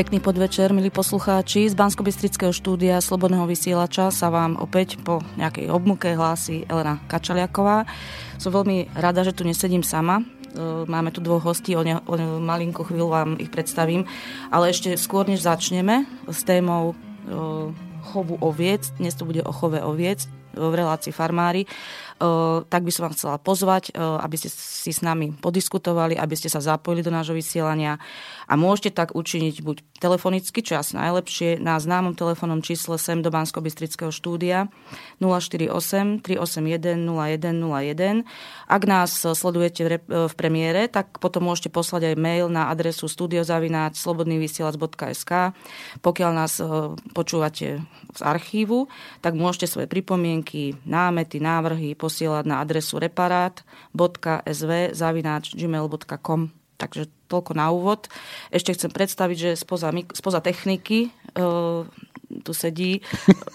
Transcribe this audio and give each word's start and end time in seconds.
Pekný 0.00 0.16
podvečer, 0.16 0.72
milí 0.72 0.88
poslucháči. 0.88 1.68
Z 1.68 1.76
bansko 1.76 2.00
štúdia 2.56 3.04
Slobodného 3.04 3.44
vysielača 3.44 4.08
sa 4.08 4.32
vám 4.32 4.56
opäť 4.56 4.96
po 4.96 5.20
nejakej 5.36 5.68
obmuke 5.68 6.16
hlási 6.16 6.64
Elena 6.72 7.04
Kačaliaková. 7.04 7.84
Som 8.40 8.56
veľmi 8.56 8.96
rada, 8.96 9.28
že 9.28 9.36
tu 9.36 9.44
nesedím 9.44 9.84
sama. 9.84 10.24
E, 10.24 10.88
máme 10.88 11.12
tu 11.12 11.20
dvoch 11.20 11.44
hostí, 11.44 11.76
o, 11.76 11.84
ne, 11.84 12.00
o 12.08 12.16
malinkú 12.40 12.88
chvíľu 12.88 13.12
vám 13.12 13.30
ich 13.36 13.52
predstavím. 13.52 14.08
Ale 14.48 14.72
ešte 14.72 14.96
skôr, 14.96 15.28
než 15.28 15.44
začneme 15.44 16.08
s 16.32 16.48
témou 16.48 16.96
e, 16.96 17.04
chovu 18.00 18.40
oviec, 18.40 18.96
dnes 18.96 19.12
to 19.12 19.28
bude 19.28 19.44
o 19.44 19.52
chove 19.52 19.84
oviec 19.84 20.24
v 20.56 20.72
relácii 20.80 21.12
farmári, 21.12 21.68
tak 22.68 22.82
by 22.84 22.90
som 22.92 23.08
vám 23.08 23.16
chcela 23.16 23.40
pozvať, 23.40 23.96
aby 23.96 24.36
ste 24.36 24.52
si 24.52 24.92
s 24.92 25.00
nami 25.00 25.32
podiskutovali, 25.40 26.20
aby 26.20 26.36
ste 26.36 26.52
sa 26.52 26.60
zapojili 26.60 27.00
do 27.00 27.08
nášho 27.08 27.32
vysielania 27.32 27.96
a 28.44 28.60
môžete 28.60 28.92
tak 28.92 29.16
učiniť 29.16 29.64
buď 29.64 29.76
telefonicky, 29.96 30.60
čo 30.60 30.76
je 30.76 30.82
asi 30.84 30.94
najlepšie, 31.00 31.48
na 31.64 31.80
známom 31.80 32.12
telefónnom 32.12 32.60
čísle 32.60 33.00
sem 33.00 33.24
do 33.24 33.32
bansko 33.32 33.64
štúdia 34.12 34.68
048 35.24 36.20
381 36.20 37.08
0101. 37.08 38.28
Ak 38.68 38.82
nás 38.84 39.16
sledujete 39.16 40.04
v 40.08 40.34
premiére, 40.36 40.92
tak 40.92 41.16
potom 41.24 41.48
môžete 41.48 41.72
poslať 41.72 42.12
aj 42.12 42.16
mail 42.20 42.46
na 42.52 42.68
adresu 42.68 43.08
studiozavináč 43.08 43.96
slobodnývysielac.sk. 43.96 45.56
Pokiaľ 46.04 46.30
nás 46.36 46.60
počúvate 47.16 47.80
z 48.10 48.20
archívu, 48.20 48.90
tak 49.24 49.38
môžete 49.38 49.70
svoje 49.70 49.86
pripomienky, 49.86 50.76
námety, 50.84 51.38
návrhy 51.38 51.94
posielať 52.10 52.42
na 52.42 52.58
adresu 52.58 52.98
reparát.sv 52.98 54.72
zavináč 54.90 55.54
gmail.com. 55.54 56.50
Takže 56.74 57.06
toľko 57.30 57.52
na 57.54 57.70
úvod. 57.70 58.10
Ešte 58.50 58.74
chcem 58.74 58.90
predstaviť, 58.90 59.36
že 59.38 59.50
spoza, 59.54 59.94
spoza 60.16 60.40
techniky 60.42 61.14
uh, 61.38 61.86
tu 62.42 62.50
sedí 62.56 63.04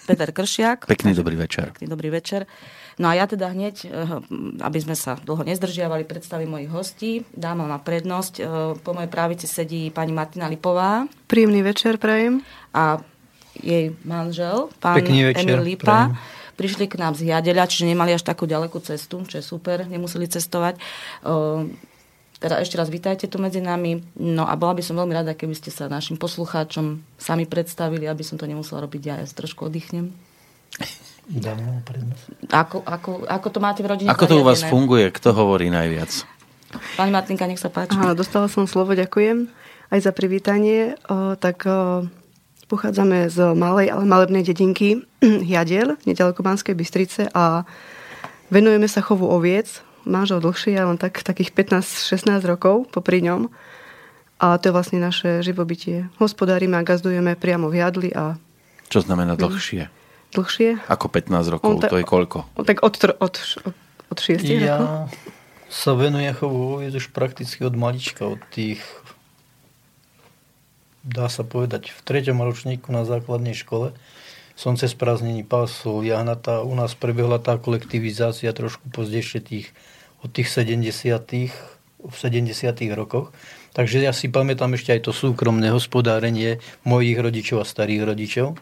Peter 0.08 0.32
Kršiak. 0.32 0.88
Pekný 0.94 1.12
dobrý 1.12 1.36
večer. 1.36 1.76
Pekný 1.76 1.92
dobrý 1.92 2.14
večer. 2.14 2.48
No 2.96 3.12
a 3.12 3.18
ja 3.18 3.28
teda 3.28 3.52
hneď, 3.52 3.76
uh, 3.92 4.24
aby 4.64 4.80
sme 4.80 4.96
sa 4.96 5.20
dlho 5.20 5.44
nezdržiavali, 5.44 6.08
predstavím 6.08 6.56
mojich 6.56 6.72
hostí. 6.72 7.12
Dám 7.36 7.66
na 7.66 7.82
prednosť. 7.82 8.34
Uh, 8.40 8.46
po 8.80 8.96
mojej 8.96 9.12
právici 9.12 9.50
sedí 9.50 9.92
pani 9.92 10.16
Martina 10.16 10.48
Lipová. 10.48 11.10
Príjemný 11.28 11.66
večer, 11.66 12.00
prajem. 12.00 12.46
A 12.72 13.02
jej 13.58 13.98
manžel, 14.06 14.70
pán 14.78 15.02
Emil 15.02 15.66
Lipa. 15.66 16.14
Prajem 16.14 16.44
prišli 16.56 16.88
k 16.88 17.00
nám 17.00 17.14
z 17.16 17.30
Jadeľa, 17.32 17.70
čiže 17.70 17.92
nemali 17.92 18.16
až 18.16 18.24
takú 18.24 18.48
ďalekú 18.48 18.80
cestu, 18.80 19.22
čo 19.28 19.40
je 19.40 19.46
super, 19.46 19.86
nemuseli 19.86 20.28
cestovať. 20.32 20.80
Teda 22.36 22.60
ešte 22.60 22.76
raz 22.76 22.92
vítajte 22.92 23.32
tu 23.32 23.40
medzi 23.40 23.64
nami. 23.64 24.04
No 24.20 24.44
a 24.44 24.56
bola 24.60 24.76
by 24.76 24.84
som 24.84 25.00
veľmi 25.00 25.16
rada, 25.16 25.32
keby 25.36 25.56
ste 25.56 25.72
sa 25.72 25.88
našim 25.88 26.20
poslucháčom 26.20 27.00
sami 27.16 27.48
predstavili, 27.48 28.08
aby 28.08 28.24
som 28.28 28.36
to 28.36 28.44
nemusela 28.44 28.84
robiť 28.84 29.02
ja. 29.08 29.16
Ja 29.20 29.28
trošku 29.28 29.72
oddychnem. 29.72 30.12
Ako, 32.52 32.84
ako, 32.86 33.26
ako 33.26 33.48
to 33.50 33.60
máte 33.64 33.82
v 33.82 33.88
rodine? 33.90 34.12
Ako 34.12 34.28
to 34.28 34.36
u 34.40 34.46
vás 34.46 34.62
funguje? 34.62 35.10
Kto 35.10 35.34
hovorí 35.34 35.72
najviac? 35.72 36.12
Pani 37.00 37.10
Martinka, 37.10 37.48
nech 37.48 37.58
sa 37.58 37.72
páči. 37.72 37.96
Aha, 37.96 38.14
dostala 38.14 38.52
som 38.52 38.68
slovo, 38.68 38.94
ďakujem 38.94 39.48
aj 39.90 40.00
za 40.04 40.12
privítanie. 40.12 41.00
O, 41.08 41.40
tak 41.40 41.64
o, 41.66 42.06
Pochádzame 42.66 43.30
z 43.30 43.54
malej, 43.54 43.94
ale 43.94 44.10
malebnej 44.10 44.42
dedinky 44.42 45.06
Jadiel, 45.54 46.02
nedaleko 46.10 46.42
Banskej 46.42 46.74
Bystrice 46.74 47.30
a 47.30 47.62
venujeme 48.50 48.90
sa 48.90 49.06
chovu 49.06 49.30
oviec. 49.30 49.86
Manžel 50.06 50.42
dlhšie, 50.42 50.74
len 50.74 50.98
tak, 50.98 51.22
takých 51.22 51.54
15-16 51.54 52.42
rokov 52.46 52.90
popri 52.90 53.22
ňom. 53.22 53.54
A 54.42 54.58
to 54.58 54.70
je 54.70 54.74
vlastne 54.74 54.98
naše 54.98 55.46
živobytie. 55.46 56.10
Hospodárime 56.18 56.78
a 56.78 56.86
gazdujeme 56.86 57.38
priamo 57.38 57.70
v 57.70 57.86
Jadli. 57.86 58.10
A... 58.18 58.38
Čo 58.90 59.06
znamená 59.06 59.38
dlhšie? 59.38 59.90
Dlhšie? 60.34 60.90
Ako 60.90 61.06
15 61.10 61.54
rokov, 61.54 61.70
on 61.70 61.78
ta, 61.80 61.88
to 61.88 62.02
je 62.02 62.06
koľko? 62.06 62.50
On, 62.58 62.66
tak 62.66 62.82
od, 62.82 62.98
od, 63.22 63.36
od, 63.62 63.76
od 64.10 64.18
6 64.18 64.42
ja 64.42 64.82
rokov. 64.82 65.14
sa 65.70 65.92
venujem 65.94 66.34
chovu 66.34 66.82
oviec 66.82 66.98
už 66.98 67.14
prakticky 67.14 67.62
od 67.62 67.78
malička, 67.78 68.26
od 68.26 68.42
tých 68.52 68.82
dá 71.06 71.30
sa 71.30 71.46
povedať, 71.46 71.94
v 71.94 72.00
treťom 72.02 72.42
ročníku 72.42 72.90
na 72.90 73.06
základnej 73.06 73.54
škole 73.54 73.94
som 74.56 74.74
cez 74.80 74.96
prázdnení 74.96 75.44
pásol 75.44 76.02
jahnata. 76.08 76.64
U 76.64 76.74
nás 76.74 76.96
prebehla 76.96 77.38
tá 77.44 77.60
kolektivizácia 77.60 78.56
trošku 78.56 78.88
pozdejšie 78.90 79.40
tých, 79.44 79.68
od 80.24 80.32
tých 80.32 80.48
70 80.50 80.82
v 82.06 82.16
70 82.16 82.56
rokoch. 82.96 83.36
Takže 83.76 84.00
ja 84.00 84.16
si 84.16 84.32
pamätám 84.32 84.72
ešte 84.80 84.96
aj 84.96 85.02
to 85.04 85.12
súkromné 85.12 85.68
hospodárenie 85.76 86.64
mojich 86.88 87.20
rodičov 87.20 87.62
a 87.62 87.66
starých 87.68 88.08
rodičov. 88.08 88.56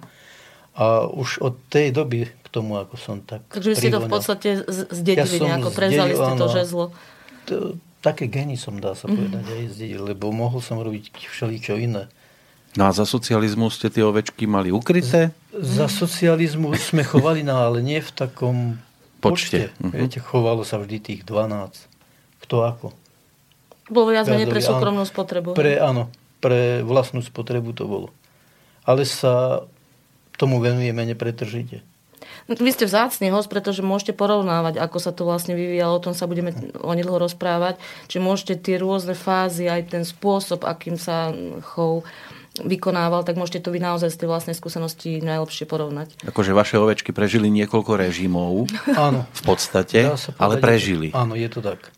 A 0.73 1.05
už 1.05 1.37
od 1.45 1.53
tej 1.69 1.93
doby 1.93 2.25
k 2.25 2.47
tomu, 2.49 2.81
ako 2.81 2.97
som 2.97 3.21
tak 3.21 3.45
Takže 3.53 3.77
ste 3.77 3.93
to 3.93 4.01
v 4.01 4.09
podstate 4.09 4.49
zdedili 4.89 5.37
ja 5.37 5.53
nejako, 5.53 5.69
prezali 5.69 6.17
ste 6.17 6.31
to 6.33 6.47
žezlo. 6.49 6.85
To, 7.45 7.77
také 8.01 8.25
geny 8.25 8.57
som, 8.57 8.81
dá 8.81 8.97
sa 8.97 9.05
povedať, 9.05 9.45
mm. 9.45 9.53
aj 9.53 9.63
zdedil, 9.77 10.01
lebo 10.01 10.33
mohol 10.33 10.65
som 10.65 10.81
robiť 10.81 11.13
všeličo 11.13 11.77
iné. 11.77 12.09
No 12.73 12.89
a 12.89 12.91
za 12.91 13.05
socializmu 13.05 13.69
ste 13.69 13.93
tie 13.93 14.01
ovečky 14.01 14.49
mali 14.49 14.73
ukryté? 14.73 15.29
Z, 15.53 15.85
za 15.85 15.87
socializmu 15.89 16.73
sme 16.73 17.05
chovali, 17.05 17.45
ale 17.45 17.85
nie 17.85 18.01
v 18.01 18.11
takom 18.13 18.81
počte. 19.21 19.69
počte. 19.69 19.77
Uh-huh. 19.77 19.93
Viete, 19.93 20.17
chovalo 20.17 20.65
sa 20.65 20.81
vždy 20.81 20.97
tých 20.97 21.21
12. 21.21 22.41
Kto 22.41 22.55
ako. 22.65 22.87
Bolo 23.93 24.09
viac 24.09 24.25
menej 24.25 24.49
pre 24.49 24.63
súkromnú 24.63 25.05
spotrebu. 25.05 25.53
Pre, 25.53 25.73
áno, 25.77 26.09
pre 26.41 26.81
vlastnú 26.81 27.21
spotrebu 27.21 27.77
to 27.77 27.85
bolo. 27.85 28.09
Ale 28.89 29.05
sa 29.05 29.63
tomu 30.35 30.57
venujeme 30.57 31.05
nepretržite. 31.05 31.85
Vy 32.49 32.75
ste 32.75 32.89
vzácný 32.89 33.31
host, 33.31 33.47
pretože 33.47 33.79
môžete 33.85 34.11
porovnávať, 34.11 34.75
ako 34.81 34.97
sa 34.99 35.15
to 35.15 35.23
vlastne 35.23 35.55
vyvíjalo, 35.55 35.95
o 35.95 36.03
tom 36.03 36.11
sa 36.11 36.27
budeme 36.27 36.51
onedlho 36.83 37.21
rozprávať. 37.21 37.79
Čiže 38.11 38.19
môžete 38.19 38.53
tie 38.59 38.75
rôzne 38.81 39.15
fázy, 39.15 39.71
aj 39.71 39.95
ten 39.95 40.03
spôsob, 40.03 40.67
akým 40.67 40.99
sa 40.99 41.31
chov 41.63 42.03
vykonával, 42.61 43.25
tak 43.25 43.33
môžete 43.33 43.65
to 43.65 43.73
vy 43.73 43.81
naozaj 43.81 44.13
z 44.13 44.19
tej 44.21 44.27
vlastnej 44.29 44.53
skúsenosti 44.53 45.23
najlepšie 45.25 45.65
porovnať. 45.65 46.21
Akože 46.29 46.53
vaše 46.53 46.77
ovečky 46.77 47.09
prežili 47.09 47.49
niekoľko 47.49 47.97
režimov. 47.97 48.69
Áno. 48.93 49.25
V 49.33 49.41
podstate, 49.41 50.13
ale 50.37 50.61
prežili. 50.61 51.09
Áno, 51.17 51.33
je 51.33 51.49
to 51.49 51.65
tak. 51.65 51.89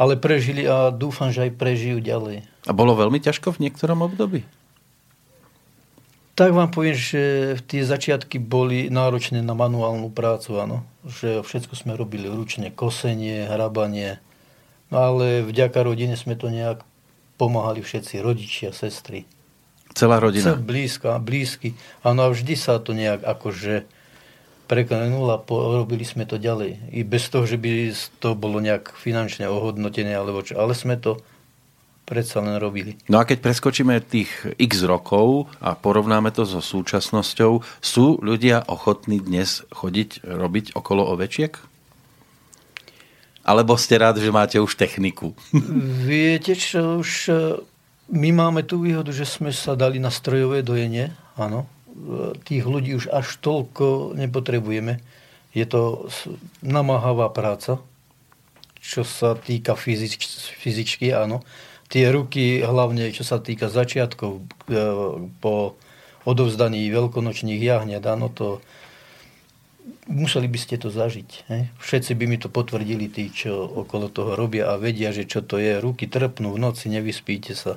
Ale 0.00 0.16
prežili 0.16 0.64
a 0.64 0.88
dúfam, 0.88 1.28
že 1.28 1.44
aj 1.44 1.60
prežijú 1.60 2.00
ďalej. 2.00 2.48
A 2.64 2.72
bolo 2.72 2.96
veľmi 2.96 3.20
ťažko 3.20 3.52
v 3.52 3.68
niektorom 3.68 4.00
období? 4.00 4.48
Tak 6.32 6.56
vám 6.56 6.72
poviem, 6.72 6.96
že 6.96 7.54
tie 7.68 7.84
začiatky 7.84 8.40
boli 8.40 8.88
náročné 8.88 9.44
na 9.44 9.52
manuálnu 9.52 10.08
prácu, 10.08 10.56
áno. 10.56 10.80
Že 11.04 11.44
všetko 11.44 11.76
sme 11.76 11.92
robili 11.92 12.24
ručne, 12.24 12.72
kosenie, 12.72 13.44
hrabanie. 13.44 14.16
No 14.88 15.12
ale 15.12 15.44
vďaka 15.44 15.84
rodine 15.84 16.16
sme 16.16 16.32
to 16.32 16.48
nejak 16.48 16.80
pomáhali 17.36 17.84
všetci, 17.84 18.24
rodičia, 18.24 18.72
sestry. 18.72 19.28
Celá 19.92 20.16
rodina. 20.18 20.56
Blízka, 20.56 21.20
blízky. 21.20 21.76
Áno, 22.02 22.26
a 22.26 22.32
vždy 22.32 22.54
sa 22.56 22.80
to 22.80 22.96
nejak 22.96 23.22
akože 23.22 23.84
preklenul 24.66 25.28
a 25.28 25.36
robili 25.48 26.08
sme 26.08 26.24
to 26.24 26.40
ďalej. 26.40 26.96
I 26.96 27.04
bez 27.04 27.28
toho, 27.28 27.44
že 27.44 27.60
by 27.60 27.92
to 28.24 28.32
bolo 28.32 28.56
nejak 28.56 28.96
finančne 28.96 29.44
ohodnotené, 29.44 30.16
alebo 30.16 30.40
čo. 30.40 30.56
Ale 30.56 30.72
sme 30.72 30.96
to 30.96 31.20
predsa 32.08 32.40
len 32.40 32.56
robili. 32.56 32.98
No 33.08 33.20
a 33.20 33.28
keď 33.28 33.44
preskočíme 33.44 34.00
tých 34.00 34.32
x 34.56 34.84
rokov 34.84 35.52
a 35.60 35.76
porovnáme 35.76 36.32
to 36.34 36.48
so 36.48 36.64
súčasnosťou, 36.64 37.60
sú 37.80 38.06
ľudia 38.20 38.64
ochotní 38.66 39.20
dnes 39.20 39.62
chodiť, 39.70 40.24
robiť 40.24 40.72
okolo 40.72 41.04
ovečiek? 41.08 41.56
Alebo 43.42 43.74
ste 43.74 43.98
rád, 43.98 44.22
že 44.22 44.30
máte 44.30 44.62
už 44.62 44.78
techniku? 44.78 45.34
Viete 46.06 46.54
čo, 46.54 47.02
už 47.02 47.10
my 48.12 48.28
máme 48.30 48.60
tú 48.62 48.84
výhodu, 48.84 49.08
že 49.08 49.24
sme 49.24 49.50
sa 49.56 49.72
dali 49.72 49.96
na 49.96 50.12
strojové 50.12 50.60
dojenie, 50.60 51.16
áno. 51.40 51.64
Tých 52.44 52.64
ľudí 52.68 52.92
už 52.96 53.08
až 53.08 53.40
toľko 53.40 54.12
nepotrebujeme. 54.16 55.00
Je 55.56 55.64
to 55.64 56.08
namáhavá 56.60 57.32
práca, 57.32 57.80
čo 58.80 59.04
sa 59.04 59.32
týka 59.32 59.76
fyzič, 59.76 60.20
fyzičky, 60.60 61.08
áno. 61.12 61.40
Tie 61.88 62.04
ruky, 62.08 62.60
hlavne 62.60 63.12
čo 63.12 63.24
sa 63.24 63.36
týka 63.36 63.68
začiatkov 63.68 64.40
e, 64.40 64.42
po 65.44 65.76
odovzdaní 66.24 66.88
veľkonočných 66.88 67.60
jahňat, 67.60 68.04
áno, 68.08 68.32
to 68.32 68.64
museli 70.08 70.48
by 70.48 70.58
ste 70.60 70.80
to 70.80 70.88
zažiť. 70.88 71.30
He? 71.52 71.68
Všetci 71.80 72.12
by 72.16 72.24
mi 72.28 72.36
to 72.40 72.48
potvrdili, 72.48 73.12
tí, 73.12 73.28
čo 73.28 73.60
okolo 73.60 74.08
toho 74.08 74.32
robia 74.36 74.72
a 74.72 74.80
vedia, 74.80 75.12
že 75.12 75.28
čo 75.28 75.44
to 75.44 75.60
je. 75.60 75.80
Ruky 75.80 76.08
trpnú 76.08 76.52
v 76.56 76.62
noci, 76.62 76.88
nevyspíte 76.88 77.52
sa. 77.52 77.76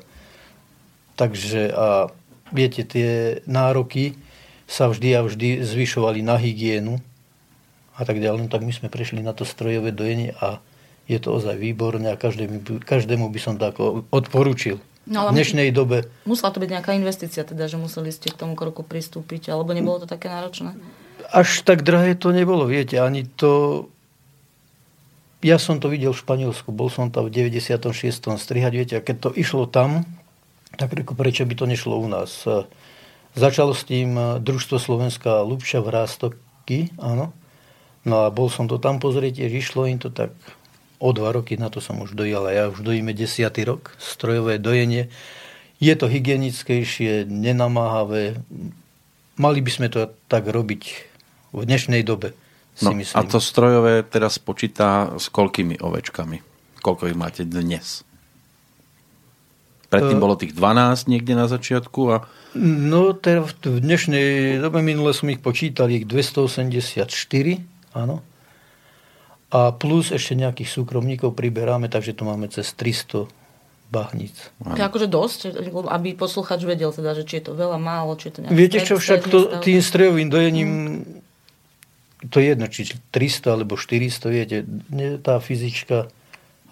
Takže 1.16 1.72
a 1.72 2.12
viete, 2.52 2.84
tie 2.84 3.40
nároky 3.48 4.20
sa 4.66 4.92
vždy 4.92 5.10
a 5.16 5.22
vždy 5.24 5.64
zvyšovali 5.64 6.26
na 6.26 6.36
hygienu 6.36 7.00
a 7.96 8.02
tak 8.04 8.20
ďalej. 8.20 8.46
No, 8.46 8.52
tak 8.52 8.66
my 8.66 8.74
sme 8.76 8.92
prešli 8.92 9.24
na 9.24 9.32
to 9.32 9.48
strojové 9.48 9.96
dojenie 9.96 10.36
a 10.38 10.60
je 11.06 11.22
to 11.22 11.38
ozaj 11.38 11.56
výborné 11.56 12.12
a 12.12 12.18
každému, 12.18 12.82
každému 12.82 13.30
by 13.30 13.40
som 13.40 13.56
to 13.62 13.70
ako 13.70 13.84
odporučil. 14.10 14.82
No, 15.06 15.30
v 15.30 15.38
dnešnej 15.38 15.70
dobe... 15.70 16.10
Musela 16.26 16.50
to 16.50 16.58
byť 16.58 16.70
nejaká 16.74 16.98
investícia, 16.98 17.46
teda, 17.46 17.70
že 17.70 17.78
museli 17.78 18.10
ste 18.10 18.34
k 18.34 18.42
tomu 18.42 18.58
kroku 18.58 18.82
pristúpiť, 18.82 19.54
alebo 19.54 19.70
nebolo 19.78 20.02
to 20.02 20.10
také 20.10 20.34
náročné? 20.34 20.74
Až 21.30 21.62
tak 21.62 21.86
drahé 21.86 22.18
to 22.18 22.34
nebolo, 22.34 22.66
viete, 22.66 22.98
ani 22.98 23.30
to... 23.38 23.86
Ja 25.46 25.62
som 25.62 25.78
to 25.78 25.94
videl 25.94 26.10
v 26.10 26.26
Španielsku, 26.26 26.74
bol 26.74 26.90
som 26.90 27.14
tam 27.14 27.30
v 27.30 27.38
96. 27.54 28.18
strihať, 28.18 28.72
viete, 28.74 28.94
a 28.98 29.06
keď 29.06 29.30
to 29.30 29.32
išlo 29.38 29.70
tam, 29.70 30.10
tak 30.76 30.94
reku, 30.94 31.16
prečo 31.16 31.48
by 31.48 31.56
to 31.56 31.66
nešlo 31.66 31.98
u 31.98 32.08
nás. 32.08 32.46
Začalo 33.36 33.76
s 33.76 33.84
tým 33.84 34.16
Družstvo 34.40 34.80
Slovenská 34.80 35.44
Lubša 35.44 35.84
v 35.84 35.90
Rástoky, 35.92 36.80
áno. 36.96 37.36
No 38.06 38.24
a 38.24 38.32
bol 38.32 38.48
som 38.54 38.70
to 38.70 38.78
tam 38.78 39.02
pozrieť, 39.02 39.44
išlo 39.50 39.90
im 39.90 39.98
to 39.98 40.14
tak 40.14 40.32
o 41.02 41.10
dva 41.12 41.36
roky, 41.36 41.60
na 41.60 41.68
to 41.68 41.84
som 41.84 42.00
už 42.00 42.16
dojal 42.16 42.48
a 42.48 42.56
ja 42.56 42.64
už 42.72 42.86
dojíme 42.86 43.12
desiatý 43.12 43.68
rok, 43.68 43.92
strojové 44.00 44.62
dojenie. 44.62 45.12
Je 45.84 45.92
to 46.00 46.08
hygienickejšie, 46.08 47.28
nenamáhavé. 47.28 48.40
Mali 49.36 49.60
by 49.60 49.72
sme 49.74 49.88
to 49.92 50.08
tak 50.32 50.48
robiť 50.48 50.84
v 51.52 51.62
dnešnej 51.68 52.06
dobe, 52.08 52.32
si 52.76 52.88
no, 52.88 52.96
myslím. 52.96 53.20
A 53.20 53.28
to 53.28 53.44
strojové 53.44 54.08
teraz 54.08 54.40
počítá 54.40 55.12
s 55.20 55.28
koľkými 55.28 55.84
ovečkami? 55.84 56.40
Koľko 56.80 57.12
ich 57.12 57.18
máte 57.20 57.44
dnes? 57.44 58.08
Predtým 59.96 60.20
bolo 60.20 60.36
tých 60.36 60.52
12 60.52 61.08
niekde 61.08 61.34
na 61.34 61.48
začiatku 61.48 62.02
a... 62.12 62.18
No, 62.56 63.12
teraz 63.12 63.56
v 63.64 63.80
dnešnej 63.84 64.60
dobe 64.64 64.80
minule 64.80 65.12
som 65.12 65.28
ich 65.28 65.44
počítal, 65.44 65.92
ich 65.92 66.08
284, 66.08 67.08
áno. 67.96 68.24
A 69.52 69.72
plus 69.72 70.12
ešte 70.12 70.36
nejakých 70.36 70.68
súkromníkov 70.68 71.36
priberáme, 71.36 71.88
takže 71.88 72.16
tu 72.16 72.28
máme 72.28 72.52
cez 72.52 72.72
300 72.76 73.28
bahníc. 73.94 74.52
To 74.60 74.76
je 74.76 74.84
akože 74.84 75.08
dosť, 75.08 75.40
aby 75.72 76.18
posluchač 76.18 76.66
vedel 76.66 76.90
teda, 76.90 77.16
že 77.16 77.24
či 77.24 77.40
je 77.40 77.52
to 77.52 77.54
veľa, 77.54 77.78
málo, 77.78 78.18
či 78.18 78.28
je 78.30 78.34
to 78.34 78.40
nejaké 78.44 78.58
Viete 78.58 78.80
čo, 78.82 78.98
však 78.98 79.22
to, 79.30 79.40
tým 79.62 79.80
strojovým 79.80 80.28
dojením 80.28 80.70
mm. 80.70 82.30
to 82.34 82.42
je 82.42 82.46
jedno, 82.52 82.66
či 82.68 82.82
300 83.14 83.56
alebo 83.56 83.78
400, 83.78 84.34
viete, 84.34 84.58
tá 85.22 85.38
fyzička 85.38 86.10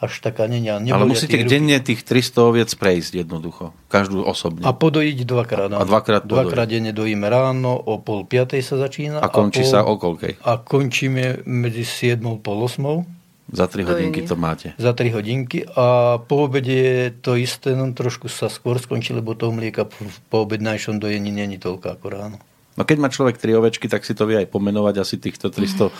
až 0.04 0.20
taká 0.20 0.52
nenia. 0.52 0.84
Ale 0.84 1.08
musíte 1.08 1.40
denne 1.48 1.80
tých 1.80 2.04
300 2.04 2.44
oviec 2.44 2.70
prejsť 2.76 3.24
jednoducho. 3.24 3.72
Každú 3.88 4.20
osobne. 4.28 4.68
A 4.68 4.76
podojiť 4.76 5.18
dvakrát. 5.24 5.72
A 5.72 5.88
dvakrát 5.88 6.28
podojiť. 6.28 6.44
Dvakrát 6.44 6.68
denne 6.68 6.92
dojíme 6.92 7.32
ráno, 7.32 7.80
o 7.80 8.04
pol 8.04 8.28
piatej 8.28 8.60
sa 8.60 8.76
začína. 8.76 9.24
A 9.24 9.32
končí 9.32 9.64
a 9.64 9.68
pol, 9.68 9.72
sa 9.72 9.80
o 9.88 9.96
koľkej? 9.96 10.44
A 10.44 10.60
končíme 10.60 11.48
medzi 11.48 11.88
7 11.88 12.20
pol 12.44 12.68
8. 12.68 13.24
Za 13.54 13.68
3 13.68 13.86
hodinky 13.86 14.24
to 14.24 14.40
máte. 14.40 14.72
Za 14.80 14.96
3 14.96 15.14
hodinky 15.14 15.68
a 15.68 16.18
po 16.20 16.48
obede 16.48 16.74
je 16.74 17.00
to 17.12 17.36
isté, 17.36 17.76
no 17.76 17.92
trošku 17.92 18.32
sa 18.32 18.48
skôr 18.48 18.80
skončí, 18.80 19.12
lebo 19.12 19.36
toho 19.36 19.52
mlieka 19.52 19.86
po 20.32 20.38
obednejšom 20.48 20.98
dojení 20.98 21.30
není 21.30 21.60
toľko 21.60 22.00
ako 22.00 22.06
ráno. 22.08 22.38
No 22.74 22.90
keď 22.90 22.98
má 22.98 23.10
človek 23.14 23.38
tri 23.38 23.54
ovečky, 23.54 23.86
tak 23.86 24.02
si 24.02 24.18
to 24.18 24.26
vie 24.26 24.42
aj 24.42 24.50
pomenovať 24.50 24.96
asi 24.98 25.22
týchto 25.22 25.54
300. 25.54 25.94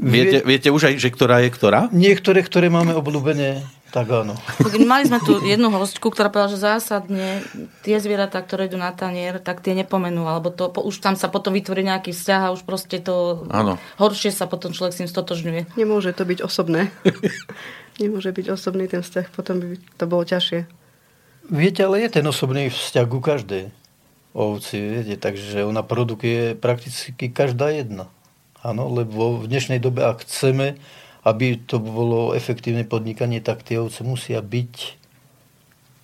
Viete, 0.00 0.40
viete 0.48 0.72
už 0.72 0.88
aj, 0.88 0.94
že 0.96 1.12
ktorá 1.12 1.44
je 1.44 1.52
ktorá? 1.52 1.92
Niektoré, 1.92 2.40
ktoré 2.40 2.72
máme 2.72 2.96
obľúbené, 2.96 3.60
tak 3.92 4.08
áno. 4.08 4.32
Mali 4.80 5.04
sme 5.04 5.20
tu 5.20 5.42
jednu 5.44 5.68
hostku, 5.68 6.08
ktorá 6.08 6.32
povedala, 6.32 6.54
že 6.56 6.62
zásadne 6.62 7.44
tie 7.84 8.00
zvieratá, 8.00 8.40
ktoré 8.40 8.72
idú 8.72 8.80
na 8.80 8.96
tanier, 8.96 9.42
tak 9.44 9.60
tie 9.60 9.76
nepomenú, 9.76 10.24
alebo 10.24 10.48
to, 10.48 10.72
už 10.72 11.04
tam 11.04 11.20
sa 11.20 11.28
potom 11.28 11.52
vytvorí 11.52 11.84
nejaký 11.84 12.16
vzťah 12.16 12.40
a 12.48 12.52
už 12.56 12.64
proste 12.64 13.02
to 13.02 13.44
áno. 13.52 13.76
horšie 14.00 14.32
sa 14.32 14.48
potom 14.48 14.72
človek 14.72 14.96
s 14.96 15.00
tým 15.04 15.10
stotožňuje. 15.10 15.76
Nemôže 15.76 16.16
to 16.16 16.24
byť 16.24 16.40
osobné. 16.40 16.88
Nemôže 18.00 18.32
byť 18.32 18.46
osobný 18.56 18.88
ten 18.88 19.04
vzťah, 19.04 19.26
potom 19.36 19.60
by 19.60 19.76
to 20.00 20.04
bolo 20.08 20.24
ťažšie. 20.24 20.64
Viete, 21.50 21.84
ale 21.84 22.06
je 22.06 22.22
ten 22.22 22.24
osobný 22.24 22.72
vzťah 22.72 23.06
ku 23.10 23.20
každej 23.20 23.79
ovci, 24.34 24.78
viete, 24.78 25.16
takže 25.18 25.66
ona 25.66 25.82
produkuje 25.82 26.54
prakticky 26.54 27.30
každá 27.30 27.74
jedna. 27.74 28.06
Áno, 28.60 28.92
lebo 28.92 29.40
v 29.40 29.48
dnešnej 29.48 29.80
dobe, 29.80 30.04
ak 30.04 30.22
chceme, 30.22 30.76
aby 31.24 31.56
to 31.60 31.80
bolo 31.80 32.36
efektívne 32.36 32.84
podnikanie, 32.84 33.40
tak 33.40 33.64
tie 33.64 33.80
ovce 33.80 34.04
musia 34.04 34.44
byť 34.44 35.00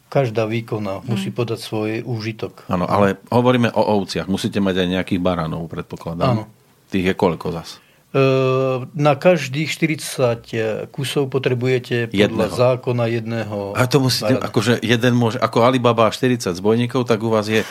každá 0.06 0.46
výkona, 0.48 1.04
musí 1.04 1.28
mhm. 1.34 1.36
podať 1.36 1.58
svoj 1.60 1.90
úžitok. 2.06 2.64
Áno, 2.70 2.86
ale 2.88 3.20
hovoríme 3.28 3.74
o 3.74 3.82
ovciach. 4.00 4.30
Musíte 4.30 4.62
mať 4.62 4.86
aj 4.86 4.88
nejakých 4.88 5.20
baranov, 5.20 5.68
predpokladám. 5.68 6.32
Áno. 6.32 6.44
Tých 6.88 7.12
je 7.12 7.14
koľko 7.18 7.50
zas? 7.50 7.82
E, 8.14 8.22
na 8.94 9.18
každých 9.18 9.68
40 9.68 10.94
kusov 10.94 11.28
potrebujete 11.28 12.06
podľa 12.06 12.22
jedného. 12.22 12.54
zákona 12.54 13.04
jedného 13.10 13.58
A 13.74 13.84
to 13.90 13.98
musíte, 13.98 14.38
barana. 14.38 14.46
akože 14.46 14.72
jeden 14.80 15.12
môže, 15.18 15.36
ako 15.42 15.66
Alibaba 15.66 16.08
40 16.08 16.54
zbojníkov, 16.54 17.04
tak 17.04 17.18
u 17.20 17.28
vás 17.28 17.50
je 17.50 17.66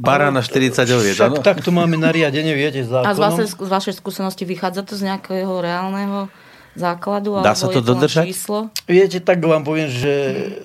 Barána 0.00 0.40
40 0.40 0.80
oviec, 0.96 1.14
Však 1.20 1.44
takto 1.44 1.68
máme 1.68 2.00
nariadenie, 2.00 2.56
viete, 2.56 2.80
zákonom. 2.80 3.04
A 3.04 3.12
z 3.12 3.20
vašej, 3.20 3.46
z 3.52 3.70
vašej 3.70 3.94
skúsenosti 4.00 4.48
vychádza 4.48 4.80
to 4.88 4.96
z 4.96 5.12
nejakého 5.12 5.60
reálneho 5.60 6.32
základu? 6.72 7.44
Dá 7.44 7.52
sa 7.52 7.68
to 7.68 7.84
dodržať? 7.84 8.24
Číslo? 8.24 8.72
Viete, 8.88 9.20
tak 9.20 9.44
vám 9.44 9.60
poviem, 9.60 9.92
že 9.92 10.12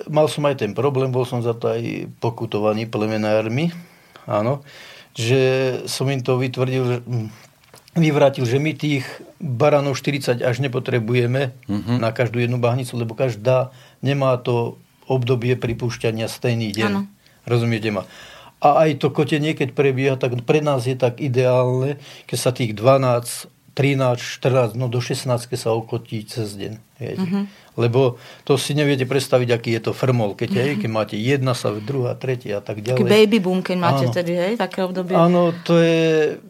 mal 0.08 0.24
som 0.32 0.40
aj 0.48 0.64
ten 0.64 0.72
problém, 0.72 1.12
bol 1.12 1.28
som 1.28 1.44
za 1.44 1.52
to 1.52 1.68
aj 1.68 2.08
pokutovaný 2.16 2.88
plemenármi, 2.88 3.76
áno, 4.24 4.64
že 5.12 5.40
som 5.84 6.08
im 6.08 6.24
to 6.24 6.40
vytvrdil, 6.40 7.04
hm, 7.04 7.28
vyvrátil, 7.96 8.48
že 8.48 8.56
my 8.56 8.72
tých 8.72 9.04
baranov 9.40 10.00
40 10.00 10.40
až 10.40 10.56
nepotrebujeme 10.64 11.52
uh-huh. 11.68 11.96
na 12.00 12.12
každú 12.12 12.40
jednu 12.40 12.56
bahnicu, 12.56 12.96
lebo 12.96 13.12
každá 13.12 13.72
nemá 14.00 14.36
to 14.40 14.80
obdobie 15.08 15.56
pripúšťania 15.56 16.28
stejný 16.28 16.72
deň. 16.72 16.92
Ano. 16.92 17.02
Rozumiete 17.46 17.88
ma? 17.94 18.04
A 18.56 18.88
aj 18.88 19.04
to 19.04 19.12
kotenie, 19.12 19.52
keď 19.52 19.76
prebieha, 19.76 20.16
tak 20.16 20.40
pre 20.48 20.64
nás 20.64 20.88
je 20.88 20.96
tak 20.96 21.20
ideálne, 21.20 22.00
keď 22.24 22.38
sa 22.40 22.50
tých 22.56 22.72
12, 22.72 23.52
13, 23.76 24.16
14, 24.16 24.80
no 24.80 24.88
do 24.88 25.04
16 25.04 25.28
sa 25.52 25.70
okotí 25.76 26.24
cez 26.24 26.56
deň. 26.56 26.72
Uh-huh. 26.96 27.44
Lebo 27.76 28.16
to 28.48 28.56
si 28.56 28.72
neviete 28.72 29.04
predstaviť, 29.04 29.48
aký 29.52 29.70
je 29.76 29.82
to 29.84 29.92
frmol, 29.92 30.32
keď, 30.32 30.48
uh-huh. 30.48 30.64
hej, 30.64 30.74
keď 30.80 30.90
máte 30.90 31.16
jedna 31.20 31.52
sa, 31.52 31.76
druhá, 31.76 32.16
tretia 32.16 32.58
a 32.58 32.62
tak 32.64 32.80
ďalej. 32.80 33.04
Taký 33.04 33.12
baby 33.12 33.38
boom, 33.44 33.60
keď 33.60 33.76
máte 33.76 34.08
Áno. 34.08 34.16
tedy, 34.16 34.32
hej, 34.32 34.52
také 34.56 34.80
obdobie. 34.80 35.12
Áno, 35.12 35.52
to 35.60 35.76
je, 35.76 36.40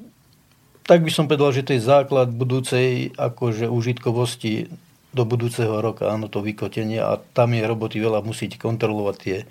tak 0.87 1.03
by 1.03 1.11
som 1.11 1.27
povedal, 1.27 1.51
že 1.51 1.67
to 1.67 1.75
je 1.75 1.83
základ 1.83 2.31
budúcej 2.31 3.11
akože 3.19 3.67
užitkovosti 3.67 4.71
do 5.11 5.27
budúceho 5.27 5.83
roka, 5.83 6.07
áno, 6.07 6.31
to 6.31 6.39
vykotenie 6.39 7.03
a 7.03 7.19
tam 7.35 7.59
je 7.59 7.67
roboty 7.67 7.99
veľa, 7.99 8.23
musíte 8.23 8.55
kontrolovať 8.63 9.17
tie 9.19 9.37
e, 9.43 9.47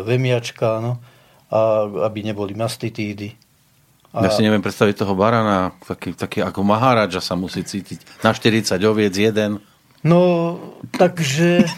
vemiačka, 0.00 0.80
áno 0.80 1.04
a 1.50 1.86
aby 2.10 2.26
neboli 2.26 2.58
mastitídy. 2.58 3.34
A... 4.16 4.26
Ja 4.26 4.30
si 4.32 4.40
neviem 4.40 4.64
predstaviť 4.64 5.04
toho 5.04 5.12
barana, 5.12 5.76
taký, 5.84 6.16
taký 6.16 6.40
ako 6.40 6.64
Maharadža 6.64 7.20
sa 7.20 7.36
musí 7.36 7.60
cítiť. 7.62 8.24
Na 8.24 8.32
40 8.32 8.80
oviec 8.88 9.12
jeden. 9.12 9.60
No, 10.00 10.56
takže... 10.94 11.68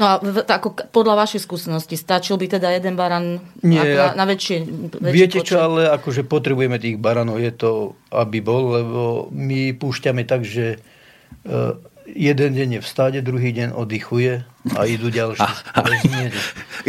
No 0.00 0.08
a 0.08 0.12
ako 0.48 0.88
podľa 0.88 1.28
vašej 1.28 1.44
skúsenosti, 1.44 1.92
stačil 1.92 2.40
by 2.40 2.56
teda 2.56 2.72
jeden 2.72 2.96
baran 2.96 3.36
Nie, 3.60 3.84
na, 4.00 4.16
na 4.16 4.24
väčšie, 4.24 4.64
väčšie 4.96 5.12
Viete 5.12 5.38
počet? 5.44 5.52
čo, 5.52 5.56
ale 5.60 5.92
akože 5.92 6.24
potrebujeme 6.24 6.80
tých 6.80 6.96
baranov, 6.96 7.36
je 7.36 7.52
to, 7.52 8.00
aby 8.08 8.40
bol, 8.40 8.80
lebo 8.80 9.00
my 9.28 9.76
púšťame 9.76 10.24
tak, 10.24 10.48
že 10.48 10.80
uh, 10.80 11.76
jeden 12.16 12.50
deň 12.56 12.68
je 12.76 12.80
v 12.82 12.88
stáde, 12.88 13.18
druhý 13.22 13.54
deň 13.54 13.76
oddychuje 13.76 14.44
a 14.76 14.80
idú 14.84 15.08
ďalší. 15.10 15.46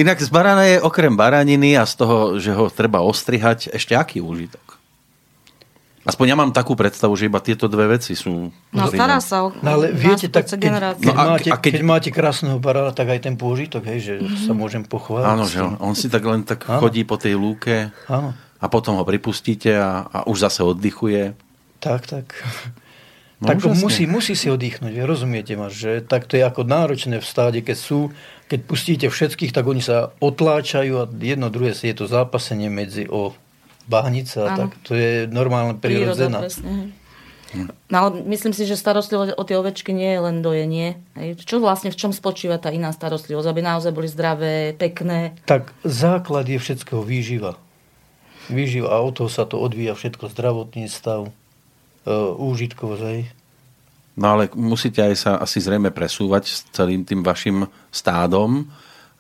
Inak 0.02 0.20
z 0.20 0.30
barana 0.32 0.66
je 0.68 0.78
okrem 0.82 1.14
baraniny 1.14 1.78
a 1.78 1.86
z 1.86 1.94
toho, 2.00 2.18
že 2.42 2.52
ho 2.52 2.68
treba 2.72 3.04
ostrihať, 3.06 3.72
ešte 3.72 3.96
aký 3.96 4.20
úžitok? 4.20 4.82
Aspoň 6.02 6.34
ja 6.34 6.36
mám 6.38 6.50
takú 6.50 6.74
predstavu, 6.74 7.14
že 7.14 7.30
iba 7.30 7.38
tieto 7.38 7.70
dve 7.70 7.94
veci 7.94 8.18
sú... 8.18 8.50
No 8.74 8.90
stará 8.90 9.22
sa 9.22 9.46
o 9.46 9.54
no, 9.54 9.70
ale 9.70 9.94
viete, 9.94 10.34
tak 10.34 10.50
keď, 10.50 10.58
keď, 10.58 10.72
no 11.06 11.14
a, 11.14 11.24
máte, 11.38 11.50
a 11.54 11.58
keď... 11.62 11.72
keď 11.78 11.84
máte 11.86 12.10
krásneho 12.10 12.58
barana, 12.58 12.90
tak 12.90 13.14
aj 13.14 13.30
ten 13.30 13.38
pôžitok, 13.38 13.86
hej, 13.86 14.00
že 14.02 14.14
mm-hmm. 14.18 14.50
sa 14.50 14.54
môžem 14.58 14.82
pochváliť. 14.82 15.30
Áno, 15.30 15.46
že 15.46 15.62
on, 15.62 15.78
on 15.78 15.94
si 15.94 16.10
tak 16.10 16.26
len 16.26 16.42
tak 16.42 16.66
Áno. 16.66 16.82
chodí 16.82 17.06
po 17.06 17.22
tej 17.22 17.38
lúke 17.38 17.94
Áno. 18.10 18.34
a 18.34 18.66
potom 18.66 18.98
ho 18.98 19.06
pripustíte 19.06 19.78
a, 19.78 20.10
a 20.10 20.26
už 20.26 20.50
zase 20.50 20.66
oddychuje. 20.66 21.38
Tak, 21.78 22.10
tak. 22.10 22.34
No, 23.42 23.50
tak 23.50 23.66
musí, 23.66 24.06
musí 24.06 24.38
si 24.38 24.54
oddychnúť, 24.54 25.02
rozumiete 25.02 25.58
ma, 25.58 25.74
že 25.74 26.06
tak 26.06 26.30
to 26.30 26.38
je 26.38 26.46
ako 26.46 26.62
náročné 26.62 27.18
v 27.18 27.26
stáde, 27.26 27.66
keď 27.66 27.74
sú, 27.74 28.14
keď 28.46 28.60
pustíte 28.70 29.08
všetkých, 29.10 29.50
tak 29.50 29.66
oni 29.66 29.82
sa 29.82 30.14
otláčajú 30.22 30.94
a 31.02 31.10
jedno 31.10 31.50
druhé 31.50 31.74
si 31.74 31.90
je 31.90 31.98
to 31.98 32.06
zápasenie 32.06 32.70
medzi 32.70 33.10
o 33.10 33.34
bahnice 33.90 34.46
a 34.46 34.54
tak 34.54 34.78
to 34.86 34.94
je 34.94 35.26
normálne 35.26 35.82
prirodzená. 35.82 36.46
No 37.92 37.96
ale 37.98 38.24
myslím 38.32 38.54
si, 38.56 38.64
že 38.64 38.80
starostlivosť 38.80 39.36
o 39.36 39.44
tie 39.44 39.60
ovečky 39.60 39.92
nie 39.92 40.08
je 40.16 40.22
len 40.24 40.40
dojenie. 40.40 41.02
Čo 41.36 41.60
vlastne, 41.60 41.92
v 41.92 42.00
čom 42.00 42.16
spočíva 42.16 42.56
tá 42.56 42.72
iná 42.72 42.96
starostlivosť? 42.96 43.48
Aby 43.52 43.62
naozaj 43.66 43.92
boli 43.92 44.08
zdravé, 44.08 44.72
pekné? 44.78 45.36
Tak 45.44 45.76
základ 45.84 46.48
je 46.48 46.56
všetkého 46.56 47.04
výživa. 47.04 47.60
Výživa 48.48 48.96
a 48.96 49.04
od 49.04 49.20
toho 49.20 49.28
sa 49.28 49.44
to 49.44 49.60
odvíja 49.60 50.00
všetko, 50.00 50.32
zdravotný 50.32 50.88
stav, 50.88 51.28
úžitkovosť. 52.38 53.04
Hej. 53.06 53.22
No 54.18 54.38
ale 54.38 54.52
musíte 54.58 55.02
aj 55.02 55.16
sa 55.16 55.32
asi 55.40 55.64
zrejme 55.64 55.94
presúvať 55.94 56.44
s 56.46 56.58
celým 56.76 57.08
tým 57.08 57.24
vašim 57.24 57.70
stádom 57.90 58.68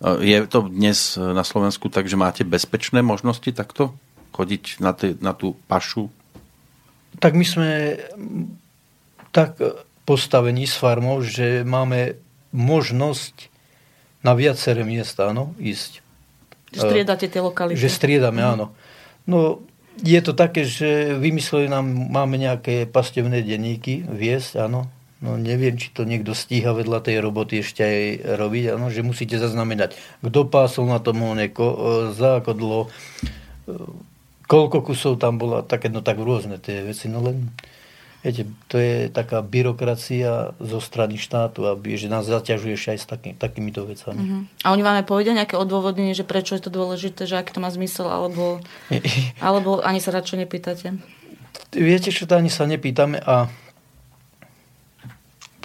Je 0.01 0.33
to 0.49 0.65
dnes 0.65 1.13
na 1.15 1.45
Slovensku 1.45 1.85
tak, 1.93 2.09
že 2.09 2.17
máte 2.17 2.41
bezpečné 2.41 3.05
možnosti 3.05 3.45
takto 3.53 3.93
chodiť 4.33 4.81
na, 4.81 4.97
t- 4.97 5.13
na 5.21 5.37
tú 5.37 5.53
pašu? 5.69 6.09
Tak 7.21 7.37
my 7.37 7.45
sme 7.45 7.69
tak 9.29 9.61
postavení 10.09 10.65
s 10.65 10.73
farmou, 10.73 11.21
že 11.21 11.61
máme 11.61 12.17
možnosť 12.49 13.53
na 14.25 14.33
viaceré 14.33 14.81
miesta 14.81 15.29
áno, 15.29 15.53
ísť. 15.61 16.01
Že 16.73 16.79
striedate 16.81 17.25
tie 17.29 17.41
lokality. 17.41 17.77
Že 17.77 17.89
striedame, 17.93 18.41
mm. 18.41 18.51
áno. 18.57 18.65
No, 19.29 19.61
je 20.01 20.21
to 20.21 20.33
také, 20.33 20.65
že 20.65 21.15
vymysleli 21.17 21.69
nám, 21.69 21.85
máme 21.85 22.35
nejaké 22.41 22.89
pastevné 22.89 23.45
denníky 23.45 24.01
viesť, 24.05 24.65
áno. 24.65 24.89
No 25.21 25.37
neviem, 25.37 25.77
či 25.77 25.93
to 25.93 26.01
niekto 26.01 26.33
stíha 26.33 26.73
vedľa 26.73 27.05
tej 27.05 27.21
roboty 27.21 27.61
ešte 27.61 27.85
aj 27.85 28.01
robiť, 28.41 28.73
áno, 28.73 28.89
že 28.89 29.05
musíte 29.05 29.37
zaznamenať, 29.37 29.93
kto 30.25 30.49
pásol 30.49 30.89
na 30.89 30.97
tom 30.97 31.21
oneko, 31.21 31.65
e, 31.69 31.77
za 32.17 32.41
ako 32.41 32.51
dlho, 32.57 32.81
e, 32.81 32.89
koľko 34.49 34.81
kusov 34.81 35.21
tam 35.21 35.37
bola, 35.37 35.61
také, 35.61 35.93
no 35.93 36.01
tak 36.01 36.17
rôzne 36.17 36.57
tie 36.57 36.81
veci, 36.81 37.05
no 37.05 37.21
len 37.21 37.53
Viete, 38.21 38.45
to 38.69 38.77
je 38.77 39.09
taká 39.09 39.41
byrokracia 39.41 40.53
zo 40.61 40.77
strany 40.77 41.17
štátu, 41.17 41.65
aby, 41.65 41.97
že 41.97 42.05
nás 42.05 42.29
zaťažuje 42.29 42.77
aj 42.77 42.99
s 43.01 43.05
taký, 43.09 43.33
takýmito 43.33 43.81
vecami. 43.81 44.21
Uh-huh. 44.21 44.41
A 44.61 44.77
oni 44.77 44.85
vám 44.85 45.01
aj 45.01 45.09
povedia 45.09 45.33
nejaké 45.33 45.57
odôvodnenie, 45.57 46.13
že 46.13 46.21
prečo 46.21 46.53
je 46.53 46.61
to 46.61 46.69
dôležité, 46.69 47.25
že 47.25 47.41
aký 47.41 47.49
to 47.49 47.65
má 47.65 47.73
zmysel, 47.73 48.05
alebo, 48.05 48.61
alebo 49.41 49.81
ani 49.81 49.97
sa 49.97 50.13
radšej 50.13 50.37
nepýtate? 50.37 51.01
Viete, 51.73 52.13
čo 52.13 52.29
to 52.29 52.37
ani 52.37 52.53
sa 52.53 52.69
nepýtame 52.69 53.17
a 53.17 53.49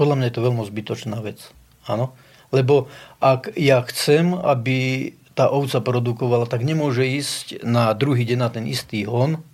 podľa 0.01 0.17
mňa 0.17 0.27
je 0.29 0.35
to 0.37 0.45
veľmi 0.45 0.63
zbytočná 0.65 1.21
vec. 1.21 1.53
Áno? 1.85 2.17
Lebo 2.57 2.89
ak 3.21 3.53
ja 3.59 3.85
chcem, 3.85 4.33
aby 4.33 5.13
tá 5.37 5.53
ovca 5.53 5.85
produkovala, 5.85 6.49
tak 6.49 6.65
nemôže 6.65 7.05
ísť 7.05 7.61
na 7.69 7.93
druhý 7.93 8.25
deň 8.25 8.39
na 8.41 8.49
ten 8.49 8.65
istý 8.65 9.05
hon, 9.05 9.45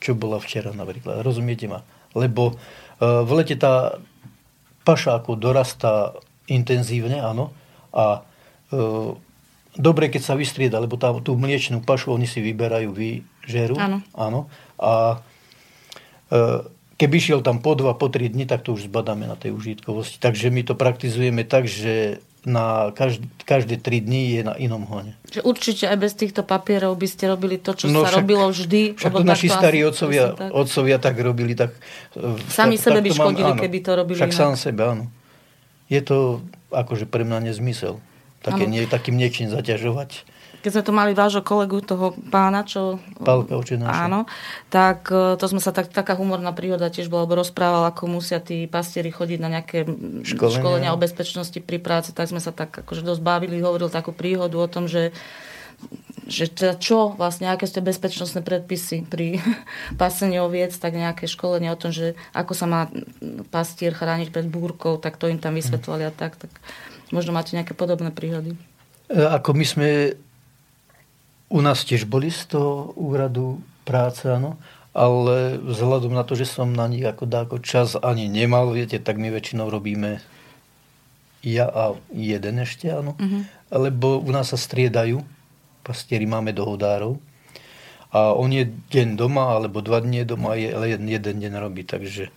čo 0.00 0.16
bola 0.16 0.40
včera 0.40 0.72
napríklad. 0.72 1.20
Rozumiete 1.20 1.68
ma? 1.68 1.84
Lebo 2.16 2.52
e, 2.52 2.54
v 3.04 3.30
lete 3.36 3.54
tá 3.54 4.00
paša 4.82 5.20
ako 5.20 5.36
dorastá 5.36 6.16
intenzívne, 6.50 7.20
áno, 7.20 7.54
a 7.94 8.24
e, 8.72 8.80
dobre, 9.76 10.10
keď 10.10 10.22
sa 10.24 10.34
vystrieda, 10.34 10.82
lebo 10.82 10.98
tá, 10.98 11.12
tú 11.22 11.36
mliečnú 11.36 11.84
pašu 11.84 12.16
oni 12.16 12.26
si 12.26 12.42
vyberajú, 12.42 12.90
vyžerú, 12.90 13.76
áno. 13.78 14.02
áno 14.16 14.40
a 14.80 15.22
e, 16.32 16.64
keby 16.98 17.16
šiel 17.20 17.40
tam 17.44 17.62
po 17.62 17.76
dva, 17.76 17.94
po 17.94 18.08
tri 18.08 18.32
dni, 18.32 18.48
tak 18.48 18.64
to 18.66 18.74
už 18.74 18.90
zbadáme 18.90 19.28
na 19.28 19.36
tej 19.36 19.54
užitkovosti. 19.54 20.20
Takže 20.20 20.50
my 20.50 20.62
to 20.66 20.74
praktizujeme 20.74 21.44
tak, 21.48 21.64
že 21.64 22.24
na 22.48 22.88
každé, 22.96 23.28
každé 23.44 23.76
tri 23.76 24.00
dní 24.00 24.40
je 24.40 24.42
na 24.46 24.54
inom 24.56 24.88
hone. 24.88 25.12
Že 25.28 25.44
určite 25.44 25.84
aj 25.84 25.98
bez 26.00 26.12
týchto 26.16 26.40
papierov 26.40 26.96
by 26.96 27.08
ste 27.08 27.28
robili 27.28 27.60
to, 27.60 27.76
čo 27.76 27.92
no, 27.92 28.00
sa 28.00 28.16
však, 28.16 28.20
robilo 28.24 28.44
vždy. 28.48 28.82
Však 28.96 29.12
to 29.12 29.24
naši 29.24 29.48
starí 29.52 29.84
otcovia, 29.84 30.32
tak... 30.32 30.48
otcovia 30.48 30.96
tak 30.96 31.16
robili. 31.20 31.52
Tak, 31.52 31.76
Sami 32.48 32.80
tak, 32.80 32.84
sebe 32.88 32.98
tak 33.00 33.04
by 33.04 33.10
škodili, 33.12 33.52
mám, 33.52 33.60
keby 33.60 33.78
to 33.84 33.90
robili 33.92 34.16
Však 34.16 34.32
inak. 34.32 34.40
sám 34.40 34.54
sebe, 34.56 34.80
áno. 34.88 35.04
Je 35.92 36.00
to 36.00 36.40
akože 36.72 37.04
pre 37.04 37.28
mňa 37.28 37.52
nezmysel. 37.52 38.00
Také, 38.40 38.64
nie, 38.64 38.88
takým 38.88 39.20
niečím 39.20 39.52
zaťažovať 39.52 40.24
keď 40.60 40.70
sme 40.76 40.86
tu 40.86 40.92
mali 40.92 41.12
vášho 41.16 41.40
kolegu, 41.40 41.80
toho 41.80 42.12
pána, 42.28 42.68
čo... 42.68 43.00
Pálka 43.20 43.56
Áno, 43.88 44.28
tak 44.68 45.08
e, 45.08 45.40
to 45.40 45.44
sme 45.48 45.60
sa 45.60 45.72
tak, 45.72 45.88
taká 45.88 46.12
humorná 46.16 46.52
príhoda 46.52 46.92
tiež 46.92 47.08
bola, 47.08 47.24
lebo 47.24 47.40
rozprával, 47.40 47.88
ako 47.88 48.20
musia 48.20 48.44
tí 48.44 48.68
pastieri 48.68 49.08
chodiť 49.08 49.38
na 49.40 49.48
nejaké 49.48 49.88
školenia, 50.24 50.60
školenia 50.60 50.90
o 50.92 51.00
bezpečnosti 51.00 51.56
pri 51.64 51.80
práci, 51.80 52.12
tak 52.12 52.28
sme 52.28 52.44
sa 52.44 52.52
tak 52.52 52.72
akože 52.84 53.00
dosť 53.00 53.22
bavili, 53.24 53.64
hovoril 53.64 53.88
takú 53.88 54.12
príhodu 54.12 54.56
o 54.60 54.68
tom, 54.68 54.84
že 54.84 55.16
že 56.28 56.46
teda 56.46 56.76
čo 56.76 57.16
vlastne, 57.16 57.48
aké 57.48 57.64
sú 57.64 57.80
tie 57.80 57.88
bezpečnostné 57.88 58.44
predpisy 58.44 59.08
pri 59.08 59.40
pasení 60.00 60.38
oviec, 60.38 60.76
tak 60.76 60.92
nejaké 60.94 61.26
školenie 61.26 61.72
o 61.72 61.80
tom, 61.80 61.90
že 61.90 62.14
ako 62.36 62.52
sa 62.52 62.66
má 62.68 62.80
pastier 63.50 63.96
chrániť 63.96 64.28
pred 64.30 64.46
búrkou, 64.46 65.00
tak 65.00 65.16
to 65.16 65.26
im 65.26 65.40
tam 65.40 65.56
vysvetlali 65.56 66.06
a 66.06 66.12
tak, 66.12 66.36
tak 66.36 66.52
možno 67.10 67.34
máte 67.34 67.56
nejaké 67.56 67.74
podobné 67.74 68.14
príhody. 68.14 68.54
E, 69.10 69.18
ako 69.18 69.56
my 69.56 69.64
sme 69.66 69.88
u 71.50 71.58
nás 71.58 71.82
tiež 71.82 72.06
boli 72.06 72.30
z 72.30 72.54
toho 72.54 72.94
úradu 72.94 73.58
práce, 73.82 74.22
áno, 74.30 74.54
ale 74.94 75.58
vzhľadom 75.58 76.14
na 76.14 76.22
to, 76.22 76.38
že 76.38 76.46
som 76.46 76.70
na 76.70 76.86
nich 76.86 77.02
ako 77.02 77.26
dáko 77.26 77.56
čas 77.58 77.98
ani 77.98 78.30
nemal, 78.30 78.70
viete, 78.70 79.02
tak 79.02 79.18
my 79.18 79.34
väčšinou 79.34 79.66
robíme 79.66 80.22
ja 81.40 81.66
a 81.66 81.96
jeden 82.14 82.62
ešte, 82.62 82.92
áno, 82.92 83.16
mm-hmm. 83.16 83.42
lebo 83.74 84.22
u 84.22 84.30
nás 84.30 84.52
sa 84.54 84.58
striedajú, 84.60 85.24
pastieri 85.82 86.28
máme 86.28 86.52
dohodárov 86.52 87.16
a 88.12 88.34
on 88.36 88.52
je 88.52 88.68
deň 88.68 89.16
doma, 89.16 89.56
alebo 89.56 89.80
dva 89.80 90.04
dní 90.04 90.28
doma, 90.28 90.54
ale 90.54 90.98
jeden, 90.98 91.08
jeden 91.08 91.36
deň 91.40 91.52
robí, 91.56 91.82
takže 91.82 92.28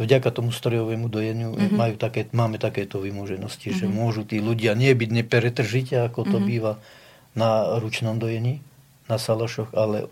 vďaka 0.00 0.32
tomu 0.32 0.50
strojovému 0.50 1.06
dojeniu 1.12 1.52
mm-hmm. 1.52 1.76
majú 1.76 1.94
také, 2.00 2.24
máme 2.32 2.56
takéto 2.56 3.04
vymoženosti, 3.04 3.70
mm-hmm. 3.70 3.80
že 3.84 3.86
mhm. 3.86 3.94
môžu 3.94 4.22
tí 4.24 4.40
ľudia 4.40 4.72
nie 4.72 4.90
byť 4.96 5.10
nepretržite, 5.12 5.94
ako 6.08 6.24
to 6.24 6.38
mm-hmm. 6.40 6.48
býva 6.48 6.72
na 7.32 7.80
ručnom 7.80 8.20
dojení, 8.20 8.60
na 9.08 9.16
salašoch, 9.16 9.72
ale 9.72 10.08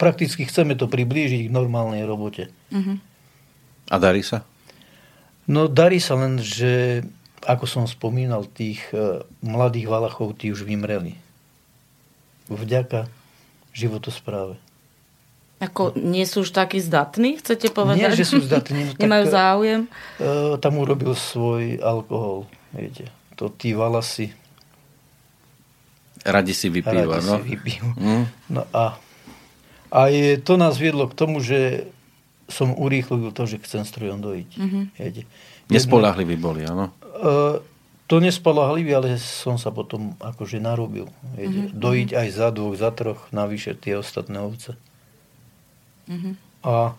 prakticky 0.00 0.44
chceme 0.44 0.76
to 0.76 0.88
priblížiť 0.88 1.48
k 1.48 1.54
normálnej 1.54 2.04
robote. 2.04 2.52
Uh-huh. 2.72 2.96
A 3.88 3.96
darí 3.96 4.24
sa? 4.24 4.44
No 5.46 5.70
darí 5.70 6.02
sa 6.02 6.18
len, 6.18 6.42
že 6.42 7.04
ako 7.46 7.64
som 7.64 7.84
spomínal, 7.86 8.44
tých 8.50 8.82
uh, 8.90 9.22
mladých 9.40 9.86
Valachov 9.86 10.34
tí 10.34 10.50
už 10.50 10.66
vymreli. 10.66 11.14
Vďaka 12.50 13.06
životospráve. 13.70 14.58
Ako 15.56 15.96
nie 15.96 16.26
sú 16.28 16.44
už 16.44 16.52
takí 16.52 16.82
zdatní, 16.82 17.40
chcete 17.40 17.72
povedať? 17.72 18.12
Nie, 18.12 18.18
že 18.18 18.28
sú 18.28 18.42
zdatní. 18.48 18.92
No, 18.92 18.92
Nemajú 18.98 19.24
tak, 19.30 19.32
záujem? 19.32 19.80
Uh, 20.18 20.58
tam 20.58 20.82
urobil 20.82 21.14
svoj 21.14 21.78
alkohol, 21.80 22.50
viete. 22.74 23.08
To 23.38 23.48
tí 23.48 23.72
valasy 23.72 24.34
Radi 26.26 26.50
si 26.50 26.66
vypíva, 26.66 27.22
Radi 27.22 27.26
no? 27.30 27.38
si 27.38 27.54
vypíva. 27.54 27.90
Mm. 27.94 28.24
No 28.50 28.62
a, 28.74 28.98
a 29.94 30.00
je, 30.10 30.42
to 30.42 30.58
nás 30.58 30.74
viedlo 30.74 31.06
k 31.06 31.14
tomu, 31.14 31.38
že 31.38 31.86
som 32.50 32.74
urýchlil 32.74 33.30
to, 33.30 33.46
že 33.46 33.62
chcem 33.62 33.82
strojom 33.82 34.22
dojiť. 34.22 34.50
Mm-hmm. 34.58 34.84
Nespolahlivý 35.70 36.38
boli, 36.38 36.62
áno? 36.62 36.94
Uh, 37.18 37.58
to 38.06 38.22
nespolahlivý, 38.22 38.94
ale 38.94 39.18
som 39.18 39.58
sa 39.58 39.74
potom 39.74 40.14
akože 40.22 40.62
narobil. 40.62 41.10
Mm-hmm. 41.34 41.74
Dojiť 41.74 42.10
aj 42.14 42.28
za 42.30 42.48
dvoch, 42.54 42.78
za 42.78 42.90
troch, 42.94 43.26
navyše 43.34 43.74
tie 43.74 43.98
ostatné 43.98 44.38
ovce. 44.38 44.78
Mm-hmm. 46.06 46.34
A 46.66 46.94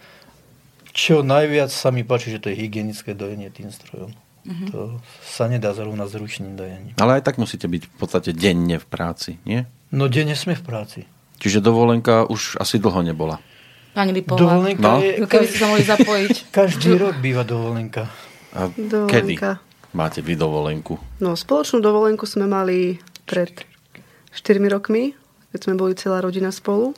čo 0.91 1.23
najviac 1.23 1.71
sa 1.71 1.95
mi 1.95 2.03
páči, 2.03 2.35
že 2.35 2.43
to 2.43 2.51
je 2.51 2.59
hygienické 2.59 3.15
dojenie 3.15 3.47
tým 3.47 3.71
strojom. 3.71 4.11
Mm-hmm. 4.47 4.69
To 4.71 5.03
sa 5.27 5.51
nedá 5.51 5.75
zrovna 5.75 6.07
s 6.07 6.15
ručným 6.15 6.55
dojením. 6.55 6.95
Ale 7.03 7.19
aj 7.19 7.27
tak 7.27 7.35
musíte 7.35 7.67
byť 7.67 7.83
v 7.83 7.95
podstate 7.99 8.31
denne 8.31 8.79
v 8.79 8.87
práci, 8.87 9.35
nie? 9.43 9.67
No 9.91 10.07
denne 10.07 10.39
sme 10.39 10.55
v 10.55 10.63
práci. 10.63 10.99
Čiže 11.37 11.59
dovolenka 11.59 12.23
už 12.31 12.55
asi 12.57 12.79
dlho 12.79 13.03
nebola. 13.03 13.43
Pani 13.91 14.15
Lipová. 14.15 14.39
Dovolenka 14.39 14.87
no? 14.87 15.03
je... 15.03 15.27
Keby 15.27 15.45
ste 15.51 15.57
sa 15.59 15.67
mohli 15.67 15.83
zapojiť. 15.83 16.35
Každý 16.63 16.89
rok 16.95 17.19
býva 17.19 17.43
dovolenka. 17.43 18.07
A 18.55 18.71
dovolenka. 18.71 19.11
kedy 19.11 19.33
máte 19.91 20.23
vy 20.23 20.33
dovolenku? 20.39 20.95
No, 21.19 21.35
spoločnú 21.35 21.83
dovolenku 21.83 22.23
sme 22.23 22.47
mali 22.47 23.01
pred 23.27 23.51
4 24.31 24.63
rokmi, 24.71 25.17
keď 25.51 25.59
sme 25.59 25.75
boli 25.75 25.93
celá 25.97 26.23
rodina 26.23 26.53
spolu 26.53 26.93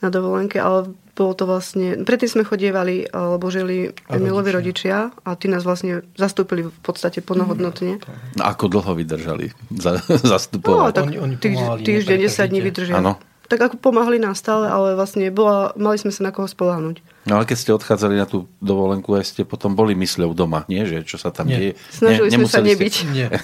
na 0.00 0.08
dovolenke, 0.08 0.62
ale 0.62 0.94
bolo 1.16 1.32
to 1.32 1.48
vlastne... 1.48 2.04
Predtým 2.04 2.28
sme 2.28 2.42
chodievali, 2.44 3.08
alebo 3.08 3.48
žili 3.48 3.96
Emilovi 4.12 4.52
rodičia 4.52 5.08
a 5.24 5.30
tí 5.34 5.48
nás 5.48 5.64
vlastne 5.64 6.04
zastúpili 6.14 6.68
v 6.68 6.80
podstate 6.84 7.24
plnohodnotne. 7.24 8.04
No 8.36 8.42
ako 8.44 8.68
dlho 8.68 8.92
vydržali 8.92 9.56
za, 9.72 9.96
zastupovať? 10.36 10.92
No, 10.92 10.92
tak 10.92 11.04
oni, 11.08 11.16
oni 11.16 11.36
týždeň, 11.40 12.18
10 12.28 12.52
dní 12.52 12.60
vydržia. 12.60 13.00
Áno 13.00 13.16
tak 13.46 13.62
ako 13.62 13.78
pomáhali 13.78 14.18
nám 14.18 14.34
stále, 14.34 14.66
ale 14.66 14.98
vlastne 14.98 15.30
bola, 15.30 15.70
mali 15.78 15.96
sme 15.96 16.10
sa 16.10 16.26
na 16.26 16.34
koho 16.34 16.50
spoláhnuť. 16.50 16.98
No 17.30 17.38
ale 17.38 17.46
keď 17.46 17.56
ste 17.58 17.70
odchádzali 17.74 18.14
na 18.18 18.26
tú 18.26 18.50
dovolenku, 18.58 19.14
aj 19.14 19.26
ste 19.34 19.42
potom 19.46 19.74
boli 19.78 19.94
mysľou 19.98 20.34
doma, 20.34 20.66
nie? 20.66 20.82
Že 20.82 21.06
čo 21.06 21.16
sa 21.18 21.30
tam 21.30 21.46
nie. 21.50 21.58
deje? 21.58 21.72
Snažili 21.90 22.28
nie, 22.30 22.36
sme 22.42 22.50
sa 22.50 22.62
nebyť. 22.62 22.94
Ste... 22.94 23.06
Nie. 23.14 23.28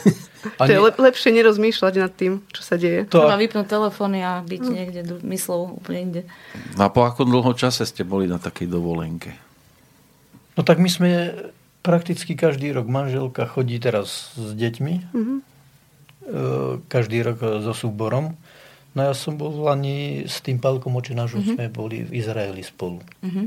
to 0.58 0.72
je 0.72 0.80
lep, 0.80 0.96
lepšie 0.98 1.30
nerozmýšľať 1.34 1.94
nad 1.98 2.12
tým, 2.12 2.42
čo 2.50 2.62
sa 2.66 2.74
deje. 2.74 3.06
To... 3.10 3.22
Treba 3.22 3.38
vypnúť 3.38 3.66
telefóny 3.66 4.18
a 4.22 4.42
byť 4.42 4.62
hmm. 4.62 4.74
niekde 4.74 5.00
myslou 5.26 5.78
úplne 5.78 6.00
inde. 6.10 6.22
A 6.76 6.90
po 6.90 7.06
akom 7.06 7.30
dlho 7.30 7.52
čase 7.54 7.86
ste 7.86 8.02
boli 8.02 8.26
na 8.26 8.42
takej 8.42 8.66
dovolenke? 8.66 9.38
No 10.58 10.66
tak 10.66 10.82
my 10.82 10.90
sme 10.90 11.10
prakticky 11.80 12.36
každý 12.36 12.70
rok, 12.74 12.86
manželka 12.86 13.48
chodí 13.48 13.80
teraz 13.82 14.36
s 14.38 14.52
deťmi, 14.54 14.94
mm-hmm. 15.10 15.38
každý 16.86 17.26
rok 17.26 17.42
so 17.64 17.74
súborom 17.74 18.38
No 18.92 19.08
ja 19.08 19.14
som 19.16 19.40
bol 19.40 19.48
v 19.48 19.60
Lani 19.64 19.98
s 20.28 20.44
tým 20.44 20.60
Pálkom 20.60 20.92
Očenášom, 20.92 21.40
mm-hmm. 21.40 21.56
sme 21.56 21.66
boli 21.72 22.04
v 22.04 22.20
Izraeli 22.20 22.60
spolu. 22.60 23.00
Mm-hmm. 23.24 23.46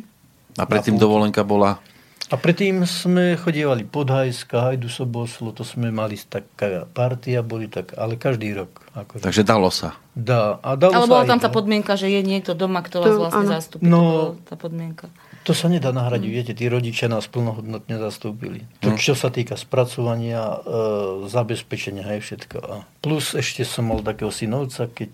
A 0.57 0.63
predtým 0.65 0.97
dovolenka 0.97 1.45
bola? 1.45 1.77
A 2.25 2.41
predtým 2.41 2.81
sme 2.89 3.37
chodievali 3.37 3.85
Podhajska, 3.85 4.73
Hajdu 4.73 4.89
Soboslo, 4.89 5.53
to 5.53 5.61
sme 5.61 5.93
mali 5.93 6.17
taká 6.17 6.89
partia, 6.89 7.45
boli 7.45 7.69
tak, 7.69 7.93
ale 7.93 8.17
každý 8.17 8.49
rok. 8.57 8.81
Akože. 8.97 9.21
Takže 9.21 9.45
dalo 9.45 9.69
sa. 9.69 9.93
Dá, 10.17 10.57
a 10.57 10.73
dalo 10.73 10.93
Ale 10.97 11.05
sa 11.05 11.11
bola 11.11 11.21
aj 11.21 11.29
tam 11.29 11.41
tá 11.43 11.49
to. 11.53 11.55
podmienka, 11.61 11.93
že 11.93 12.09
je 12.09 12.25
niekto 12.25 12.57
doma, 12.57 12.81
kto 12.81 13.05
vás 13.05 13.13
To 13.13 13.19
vlastne 13.21 13.45
áno. 13.45 13.53
zastupí. 13.53 13.83
No. 13.85 14.01
To 14.01 14.17
tá 14.41 14.55
podmienka. 14.57 15.05
To 15.45 15.53
sa 15.53 15.69
nedá 15.69 15.93
nahradiť, 15.93 16.31
viete, 16.33 16.53
tí 16.57 16.65
rodičia 16.65 17.05
nás 17.05 17.29
plnohodnotne 17.29 18.01
zastúpili. 18.01 18.65
To, 18.81 18.97
čo 18.97 19.13
sa 19.13 19.29
týka 19.29 19.53
spracovania, 19.53 20.41
e, 20.41 21.29
zabezpečenia, 21.29 22.09
aj 22.09 22.19
všetko. 22.25 22.57
A 22.65 22.75
plus 23.05 23.37
ešte 23.37 23.61
som 23.61 23.85
mal 23.85 24.01
takého 24.01 24.33
synovca, 24.33 24.89
keď 24.89 25.13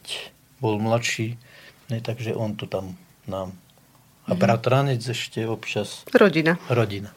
bol 0.63 0.79
mladší, 0.79 1.35
ne, 1.91 1.99
takže 1.99 2.31
on 2.31 2.55
to 2.55 2.63
tam 2.71 2.95
nám. 3.27 3.51
A 4.29 4.37
bratranec 4.37 5.01
ešte 5.01 5.43
občas 5.45 6.05
Rodina. 6.13 6.57
rodina. 6.69 7.09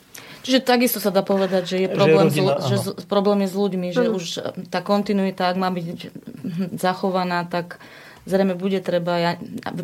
Čiže 0.44 0.61
takisto 0.61 1.00
sa 1.00 1.08
dá 1.08 1.25
povedať, 1.25 1.62
že 1.64 1.76
je 1.84 1.88
Že 1.88 1.96
problém, 1.96 2.26
rodina, 2.28 2.52
s, 2.61 2.68
že 2.68 2.76
áno. 2.76 2.92
problém 3.08 3.38
je 3.44 3.49
s 3.49 3.56
ľuďmi, 3.56 3.88
že 3.96 4.02
už 4.12 4.25
tá 4.68 4.84
kontinuita, 4.84 5.49
ak 5.49 5.56
má 5.56 5.73
byť 5.73 5.87
zachovaná, 6.76 7.49
tak 7.49 7.80
zrejme 8.28 8.52
bude 8.52 8.80
treba... 8.84 9.16
Ja, 9.16 9.32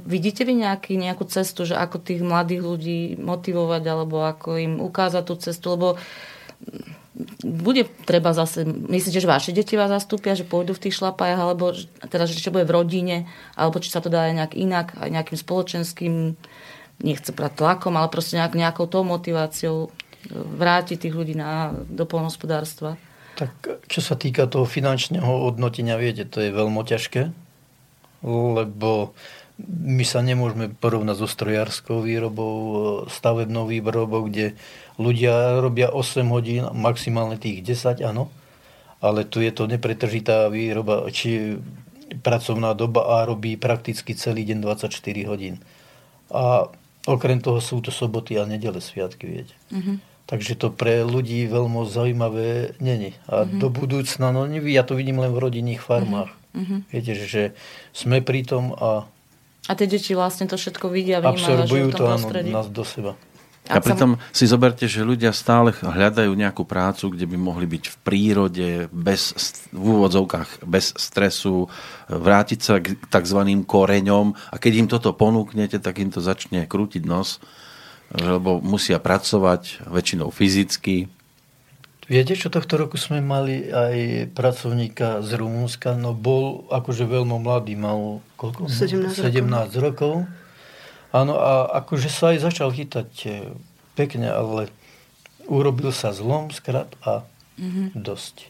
vidíte 0.05 0.45
vy 0.45 0.61
nejaký, 0.61 1.01
nejakú 1.01 1.25
cestu, 1.29 1.65
že 1.65 1.77
ako 1.77 2.01
tých 2.05 2.21
mladých 2.21 2.61
ľudí 2.61 3.01
motivovať, 3.17 3.83
alebo 3.89 4.21
ako 4.21 4.61
im 4.61 4.75
ukázať 4.85 5.23
tú 5.25 5.35
cestu, 5.41 5.67
lebo 5.77 5.97
bude 7.45 7.85
treba 8.05 8.33
zase, 8.33 8.65
myslíte, 8.65 9.21
že 9.21 9.29
vaše 9.29 9.51
deti 9.53 9.77
vás 9.77 9.93
zastúpia, 9.93 10.33
že 10.33 10.49
pôjdu 10.49 10.73
v 10.73 10.89
tých 10.89 10.97
šlapajach, 10.97 11.41
alebo 11.41 11.73
že- 11.77 11.89
teda, 12.05 12.25
že 12.25 12.37
čo 12.37 12.53
bude 12.53 12.65
v 12.65 12.77
rodine, 12.77 13.17
alebo 13.57 13.77
či 13.81 13.93
sa 13.93 14.01
to 14.01 14.09
dá 14.09 14.29
aj 14.29 14.33
nejak 14.37 14.53
inak, 14.57 14.87
aj 14.97 15.09
nejakým 15.09 15.39
spoločenským, 15.41 16.15
nechce 17.01 17.33
brať 17.33 17.53
tlakom, 17.57 17.97
ale 17.97 18.13
proste 18.13 18.37
nejak, 18.37 18.55
nejakou 18.57 18.87
tou 18.87 19.03
motiváciou 19.03 19.89
e, 19.89 19.89
vrátiť 20.33 21.09
tých 21.09 21.15
ľudí 21.17 21.35
na, 21.37 21.73
do 21.89 22.05
polnohospodárstva. 22.05 23.01
Tak 23.41 23.53
čo 23.89 24.01
sa 24.05 24.21
týka 24.21 24.45
toho 24.45 24.69
finančného 24.69 25.49
hodnotenia, 25.49 25.97
viete, 25.97 26.29
to 26.29 26.45
je 26.45 26.53
veľmi 26.53 26.81
ťažké, 26.85 27.33
lebo 28.27 29.17
my 29.69 30.05
sa 30.09 30.25
nemôžeme 30.25 30.73
porovnať 30.73 31.17
so 31.21 31.29
strojárskou 31.29 32.05
výrobou, 32.05 32.55
e, 32.57 32.73
stavebnou 33.09 33.65
výrobou, 33.69 34.29
kde 34.29 34.57
ľudia 35.01 35.61
robia 35.61 35.89
8 35.89 36.29
hodín, 36.29 36.69
maximálne 36.77 37.41
tých 37.41 37.65
10, 37.65 38.05
áno, 38.05 38.29
ale 39.01 39.25
tu 39.25 39.41
je 39.41 39.53
to 39.53 39.65
nepretržitá 39.65 40.53
výroba, 40.53 41.09
či 41.09 41.57
pracovná 42.21 42.75
doba 42.75 43.23
a 43.23 43.25
robí 43.25 43.55
prakticky 43.57 44.13
celý 44.19 44.45
deň 44.45 44.67
24 44.67 45.31
hodín. 45.31 45.63
A 46.29 46.69
okrem 47.09 47.41
toho 47.41 47.61
sú 47.63 47.81
to 47.81 47.89
soboty 47.89 48.37
a 48.37 48.45
nedele 48.45 48.81
sviatky, 48.81 49.25
viete. 49.25 49.55
Takže 50.29 50.55
to 50.55 50.71
pre 50.71 51.03
ľudí 51.03 51.43
veľmi 51.51 51.91
zaujímavé 51.91 52.79
není. 52.79 53.19
A 53.27 53.43
do 53.49 53.67
budúcna, 53.67 54.31
no 54.31 54.47
ja 54.47 54.87
to 54.87 54.95
vidím 54.95 55.19
len 55.19 55.35
v 55.35 55.43
rodinných 55.43 55.83
farmách. 55.83 56.31
Viete, 56.91 57.15
že, 57.15 57.55
sme 57.95 58.23
pri 58.23 58.43
tom 58.47 58.75
a 58.75 59.07
A 59.71 59.73
tie 59.79 59.87
deti 59.87 60.19
vlastne 60.19 60.51
to 60.51 60.59
všetko 60.59 60.91
vidia, 60.91 61.23
vnímajú, 61.23 61.37
absorbujú 61.37 61.87
to 61.95 62.05
áno, 62.11 62.27
nás 62.33 62.67
do 62.73 62.83
seba. 62.83 63.15
A 63.71 63.79
pritom 63.79 64.19
si 64.35 64.51
zoberte, 64.51 64.91
že 64.91 65.07
ľudia 65.07 65.31
stále 65.31 65.71
hľadajú 65.71 66.35
nejakú 66.35 66.67
prácu, 66.67 67.15
kde 67.15 67.31
by 67.31 67.37
mohli 67.39 67.67
byť 67.71 67.85
v 67.87 67.97
prírode, 68.03 68.69
bez, 68.91 69.31
v 69.71 69.79
úvodzovkách, 69.79 70.67
bez 70.67 70.91
stresu, 70.99 71.71
vrátiť 72.11 72.61
sa 72.61 72.83
k 72.83 72.99
tzv. 72.99 73.41
koreňom 73.65 74.35
a 74.35 74.57
keď 74.59 74.73
im 74.83 74.89
toto 74.91 75.15
ponúknete, 75.15 75.79
tak 75.79 76.03
im 76.03 76.11
to 76.11 76.19
začne 76.19 76.67
krútiť 76.67 77.07
nos, 77.07 77.39
lebo 78.11 78.59
musia 78.59 78.99
pracovať 78.99 79.87
väčšinou 79.87 80.35
fyzicky. 80.35 81.07
Viete, 82.11 82.35
čo 82.35 82.51
tohto 82.51 82.75
roku 82.75 82.99
sme 82.99 83.23
mali 83.23 83.71
aj 83.71 84.27
pracovníka 84.35 85.23
z 85.23 85.31
Rumúnska, 85.39 85.95
no 85.95 86.11
bol 86.11 86.67
akože 86.67 87.07
veľmi 87.07 87.39
mladý, 87.39 87.79
mal 87.79 88.19
koľko? 88.35 88.67
17 88.67 89.15
rokov. 89.15 89.31
17 89.31 89.79
rokov. 89.79 90.15
Áno, 91.11 91.35
a 91.39 91.67
akože 91.83 92.07
sa 92.07 92.31
aj 92.35 92.39
začal 92.47 92.71
chytať 92.71 93.11
e, 93.27 93.31
pekne, 93.99 94.31
ale 94.31 94.71
urobil 95.51 95.91
sa 95.91 96.15
zlom 96.15 96.55
skrat 96.55 96.95
a 97.03 97.27
dosť. 97.93 98.49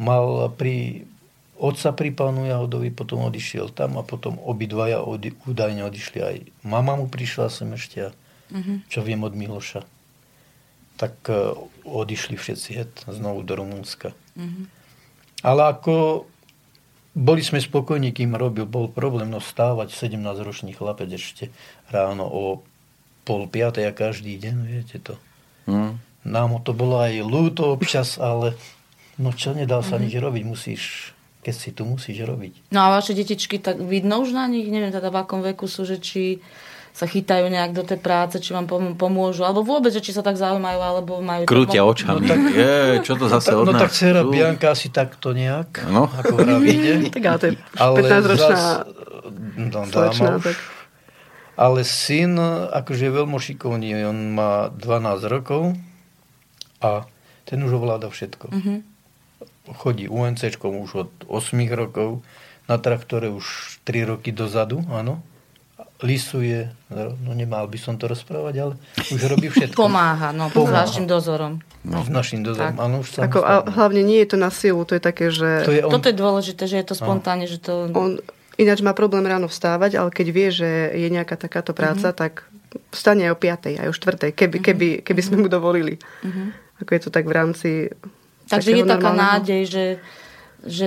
Mal 0.00 0.48
pri 0.56 1.04
otca 1.60 1.92
pri 1.94 2.10
pánu 2.10 2.48
Jahodovi, 2.48 2.90
potom 2.90 3.28
odišiel 3.28 3.70
tam 3.70 4.00
a 4.00 4.02
potom 4.02 4.40
obidvaja 4.40 5.04
odi, 5.04 5.36
údajne 5.44 5.86
odišli 5.86 6.18
aj. 6.18 6.36
Mama 6.64 6.96
mu 6.98 7.06
prišla 7.06 7.52
sem 7.52 7.70
ešte, 7.76 8.08
a 8.08 8.10
čo 8.88 9.04
viem 9.04 9.22
od 9.22 9.36
Miloša 9.36 9.84
tak 11.02 11.18
e, 11.26 11.58
odišli 11.82 12.38
všetci 12.38 12.70
het 12.78 12.94
znovu 13.10 13.42
do 13.42 13.58
Rumunska. 13.58 14.14
Ale 15.42 15.62
ako 15.74 16.24
boli 17.12 17.44
sme 17.44 17.60
spokojní, 17.60 18.16
kým 18.16 18.32
robil, 18.32 18.64
bol 18.64 18.88
problém 18.88 19.28
no 19.28 19.40
vstávať 19.40 19.92
17-ročný 19.92 20.72
chlapec 20.72 21.12
ešte 21.12 21.52
ráno 21.92 22.24
o 22.24 22.64
pol 23.22 23.46
piatej 23.46 23.86
a 23.88 23.92
každý 23.92 24.40
deň, 24.40 24.56
viete 24.64 24.96
to. 24.98 25.14
Hm? 25.68 26.00
Nám 26.22 26.62
to 26.64 26.72
bolo 26.72 27.02
aj 27.02 27.20
ľúto 27.22 27.68
občas, 27.74 28.16
ale 28.16 28.56
no 29.20 29.30
čo, 29.34 29.52
nedá 29.52 29.82
sa 29.84 30.00
nič 30.00 30.14
robiť, 30.16 30.42
musíš, 30.46 31.12
keď 31.44 31.54
si 31.54 31.70
tu 31.74 31.82
musíš 31.84 32.24
robiť. 32.24 32.72
No 32.72 32.88
a 32.88 32.98
vaše 32.98 33.12
detičky, 33.12 33.60
tak 33.60 33.78
vidno 33.82 34.22
už 34.22 34.32
na 34.32 34.48
nich, 34.48 34.66
neviem 34.70 34.94
teda 34.94 35.12
v 35.12 35.20
akom 35.20 35.44
veku 35.44 35.68
sú, 35.68 35.84
že 35.84 36.00
či 36.00 36.40
sa 36.92 37.04
chytajú 37.04 37.48
nejak 37.48 37.72
do 37.72 37.82
tej 37.82 37.96
práce, 37.96 38.36
či 38.36 38.52
vám 38.52 38.64
pom- 38.64 38.92
pomôžu, 38.92 39.42
alebo 39.42 39.64
vôbec, 39.64 39.88
že 39.88 39.98
či 39.98 40.12
sa 40.12 40.20
tak 40.20 40.36
zaujímajú, 40.36 40.76
alebo 40.78 41.12
majú... 41.18 41.44
Krútia 41.44 41.80
tak- 41.82 41.90
očami. 41.90 42.26
Je, 42.52 42.76
čo 43.00 43.16
to 43.16 43.26
zase 43.26 43.48
od 43.50 43.64
no 43.64 43.72
nás 43.72 43.82
tak 43.82 43.92
dcera? 43.92 44.20
Bianka 44.22 44.70
asi 44.70 44.88
takto 44.88 45.32
nejak, 45.32 45.88
No. 45.88 46.06
ako 46.06 46.36
vravíte. 46.36 47.08
Tak 47.16 47.24
ale 47.24 47.38
to 47.38 47.46
je 47.46 47.52
Ale 47.74 47.96
15-ročná 47.98 48.54
zas- 48.54 48.84
no, 49.56 49.80
už. 49.80 50.44
tak 50.44 50.56
Ale 51.52 51.80
syn 51.82 52.36
akože 52.70 53.02
je 53.02 53.12
veľmi 53.14 53.38
šikovný, 53.38 53.88
on 54.04 54.18
má 54.32 54.52
12 54.70 55.20
rokov 55.26 55.72
a 56.78 57.08
ten 57.44 57.58
už 57.58 57.72
ovláda 57.74 58.08
všetko. 58.08 58.52
Mhm. 58.52 58.74
Chodí 59.72 60.06
UNCčkom 60.06 60.76
už 60.78 60.90
od 60.98 61.10
8 61.24 61.40
rokov, 61.72 62.20
na 62.66 62.76
traktore 62.76 63.28
už 63.28 63.44
3 63.82 64.04
roky 64.06 64.28
dozadu, 64.28 64.84
áno. 64.88 65.24
Lisuje, 66.02 66.66
no 67.20 67.30
nemal 67.30 67.64
by 67.64 67.76
som 67.76 67.94
to 67.94 68.04
rozprávať, 68.04 68.54
ale 68.58 68.72
už 69.06 69.20
robí 69.28 69.46
všetko. 69.54 69.76
Pomáha, 69.76 70.30
no, 70.30 70.46
pod 70.46 70.66
Pomáha. 70.66 70.82
vašim 70.82 71.06
dozorom. 71.06 71.62
No. 71.80 71.98
S 71.98 72.08
našim 72.08 72.40
dozorom, 72.40 72.74
Tak. 72.74 72.78
áno, 72.80 72.94
už 72.98 73.08
Ako, 73.20 73.38
a 73.40 73.52
hlavne 73.64 74.02
nie 74.02 74.18
je 74.18 74.28
to 74.28 74.36
na 74.36 74.48
silu, 74.48 74.82
to 74.82 74.92
je 74.92 75.02
také, 75.02 75.28
že 75.28 75.62
To 75.62 75.72
je 75.72 75.80
on, 75.80 75.90
Toto 75.90 76.06
je 76.06 76.14
dôležité, 76.14 76.62
že 76.64 76.76
je 76.76 76.84
to 76.84 76.94
spontánne, 76.94 77.44
že 77.44 77.58
to... 77.58 77.86
on 77.88 78.18
ináč 78.54 78.78
má 78.80 78.92
problém 78.92 79.24
ráno 79.24 79.46
vstávať, 79.46 79.96
ale 79.96 80.08
keď 80.08 80.26
vie, 80.28 80.48
že 80.52 80.68
je 80.92 81.08
nejaká 81.08 81.34
takáto 81.34 81.72
práca, 81.72 82.08
Mhm. 82.08 82.16
tak 82.16 82.32
vstane 82.90 83.24
aj 83.24 83.32
o 83.32 83.38
5. 83.38 83.76
aj 83.76 83.86
o 83.86 83.94
4. 83.94 84.30
keby, 84.30 84.56
keby, 84.58 84.88
keby 85.00 85.20
sme 85.20 85.36
mu 85.38 85.48
dovolili. 85.48 85.98
Ako 86.78 86.90
je 86.90 87.00
to 87.00 87.10
tak 87.10 87.24
v 87.24 87.32
rámci 87.32 87.70
Mhm. 87.88 88.20
Takže 88.48 88.70
je 88.70 88.84
taká 88.84 89.10
normálneho- 89.10 89.32
nádej, 89.38 89.62
že, 89.64 89.84
že 90.62 90.84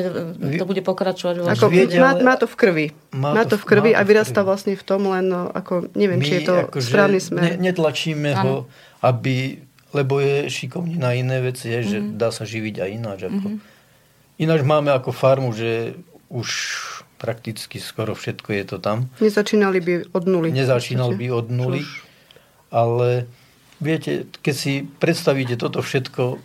to 0.56 0.64
bude 0.64 0.80
pokračovať 0.80 1.36
vo 1.38 1.46
Ako, 1.46 1.68
Viete, 1.68 1.96
má, 1.96 2.16
má 2.16 2.34
to 2.34 2.46
v 2.46 2.56
krvi. 2.56 2.86
Má 3.12 3.32
Má, 3.32 3.44
to 3.44 3.56
v- 3.56 3.66
krvi 3.66 3.92
a 3.92 4.02
vyrastá 4.02 4.40
krvi. 4.40 4.48
vlastne 4.48 4.74
v 4.74 4.84
tom, 4.84 5.02
len 5.06 5.26
no, 5.26 5.48
ako, 5.48 5.92
neviem, 5.94 6.20
či 6.20 6.40
je 6.40 6.44
to 6.44 6.54
akože 6.66 6.86
správny 6.86 7.14
Ne, 7.14 7.22
smer. 7.22 7.42
netlačíme 7.58 8.30
Áno. 8.32 8.42
ho, 8.42 8.56
aby, 9.02 9.60
lebo 9.92 10.18
je 10.18 10.48
šikovný 10.48 10.96
na 10.96 11.12
iné 11.12 11.40
veci, 11.40 11.68
je, 11.70 11.80
že 11.86 11.98
dá 12.12 12.30
sa 12.30 12.44
živiť 12.44 12.76
aj 12.78 12.90
ináč. 12.90 13.20
Ako. 13.26 13.48
Ináč 14.38 14.62
máme 14.62 14.90
ako 14.90 15.10
farmu, 15.10 15.52
že 15.52 15.96
už 16.28 16.48
prakticky 17.16 17.78
skoro 17.78 18.12
všetko 18.12 18.50
je 18.54 18.64
to 18.66 18.78
tam. 18.78 19.08
Nezačínali 19.18 19.80
by 19.80 19.94
od 20.10 20.24
nuly. 20.26 20.50
Nezačínal 20.52 21.12
by 21.12 21.28
od 21.30 21.48
nuly, 21.48 21.82
ale 22.70 23.28
viete, 23.78 24.12
keď 24.38 24.54
si 24.54 24.74
predstavíte 24.84 25.56
toto 25.56 25.80
všetko, 25.80 26.40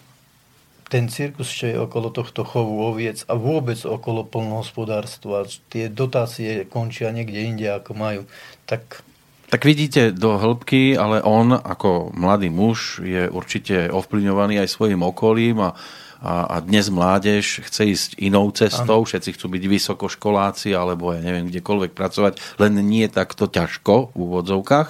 ten 0.91 1.07
cirkus, 1.07 1.47
čo 1.47 1.71
je 1.71 1.77
okolo 1.79 2.11
tohto 2.11 2.43
chovu 2.43 2.83
oviec 2.83 3.23
a 3.31 3.39
vôbec 3.39 3.79
okolo 3.87 4.27
polnohospodárstva, 4.27 5.47
tie 5.71 5.87
dotácie 5.87 6.67
končia 6.67 7.15
niekde 7.15 7.39
inde, 7.47 7.71
ako 7.71 7.95
majú, 7.95 8.23
tak 8.67 9.07
Tak 9.51 9.67
vidíte 9.67 10.15
do 10.15 10.39
hĺbky, 10.39 10.95
ale 10.95 11.23
on 11.27 11.51
ako 11.55 12.15
mladý 12.15 12.51
muž 12.55 13.03
je 13.03 13.27
určite 13.27 13.91
ovplyvňovaný 13.91 14.63
aj 14.63 14.69
svojim 14.71 15.03
okolím 15.03 15.59
a, 15.59 15.75
a, 16.23 16.55
a 16.55 16.57
dnes 16.63 16.87
mládež 16.87 17.67
chce 17.67 17.83
ísť 17.91 18.11
inou 18.23 18.47
cestou, 18.55 19.03
ano. 19.03 19.09
všetci 19.11 19.35
chcú 19.35 19.51
byť 19.51 19.65
vysokoškoláci 19.67 20.71
alebo 20.71 21.11
ja 21.11 21.19
neviem 21.19 21.51
kdekoľvek 21.51 21.99
pracovať, 21.99 22.39
len 22.63 22.79
nie 22.87 23.11
takto 23.11 23.51
ťažko 23.51 24.15
v 24.15 24.17
úvodzovkách. 24.23 24.89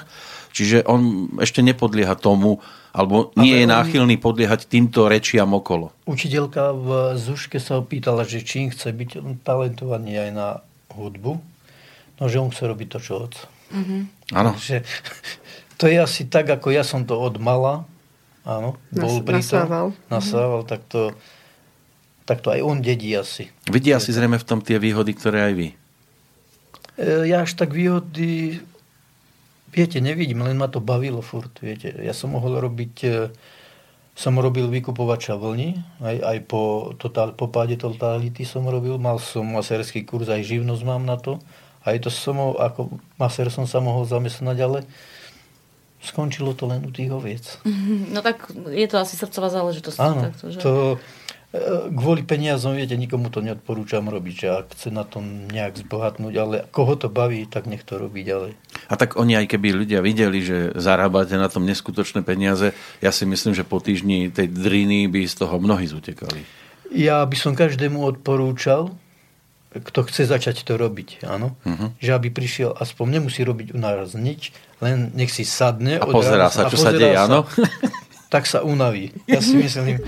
Čiže 0.53 0.85
on 0.85 1.33
ešte 1.41 1.65
nepodlieha 1.65 2.13
tomu, 2.21 2.61
alebo 2.91 3.31
nie 3.35 3.53
Ale 3.53 3.61
je 3.61 3.65
on- 3.65 3.73
náchylný 3.73 4.17
podliehať 4.17 4.67
týmto 4.67 5.07
rečiam 5.07 5.51
okolo. 5.51 5.95
Učiteľka 6.05 6.73
v 6.73 6.89
Zuške 7.15 7.57
sa 7.57 7.77
opýtala, 7.77 8.23
že 8.23 8.41
čím 8.41 8.69
chce 8.69 8.91
byť 8.91 9.11
talentovaný 9.41 10.19
aj 10.19 10.31
na 10.31 10.49
hudbu. 10.91 11.39
No, 12.17 12.25
že 12.27 12.37
on 12.37 12.51
chce 12.51 12.67
robiť 12.67 12.89
to, 12.91 12.99
čo 12.99 13.13
oco. 13.23 13.43
Áno. 14.31 14.51
Že 14.59 14.83
to 15.77 15.87
je 15.87 15.97
asi 15.97 16.27
tak, 16.27 16.45
ako 16.45 16.69
ja 16.69 16.83
som 16.83 17.03
to 17.03 17.15
od 17.15 17.39
mala 17.39 17.87
áno, 18.43 18.75
Nas- 18.91 19.01
bol 19.01 19.15
pri 19.23 19.39
nasával. 19.39 19.87
tom, 19.93 20.11
nasával, 20.11 20.63
tak 20.65 20.83
to, 20.87 21.15
tak 22.25 22.43
to 22.43 22.51
aj 22.51 22.61
on 22.61 22.81
dedí 22.81 23.13
asi. 23.13 23.49
Vidia 23.65 23.97
si 23.97 24.11
zrejme 24.11 24.35
v 24.35 24.45
tom 24.45 24.59
tie 24.59 24.77
výhody, 24.77 25.13
ktoré 25.13 25.47
aj 25.47 25.55
vy. 25.55 25.69
E, 26.97 27.29
Ja 27.29 27.45
až 27.45 27.55
tak 27.55 27.71
výhody, 27.71 28.59
viete, 29.71 30.03
nevidím, 30.03 30.43
len 30.43 30.59
ma 30.59 30.67
to 30.67 30.83
bavilo 30.83 31.23
furt, 31.23 31.55
viete. 31.63 31.95
Ja 32.03 32.13
som 32.13 32.35
mohol 32.35 32.59
robiť, 32.59 32.95
e, 33.07 33.31
som 34.15 34.37
robil 34.37 34.69
vykupovača 34.69 35.39
vlny, 35.39 35.79
aj, 36.03 36.17
aj 36.21 36.39
po, 36.51 36.93
total, 36.99 37.33
po 37.33 37.49
páde 37.49 37.79
totality 37.79 38.43
som 38.45 38.67
robil, 38.67 38.99
mal 38.99 39.17
som 39.23 39.47
maserský 39.47 40.03
kurz, 40.05 40.29
aj 40.29 40.45
živnosť 40.45 40.83
mám 40.85 41.07
na 41.07 41.17
to. 41.17 41.39
Aj 41.81 41.97
to 41.97 42.13
som, 42.13 42.37
ako 42.61 43.01
maser 43.17 43.49
som 43.49 43.65
sa 43.65 43.81
mohol 43.81 44.05
zamestnať, 44.05 44.57
ale 44.61 44.79
skončilo 46.01 46.53
to 46.53 46.69
len 46.69 46.85
u 46.85 46.93
tých 46.93 47.09
oviec. 47.13 47.45
No 48.13 48.21
tak 48.21 48.53
je 48.69 48.89
to 48.89 48.97
asi 49.01 49.17
srdcová 49.17 49.49
záležitosť. 49.49 49.99
Áno, 50.01 50.23
takto, 50.29 50.45
že? 50.53 50.59
to 50.61 50.73
kvôli 51.91 52.23
peniazom, 52.23 52.79
viete, 52.79 52.95
nikomu 52.95 53.27
to 53.27 53.43
neodporúčam 53.43 54.07
robiť, 54.07 54.35
že 54.39 54.49
ak 54.55 54.67
chce 54.71 54.89
na 54.95 55.03
tom 55.03 55.51
nejak 55.51 55.83
zbohatnúť, 55.83 56.35
ale 56.39 56.57
koho 56.71 56.95
to 56.95 57.11
baví, 57.11 57.43
tak 57.51 57.67
nech 57.67 57.83
to 57.83 57.99
robí 57.99 58.23
ďalej. 58.23 58.55
A 58.87 58.95
tak 58.95 59.19
oni, 59.19 59.35
aj 59.35 59.51
keby 59.51 59.75
ľudia 59.83 59.99
videli, 59.99 60.47
že 60.47 60.71
zarábate 60.79 61.35
na 61.35 61.51
tom 61.51 61.67
neskutočné 61.67 62.23
peniaze, 62.23 62.71
ja 63.03 63.11
si 63.11 63.27
myslím, 63.27 63.51
že 63.59 63.67
po 63.67 63.83
týždni 63.83 64.31
tej 64.31 64.47
driny 64.47 65.11
by 65.11 65.27
z 65.27 65.35
toho 65.43 65.59
mnohí 65.59 65.91
zutekali. 65.91 66.47
Ja 66.95 67.27
by 67.27 67.35
som 67.35 67.59
každému 67.59 67.99
odporúčal, 67.99 68.95
kto 69.71 70.07
chce 70.07 70.27
začať 70.27 70.67
to 70.67 70.75
robiť, 70.79 71.27
áno, 71.27 71.55
Mhm. 71.67 71.99
že 72.03 72.11
aby 72.15 72.31
prišiel, 72.31 72.75
aspoň 72.75 73.19
nemusí 73.19 73.43
robiť 73.43 73.75
u 73.75 73.79
nás 73.79 74.15
nič, 74.15 74.51
len 74.79 75.11
nech 75.15 75.31
si 75.31 75.43
sadne. 75.43 75.99
A 75.99 76.07
pozerá 76.07 76.47
sa, 76.51 76.67
a 76.67 76.71
čo 76.71 76.79
sa 76.79 76.91
deje, 76.95 77.15
áno? 77.15 77.43
Tak 78.31 78.47
sa 78.47 78.63
unaví. 78.63 79.11
Ja 79.27 79.43
si 79.43 79.59
myslím, 79.59 79.99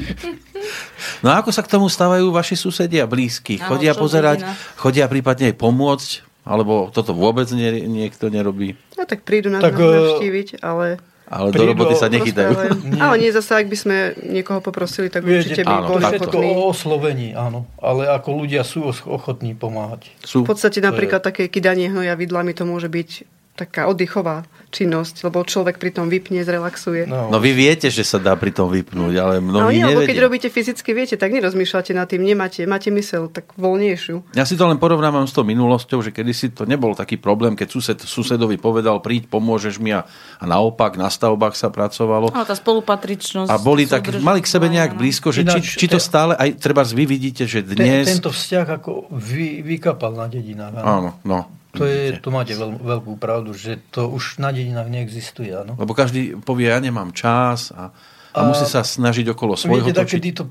No 1.22 1.35
a 1.35 1.42
ako 1.42 1.50
sa 1.50 1.62
k 1.66 1.70
tomu 1.74 1.90
stávajú 1.90 2.30
vaši 2.30 2.54
susedia 2.54 3.02
blízki? 3.06 3.58
Áno, 3.58 3.74
Chodia 3.74 3.92
pozerať, 3.98 4.46
chodia 4.78 5.11
prípadne 5.11 5.50
aj 5.50 5.56
pomôcť? 5.58 6.11
Alebo 6.42 6.90
toto 6.90 7.14
vôbec 7.14 7.46
nie, 7.54 7.87
niekto 7.87 8.26
nerobí? 8.26 8.74
No 8.98 9.06
tak 9.06 9.22
prídu 9.22 9.46
nás 9.46 9.62
Tak, 9.62 9.78
e, 9.78 9.82
navštíviť, 9.82 10.48
ale... 10.62 10.98
Ale 11.32 11.48
do 11.48 11.64
Prídu 11.64 11.72
roboty 11.72 11.94
sa 11.96 12.12
nechytajú. 12.12 12.52
Ale, 12.52 12.66
ale 13.08 13.14
nie 13.16 13.32
zase, 13.32 13.56
ak 13.56 13.64
by 13.70 13.76
sme 13.78 13.96
niekoho 14.20 14.61
poprosili, 14.61 15.08
tak 15.08 15.24
viete, 15.24 15.48
určite 15.48 15.62
by 15.64 15.74
áno, 15.80 15.96
všetko 15.96 16.28
ochotní. 16.28 16.50
o 16.52 16.62
oslovení, 16.68 17.28
áno. 17.32 17.64
Ale 17.80 18.04
ako 18.04 18.44
ľudia 18.44 18.66
sú 18.66 18.85
ochotní 19.08 19.56
pomáhať. 19.56 20.12
Sú. 20.20 20.44
V 20.44 20.52
podstate 20.52 20.85
napríklad 20.85 21.24
také 21.24 21.48
kydanie 21.48 21.88
hnoja 21.88 22.18
vidlami 22.20 22.52
to 22.52 22.68
môže 22.68 22.92
byť 22.92 23.24
taká 23.52 23.84
oddychová 23.84 24.48
činnosť, 24.72 25.28
lebo 25.28 25.44
človek 25.44 25.76
pri 25.76 25.92
tom 25.92 26.08
vypne, 26.08 26.40
zrelaxuje. 26.40 27.04
No, 27.04 27.28
No 27.28 27.36
vy 27.36 27.52
viete, 27.52 27.92
že 27.92 28.00
sa 28.00 28.16
dá 28.16 28.32
pri 28.32 28.48
tom 28.56 28.72
vypnúť, 28.72 29.14
ale 29.20 29.34
no 29.44 29.68
mnohí 29.68 29.76
nie, 29.76 29.84
lebo 29.84 30.00
keď 30.08 30.18
robíte 30.24 30.48
fyzicky, 30.48 30.96
viete, 30.96 31.20
tak 31.20 31.28
nerozmýšľate 31.36 31.92
nad 31.92 32.08
tým, 32.08 32.24
nemáte, 32.24 32.64
máte 32.64 32.88
mysel 32.88 33.28
tak 33.28 33.52
voľnejšiu. 33.60 34.32
Ja 34.32 34.48
si 34.48 34.56
to 34.56 34.64
len 34.64 34.80
porovnávam 34.80 35.28
s 35.28 35.36
tou 35.36 35.44
minulosťou, 35.44 36.00
že 36.00 36.08
kedysi 36.16 36.56
to 36.56 36.64
nebol 36.64 36.96
taký 36.96 37.20
problém, 37.20 37.52
keď 37.52 37.68
sused 37.68 38.00
susedovi 38.00 38.56
povedal, 38.56 39.04
príď, 39.04 39.28
pomôžeš 39.28 39.76
mi 39.76 39.92
a, 39.92 40.08
a 40.40 40.44
naopak 40.48 40.96
na 40.96 41.12
stavbách 41.12 41.52
sa 41.52 41.68
pracovalo. 41.68 42.32
Áno, 42.32 42.48
tá 42.48 42.56
spolupatričnosť. 42.56 43.52
A 43.52 43.60
boli 43.60 43.84
tak, 43.84 44.08
mali 44.24 44.40
k 44.40 44.48
sebe 44.48 44.72
nejak 44.72 44.96
áno. 44.96 45.00
blízko, 45.04 45.28
že 45.28 45.44
či, 45.44 45.52
Ináč, 45.52 45.64
či 45.76 45.86
to 45.92 46.00
te- 46.00 46.04
stále, 46.08 46.32
aj 46.40 46.56
treba 46.56 46.80
vy 46.80 47.04
vidíte, 47.04 47.44
že 47.44 47.60
Ten, 47.60 47.76
dnes... 47.76 48.08
tento 48.08 48.32
vzťah 48.32 48.66
ako 48.80 49.12
vy, 49.12 49.60
vykapal 49.60 50.16
na 50.16 50.26
dedinách. 50.32 50.80
Áno. 50.80 50.88
Áno, 50.88 51.10
no. 51.28 51.62
To, 51.72 51.82
je, 51.82 52.14
to 52.14 52.28
máte 52.28 52.52
veľ, 52.52 52.76
veľkú 52.76 53.16
pravdu, 53.16 53.52
že 53.52 53.80
to 53.88 54.04
už 54.06 54.37
na 54.37 54.48
dedinách 54.48 54.87
neexistuje. 54.87 55.48
Áno. 55.50 55.72
Lebo 55.74 55.92
každý 55.92 56.37
povie, 56.37 56.68
ja 56.68 56.76
nemám 56.76 57.11
čas 57.11 57.70
a, 57.70 57.88
a, 58.30 58.37
A- 58.37 58.44
musí 58.44 58.64
sa 58.64 58.80
snažiť 58.80 59.28
okolo 59.28 59.56
svojho 59.56 59.80
Viete, 59.82 59.96
tak, 59.96 60.04
točiť. 60.04 60.16
kedy 60.16 60.28
to... 60.35 60.44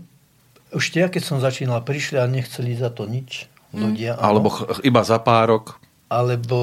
Už 0.71 0.83
ja, 0.93 1.05
keď 1.05 1.21
som 1.21 1.37
začínal, 1.37 1.81
prišli 1.81 2.15
a 2.15 2.25
nechceli 2.25 2.73
za 2.73 2.89
to 2.89 3.05
nič 3.05 3.45
ľudia. 3.71 4.15
áno. 4.15 4.23
Alebo 4.23 4.47
ch- 4.49 4.81
iba 4.81 5.01
za 5.01 5.17
párok. 5.17 5.77
Alebo... 6.07 6.57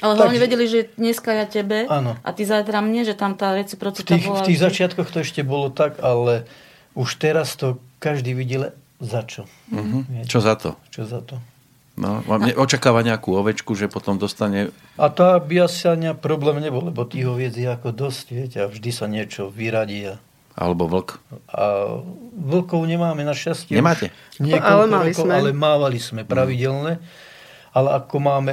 Ale 0.00 0.14
Tak- 0.14 0.20
hlavne 0.26 0.40
vedeli, 0.40 0.64
že 0.64 0.80
dneska 0.94 1.30
ja 1.30 1.44
tebe 1.44 1.86
Áno. 1.86 2.18
a 2.18 2.28
ty 2.30 2.42
zajtra 2.42 2.80
mne, 2.80 3.04
že 3.04 3.12
tam 3.12 3.32
tá 3.32 3.50
V 3.50 3.62
reciprocita 3.62 4.10
tých, 4.10 4.24
bola. 4.24 4.40
v 4.40 4.46
tých 4.46 4.58
že- 4.58 4.64
začiatkoch 4.66 5.06
to 5.06 5.20
ešte 5.20 5.40
bolo 5.40 5.68
tak, 5.68 6.00
ale 6.00 6.48
už 6.92 7.08
teraz 7.14 7.54
to 7.54 7.76
každý 7.98 8.32
videl 8.32 8.72
za 8.98 9.22
čo. 9.22 9.46
Mhm. 9.68 9.98
Viete, 10.08 10.26
Čo 10.26 10.40
za 10.40 10.54
to? 10.54 10.74
čo 10.88 11.04
za 11.04 11.20
to. 11.20 11.38
No, 11.94 12.26
vám 12.26 12.50
ne- 12.50 12.58
očakáva 12.58 13.06
nejakú 13.06 13.38
ovečku, 13.38 13.78
že 13.78 13.86
potom 13.86 14.18
dostane... 14.18 14.74
A 14.98 15.06
tá 15.14 15.38
by 15.38 15.70
asi 15.70 15.86
ani 15.86 16.10
problém 16.18 16.58
nebol, 16.58 16.82
lebo 16.82 17.06
tých 17.06 17.22
oviec 17.30 17.54
je 17.54 17.70
ako 17.70 17.94
dosť, 17.94 18.26
viete, 18.34 18.58
a 18.58 18.66
vždy 18.66 18.90
sa 18.90 19.06
niečo 19.06 19.46
vyradí. 19.46 20.10
A, 20.10 20.18
Alebo 20.58 20.90
vlk. 20.90 21.22
a 21.54 21.64
vlkov 22.34 22.82
nemáme 22.90 23.22
našťastie. 23.22 23.78
už 23.78 23.78
Nemáte? 23.78 24.10
Ale 24.42 24.90
mali 24.90 25.14
rokov, 25.14 25.22
sme. 25.22 25.34
Ale 25.38 25.50
mávali 25.54 25.98
sme 26.02 26.22
pravidelne. 26.26 26.98
Ale 27.70 27.88
ako 27.94 28.16
máme 28.18 28.52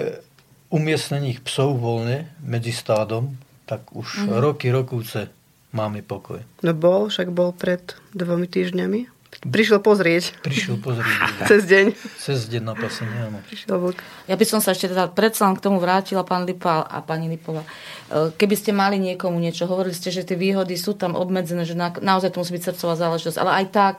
umiestnených 0.69 1.41
psov 1.41 1.81
voľne 1.81 2.29
medzi 2.45 2.69
stádom, 2.73 3.37
tak 3.65 3.89
už 3.89 4.29
roky, 4.37 4.69
rokúce 4.69 5.33
máme 5.73 6.05
pokoj. 6.05 6.45
No 6.61 6.71
bol, 6.77 7.09
však 7.09 7.33
bol 7.33 7.57
pred 7.57 7.81
dvomi 8.13 8.45
týždňami. 8.45 9.20
Prišiel 9.33 9.79
pozrieť 9.79 10.35
Prišiel 10.39 10.75
pozrieť 10.75 11.07
cez 11.49 11.63
deň. 11.63 11.85
cez 12.15 12.39
deň 12.45 12.61
na 12.61 12.75
pasenie, 12.75 13.15
áno. 13.21 13.39
Prišiel 13.41 13.73
vlk. 13.73 13.97
Ja 14.27 14.35
by 14.35 14.45
som 14.45 14.59
sa 14.59 14.69
ešte 14.69 14.85
teda 14.87 15.07
predsa 15.07 15.45
len 15.45 15.55
k 15.55 15.63
tomu 15.63 15.77
vrátila, 15.77 16.21
pán 16.21 16.43
Lipa 16.43 16.81
a 16.81 16.99
pani 16.99 17.25
Lipová. 17.25 17.63
E, 18.05 18.29
Keby 18.31 18.53
ste 18.53 18.71
mali 18.71 18.97
niekomu 18.97 19.35
niečo, 19.35 19.65
hovorili 19.65 19.91
ste, 19.91 20.09
že 20.09 20.21
tie 20.21 20.35
výhody 20.35 20.75
sú 20.75 20.93
tam 20.93 21.13
obmedzené, 21.13 21.63
že 21.63 21.73
na, 21.73 21.89
naozaj 21.89 22.29
to 22.29 22.39
musí 22.39 22.51
byť 22.51 22.65
srdcová 22.67 22.93
záležitosť, 22.97 23.37
ale 23.37 23.51
aj 23.55 23.65
tak, 23.67 23.95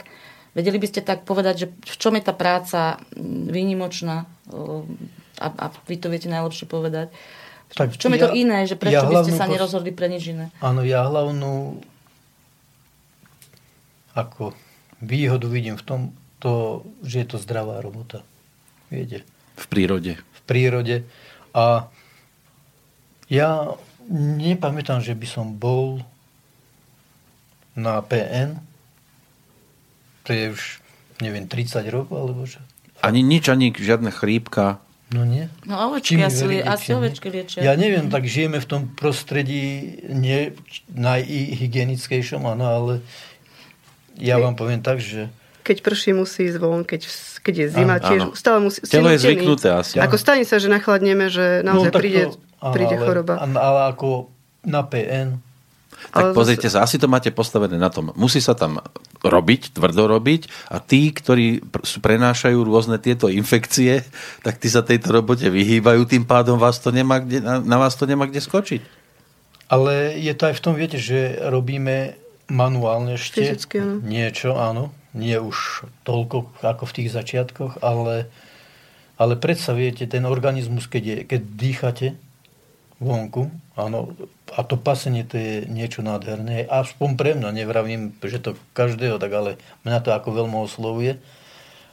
vedeli 0.53 0.77
by 0.77 0.87
ste 0.87 1.01
tak 1.01 1.23
povedať, 1.23 1.55
že 1.57 1.67
v 1.73 1.97
čom 1.97 2.13
je 2.13 2.23
tá 2.23 2.33
práca 2.33 3.01
výnimočná 3.17 4.29
e, 4.47 4.65
a, 5.39 5.47
a 5.49 5.65
vy 5.83 5.97
to 5.97 6.07
viete 6.07 6.29
najlepšie 6.29 6.67
povedať. 6.67 7.09
Tak 7.73 7.89
v 7.89 7.99
čom 7.99 8.13
je 8.13 8.21
to 8.21 8.29
ja- 8.29 8.37
iné, 8.37 8.59
že 8.63 8.77
prečo 8.77 8.95
ja 8.95 9.03
by 9.03 9.25
ste 9.25 9.33
sa 9.33 9.49
pos- 9.49 9.53
nerozhodli 9.57 9.91
pre 9.91 10.07
nič 10.07 10.29
iné? 10.29 10.53
Áno, 10.61 10.85
ja 10.85 11.03
hlavnú 11.03 11.81
ako 14.13 14.53
výhodu 15.03 15.51
vidím 15.51 15.77
v 15.77 15.85
tom, 15.85 16.01
to, 16.39 16.83
že 17.03 17.23
je 17.23 17.27
to 17.27 17.39
zdravá 17.39 17.83
robota. 17.83 18.23
Viete, 18.91 19.23
V 19.59 19.67
prírode. 19.67 20.19
v 20.19 20.41
prírode. 20.47 20.97
A 21.55 21.87
ja 23.29 23.75
nepamätám, 24.11 25.03
že 25.03 25.15
by 25.15 25.27
som 25.27 25.55
bol 25.55 26.03
na 27.73 28.03
PN. 28.03 28.59
To 30.25 30.31
je 30.31 30.53
už, 30.53 30.63
neviem, 31.23 31.47
30 31.47 31.83
rokov, 31.89 32.17
alebo 32.17 32.43
čo? 32.45 32.61
Ani 33.03 33.23
nič, 33.23 33.51
ani 33.51 33.75
žiadna 33.75 34.15
chrípka. 34.15 34.79
No 35.13 35.29
nie. 35.29 35.53
No 35.69 35.93
ovečky, 35.93 36.17
asi, 36.25 36.49
verí, 36.49 36.59
asi 36.65 36.97
ovečky 36.97 37.29
liečia. 37.29 37.61
Ja 37.61 37.77
neviem, 37.77 38.09
tak 38.09 38.25
žijeme 38.25 38.65
v 38.65 38.69
tom 38.69 38.83
prostredí 38.97 39.99
nie 40.09 40.57
najhygienickejšom, 40.89 42.49
áno, 42.49 42.65
ale 42.65 42.93
ja 44.23 44.39
vám 44.39 44.55
poviem 44.55 44.79
tak, 44.79 45.03
že 45.03 45.27
Keď 45.67 45.83
prší, 45.83 46.15
musí 46.15 46.47
ísť 46.47 46.59
von, 46.63 46.87
keď, 46.87 47.07
keď 47.43 47.55
je 47.55 47.67
zima, 47.71 47.99
Áno, 47.99 48.07
tiež 48.07 48.21
áno. 48.23 48.33
stále 48.39 48.59
musí... 48.63 48.79
Telo 48.87 49.11
je 49.11 49.19
zvyknuté 49.19 49.71
asi. 49.75 49.99
Ako 49.99 50.15
stane 50.19 50.47
sa, 50.47 50.63
že 50.63 50.71
nachladneme, 50.71 51.27
že 51.31 51.63
naozaj 51.63 51.91
tak 51.91 52.03
príde, 52.03 52.23
áno, 52.63 52.75
príde 52.75 52.97
ale, 52.99 53.05
choroba. 53.07 53.35
Ale 53.43 53.81
ako 53.91 54.31
na 54.63 54.83
PN, 54.87 55.39
Tak 56.15 56.19
Ale 56.19 56.31
pozrite 56.35 56.67
sa, 56.67 56.83
asi 56.83 56.99
to 56.99 57.07
máte 57.07 57.31
postavené 57.31 57.79
na 57.79 57.87
tom. 57.91 58.11
Musí 58.19 58.43
sa 58.43 58.59
tam 58.59 58.83
robiť, 59.23 59.79
tvrdo 59.79 60.11
robiť 60.11 60.71
a 60.71 60.83
tí, 60.83 61.15
ktorí 61.15 61.63
prenášajú 62.03 62.59
rôzne 62.67 62.99
tieto 62.99 63.31
infekcie, 63.31 64.03
tak 64.43 64.59
tí 64.59 64.67
sa 64.67 64.83
tejto 64.83 65.15
robote 65.15 65.47
vyhýbajú, 65.47 66.03
tým 66.11 66.27
pádom 66.27 66.59
vás 66.59 66.83
to 66.83 66.91
nemá 66.91 67.23
kde, 67.23 67.39
na, 67.39 67.63
na 67.63 67.77
vás 67.79 67.95
to 67.95 68.03
nemá 68.03 68.27
kde 68.27 68.43
skočiť. 68.43 68.83
ale 69.71 70.19
je 70.19 70.35
to 70.35 70.51
aj 70.51 70.55
v 70.59 70.63
tom, 70.63 70.75
viete, 70.75 70.99
že 70.99 71.39
robíme 71.39 72.19
manuálne 72.51 73.15
ešte 73.21 73.45
Fyzicky, 73.45 73.77
áno. 73.83 73.97
niečo, 74.03 74.57
áno. 74.59 74.95
Nie 75.13 75.45
už 75.45 75.85
toľko 76.09 76.57
ako 76.65 76.85
v 76.89 76.97
tých 76.97 77.11
začiatkoch, 77.13 77.85
ale, 77.85 78.33
ale 79.21 79.37
predsa 79.37 79.77
viete, 79.77 80.09
ten 80.09 80.25
organizmus, 80.25 80.89
keď, 80.89 81.03
je, 81.05 81.17
keď 81.29 81.41
dýchate 81.45 82.09
vonku, 82.97 83.53
áno, 83.77 84.17
a 84.55 84.61
to 84.65 84.81
pasenie 84.81 85.27
to 85.27 85.37
je 85.37 85.55
niečo 85.69 86.01
nádherné, 86.01 86.65
aspoň 86.65 87.11
pre 87.19 87.31
mňa, 87.37 87.51
nevravím, 87.53 88.15
že 88.25 88.41
to 88.41 88.57
každého, 88.73 89.21
tak 89.21 89.33
ale 89.35 89.51
mňa 89.85 89.99
to 90.01 90.11
ako 90.15 90.29
veľmi 90.33 90.57
oslovuje. 90.63 91.19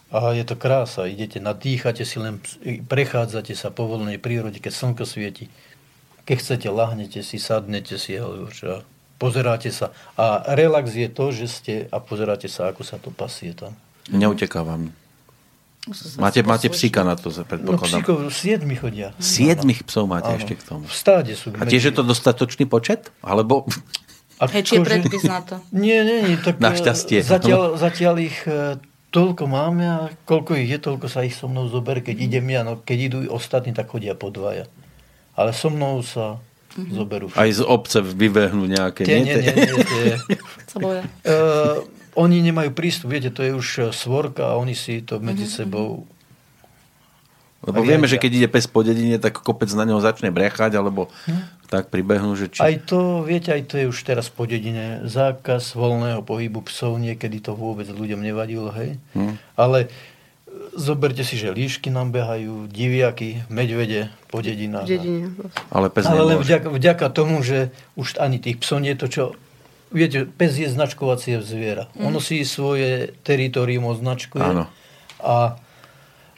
A 0.10 0.34
je 0.34 0.42
to 0.42 0.58
krása, 0.58 1.06
idete, 1.06 1.38
nadýchate 1.38 2.02
si 2.02 2.18
len, 2.18 2.42
prechádzate 2.90 3.54
sa 3.54 3.70
po 3.70 3.86
voľnej 3.86 4.18
prírode, 4.18 4.58
keď 4.58 4.74
slnko 4.74 5.06
svieti. 5.06 5.54
Keď 6.26 6.36
chcete, 6.42 6.68
lahnete 6.74 7.22
si, 7.22 7.38
sadnete 7.38 8.02
si 8.02 8.18
alebo 8.18 8.50
čo, 8.50 8.82
pozeráte 9.20 9.70
sa. 9.70 9.92
A 10.16 10.56
relax 10.56 10.96
je 10.96 11.12
to, 11.12 11.30
že 11.30 11.46
ste 11.46 11.74
a 11.92 12.00
pozeráte 12.00 12.48
sa, 12.48 12.72
ako 12.72 12.82
sa 12.82 12.96
to 12.98 13.12
pasie 13.12 13.52
tam. 13.52 13.76
Neuteká 14.10 14.64
vám. 14.64 14.90
Máte, 16.20 16.44
máte 16.44 16.68
psíka 16.70 17.02
na 17.04 17.16
to, 17.16 17.32
No 17.32 17.44
predpokladám. 17.48 18.04
psíkov, 18.04 18.18
siedmi 18.32 18.76
chodia. 18.76 19.16
Siedmých 19.18 19.88
psov 19.88 20.06
máte 20.06 20.30
Áno. 20.32 20.38
ešte 20.38 20.54
k 20.60 20.62
tomu. 20.64 20.84
V 20.86 20.94
stáde 20.94 21.34
sú. 21.34 21.50
A 21.56 21.66
tiež 21.66 21.90
je 21.90 21.94
to 21.96 22.04
dostatočný 22.04 22.68
počet? 22.68 23.10
Alebo 23.24 23.66
A 24.40 24.48
Hej, 24.48 24.72
či 24.72 24.74
je 24.80 24.88
predpis 24.88 25.24
na 25.28 25.44
to? 25.44 25.60
Nie, 25.76 26.00
nie, 26.08 26.24
nie. 26.24 26.36
Tak 26.40 26.64
Našťastie. 26.64 27.20
Zatiaľ, 27.20 27.76
zatiaľ 27.76 28.24
ich 28.24 28.40
toľko 29.12 29.44
máme 29.50 29.84
a 29.84 30.00
koľko 30.24 30.56
ich 30.56 30.70
je, 30.72 30.80
toľko 30.80 31.08
sa 31.12 31.28
ich 31.28 31.36
so 31.36 31.52
mnou 31.52 31.68
zober, 31.68 32.00
keď 32.00 32.16
idem 32.24 32.46
ja. 32.48 32.62
No, 32.64 32.80
keď 32.80 32.98
idú 33.04 33.18
ostatní, 33.34 33.76
tak 33.76 33.92
chodia 33.92 34.16
po 34.16 34.32
dvaja. 34.32 34.70
Ale 35.36 35.52
so 35.52 35.68
mnou 35.68 36.00
sa. 36.06 36.40
Zoberú. 36.88 37.26
Všetko. 37.28 37.42
Aj 37.44 37.50
z 37.52 37.62
obce 37.66 37.98
vybehnú 38.00 38.64
nejaké. 38.70 39.04
Tie, 39.04 39.20
nie, 39.20 39.36
nie, 39.36 39.54
nie, 39.54 39.68
nie. 39.76 40.18
Boja. 40.84 41.04
Uh, 41.28 41.84
oni 42.16 42.40
nemajú 42.40 42.72
prístup, 42.72 43.12
viete, 43.12 43.32
to 43.32 43.44
je 43.44 43.52
už 43.52 43.94
svorka 43.96 44.54
a 44.54 44.58
oni 44.60 44.74
si 44.76 45.04
to 45.04 45.20
medzi 45.20 45.48
mm-hmm. 45.48 45.60
sebou 45.66 46.08
lebo 47.60 47.84
vieme, 47.84 48.08
že 48.08 48.16
keď 48.16 48.32
ide 48.32 48.48
pes 48.48 48.72
po 48.72 48.88
dedine, 48.88 49.20
tak 49.20 49.44
kopec 49.44 49.68
na 49.76 49.84
neho 49.84 50.00
začne 50.00 50.32
brechať, 50.32 50.80
alebo 50.80 51.12
hm. 51.28 51.68
tak 51.68 51.92
pribehnú, 51.92 52.32
že 52.40 52.48
či... 52.48 52.64
Aj 52.64 52.72
to, 52.80 53.28
viete, 53.28 53.52
aj 53.52 53.68
to 53.68 53.76
je 53.76 53.86
už 53.92 54.00
teraz 54.08 54.32
po 54.32 54.48
dedine. 54.48 55.04
Zákaz 55.04 55.76
voľného 55.76 56.24
pohybu 56.24 56.64
psov, 56.72 56.96
niekedy 57.04 57.44
to 57.44 57.60
vôbec 57.60 57.92
ľuďom 57.92 58.24
nevadilo, 58.24 58.72
hej. 58.72 58.96
Hm. 59.12 59.36
Ale 59.60 59.92
zoberte 60.80 61.28
si, 61.28 61.36
že 61.36 61.52
líšky 61.52 61.92
nám 61.92 62.16
behajú, 62.16 62.72
diviaky, 62.72 63.44
medvede 63.52 64.08
po 64.32 64.40
dedinách. 64.40 64.88
Dedine. 64.88 65.36
Ale 65.68 65.92
pes 65.92 66.08
Ale 66.08 66.24
len 66.24 66.40
vďaka, 66.40 66.72
vďaka 66.72 67.06
tomu, 67.12 67.44
že 67.44 67.76
už 68.00 68.16
ani 68.18 68.40
tých 68.40 68.64
psov 68.64 68.80
nie 68.80 68.96
je 68.96 69.00
to, 69.04 69.08
čo... 69.12 69.24
Viete, 69.92 70.24
pes 70.24 70.56
je 70.56 70.70
značkovacie 70.70 71.42
zviera. 71.44 71.92
Mm. 71.98 72.14
Ono 72.14 72.20
si 72.24 72.46
svoje 72.48 73.12
teritorium 73.26 73.90
označkuje. 73.90 74.46
Áno. 74.46 74.70
A 75.20 75.58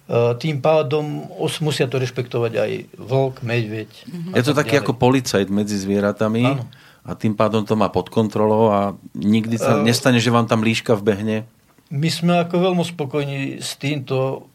e, 0.10 0.36
tým 0.40 0.64
pádom 0.64 1.28
os, 1.36 1.60
musia 1.60 1.86
to 1.86 2.00
rešpektovať 2.00 2.54
aj 2.58 2.72
vlk, 2.96 3.36
medveď. 3.44 3.92
Mm-hmm. 3.92 4.34
Je 4.40 4.44
to 4.48 4.56
taký 4.56 4.80
ako 4.80 4.96
policajt 4.96 5.52
medzi 5.52 5.76
zvieratami. 5.78 6.44
Áno. 6.48 6.66
A 7.02 7.18
tým 7.18 7.34
pádom 7.36 7.68
to 7.68 7.76
má 7.76 7.92
pod 7.92 8.08
kontrolou 8.14 8.72
a 8.72 8.80
nikdy 9.18 9.58
sa 9.58 9.78
uh, 9.78 9.84
nestane, 9.84 10.22
že 10.22 10.32
vám 10.32 10.46
tam 10.46 10.62
líška 10.64 10.96
vbehne 10.96 11.50
my 11.92 12.10
sme 12.10 12.34
ako 12.40 12.72
veľmi 12.72 12.84
spokojní 12.88 13.60
s 13.60 13.76
týmto 13.76 14.48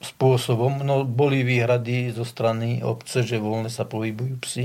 spôsobom. 0.00 0.80
No, 0.80 1.04
boli 1.04 1.44
výhrady 1.44 2.16
zo 2.16 2.24
strany 2.24 2.80
obce, 2.80 3.20
že 3.20 3.36
voľne 3.36 3.68
sa 3.68 3.84
pohybujú 3.84 4.34
psi. 4.40 4.64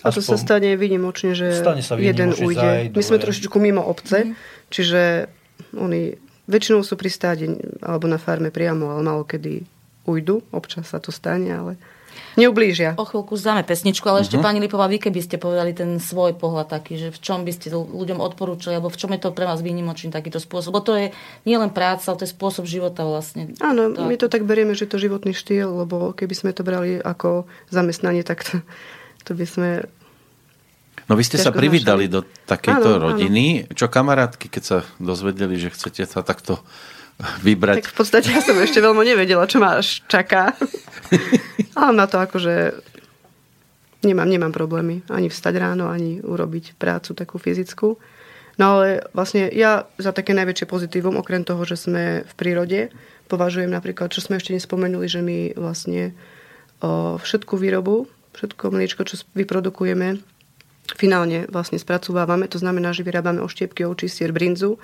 A 0.00 0.08
to 0.08 0.24
sa 0.24 0.40
stane 0.40 0.72
výnimočne, 0.78 1.36
že 1.36 1.52
stane 1.52 1.84
sa 1.84 2.00
jeden 2.00 2.32
ujde. 2.32 2.94
My 2.94 3.02
sme 3.04 3.20
trošičku 3.20 3.60
mimo 3.60 3.84
obce, 3.84 4.32
čiže 4.72 5.28
oni 5.76 6.16
väčšinou 6.48 6.80
sú 6.80 6.96
pri 6.96 7.12
stáde 7.12 7.44
alebo 7.84 8.08
na 8.08 8.16
farme 8.16 8.48
priamo, 8.48 8.88
ale 8.88 9.04
malo 9.04 9.22
kedy 9.28 9.62
ujdu. 10.08 10.40
Občas 10.48 10.90
sa 10.90 10.98
to 10.98 11.12
stane, 11.12 11.52
ale 11.52 11.76
neublížia. 12.38 12.96
O 12.96 13.04
chvíľku 13.04 13.36
zdáme 13.36 13.62
pesničku, 13.64 14.04
ale 14.08 14.22
uh-huh. 14.22 14.26
ešte 14.28 14.38
mhm. 14.40 14.44
pani 14.44 14.58
Lipová, 14.62 14.86
vy 14.88 14.98
keby 15.02 15.20
ste 15.20 15.36
povedali 15.36 15.76
ten 15.76 16.00
svoj 16.00 16.36
pohľad 16.36 16.68
taký, 16.70 16.96
že 16.96 17.08
v 17.12 17.18
čom 17.18 17.44
by 17.44 17.52
ste 17.52 17.72
ľuďom 17.72 18.18
odporúčali, 18.20 18.78
alebo 18.78 18.92
v 18.92 18.98
čom 18.98 19.10
je 19.12 19.20
to 19.20 19.34
pre 19.34 19.44
vás 19.44 19.60
výnimočný 19.60 20.12
takýto 20.12 20.40
spôsob. 20.40 20.72
Lebo 20.72 20.82
to 20.84 20.92
je 20.96 21.06
nielen 21.44 21.72
práca, 21.74 22.08
ale 22.08 22.18
to 22.20 22.24
je 22.24 22.34
spôsob 22.34 22.64
života 22.64 23.04
vlastne. 23.04 23.52
Áno, 23.60 23.92
tak. 23.92 24.04
my 24.06 24.14
to 24.16 24.26
tak 24.32 24.44
berieme, 24.48 24.72
že 24.72 24.88
to 24.88 25.00
životný 25.00 25.36
štýl, 25.36 25.84
lebo 25.84 26.16
keby 26.16 26.34
sme 26.36 26.50
to 26.56 26.64
brali 26.64 27.00
ako 27.00 27.44
zamestnanie, 27.68 28.24
tak 28.24 28.44
to, 28.46 28.60
to 29.28 29.32
by 29.36 29.44
sme 29.44 29.68
No 31.10 31.18
vy 31.18 31.26
ste 31.26 31.36
sa 31.36 31.50
privídali 31.50 32.06
do 32.06 32.22
takejto 32.46 32.96
áno, 32.96 33.02
rodiny. 33.10 33.66
Áno. 33.66 33.74
Čo 33.74 33.90
kamarátky, 33.90 34.46
keď 34.46 34.62
sa 34.62 34.78
dozvedeli, 35.02 35.58
že 35.58 35.74
chcete 35.74 36.06
sa 36.06 36.22
takto 36.22 36.62
vybrať. 37.42 37.76
Tak 37.82 37.90
v 37.92 37.96
podstate 37.96 38.28
ja 38.30 38.42
som 38.42 38.58
ešte 38.58 38.82
veľmi 38.82 39.02
nevedela, 39.06 39.46
čo 39.46 39.62
ma 39.62 39.78
až 39.78 40.02
čaká. 40.10 40.54
Ale 41.78 41.92
na 41.94 42.06
to 42.10 42.20
akože 42.20 42.76
nemám, 44.04 44.28
nemám 44.28 44.52
problémy 44.52 45.06
ani 45.08 45.30
vstať 45.30 45.54
ráno, 45.56 45.88
ani 45.88 46.20
urobiť 46.20 46.76
prácu 46.76 47.14
takú 47.14 47.38
fyzickú. 47.38 47.96
No 48.60 48.76
ale 48.76 49.00
vlastne 49.16 49.48
ja 49.48 49.88
za 49.96 50.12
také 50.12 50.36
najväčšie 50.36 50.68
pozitívum, 50.68 51.16
okrem 51.16 51.40
toho, 51.40 51.64
že 51.64 51.88
sme 51.88 52.20
v 52.28 52.32
prírode, 52.36 52.92
považujem 53.32 53.72
napríklad, 53.72 54.12
čo 54.12 54.20
sme 54.20 54.36
ešte 54.36 54.52
nespomenuli, 54.52 55.08
že 55.08 55.24
my 55.24 55.56
vlastne 55.56 56.12
o, 56.84 57.16
všetku 57.16 57.56
výrobu, 57.56 58.12
všetko 58.36 58.64
mliečko, 58.68 59.08
čo 59.08 59.24
vyprodukujeme, 59.32 60.20
finálne 61.00 61.48
vlastne 61.48 61.80
spracovávame. 61.80 62.44
To 62.52 62.60
znamená, 62.60 62.92
že 62.92 63.08
vyrábame 63.08 63.40
oštiepky, 63.40 63.88
očistier, 63.88 64.36
brinzu, 64.36 64.76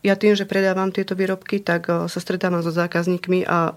ja 0.00 0.14
tým, 0.16 0.32
že 0.38 0.48
predávam 0.48 0.88
tieto 0.94 1.12
výrobky, 1.12 1.60
tak 1.60 1.90
e, 1.90 2.08
sa 2.08 2.18
stretávam 2.22 2.64
so 2.64 2.72
zákazníkmi 2.72 3.44
a 3.44 3.76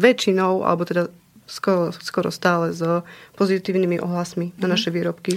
väčšinou, 0.00 0.64
alebo 0.64 0.88
teda 0.88 1.12
skoro, 1.44 1.92
skoro 1.92 2.30
stále 2.32 2.72
s 2.72 2.80
pozitívnymi 3.36 4.00
ohlasmi 4.00 4.56
na 4.56 4.66
mhm. 4.66 4.72
naše 4.72 4.90
výrobky. 4.94 5.36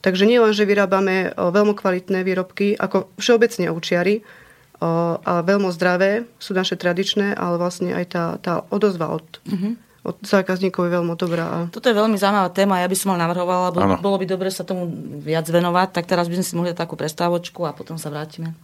Takže 0.00 0.24
nie 0.24 0.40
len, 0.40 0.56
že 0.56 0.64
vyrábame 0.64 1.28
e, 1.28 1.30
veľmi 1.34 1.76
kvalitné 1.76 2.24
výrobky, 2.24 2.78
ako 2.78 3.12
všeobecne 3.20 3.68
učiari, 3.68 4.20
e, 4.20 4.22
a 5.20 5.44
veľmi 5.44 5.68
zdravé, 5.76 6.24
sú 6.40 6.56
naše 6.56 6.80
tradičné, 6.80 7.36
ale 7.36 7.60
vlastne 7.60 7.92
aj 7.92 8.04
tá, 8.08 8.24
tá 8.40 8.52
odozva 8.72 9.12
od, 9.12 9.26
mm-hmm 9.44 9.90
od 10.00 10.16
zákazníkov 10.24 10.88
je 10.88 10.96
veľmi 10.96 11.12
dobrá. 11.12 11.68
Toto 11.68 11.92
je 11.92 11.96
veľmi 11.96 12.16
zaujímavá 12.16 12.48
téma, 12.48 12.80
ja 12.80 12.88
by 12.88 12.96
som 12.96 13.12
mal 13.12 13.20
navrhovala, 13.20 13.68
lebo 13.68 13.78
ano. 13.84 13.96
bolo 14.00 14.16
by 14.16 14.24
dobre 14.24 14.48
sa 14.48 14.64
tomu 14.64 14.88
viac 15.20 15.44
venovať, 15.44 15.92
tak 15.92 16.08
teraz 16.08 16.24
by 16.24 16.40
sme 16.40 16.46
si 16.46 16.56
mohli 16.56 16.72
takú 16.72 16.96
prestávočku 16.96 17.68
a 17.68 17.76
potom 17.76 18.00
sa 18.00 18.08
vrátime. 18.08 18.56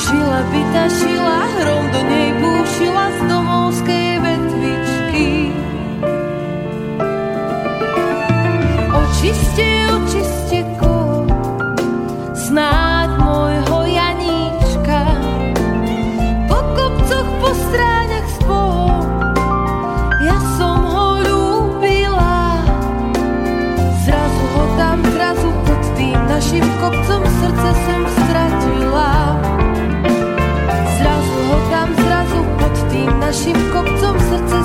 Шила 0.00 0.40
биташи 0.52 1.17
našim 33.28 33.56
kopcom 33.72 34.16
srdce. 34.20 34.57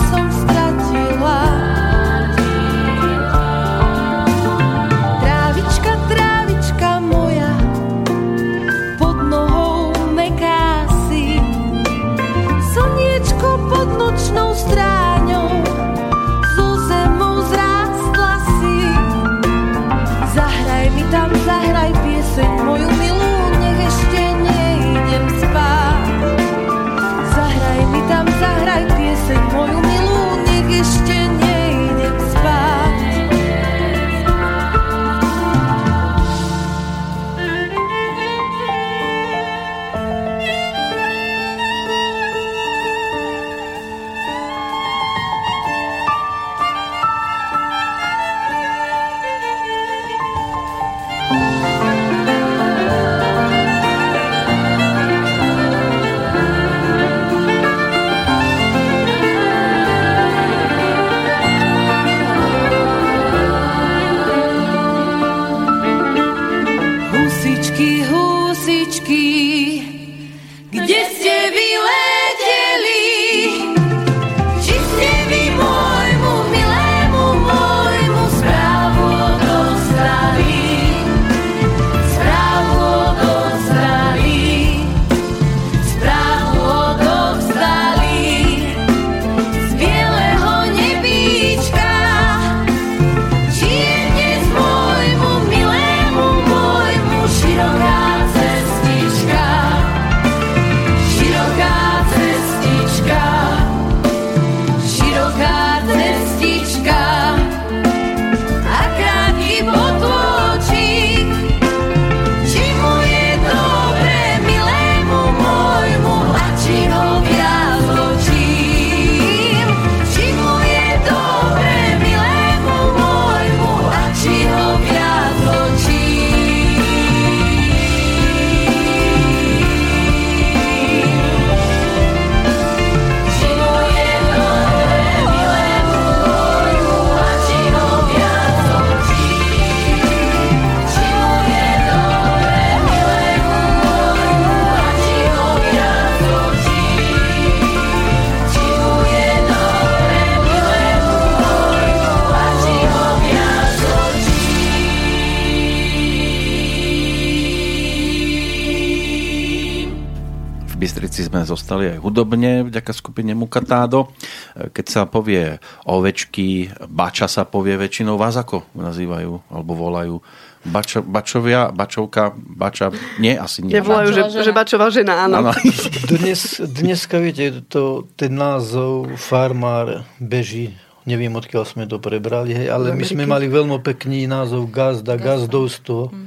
Hudobne 162.14 162.70
vďaka 162.70 162.94
skupine 162.94 163.34
Mukatádo. 163.34 164.14
Keď 164.54 164.86
sa 164.86 165.02
povie 165.10 165.58
ovečky, 165.90 166.70
bača 166.86 167.26
sa 167.26 167.42
povie 167.50 167.74
väčšinou, 167.74 168.22
vás 168.22 168.38
ako 168.38 168.70
nazývajú 168.78 169.50
alebo 169.50 169.72
volajú? 169.74 170.22
Bačo, 170.64 171.04
bačovia, 171.04 171.76
bačovka, 171.76 172.32
bača, 172.38 172.88
nie, 173.20 173.36
asi 173.36 173.68
nie. 173.68 173.76
Nevolajú, 173.76 174.16
že, 174.16 174.48
že 174.48 174.56
bačová 174.56 174.88
žena, 174.94 175.28
áno. 175.28 175.44
áno. 175.44 175.52
Dnes, 176.14 176.62
dneska, 176.64 177.20
viete, 177.20 177.66
to, 177.68 178.08
ten 178.16 178.38
názov 178.38 179.12
farmár 179.18 180.08
beží 180.22 180.72
neviem 181.04 181.36
odkiaľ 181.36 181.68
sme 181.68 181.84
to 181.84 182.00
prebrali, 182.00 182.56
hej, 182.56 182.72
ale 182.72 182.96
my 182.96 183.04
sme 183.04 183.28
mali 183.28 183.52
veľmi 183.52 183.76
pekný 183.84 184.24
názov 184.24 184.72
gazda, 184.72 185.20
gazdovstvo. 185.20 186.08
Mm-hmm. 186.08 186.23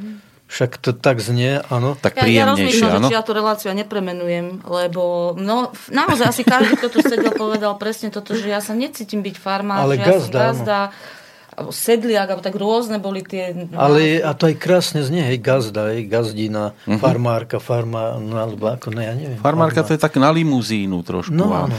Však 0.47 0.79
to 0.79 0.95
tak 0.95 1.19
znie, 1.19 1.59
áno. 1.75 1.99
Tak 1.99 2.23
príjemnejšie, 2.23 2.87
ja, 2.87 2.95
ja 2.95 2.99
áno. 3.03 3.09
ja 3.11 3.21
tú 3.27 3.35
reláciu 3.35 3.75
nepremenujem, 3.75 4.63
lebo 4.63 5.35
no, 5.35 5.75
naozaj 5.91 6.27
asi 6.31 6.43
každý, 6.47 6.79
kto 6.79 6.89
tu 6.95 6.99
sedel, 7.03 7.35
povedal 7.35 7.75
presne 7.75 8.15
toto, 8.15 8.39
že 8.39 8.55
ja 8.55 8.63
sa 8.63 8.71
necítim 8.71 9.27
byť 9.27 9.37
farmár, 9.43 9.83
ale 9.83 9.99
že 9.99 10.07
gazda, 10.07 10.15
ja 10.15 10.23
som 10.23 10.31
gazda, 10.39 10.81
alebo 11.57 11.73
sedliak, 11.75 12.27
alebo 12.31 12.45
tak 12.47 12.55
rôzne 12.55 13.03
boli 13.03 13.27
tie... 13.27 13.67
Ale 13.75 14.23
a 14.23 14.31
to 14.39 14.47
aj 14.47 14.57
krásne 14.61 15.03
znie, 15.03 15.27
hej, 15.27 15.43
gazda, 15.43 15.91
hej, 15.91 16.07
gazdina, 16.07 16.79
uh-huh. 16.87 17.01
farmárka, 17.03 17.59
farma, 17.59 18.21
no 18.23 18.39
alebo 18.39 18.71
ako, 18.71 18.95
no 18.95 19.03
ja 19.03 19.19
neviem. 19.19 19.43
Farmárka 19.43 19.83
farmár. 19.83 19.89
to 19.91 19.93
je 19.99 20.01
tak 20.07 20.15
na 20.21 20.31
limuzínu 20.31 21.03
trošku. 21.03 21.35
No, 21.35 21.51
áno. 21.51 21.75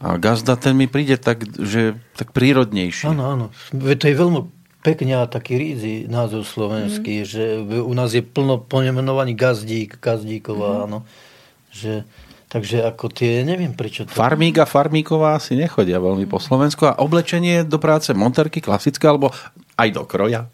A 0.00 0.16
gazda 0.20 0.60
ten 0.60 0.76
mi 0.76 0.88
príde 0.88 1.16
tak, 1.16 1.44
že 1.44 1.96
tak 2.16 2.36
prírodnejší. 2.36 3.08
Áno, 3.16 3.22
áno. 3.24 3.44
To 3.72 4.04
je 4.04 4.16
veľmi 4.16 4.59
pekne 4.80 5.24
a 5.24 5.28
taký 5.28 5.60
rízy 5.60 5.94
názov 6.08 6.48
slovenský, 6.48 7.24
mm. 7.24 7.26
že 7.28 7.44
u 7.84 7.92
nás 7.92 8.16
je 8.16 8.24
plno 8.24 8.60
ponemenovaní 8.60 9.36
gazdík, 9.36 10.00
gazdíková, 10.00 10.70
mm. 10.72 10.84
áno. 10.88 10.98
Že, 11.70 12.02
takže 12.48 12.82
ako 12.88 13.12
tie, 13.12 13.44
neviem 13.44 13.76
prečo 13.76 14.08
to... 14.08 14.16
Farmík 14.16 14.58
a 14.58 14.66
farmíková 14.66 15.36
si 15.38 15.54
nechodia 15.54 16.00
veľmi 16.00 16.24
po 16.26 16.40
Slovensku 16.40 16.88
a 16.88 16.96
oblečenie 16.98 17.62
do 17.62 17.76
práce 17.76 18.10
monterky 18.16 18.64
klasické 18.64 19.06
alebo 19.06 19.30
aj 19.76 19.88
do 19.92 20.02
kroja? 20.08 20.48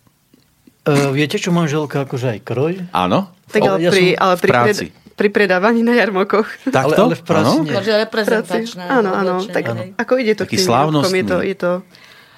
Uh, 0.86 1.10
viete, 1.10 1.38
čo 1.38 1.50
manželka, 1.50 2.06
akože 2.06 2.38
aj 2.38 2.40
kroj? 2.46 2.72
Áno. 2.94 3.30
Tak 3.50 3.62
ale, 3.62 3.78
ja 3.82 3.90
pri, 3.90 4.14
ale 4.14 4.34
pri, 4.38 4.50
práci. 4.50 4.86
Pred, 4.90 5.14
pri 5.18 5.28
predávaní 5.34 5.82
na 5.82 5.98
jarmokoch. 5.98 6.46
Tak 6.70 6.82
ale, 6.82 6.94
ale 6.94 7.14
v 7.18 7.24
práci 7.26 7.56
nie. 7.62 7.74
reprezentačné. 7.74 8.84
Áno, 8.86 9.10
áno. 9.10 9.34
Tak, 9.46 9.64
áno. 9.66 9.82
ako 9.98 10.12
ide 10.18 10.34
to 10.38 10.46
Taký 10.46 10.58
tým 10.62 10.70
je 11.14 11.24
to, 11.26 11.38
je 11.42 11.56
to 11.58 11.72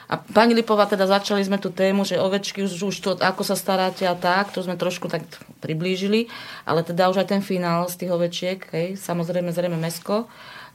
a 0.08 0.16
pani 0.16 0.56
Lipová, 0.56 0.88
teda 0.88 1.04
začali 1.04 1.44
sme 1.44 1.60
tú 1.60 1.68
tému, 1.68 2.08
že 2.08 2.16
ovečky 2.16 2.64
už, 2.64 2.80
už 2.80 2.96
to, 3.04 3.10
ako 3.20 3.44
sa 3.44 3.52
staráte 3.52 4.08
a 4.08 4.16
tak, 4.16 4.56
to 4.56 4.64
sme 4.64 4.80
trošku 4.80 5.12
tak 5.12 5.20
priblížili, 5.60 6.32
ale 6.64 6.80
teda 6.80 7.12
už 7.12 7.20
aj 7.20 7.28
ten 7.36 7.42
finál 7.44 7.84
z 7.92 8.00
tých 8.00 8.10
ovečiek, 8.16 8.58
hej, 8.72 8.96
samozrejme 8.96 9.52
zrejme 9.52 9.76
mesko. 9.76 10.24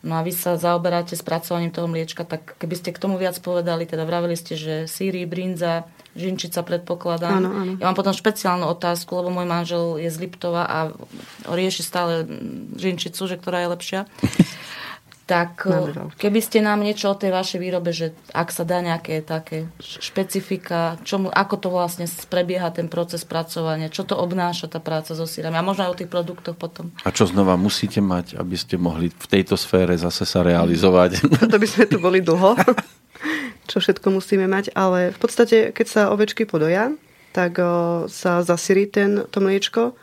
No 0.04 0.19
a 0.19 0.22
vy 0.22 0.36
sa 0.36 0.60
zaoberáte 0.60 1.15
spracovaním 1.15 1.72
toho 1.72 1.88
mliečka, 1.88 2.28
tak 2.28 2.60
keby 2.60 2.76
ste 2.76 2.91
k 2.91 3.00
tomu 3.00 3.15
viac 3.15 3.39
povedali, 3.39 3.88
teda 3.88 4.04
vravili 4.04 4.36
ste, 4.36 4.60
že 4.60 4.76
síry, 4.86 5.24
brinza, 5.24 5.88
Žinčica 6.13 6.62
predpokladám. 6.62 7.41
Áno, 7.41 7.50
áno. 7.50 7.74
Ja 7.82 7.89
mám 7.89 7.98
potom 7.98 8.13
špeciálnu 8.13 8.69
otázku, 8.69 9.17
lebo 9.17 9.34
môj 9.34 9.50
manžel 9.50 9.98
je 9.98 10.13
z 10.13 10.17
Liptova 10.22 10.67
a 10.67 10.78
rieši 11.50 11.82
stále 11.82 12.28
Žinčicu, 12.78 13.26
že 13.26 13.39
ktorá 13.41 13.65
je 13.65 13.72
lepšia. 13.74 14.02
tak 15.23 15.63
keby 16.19 16.39
ste 16.43 16.59
nám 16.59 16.83
niečo 16.83 17.15
o 17.15 17.19
tej 17.19 17.31
vašej 17.31 17.59
výrobe, 17.63 17.95
že 17.95 18.12
ak 18.36 18.51
sa 18.51 18.67
dá 18.67 18.83
nejaké 18.83 19.23
také 19.23 19.71
špecifika, 19.79 20.99
čomu, 21.07 21.31
ako 21.31 21.55
to 21.63 21.67
vlastne 21.71 22.03
prebieha 22.27 22.67
ten 22.75 22.91
proces 22.91 23.23
pracovania, 23.23 23.88
čo 23.88 24.03
to 24.03 24.19
obnáša 24.19 24.67
tá 24.67 24.83
práca 24.83 25.15
so 25.15 25.23
sírami 25.23 25.55
a 25.55 25.63
možno 25.63 25.88
aj 25.88 25.91
o 25.95 25.99
tých 26.03 26.12
produktoch 26.12 26.59
potom. 26.59 26.91
A 27.07 27.15
čo 27.15 27.23
znova 27.23 27.55
musíte 27.55 28.03
mať, 28.03 28.36
aby 28.36 28.55
ste 28.59 28.76
mohli 28.76 29.15
v 29.15 29.28
tejto 29.32 29.55
sfére 29.55 29.95
zase 29.95 30.28
sa 30.28 30.43
realizovať? 30.43 31.24
To 31.53 31.61
by 31.61 31.67
sme 31.69 31.86
tu 31.86 32.01
boli 32.01 32.17
dlho, 32.17 32.57
čo 33.71 33.78
všetko 33.78 34.09
musíme 34.09 34.49
mať, 34.49 34.74
ale 34.76 35.13
v 35.13 35.19
podstate, 35.21 35.69
keď 35.71 35.86
sa 35.88 36.01
ovečky 36.09 36.49
podoja, 36.49 36.91
tak 37.34 37.61
o, 37.61 38.05
sa 38.09 38.41
zasyrí 38.41 38.89
ten, 38.89 39.26
to 39.30 39.38
mliečko, 39.38 39.93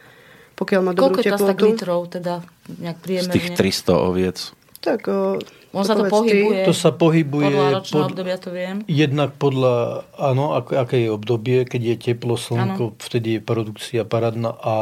pokiaľ 0.58 0.80
má 0.84 0.92
dobrú 0.92 1.18
Koľko 1.18 1.24
teplotu. 1.24 1.42
Koľko 1.42 1.50
je 1.50 1.64
to 1.64 1.70
litrov, 1.72 2.00
teda 2.12 2.34
nejak 2.78 2.98
priemerne? 3.00 3.32
Z 3.32 3.36
tých 3.36 3.48
300 3.56 4.08
oviec. 4.10 4.38
Tak 4.80 5.00
o, 5.12 5.36
on 5.76 5.84
sa 5.84 5.92
to 5.92 6.08
pohybuje. 6.08 6.64
To 6.64 6.72
sa 6.72 6.90
pohybuje. 6.90 7.52
Podľa 7.52 7.68
ročného 7.76 8.00
pod, 8.00 8.10
obdobia 8.16 8.36
to 8.40 8.50
viem. 8.50 8.76
Jednak 8.88 9.36
podľa, 9.36 10.08
áno, 10.16 10.56
ak, 10.56 10.72
aké 10.72 11.04
je 11.04 11.08
obdobie, 11.12 11.68
keď 11.68 11.80
je 11.84 11.96
teplo, 12.00 12.40
slnko, 12.40 12.96
ano. 12.96 12.96
vtedy 12.96 13.36
je 13.36 13.40
produkcia 13.44 14.02
paradná 14.08 14.56
a 14.56 14.74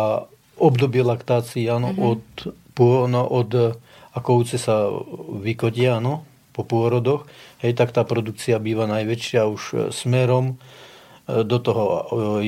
obdobie 0.59 1.03
laktácií, 1.03 1.67
áno, 1.67 1.95
uh-huh. 1.95 2.19
od, 2.19 2.23
no, 3.11 3.23
od 3.27 3.79
ako 4.15 4.43
ovce 4.43 4.59
sa 4.59 4.91
vykodia, 5.43 6.03
áno, 6.03 6.27
po 6.51 6.67
pôrodoch, 6.67 7.31
hej, 7.63 7.79
tak 7.79 7.95
tá 7.95 8.03
produkcia 8.03 8.59
býva 8.59 8.91
najväčšia 8.91 9.47
už 9.47 9.63
e, 9.71 9.77
smerom 9.95 10.59
e, 10.59 11.47
do 11.47 11.59
toho 11.63 11.85
e, 11.87 12.01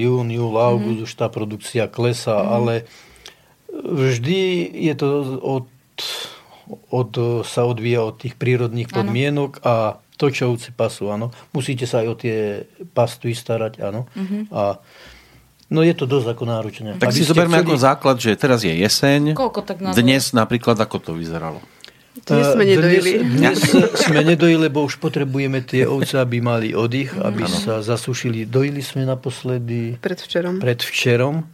jún, 0.02 0.34
júl, 0.34 0.58
august, 0.58 0.98
mm-hmm. 0.98 1.06
už 1.06 1.12
tá 1.14 1.26
produkcia 1.30 1.86
klesá, 1.86 2.42
mm-hmm. 2.42 2.56
ale 2.58 2.74
vždy 3.70 4.40
je 4.90 4.94
to 4.98 5.08
od 5.38 5.66
od, 6.90 7.42
sa 7.42 7.66
odvíja 7.66 8.06
od 8.06 8.20
tých 8.20 8.38
prírodných 8.38 8.90
podmienok 8.90 9.60
ano. 9.60 9.64
a 9.66 9.74
to, 10.20 10.28
čo 10.28 10.52
ovce 10.52 10.68
pasú, 10.76 11.08
áno. 11.08 11.32
Musíte 11.56 11.88
sa 11.88 12.04
aj 12.04 12.06
o 12.12 12.14
tie 12.14 12.68
pastvy 12.92 13.32
starať, 13.32 13.80
áno. 13.80 14.04
Uh-huh. 14.12 14.44
A 14.52 14.62
No 15.70 15.86
je 15.86 15.94
to 15.94 16.02
dosť 16.02 16.34
ako 16.34 16.44
náročné. 16.50 16.98
Tak 16.98 17.14
si 17.14 17.22
zoberme 17.22 17.54
chceli... 17.54 17.70
ako 17.70 17.74
základ, 17.78 18.16
že 18.18 18.34
teraz 18.34 18.66
je 18.66 18.74
jeseň. 18.74 19.38
Koľko 19.38 19.62
tak 19.62 19.78
na 19.78 19.94
Dnes 19.94 20.34
napríklad, 20.34 20.74
ako 20.74 20.98
to 20.98 21.10
vyzeralo? 21.14 21.62
Dnes 22.26 22.58
sme 22.58 22.66
nedojili. 22.66 23.22
Dnes, 23.22 23.70
dnes 23.70 23.94
sme 24.02 24.26
nedojili, 24.26 24.66
lebo 24.66 24.82
už 24.82 24.98
potrebujeme 24.98 25.62
tie 25.62 25.86
ovce, 25.86 26.18
aby 26.18 26.42
mali 26.42 26.74
oddych, 26.74 27.14
aby 27.14 27.46
ano. 27.46 27.54
sa 27.54 27.78
zasušili. 27.86 28.50
Dojili 28.50 28.82
sme 28.82 29.06
naposledy... 29.06 29.94
Predvčerom. 30.02 30.58
Predvčerom. 30.58 31.46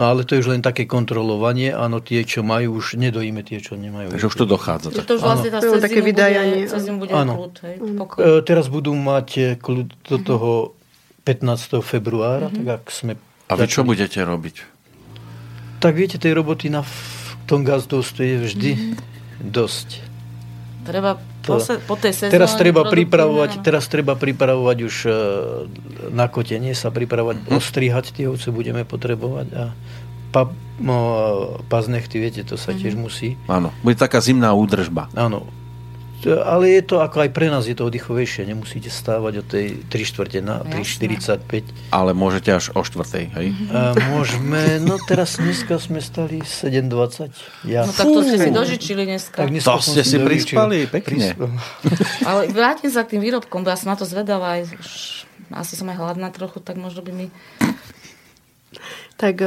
No 0.00 0.08
ale 0.08 0.24
to 0.24 0.34
je 0.34 0.40
už 0.40 0.56
len 0.56 0.62
také 0.64 0.88
kontrolovanie. 0.88 1.68
Áno, 1.76 2.00
tie, 2.00 2.24
čo 2.24 2.40
majú, 2.40 2.80
už 2.80 2.96
nedojíme 2.96 3.44
tie, 3.44 3.60
čo 3.60 3.76
nemajú. 3.76 4.16
Takže 4.16 4.26
už 4.32 4.36
to 4.40 4.46
dochádza. 4.48 4.88
Tak. 4.88 5.04
To 5.04 5.20
už 5.20 5.22
vlastne 5.22 5.50
tá 5.52 5.58
to 5.60 5.76
také 5.84 6.00
vydajanie. 6.00 6.64
Cez 6.64 6.88
bude 6.96 7.12
áno. 7.12 7.36
kľud, 7.36 7.54
hej, 7.60 7.76
e, 7.76 8.40
teraz 8.40 8.72
budú 8.72 8.96
mať 8.96 9.28
e, 9.36 9.42
kľud 9.60 9.88
do 10.08 10.16
mhm. 10.16 10.24
toho 10.24 10.50
15. 11.22 11.78
februára, 11.86 12.50
mm-hmm. 12.50 12.66
tak 12.66 12.82
ak 12.82 12.84
sme... 12.90 13.12
A 13.46 13.54
vy 13.54 13.66
čo 13.70 13.86
budete 13.86 14.18
robiť? 14.26 14.56
Tak 15.78 15.92
viete, 15.94 16.18
tej 16.18 16.34
roboty 16.34 16.66
na 16.66 16.82
tom 17.46 17.62
gazdovstve 17.62 18.22
je 18.22 18.36
vždy 18.48 18.70
mm-hmm. 18.74 19.50
dosť. 19.50 20.11
Treba 20.82 21.18
po, 21.46 21.62
se, 21.62 21.78
po 21.78 21.94
tej 21.94 22.10
sezóne... 22.10 22.34
Teraz 22.34 22.58
treba, 22.58 22.82
pripravovať, 22.86 23.62
teraz 23.62 23.86
treba 23.86 24.18
pripravovať 24.18 24.78
už 24.82 24.94
e, 25.06 25.10
na 26.10 26.26
kotenie 26.26 26.74
sa 26.74 26.90
pripravovať, 26.90 27.46
hm. 27.46 27.54
ostrihať 27.54 28.14
tie 28.18 28.26
ovce 28.26 28.50
budeme 28.50 28.82
potrebovať 28.82 29.46
a 29.54 29.64
pa, 30.32 30.48
no, 30.80 30.96
paznechty, 31.68 32.16
viete, 32.18 32.42
to 32.42 32.56
sa 32.56 32.72
mm-hmm. 32.72 32.80
tiež 32.80 32.94
musí. 32.96 33.28
Áno, 33.46 33.70
bude 33.84 34.00
taká 34.00 34.18
zimná 34.24 34.56
údržba. 34.56 35.12
Áno, 35.12 35.44
ale 36.26 36.78
je 36.78 36.82
to 36.86 37.02
ako 37.02 37.26
aj 37.26 37.30
pre 37.34 37.50
nás 37.50 37.66
je 37.66 37.74
to 37.74 37.88
oddychovejšie. 37.90 38.46
Nemusíte 38.46 38.88
stávať 38.88 39.32
o 39.40 39.44
tej 39.44 39.82
3 39.90 40.10
čtvrte 40.10 40.38
na 40.38 40.62
3.45. 40.62 41.90
Ale 41.90 42.10
môžete 42.14 42.54
až 42.54 42.70
o 42.72 42.82
4. 42.86 43.34
hej? 43.34 43.46
A 43.74 43.96
môžeme, 44.14 44.78
no 44.78 45.02
teraz 45.02 45.42
dneska 45.42 45.82
sme 45.82 45.98
stali 45.98 46.46
7.20. 46.46 47.66
Ja. 47.66 47.82
No 47.82 47.92
tak 47.92 48.06
to 48.06 48.22
ste 48.22 48.38
si 48.38 48.50
dožičili 48.54 49.02
dneska. 49.02 49.42
Tak 49.42 49.50
dneska 49.50 49.74
to 49.74 49.82
ste 49.82 50.02
si 50.06 50.16
prispali, 50.22 50.86
pekne. 50.86 51.34
Ale 52.22 52.46
vrátim 52.54 52.88
sa 52.94 53.02
k 53.02 53.18
tým 53.18 53.22
výrobkom, 53.26 53.66
bo 53.66 53.74
ja 53.74 53.78
som 53.78 53.90
na 53.90 53.98
to 53.98 54.06
zvedavá. 54.06 54.62
Aj, 54.62 54.68
asi 55.52 55.72
som 55.74 55.90
aj 55.90 55.98
hladná 55.98 56.30
trochu, 56.30 56.62
tak 56.62 56.78
možno 56.78 57.02
by 57.02 57.10
mi... 57.10 57.26
Tak 59.18 59.38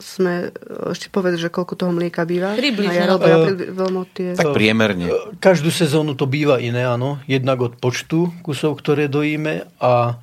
sme 0.00 0.50
ešte 0.90 1.12
povedali, 1.12 1.38
že 1.38 1.52
koľko 1.52 1.76
toho 1.76 1.92
mlieka 1.92 2.24
býva? 2.24 2.56
Približne. 2.56 3.06
Ja, 3.06 3.20
ja 3.20 3.38
veľmi 3.52 4.02
tie... 4.10 4.32
Tak 4.34 4.56
priemerne. 4.56 5.12
Každú 5.38 5.68
sezónu 5.68 6.16
to 6.16 6.24
býva 6.24 6.58
iné, 6.58 6.88
áno. 6.88 7.20
Jednak 7.28 7.60
od 7.60 7.72
počtu 7.76 8.32
kusov, 8.40 8.80
ktoré 8.80 9.06
dojíme 9.06 9.68
a 9.78 10.18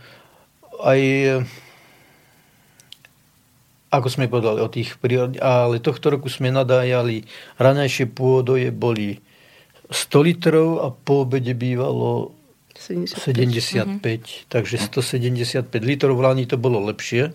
aj 0.82 1.02
ako 3.88 4.08
sme 4.12 4.28
povedali 4.28 4.60
o 4.60 4.68
tých 4.68 5.00
prírod, 5.00 5.40
ale 5.40 5.80
tohto 5.80 6.12
roku 6.12 6.28
sme 6.28 6.52
nadájali, 6.52 7.24
ranejšie 7.56 8.12
pôdoje 8.12 8.68
boli 8.76 9.24
100 9.88 10.28
litrov 10.28 10.84
a 10.84 10.92
po 10.92 11.24
obede 11.24 11.56
bývalo 11.56 12.36
75, 12.76 13.32
75 13.32 13.88
mm-hmm. 13.88 14.52
takže 14.52 14.76
175 14.76 15.72
litrov, 15.80 16.20
v 16.20 16.22
Lani 16.22 16.44
to 16.44 16.60
bolo 16.60 16.84
lepšie 16.84 17.32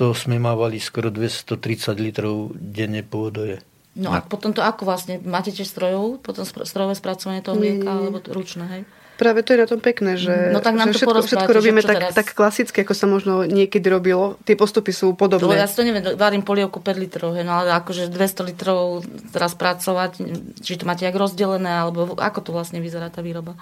to 0.00 0.16
sme 0.16 0.40
mávali 0.40 0.80
skoro 0.80 1.12
230 1.12 2.00
litrov 2.00 2.56
denne 2.56 3.04
pôdoje. 3.04 3.60
No 3.92 4.16
a 4.16 4.24
potom 4.24 4.56
to 4.56 4.64
ako 4.64 4.88
vlastne? 4.88 5.20
Máte 5.20 5.52
tiež 5.52 5.68
strojov? 5.68 6.24
Potom 6.24 6.48
strojové 6.48 6.96
spracovanie 6.96 7.44
toho 7.44 7.60
mlieka, 7.60 7.84
alebo 7.84 8.16
to 8.16 8.32
ručné, 8.32 8.64
hej? 8.72 8.82
Práve 9.20 9.44
to 9.44 9.52
je 9.52 9.60
na 9.60 9.68
tom 9.68 9.84
pekné, 9.84 10.16
že, 10.16 10.32
no, 10.48 10.64
tak 10.64 10.80
nám 10.80 10.96
že 10.96 11.04
všetko, 11.04 11.20
všetko 11.28 11.52
robíme 11.52 11.84
tak, 11.84 11.96
teraz... 12.00 12.16
tak 12.16 12.32
klasicky, 12.32 12.80
ako 12.80 12.94
sa 12.96 13.04
možno 13.04 13.44
niekedy 13.44 13.84
robilo. 13.92 14.40
Tie 14.48 14.56
postupy 14.56 14.96
sú 14.96 15.12
podobné. 15.12 15.44
To, 15.44 15.60
ja 15.60 15.68
si 15.68 15.76
to 15.76 15.84
neviem, 15.84 16.16
varím 16.16 16.40
polievku 16.40 16.80
5 16.80 16.96
litrov, 16.96 17.36
no 17.36 17.52
ale 17.52 17.76
akože 17.76 18.08
200 18.08 18.48
litrov 18.48 19.04
teraz 19.28 19.52
pracovať, 19.52 20.24
či 20.64 20.80
to 20.80 20.88
máte 20.88 21.04
jak 21.04 21.12
rozdelené, 21.12 21.84
alebo 21.84 22.16
ako 22.16 22.40
to 22.40 22.50
vlastne 22.56 22.80
vyzerá 22.80 23.12
tá 23.12 23.20
výroba? 23.20 23.60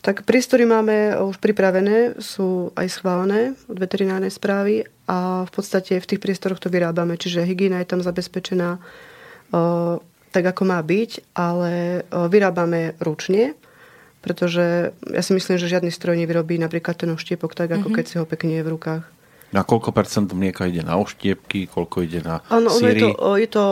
Tak 0.00 0.24
priestory 0.24 0.64
máme 0.64 1.12
už 1.20 1.36
pripravené, 1.36 2.16
sú 2.24 2.72
aj 2.72 2.88
schválené 2.88 3.52
od 3.68 3.76
veterinárnej 3.76 4.32
správy 4.32 4.88
a 5.04 5.44
v 5.44 5.50
podstate 5.52 6.00
v 6.00 6.08
tých 6.08 6.20
priestoroch 6.24 6.56
to 6.56 6.72
vyrábame, 6.72 7.20
čiže 7.20 7.44
hygiena 7.44 7.84
je 7.84 7.90
tam 7.92 8.00
zabezpečená 8.00 8.80
uh, 8.80 10.00
tak, 10.32 10.44
ako 10.56 10.62
má 10.64 10.80
byť, 10.80 11.36
ale 11.36 12.00
uh, 12.00 12.32
vyrábame 12.32 12.96
ručne 12.96 13.60
pretože 14.20 14.92
ja 14.92 15.22
si 15.24 15.32
myslím, 15.32 15.56
že 15.56 15.72
žiadny 15.72 15.88
stroj 15.88 16.16
nevyrobí 16.20 16.60
napríklad 16.60 16.96
ten 16.96 17.10
oštiepok 17.10 17.56
tak, 17.56 17.72
ako 17.72 17.88
mm-hmm. 17.88 17.96
keď 17.96 18.04
si 18.04 18.14
ho 18.20 18.28
pekne 18.28 18.60
je 18.60 18.64
v 18.64 18.72
rukách. 18.76 19.04
Na 19.50 19.66
koľko 19.66 19.90
percent 19.90 20.30
mlieka 20.30 20.70
ide 20.70 20.86
na 20.86 20.94
oštiepky, 20.94 21.66
koľko 21.66 22.06
ide 22.06 22.22
na 22.22 22.38
Áno, 22.54 22.70
je 22.70 22.94
to, 23.02 23.34
je 23.34 23.48
to 23.50 23.64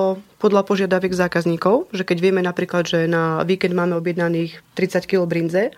podľa 0.42 0.66
požiadaviek 0.66 1.14
zákazníkov, 1.14 1.94
že 1.94 2.02
keď 2.02 2.18
vieme 2.18 2.42
napríklad, 2.42 2.82
že 2.82 3.06
na 3.06 3.46
víkend 3.46 3.78
máme 3.78 3.94
objednaných 3.94 4.58
30 4.74 5.06
kg 5.06 5.22
brinze, 5.30 5.70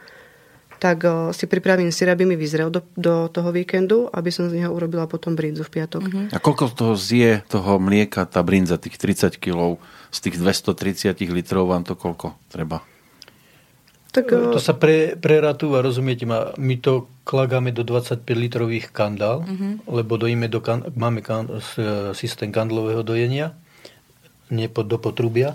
tak 0.80 1.04
si 1.36 1.44
pripravím 1.44 1.92
syr, 1.92 2.16
aby 2.16 2.24
mi 2.24 2.40
vyzrel 2.40 2.72
do, 2.72 2.80
do 2.96 3.28
toho 3.28 3.52
víkendu, 3.52 4.08
aby 4.08 4.32
som 4.32 4.48
z 4.48 4.64
neho 4.64 4.72
urobila 4.72 5.04
potom 5.04 5.36
brinzu 5.36 5.60
v 5.60 5.76
piatok. 5.76 6.02
Mm-hmm. 6.08 6.26
A 6.32 6.38
koľko 6.40 6.72
toho 6.72 6.96
zje 6.96 7.44
toho 7.52 7.76
mlieka, 7.76 8.24
tá 8.24 8.40
brinza, 8.40 8.80
tých 8.80 8.96
30 8.96 9.36
kg, 9.36 9.76
z 10.08 10.18
tých 10.24 10.40
230 10.40 11.20
litrov 11.28 11.68
vám 11.68 11.84
to 11.84 11.92
koľko 11.92 12.32
treba? 12.48 12.80
Tak, 14.10 14.26
to 14.26 14.58
sa 14.58 14.74
pre, 14.74 15.14
preratúva, 15.14 15.86
rozumiete 15.86 16.26
ma, 16.26 16.50
my 16.58 16.82
to 16.82 17.06
klagáme 17.22 17.70
do 17.70 17.86
25 17.86 18.26
litrových 18.26 18.90
kandál, 18.90 19.46
uh-huh. 19.46 19.78
lebo 19.86 20.18
dojíme 20.18 20.50
do 20.50 20.58
kan, 20.58 20.82
máme 20.98 21.22
kan, 21.22 21.46
systém 22.10 22.50
kandlového 22.50 23.06
dojenia, 23.06 23.54
nie 24.50 24.66
pod, 24.66 24.90
do 24.90 24.98
potrubia. 24.98 25.54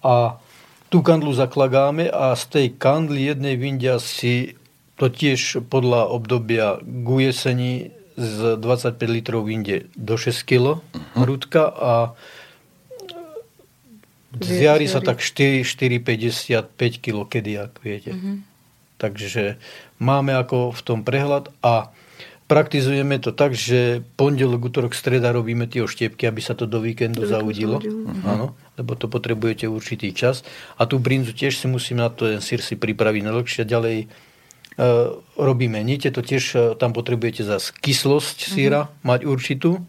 A 0.00 0.40
tú 0.88 1.02
kandlu 1.02 1.34
zaklagáme 1.34 2.06
a 2.10 2.34
z 2.38 2.44
tej 2.46 2.66
kandly 2.78 3.30
jednej 3.30 3.58
vindia 3.58 3.98
si 3.98 4.54
to 4.96 5.12
tiež 5.12 5.66
podľa 5.68 6.08
obdobia 6.08 6.80
k 6.80 7.08
jeseni 7.20 7.92
z 8.16 8.56
25 8.56 8.96
litrov 9.12 9.44
vinde 9.44 9.92
do 9.92 10.16
6 10.16 10.32
kg 10.48 10.80
uh-huh. 10.80 11.20
hrudka 11.20 11.68
a 11.68 11.94
Zjari 14.36 14.84
sa 14.84 15.00
tak 15.00 15.24
4, 15.24 15.64
4, 15.64 15.96
55 16.04 16.76
kg, 17.00 17.24
kedy, 17.24 17.52
ak 17.56 17.80
viete. 17.80 18.12
Mm-hmm. 18.12 18.36
Takže 19.00 19.56
máme 19.96 20.36
ako 20.36 20.76
v 20.76 20.80
tom 20.84 21.00
prehľad 21.08 21.48
a 21.64 21.88
praktizujeme 22.44 23.16
to 23.16 23.32
tak, 23.32 23.56
že 23.56 24.04
pondelok, 24.20 24.68
útorok, 24.68 24.92
streda 24.92 25.32
robíme 25.32 25.64
tie 25.64 25.80
oštiepky, 25.80 26.28
aby 26.28 26.40
sa 26.44 26.52
to 26.52 26.68
do 26.68 26.84
víkendu 26.84 27.24
do 27.24 27.28
zaudilo. 27.32 27.80
Uh-huh. 27.80 28.52
Lebo 28.76 28.92
to 28.92 29.08
potrebujete 29.08 29.64
určitý 29.68 30.12
čas. 30.12 30.44
A 30.76 30.84
tú 30.84 31.00
brinzu 31.00 31.32
tiež 31.32 31.56
si 31.56 31.66
musím 31.68 32.04
na 32.04 32.12
to 32.12 32.28
ten 32.28 32.44
sír 32.44 32.60
si 32.60 32.76
pripraviť 32.76 33.22
na 33.24 33.32
dlhšie. 33.32 33.64
Ďalej 33.64 34.04
e, 34.04 34.06
robíme 35.40 35.80
nite, 35.80 36.12
to 36.12 36.20
tiež 36.20 36.44
e, 36.52 36.58
tam 36.76 36.92
potrebujete 36.92 37.40
zase 37.40 37.72
kyslosť 37.72 38.52
síra 38.52 38.88
uh-huh. 38.88 39.08
mať 39.08 39.20
určitú. 39.24 39.80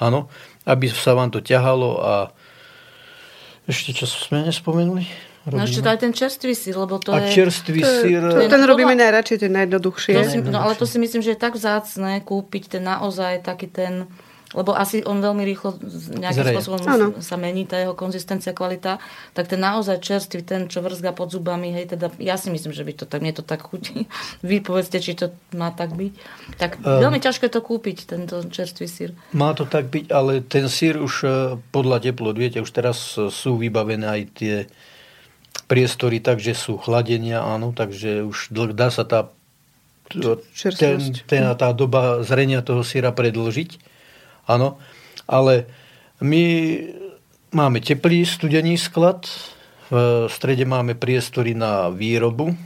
Áno, 0.00 0.32
aby 0.64 0.88
sa 0.88 1.12
vám 1.12 1.28
to 1.28 1.44
ťahalo 1.44 2.00
a 2.00 2.14
ešte 3.68 3.92
čo 3.92 4.08
sme 4.08 4.48
nespomenuli? 4.48 5.04
Robíme. 5.44 5.60
No 5.60 5.64
ešte 5.64 5.80
to 5.80 5.88
aj 5.88 6.00
ten 6.04 6.12
čerstvý 6.12 6.52
sír, 6.52 6.76
lebo 6.76 7.00
to 7.00 7.16
a 7.16 7.20
je... 7.24 7.32
čerstvý 7.32 7.80
sír... 7.80 8.20
To, 8.20 8.44
ten 8.44 8.64
robíme 8.64 8.92
najradšej, 8.92 9.36
ten 9.48 9.52
najjednoduchšie. 9.56 10.12
To 10.12 10.24
si, 10.28 10.36
no 10.44 10.60
ale 10.60 10.76
to 10.76 10.84
si 10.84 11.00
myslím, 11.00 11.24
že 11.24 11.32
je 11.32 11.40
tak 11.40 11.56
vzácne 11.56 12.20
kúpiť 12.20 12.76
ten 12.76 12.84
naozaj 12.84 13.40
taký 13.40 13.68
ten 13.72 14.08
lebo 14.50 14.74
asi 14.74 15.06
on 15.06 15.22
veľmi 15.22 15.46
rýchlo 15.46 15.78
nejakým 16.18 16.42
Zrej. 16.42 16.54
spôsobom 16.58 16.82
ano. 16.82 17.06
sa 17.22 17.38
mení 17.38 17.70
tá 17.70 17.78
jeho 17.78 17.94
konzistencia, 17.94 18.50
kvalita, 18.50 18.98
tak 19.30 19.46
ten 19.46 19.62
naozaj 19.62 20.02
čerstvý, 20.02 20.42
ten, 20.42 20.66
čo 20.66 20.82
vrzga 20.82 21.14
pod 21.14 21.30
zubami, 21.30 21.70
hej, 21.70 21.94
teda 21.94 22.10
ja 22.18 22.34
si 22.34 22.50
myslím, 22.50 22.74
že 22.74 22.82
by 22.82 22.92
to 22.98 23.04
tak, 23.06 23.22
mne 23.22 23.30
to 23.30 23.46
tak 23.46 23.62
chutí. 23.62 24.10
Vy 24.48 24.58
povedzte, 24.58 24.98
či 24.98 25.14
to 25.14 25.30
má 25.54 25.70
tak 25.70 25.94
byť. 25.94 26.12
Tak 26.58 26.82
um, 26.82 26.98
veľmi 26.98 27.22
ťažko 27.22 27.46
je 27.46 27.52
to 27.54 27.62
kúpiť, 27.62 27.96
tento 28.10 28.42
čerstvý 28.50 28.86
sír. 28.90 29.10
Má 29.30 29.54
to 29.54 29.70
tak 29.70 29.86
byť, 29.86 30.10
ale 30.10 30.42
ten 30.42 30.66
sír 30.66 30.98
už 30.98 31.14
e, 31.22 31.28
podľa 31.70 32.10
teplot, 32.10 32.34
viete, 32.34 32.58
už 32.58 32.74
teraz 32.74 33.14
e, 33.14 33.30
sú 33.30 33.54
vybavené 33.54 34.06
aj 34.06 34.22
tie 34.34 34.54
priestory, 35.70 36.18
takže 36.18 36.58
sú 36.58 36.74
chladenia, 36.74 37.46
áno, 37.46 37.70
takže 37.70 38.26
už 38.26 38.50
dá 38.74 38.90
sa 38.90 39.06
tá 39.06 39.30
ten, 40.10 40.98
ten, 41.30 41.42
tá 41.54 41.70
doba 41.70 42.26
zrenia 42.26 42.66
toho 42.66 42.82
syra 42.82 43.14
predlžiť. 43.14 43.89
Áno, 44.50 44.82
ale 45.30 45.70
my 46.18 46.42
máme 47.54 47.78
teplý 47.78 48.26
studený 48.26 48.74
sklad, 48.74 49.30
v 49.90 50.30
strede 50.30 50.66
máme 50.66 50.94
priestory 50.94 51.54
na 51.54 51.90
výrobu, 51.90 52.54
e, 52.54 52.56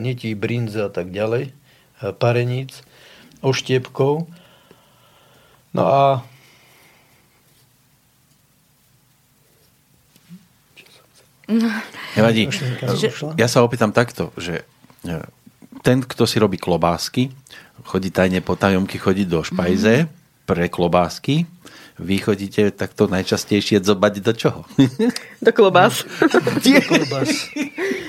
nití, 0.00 0.36
brinze 0.36 0.84
a 0.84 0.92
tak 0.92 1.08
ďalej, 1.08 1.48
e, 1.48 1.52
pareníc, 2.12 2.84
oštiepkov. 3.40 4.28
No 5.72 5.84
a 5.88 6.02
Nevadí. 12.12 12.44
Ja 13.40 13.48
sa 13.48 13.64
opýtam 13.64 13.88
takto, 13.88 14.36
že 14.36 14.68
e, 15.08 15.24
ten, 15.80 16.04
kto 16.04 16.28
si 16.28 16.36
robí 16.36 16.60
klobásky, 16.60 17.32
chodí 17.88 18.12
tajne 18.12 18.44
po 18.44 18.52
tajomky, 18.52 19.00
chodí 19.00 19.24
do 19.24 19.40
špajze, 19.40 20.04
mm-hmm 20.04 20.17
pre 20.48 20.72
klobásky. 20.72 21.44
Vy 21.98 22.22
chodíte 22.22 22.70
takto 22.70 23.10
najčastejšie 23.10 23.82
zobať 23.82 24.22
do 24.22 24.32
čoho? 24.32 24.60
Do 25.44 25.50
klobás. 25.54 26.02
do 26.66 26.80
klobás. 26.82 27.30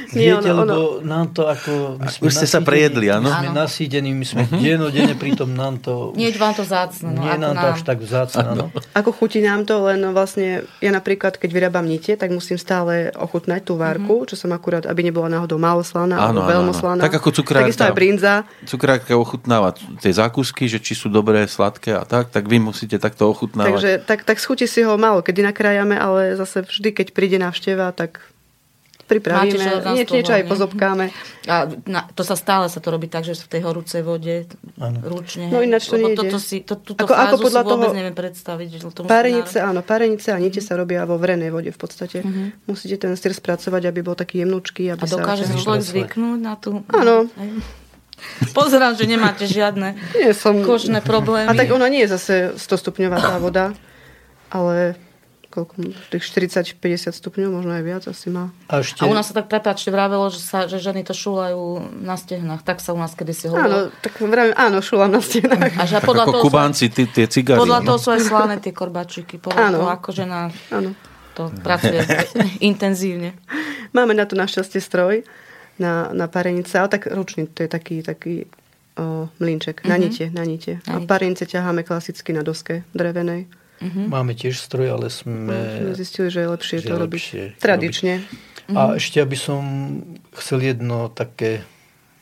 Viete, 0.10 0.50
ono, 0.50 0.66
lebo 0.66 0.82
ono. 0.98 1.06
nám 1.06 1.30
to 1.38 1.46
ako... 1.46 2.02
My 2.02 2.10
sme 2.10 2.24
Už 2.26 2.34
ste 2.34 2.50
sa 2.50 2.66
prejedli, 2.66 3.14
áno? 3.14 3.30
My 3.30 3.46
sme 3.46 3.50
nasýdení, 3.54 4.10
my 4.10 4.26
sme 4.26 4.50
uh-huh. 4.50 4.58
denodene, 4.58 5.14
pritom 5.14 5.54
nám 5.54 5.78
to... 5.78 6.10
Nie 6.20 6.34
je 6.34 6.42
vám 6.42 6.58
to 6.58 6.66
zácne. 6.66 7.14
No, 7.14 7.22
nie 7.22 7.38
nám 7.38 7.54
to 7.54 7.68
až 7.78 7.82
tak 7.86 8.02
vzácne, 8.02 8.42
áno. 8.42 8.66
Ako 8.98 9.14
chutí 9.14 9.46
nám 9.46 9.70
to, 9.70 9.86
len 9.86 10.02
vlastne 10.10 10.66
ja 10.82 10.90
napríklad, 10.90 11.38
keď 11.38 11.50
vyrábam 11.54 11.86
nite, 11.86 12.18
tak 12.18 12.34
musím 12.34 12.58
stále 12.58 13.14
ochutnať 13.14 13.62
tú 13.62 13.78
várku, 13.78 14.26
uh-huh. 14.26 14.30
čo 14.34 14.34
som 14.34 14.50
akurát, 14.50 14.90
aby 14.90 15.06
nebola 15.06 15.30
náhodou 15.30 15.62
málo 15.62 15.86
slaná, 15.86 16.18
alebo 16.18 16.42
veľmi 16.50 16.74
slaná. 16.74 17.06
Tak 17.06 17.22
ako 17.22 17.30
cukrárka. 17.46 17.70
Takisto 17.70 17.86
aj 17.86 17.94
brinza. 17.94 18.34
Cukrárka 18.66 19.14
ochutnáva 19.14 19.78
tie 20.02 20.10
zákusky, 20.10 20.66
že 20.66 20.82
či 20.82 20.98
sú 20.98 21.14
dobré, 21.14 21.46
sladké 21.46 21.94
a 21.94 22.02
tak, 22.02 22.34
tak 22.34 22.50
vy 22.50 22.58
musíte 22.58 22.98
takto 22.98 23.30
ochutnávať. 23.30 23.78
Takže 23.78 23.79
tak, 24.04 24.28
tak 24.28 24.38
schutí 24.38 24.68
si 24.68 24.84
ho 24.84 24.94
málo, 25.00 25.24
kedy 25.24 25.42
nakrájame, 25.42 25.96
ale 25.96 26.36
zase 26.36 26.64
vždy, 26.64 26.92
keď 26.92 27.08
príde 27.16 27.38
návšteva, 27.40 27.92
tak 27.96 28.22
pripravíme, 29.10 29.66
niečo, 29.98 30.14
niečo 30.14 30.34
aj 30.38 30.46
pozobkáme. 30.46 31.10
A 31.50 31.66
na, 31.90 32.06
to 32.14 32.22
sa 32.22 32.38
stále 32.38 32.70
sa 32.70 32.78
to 32.78 32.94
robí 32.94 33.10
tak, 33.10 33.26
že 33.26 33.34
v 33.34 33.50
tej 33.58 33.62
horúcej 33.66 34.06
vode 34.06 34.46
ano. 34.78 35.02
ručne. 35.02 35.50
No 35.50 35.66
ináč 35.66 35.90
to 35.90 35.98
nie 35.98 36.14
toto 36.14 36.38
si, 36.38 36.62
to, 36.62 36.78
túto 36.78 37.10
ako, 37.10 37.14
ako 37.18 37.36
podľa 37.42 37.62
si 37.62 37.66
vôbec 37.66 37.90
toho, 37.90 37.98
neviem 37.98 38.16
predstaviť. 38.16 38.68
Že 38.70 38.80
to 38.94 39.02
párenice, 39.10 39.58
áno, 39.58 39.82
párenice 39.82 40.30
a 40.30 40.38
nite 40.38 40.62
sa 40.62 40.78
robia 40.78 41.02
vo 41.10 41.18
vrenej 41.18 41.50
vode 41.50 41.74
v 41.74 41.80
podstate. 41.82 42.22
Uh-huh. 42.22 42.54
Musíte 42.70 43.02
ten 43.02 43.18
styr 43.18 43.34
spracovať, 43.34 43.90
aby 43.90 44.00
bol 44.06 44.14
taký 44.14 44.46
jemnúčký. 44.46 44.94
Aby 44.94 45.02
a 45.02 45.06
dokáže 45.10 45.50
sa, 45.50 45.58
si 45.58 45.66
človek 45.66 45.82
zvyknúť 45.82 46.38
na 46.38 46.54
tú... 46.54 46.86
Áno. 46.94 47.26
Pozerám, 48.56 48.96
že 48.96 49.06
nemáte 49.06 49.46
žiadne 49.46 49.96
nie 50.16 50.32
som... 50.32 50.64
kožné 50.64 51.04
problémy. 51.04 51.50
A 51.50 51.54
tak 51.56 51.70
ona 51.72 51.88
nie 51.92 52.08
je 52.08 52.16
zase 52.16 52.34
100 52.56 52.82
stupňová 52.82 53.18
tá 53.20 53.36
voda, 53.38 53.76
ale 54.50 54.96
koľko, 55.50 55.74
tých 56.14 56.24
40-50 56.30 57.10
stupňov, 57.10 57.50
možno 57.50 57.74
aj 57.74 57.84
viac 57.84 58.04
asi 58.06 58.30
má. 58.30 58.54
A, 58.70 58.86
ešte... 58.86 59.02
a 59.02 59.10
u 59.10 59.14
nás 59.18 59.34
sa 59.34 59.42
tak, 59.42 59.50
prepáčte, 59.50 59.90
vravelo, 59.90 60.30
že, 60.30 60.40
sa, 60.40 60.70
že 60.70 60.78
ženy 60.78 61.02
to 61.02 61.18
šúlajú 61.18 61.82
na 62.06 62.16
stehnách. 62.16 62.62
Tak 62.62 62.80
sa 62.80 62.94
u 62.94 63.00
nás 63.02 63.18
kedysi 63.18 63.50
hovorilo. 63.50 63.90
Áno, 63.90 63.98
tak 64.00 64.22
vravím, 64.22 64.54
áno, 64.54 64.78
šúlam 64.86 65.10
na 65.10 65.22
stehnách. 65.26 65.74
A 65.76 65.84
že 65.90 65.98
podľa 66.06 66.30
toho 66.30 66.46
kubánci, 66.46 66.94
tí, 66.94 67.10
tie 67.10 67.26
cigary. 67.26 67.58
Podľa 67.58 67.82
no. 67.82 67.86
toho 67.92 67.98
sú 67.98 68.10
aj 68.14 68.22
slané 68.30 68.56
tie 68.62 68.72
korbačiky. 68.72 69.42
Podľa 69.42 69.74
áno. 69.74 69.76
toho, 69.82 69.88
ako 69.90 70.10
žena 70.14 70.54
áno. 70.70 70.94
to 71.34 71.50
pracuje 71.66 71.98
intenzívne. 72.70 73.34
Máme 73.90 74.14
na 74.14 74.30
to 74.30 74.38
našťastie 74.38 74.78
stroj 74.78 75.26
na, 75.80 76.12
na 76.14 76.28
parenice, 76.28 76.76
ale 76.76 76.92
tak 76.92 77.08
ručný, 77.08 77.48
to 77.48 77.64
je 77.64 77.70
taký, 77.72 78.04
taký 78.04 78.46
o, 79.00 79.32
mlinček, 79.40 79.82
mm-hmm. 79.82 79.90
na 79.90 79.98
nite, 79.98 80.26
na 80.30 80.44
nite. 80.44 80.74
Na 80.86 81.00
a 81.00 81.08
parenice 81.08 81.48
ťaháme 81.48 81.88
klasicky 81.88 82.36
na 82.36 82.44
doske 82.44 82.84
drevenej. 82.92 83.48
Uh-huh. 83.80 84.12
Máme 84.12 84.36
tiež 84.36 84.60
stroj, 84.60 85.00
ale 85.00 85.08
sme... 85.08 85.56
No, 85.56 85.96
zistili, 85.96 86.28
že 86.28 86.44
je 86.44 86.50
lepšie 86.52 86.78
že 86.84 86.88
to 86.92 86.96
robiť 87.00 87.24
tradične. 87.64 88.14
Robiť. 88.20 88.76
A 88.76 88.92
uh-huh. 88.92 89.00
ešte 89.00 89.24
aby 89.24 89.40
som 89.40 89.64
chcel 90.36 90.76
jedno 90.76 91.08
také, 91.08 91.64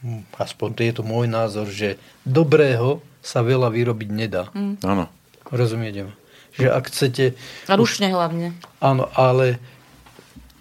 hm, 0.06 0.30
aspoň 0.38 0.70
to 0.78 0.82
je 0.86 0.94
to 0.94 1.04
môj 1.04 1.26
názor, 1.26 1.66
že 1.66 1.98
dobrého 2.30 3.02
sa 3.26 3.42
veľa 3.42 3.74
vyrobiť 3.74 4.10
nedá. 4.14 4.54
Uh-huh. 4.54 4.78
Áno. 4.86 5.10
Rozumiete 5.50 6.06
ma? 6.06 6.14
Že 6.54 6.68
ak 6.74 6.84
chcete... 6.94 7.24
A 7.66 7.74
ručne 7.74 8.14
už, 8.14 8.22
hlavne. 8.22 8.54
Áno, 8.78 9.10
ale 9.18 9.58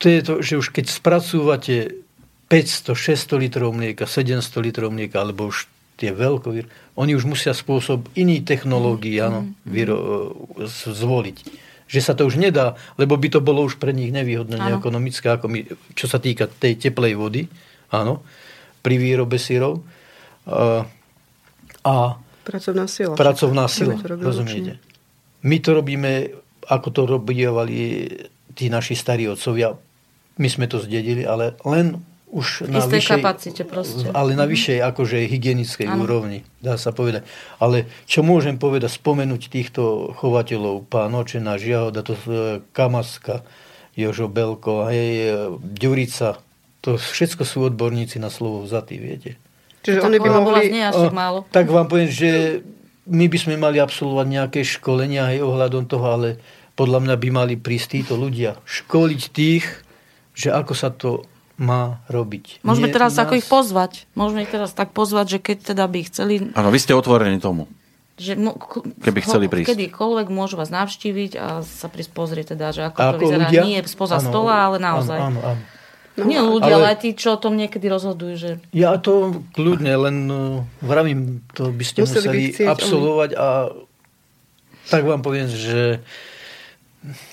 to 0.00 0.08
je 0.08 0.20
to, 0.24 0.32
že 0.40 0.54
už 0.60 0.72
keď 0.72 0.88
spracúvate 0.88 2.05
500-600 2.46 3.42
litrov 3.42 3.74
mlieka, 3.74 4.06
700 4.06 4.66
litrov 4.66 4.94
mlieka, 4.94 5.18
alebo 5.18 5.50
už 5.50 5.66
tie 5.96 6.12
veľkovýr, 6.12 6.68
oni 7.00 7.16
už 7.16 7.24
musia 7.24 7.56
spôsob 7.56 8.12
iný 8.14 8.44
technológií 8.44 9.18
mm. 9.18 9.24
áno, 9.24 9.40
vyro, 9.64 9.98
zvoliť. 10.68 11.36
Že 11.86 12.00
sa 12.02 12.12
to 12.12 12.28
už 12.28 12.36
nedá, 12.36 12.76
lebo 13.00 13.16
by 13.16 13.28
to 13.32 13.40
bolo 13.40 13.64
už 13.64 13.80
pre 13.80 13.94
nich 13.96 14.12
nevýhodné, 14.12 14.58
neekonomické, 14.58 15.26
ako 15.32 15.46
my, 15.48 15.60
čo 15.96 16.06
sa 16.06 16.20
týka 16.20 16.46
tej 16.46 16.76
teplej 16.78 17.14
vody, 17.16 17.42
áno, 17.90 18.22
pri 18.84 18.94
výrobe 19.00 19.40
syrov. 19.40 19.82
A, 20.46 20.84
a 21.82 21.94
pracovná 22.46 22.86
sila. 22.86 23.14
Pracovná 23.18 23.66
sila, 23.66 23.98
rozumiete. 23.98 24.78
My 25.46 25.62
to 25.62 25.78
robíme, 25.78 26.30
ako 26.66 26.88
to 26.90 27.02
robívali 27.06 28.10
tí 28.54 28.66
naši 28.66 28.98
starí 28.98 29.30
otcovia. 29.30 29.74
My 30.36 30.48
sme 30.50 30.66
to 30.66 30.82
zdedili, 30.82 31.22
ale 31.22 31.54
len 31.64 32.02
už 32.26 32.66
na 32.66 32.82
vyššej, 32.82 33.22
kapacite 33.22 33.62
proste. 33.62 34.06
Ale 34.10 34.34
na 34.34 34.44
mhm. 34.44 34.50
vyššej 34.50 34.78
akože 34.82 35.16
hygienickej 35.30 35.86
ano. 35.86 36.02
úrovni, 36.02 36.42
dá 36.58 36.74
sa 36.74 36.90
povedať. 36.90 37.22
Ale 37.62 37.86
čo 38.10 38.26
môžem 38.26 38.58
povedať, 38.58 38.98
spomenúť 38.98 39.42
týchto 39.46 40.10
chovateľov, 40.18 40.90
pán 40.90 41.14
Očena, 41.14 41.54
Žiahoda, 41.54 42.02
to 42.02 42.18
e, 42.18 42.22
Kamaska, 42.74 43.46
Jožo 43.94 44.26
Belko, 44.26 44.90
hej, 44.90 45.10
e, 45.22 45.34
Ďurica, 45.62 46.42
to 46.82 46.98
všetko 46.98 47.42
sú 47.46 47.66
odborníci 47.70 48.18
na 48.18 48.28
slovo 48.28 48.66
vzatí, 48.66 48.98
viete. 48.98 49.38
Čiže 49.86 50.02
oni 50.02 50.18
by 50.18 50.28
mohli... 50.34 50.66
Nie 50.74 50.90
až 50.90 51.14
málo. 51.14 51.46
Tak 51.54 51.70
vám 51.70 51.86
poviem, 51.86 52.10
že 52.10 52.62
my 53.06 53.30
by 53.30 53.38
sme 53.38 53.54
mali 53.54 53.78
absolvovať 53.78 54.26
nejaké 54.26 54.60
školenia 54.66 55.30
aj 55.30 55.46
ohľadom 55.46 55.86
toho, 55.86 56.06
ale 56.10 56.28
podľa 56.74 57.06
mňa 57.06 57.14
by 57.22 57.28
mali 57.30 57.54
prísť 57.54 58.02
títo 58.02 58.18
ľudia. 58.18 58.58
Školiť 58.66 59.22
tých, 59.30 59.64
že 60.34 60.50
ako 60.50 60.72
sa 60.74 60.90
to 60.90 61.22
má 61.56 62.04
robiť. 62.12 62.60
Môžeme 62.60 62.92
Nie, 62.92 62.94
teraz 62.94 63.16
nás... 63.16 63.24
ako 63.24 63.32
ich 63.40 63.48
pozvať. 63.48 64.04
Môžeme 64.12 64.44
ich 64.44 64.52
teraz 64.52 64.76
tak 64.76 64.92
pozvať, 64.92 65.36
že 65.36 65.38
keď 65.40 65.72
teda 65.72 65.84
by 65.88 66.00
chceli... 66.04 66.34
Áno, 66.52 66.68
vy 66.68 66.78
ste 66.80 66.92
otvorení 66.92 67.40
tomu. 67.40 67.64
Že 68.16 68.32
mo, 68.40 68.56
Keby 69.04 69.20
chceli 69.24 69.44
prísť. 69.48 69.76
Kedykoľvek 69.76 70.28
môžu 70.32 70.56
vás 70.56 70.72
navštíviť 70.72 71.32
a 71.36 71.60
sa 71.64 71.88
prísť 71.92 72.12
pozrieť 72.16 72.56
teda, 72.56 72.72
že 72.72 72.80
ako, 72.88 72.96
ako 72.96 73.12
to 73.12 73.18
vyzerá. 73.20 73.46
Ľudia? 73.48 73.62
Nie 73.64 73.78
spoza 73.84 74.16
ano, 74.20 74.28
stola, 74.32 74.54
ale 74.68 74.76
naozaj. 74.80 75.18
Áno, 75.20 75.40
áno, 75.40 75.40
áno. 75.52 75.62
No, 76.16 76.24
Nie 76.24 76.40
ľudia, 76.40 76.80
ale, 76.80 76.96
ale 76.96 76.96
tí, 76.96 77.12
čo 77.12 77.36
o 77.36 77.38
tom 77.40 77.60
niekedy 77.60 77.92
rozhodujú. 77.92 78.34
Že... 78.40 78.50
Ja 78.72 78.96
to 78.96 79.44
kľudne, 79.52 79.92
len 80.00 80.16
uh, 80.32 80.64
vravím, 80.80 81.44
to 81.52 81.68
by 81.68 81.84
ste 81.84 82.08
museli, 82.08 82.24
museli 82.24 82.40
chcieť, 82.56 82.68
absolvovať 82.72 83.30
a 83.36 83.46
tak 84.88 85.02
vám 85.04 85.20
poviem, 85.20 85.44
že... 85.50 86.00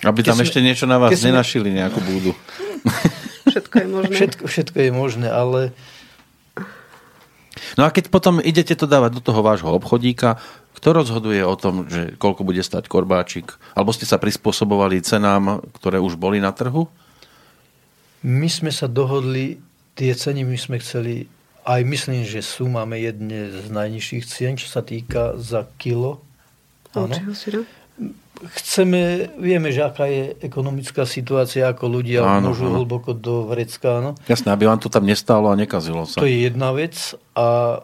Aby 0.03 0.21
tam 0.21 0.35
sme, 0.35 0.45
ešte 0.45 0.59
niečo 0.59 0.83
na 0.83 0.99
vás 0.99 1.15
nenašili, 1.15 1.71
nejakú 1.71 2.03
búdu. 2.03 2.31
Všetko 3.53 3.75
je 3.77 3.87
možné. 3.87 4.13
Všetko, 4.17 4.43
všetko 4.49 4.77
je 4.81 4.91
možné, 4.91 5.27
ale... 5.29 5.59
No 7.77 7.85
a 7.85 7.93
keď 7.93 8.09
potom 8.09 8.41
idete 8.41 8.73
to 8.73 8.89
dávať 8.89 9.21
do 9.21 9.21
toho 9.21 9.45
vášho 9.45 9.69
obchodíka, 9.69 10.41
kto 10.73 10.89
rozhoduje 10.89 11.45
o 11.45 11.53
tom, 11.53 11.85
že 11.85 12.17
koľko 12.17 12.41
bude 12.41 12.65
stať 12.65 12.89
korbáčik? 12.89 13.55
Alebo 13.77 13.93
ste 13.93 14.09
sa 14.09 14.17
prispôsobovali 14.17 15.05
cenám, 15.05 15.61
ktoré 15.77 16.01
už 16.01 16.17
boli 16.17 16.41
na 16.41 16.49
trhu? 16.49 16.89
My 18.25 18.49
sme 18.49 18.73
sa 18.73 18.89
dohodli, 18.89 19.61
tie 19.93 20.17
ceny 20.17 20.41
my 20.43 20.57
sme 20.57 20.81
chceli, 20.81 21.29
aj 21.63 21.81
myslím, 21.85 22.25
že 22.25 22.41
sú, 22.41 22.67
máme 22.67 22.97
jedne 22.97 23.53
z 23.53 23.69
najnižších 23.69 24.23
cien, 24.25 24.57
čo 24.57 24.65
sa 24.65 24.81
týka 24.81 25.37
za 25.37 25.69
kilo. 25.77 26.25
Áno 26.97 27.13
chceme, 28.43 29.31
vieme, 29.39 29.71
že 29.71 29.85
aká 29.85 30.09
je 30.09 30.35
ekonomická 30.43 31.07
situácia, 31.07 31.69
ako 31.69 31.87
ľudia 31.87 32.25
áno, 32.25 32.51
môžu 32.51 32.67
áno. 32.67 32.83
hlboko 32.83 33.15
do 33.15 33.47
vrecka. 33.47 34.03
Áno. 34.03 34.19
Jasné, 34.27 34.51
aby 34.51 34.67
vám 34.67 34.81
to 34.81 34.91
tam 34.91 35.07
nestálo 35.07 35.47
a 35.47 35.55
nekazilo 35.55 36.03
sa. 36.03 36.19
To 36.19 36.27
je 36.27 36.49
jedna 36.49 36.75
vec 36.75 37.15
a 37.37 37.79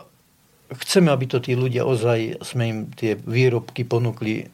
chceme, 0.74 1.10
aby 1.10 1.26
to 1.26 1.40
tí 1.40 1.56
ľudia 1.56 1.88
ozaj, 1.88 2.44
sme 2.44 2.64
im 2.68 2.80
tie 2.94 3.16
výrobky 3.16 3.88
ponúkli, 3.88 4.46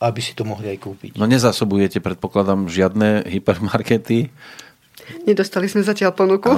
aby 0.00 0.20
si 0.20 0.36
to 0.36 0.44
mohli 0.44 0.72
aj 0.72 0.78
kúpiť. 0.80 1.10
No 1.18 1.26
nezásobujete, 1.26 1.98
predpokladám, 2.04 2.68
žiadne 2.68 3.26
hypermarkety? 3.26 4.30
Nedostali 5.22 5.70
sme 5.70 5.86
zatiaľ 5.86 6.12
ponuku. 6.16 6.50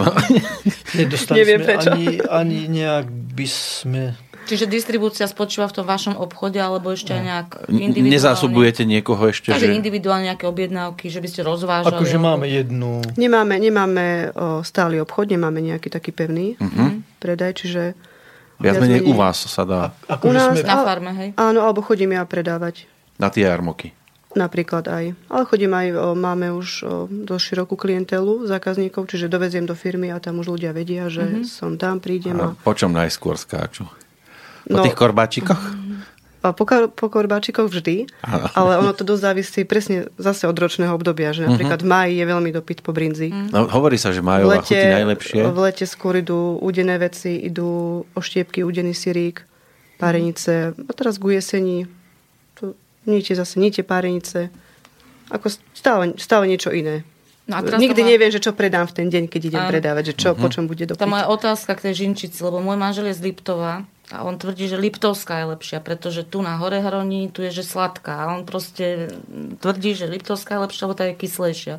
Nedostali 0.98 1.36
Neviem 1.42 1.60
sme 1.60 1.66
prečo. 1.68 1.90
Ani, 1.92 2.06
ani 2.24 2.58
nejak 2.70 3.06
by 3.08 3.46
sme 3.46 4.02
Čiže 4.48 4.64
distribúcia 4.64 5.28
spočíva 5.28 5.68
v 5.68 5.76
tom 5.76 5.84
vašom 5.84 6.16
obchode, 6.16 6.56
alebo 6.56 6.88
ešte 6.88 7.12
aj 7.12 7.20
nejak 7.20 7.48
individuálne? 7.68 8.16
Nezásobujete 8.16 8.82
niekoho 8.88 9.28
ešte? 9.28 9.52
Takže 9.52 9.68
že... 9.68 9.76
individuálne 9.76 10.32
nejaké 10.32 10.48
objednávky, 10.48 11.12
že 11.12 11.20
by 11.20 11.28
ste 11.28 11.40
rozvážali? 11.44 11.92
Akože 11.92 12.16
máme 12.16 12.48
jednu... 12.48 13.04
Nemáme, 13.20 13.60
nemáme 13.60 14.32
o, 14.32 14.64
stály 14.64 14.96
obchod, 15.04 15.28
nemáme 15.28 15.60
nejaký 15.60 15.92
taký 15.92 16.16
pevný 16.16 16.56
uh-huh. 16.56 17.04
predaj, 17.20 17.60
čiže... 17.60 17.92
Viac 18.56 18.80
menej 18.80 19.04
u 19.04 19.12
vás 19.12 19.36
sa 19.44 19.68
dá. 19.68 19.92
A, 20.08 20.16
ako 20.16 20.24
u 20.24 20.32
nás, 20.32 20.56
sme... 20.56 20.64
Na 20.64 20.80
farme, 20.80 21.12
hej? 21.12 21.28
Áno, 21.36 21.68
alebo 21.68 21.84
chodím 21.84 22.16
ja 22.16 22.24
predávať. 22.24 22.88
Na 23.20 23.28
tie 23.28 23.44
jarmoky. 23.44 23.92
Napríklad 24.32 24.88
aj. 24.88 25.04
Ale 25.28 25.42
chodím 25.44 25.76
aj, 25.76 25.86
o, 25.92 26.16
máme 26.16 26.56
už 26.56 26.68
o, 26.82 27.04
dosť 27.04 27.44
širokú 27.52 27.76
klientelu 27.76 28.48
zákazníkov, 28.48 29.12
čiže 29.12 29.28
doveziem 29.28 29.68
do 29.68 29.76
firmy 29.76 30.08
a 30.08 30.16
tam 30.24 30.40
už 30.40 30.56
ľudia 30.56 30.72
vedia, 30.72 31.12
že 31.12 31.28
uh-huh. 31.28 31.44
som 31.44 31.76
tam, 31.76 32.00
prídem. 32.00 32.40
A, 32.40 32.52
a... 32.52 32.56
Po 32.56 32.72
čom 32.72 32.96
najskôr 32.96 33.36
skáču? 33.36 33.84
Po 34.68 34.78
no, 34.78 34.84
tých 34.84 34.96
korbáčikoch? 34.96 35.62
Po, 36.38 36.64
po 36.94 37.06
korbáčikoch 37.10 37.66
vždy, 37.66 38.06
ano. 38.22 38.46
ale 38.54 38.78
ono 38.78 38.94
to 38.94 39.02
dosť 39.02 39.22
závisí 39.26 39.60
presne 39.66 40.06
zase 40.22 40.46
od 40.46 40.54
ročného 40.54 40.94
obdobia, 40.94 41.34
že 41.34 41.44
napríklad 41.44 41.82
uh-huh. 41.82 41.90
v 41.90 41.92
máji 41.92 42.14
je 42.14 42.24
veľmi 42.30 42.50
dopyt 42.54 42.78
po 42.86 42.94
brinzi. 42.94 43.28
No, 43.28 43.66
hovorí 43.66 43.98
sa, 43.98 44.14
že 44.14 44.22
majová 44.22 44.62
chutí 44.62 44.78
najlepšie. 44.78 45.42
V 45.44 45.60
lete 45.60 45.84
skôr 45.84 46.22
idú 46.22 46.56
udené 46.62 46.94
veci, 47.02 47.42
idú 47.42 48.00
oštiepky, 48.14 48.62
udený 48.62 48.94
sirík, 48.94 49.42
párenice. 49.98 50.78
A 50.78 50.90
teraz 50.94 51.18
ku 51.18 51.28
jesení 51.34 51.90
to 52.54 52.78
níte 53.04 53.34
zase, 53.34 53.58
níte 53.58 53.82
párenice. 53.82 54.54
Ako 55.34 55.50
stále, 55.74 56.14
stále 56.22 56.46
niečo 56.46 56.70
iné. 56.70 57.02
No 57.50 57.58
a 57.58 57.66
teraz 57.66 57.82
Nikdy 57.82 58.02
má... 58.04 58.08
neviem, 58.14 58.30
že 58.30 58.44
čo 58.44 58.54
predám 58.54 58.86
v 58.86 58.94
ten 58.94 59.06
deň, 59.10 59.24
keď 59.26 59.40
idem 59.52 59.64
a... 59.64 59.68
predávať, 59.68 60.14
že 60.14 60.14
čo, 60.14 60.28
uh-huh. 60.32 60.40
po 60.40 60.48
čom 60.52 60.70
bude 60.70 60.86
dopyt. 60.86 61.02
Tá 61.02 61.10
moja 61.10 61.26
otázka 61.26 61.74
k 61.74 61.90
tej 61.90 62.06
žinčici, 62.06 62.38
lebo 62.46 62.62
môj 62.62 62.78
manžel 62.78 63.10
je 63.10 63.18
z 63.18 63.24
Liptova 63.26 63.88
a 64.08 64.24
on 64.24 64.40
tvrdí, 64.40 64.72
že 64.72 64.80
Liptovská 64.80 65.44
je 65.44 65.50
lepšia, 65.52 65.78
pretože 65.84 66.24
tu 66.24 66.40
na 66.40 66.56
hore 66.56 66.80
hroní, 66.80 67.28
tu 67.28 67.44
je, 67.44 67.52
že 67.52 67.60
sladká. 67.60 68.24
A 68.24 68.40
on 68.40 68.48
proste 68.48 69.12
tvrdí, 69.60 69.92
že 69.92 70.08
Liptovská 70.08 70.56
je 70.56 70.64
lepšia, 70.64 70.84
lebo 70.88 70.96
tá 70.96 71.04
je 71.12 71.20
kyslejšia. 71.20 71.76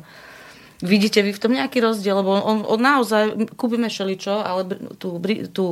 Vidíte 0.80 1.26
vy 1.26 1.34
v 1.34 1.42
tom 1.42 1.52
nejaký 1.58 1.82
rozdiel? 1.82 2.22
Lebo 2.22 2.38
on, 2.38 2.62
on 2.62 2.80
naozaj, 2.80 3.34
kúpime 3.58 3.90
šeličo, 3.90 4.46
ale 4.46 4.62
tú, 4.96 5.18
tú 5.50 5.66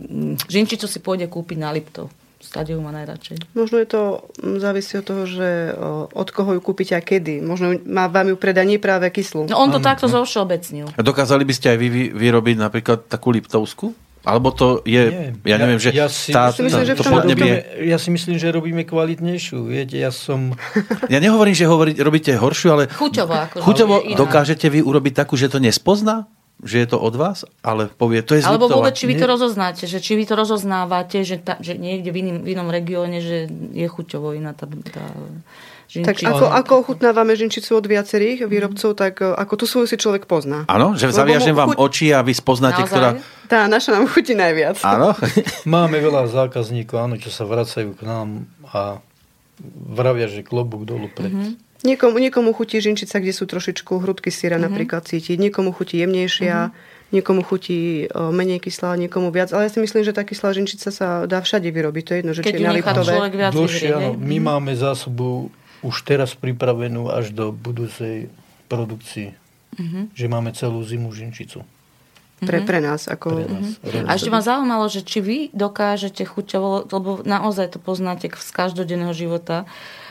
mm, 0.00 0.48
žinčicu 0.48 0.88
si 0.88 0.98
pôjde 1.04 1.28
kúpiť 1.28 1.58
na 1.60 1.76
Liptov. 1.76 2.08
Stade 2.42 2.74
má 2.74 2.90
najradšej. 2.90 3.54
Možno 3.54 3.78
je 3.84 3.86
to, 3.92 4.26
mm, 4.40 4.58
závisí 4.64 4.96
od 4.96 5.06
toho, 5.06 5.22
že 5.28 5.76
od 6.08 6.28
koho 6.32 6.56
ju 6.56 6.60
kúpite 6.64 6.96
a 6.96 7.04
kedy. 7.04 7.44
Možno 7.44 7.76
má 7.84 8.08
vám 8.08 8.32
ju 8.32 8.36
predanie 8.40 8.80
práve 8.80 9.12
kyslú. 9.12 9.44
No 9.46 9.60
on 9.60 9.68
to 9.68 9.78
ano. 9.78 9.86
takto 9.86 10.08
zovšeobecnil. 10.08 10.88
A 10.96 11.00
dokázali 11.04 11.44
by 11.44 11.54
ste 11.54 11.76
aj 11.76 11.78
vy 11.78 11.88
vyrobiť 12.16 12.56
napríklad 12.56 13.12
takú 13.12 13.28
Liptovskú? 13.28 13.92
Alebo 14.22 14.54
to 14.54 14.86
je, 14.86 15.02
Nie, 15.10 15.50
ja 15.50 15.56
neviem, 15.58 15.82
ja, 15.82 15.84
že 15.84 15.90
ja 15.90 16.06
si, 16.06 16.30
tá, 16.30 16.54
myslím, 16.54 16.70
tá, 16.70 16.86
že 16.86 16.94
to 16.94 17.04
podnebie... 17.10 17.82
Ja 17.90 17.98
si 17.98 18.14
myslím, 18.14 18.38
že 18.38 18.54
robíme 18.54 18.86
kvalitnejšiu. 18.86 19.66
Viete, 19.66 19.98
ja 19.98 20.14
som... 20.14 20.54
Ja 21.10 21.18
nehovorím, 21.18 21.58
že 21.58 21.66
hovori, 21.66 21.98
robíte 21.98 22.30
horšiu, 22.38 22.68
ale... 22.70 22.82
Chuťovo. 22.86 23.34
Ako 23.34 23.56
chuťovo 23.66 24.14
dokážete 24.14 24.70
vy 24.70 24.78
urobiť 24.78 25.26
takú, 25.26 25.34
že 25.34 25.50
to 25.50 25.58
nespozná? 25.58 26.30
Že 26.62 26.86
je 26.86 26.88
to 26.94 26.98
od 27.02 27.18
vás? 27.18 27.42
Ale 27.66 27.90
povie, 27.90 28.22
to 28.22 28.38
je 28.38 28.46
Alebo 28.46 28.70
vôbec, 28.70 28.94
či 28.94 29.10
vy 29.10 29.18
to 29.18 29.26
rozoznáte, 29.26 29.90
že 29.90 29.98
či 29.98 30.14
vy 30.14 30.30
to 30.30 30.38
rozoznávate, 30.38 31.26
že, 31.26 31.42
ta, 31.42 31.58
že 31.58 31.74
niekde 31.74 32.14
v, 32.14 32.22
iným, 32.22 32.38
v 32.46 32.48
inom 32.54 32.70
regióne, 32.70 33.18
že 33.18 33.50
je 33.74 33.86
chuťovo 33.90 34.38
iná 34.38 34.54
tá, 34.54 34.70
tá 34.70 35.02
Žinčicu. 35.92 36.08
Tak 36.08 36.16
ako, 36.24 36.44
ako 36.48 36.72
ochutnávame 36.80 37.36
žinčicu 37.36 37.76
od 37.76 37.84
viacerých 37.84 38.48
výrobcov, 38.48 38.96
tak 38.96 39.20
e, 39.20 39.28
ako 39.28 39.52
tú 39.60 39.64
svoju 39.68 39.92
si 39.92 40.00
človek 40.00 40.24
pozná. 40.24 40.64
Áno, 40.64 40.96
že 40.96 41.12
zaviažem 41.12 41.52
vám 41.52 41.76
chuť... 41.76 41.84
oči 41.84 42.06
a 42.16 42.24
vy 42.24 42.32
spoznáte, 42.32 42.80
Naozaj? 42.80 42.88
ktorá... 42.88 43.08
Tá 43.44 43.68
naša 43.68 44.00
nám 44.00 44.08
chutí 44.08 44.32
najviac. 44.32 44.80
Áno. 44.88 45.12
Máme 45.68 46.00
veľa 46.00 46.32
zákazníkov, 46.32 46.96
áno, 46.96 47.20
čo 47.20 47.28
sa 47.28 47.44
vracajú 47.44 47.92
k 47.92 48.08
nám 48.08 48.48
a 48.72 49.04
vravia, 49.92 50.32
že 50.32 50.40
klobúk 50.40 50.88
dolu 50.88 51.12
pred... 51.12 51.28
Mm-hmm. 51.28 51.84
Niekomu, 51.84 52.16
niekomu 52.24 52.56
chutí 52.56 52.80
žinčica, 52.80 53.20
kde 53.20 53.36
sú 53.36 53.44
trošičku 53.44 53.92
hrudky 54.00 54.32
syra 54.32 54.56
mm-hmm. 54.56 54.64
napríklad 54.72 55.04
cítiť, 55.04 55.36
niekomu 55.36 55.76
chutí 55.76 56.00
jemnejšia, 56.00 56.72
mm-hmm. 56.72 57.12
niekomu 57.12 57.44
chutí 57.44 58.08
o, 58.08 58.32
menej 58.32 58.64
kyslá, 58.64 58.96
niekomu 58.96 59.28
viac. 59.28 59.52
Ale 59.52 59.68
ja 59.68 59.70
si 59.76 59.82
myslím, 59.82 60.08
že 60.08 60.16
tá 60.16 60.24
kyslá 60.24 60.56
žinčica 60.56 60.88
sa 60.88 61.28
dá 61.28 61.44
všade 61.44 61.68
vyrobiť. 61.68 62.04
To 62.08 62.12
je 62.14 62.18
jedno, 62.24 62.32
že 62.32 62.40
Keď 62.40 62.54
či 62.54 62.56
je 62.56 62.64
na 62.64 62.72
Liptové. 62.72 63.14
Dlhšie, 63.52 63.88
áno. 63.92 64.16
My 64.16 64.40
mm-hmm. 64.40 64.40
máme 64.40 64.72
zásobu 64.72 65.52
už 65.82 65.94
teraz 66.06 66.38
pripravenú 66.38 67.10
až 67.10 67.34
do 67.34 67.50
budúcej 67.50 68.30
produkcii. 68.70 69.34
Mm-hmm. 69.76 70.04
Že 70.14 70.26
máme 70.30 70.50
celú 70.54 70.80
zimu 70.86 71.10
žinčicu. 71.10 71.66
pre, 72.42 72.62
pre 72.62 72.78
nás. 72.78 73.10
Ako... 73.10 73.42
Pre 73.42 73.46
nás. 73.50 73.66
A 74.06 74.14
ešte 74.14 74.30
ma 74.30 74.40
zaujímalo, 74.42 74.86
že 74.86 75.02
či 75.02 75.18
vy 75.18 75.38
dokážete 75.52 76.22
chuťovo, 76.22 76.86
lebo 76.88 77.10
naozaj 77.26 77.76
to 77.76 77.78
poznáte 77.82 78.30
z 78.30 78.50
každodenného 78.54 79.12
života, 79.12 79.66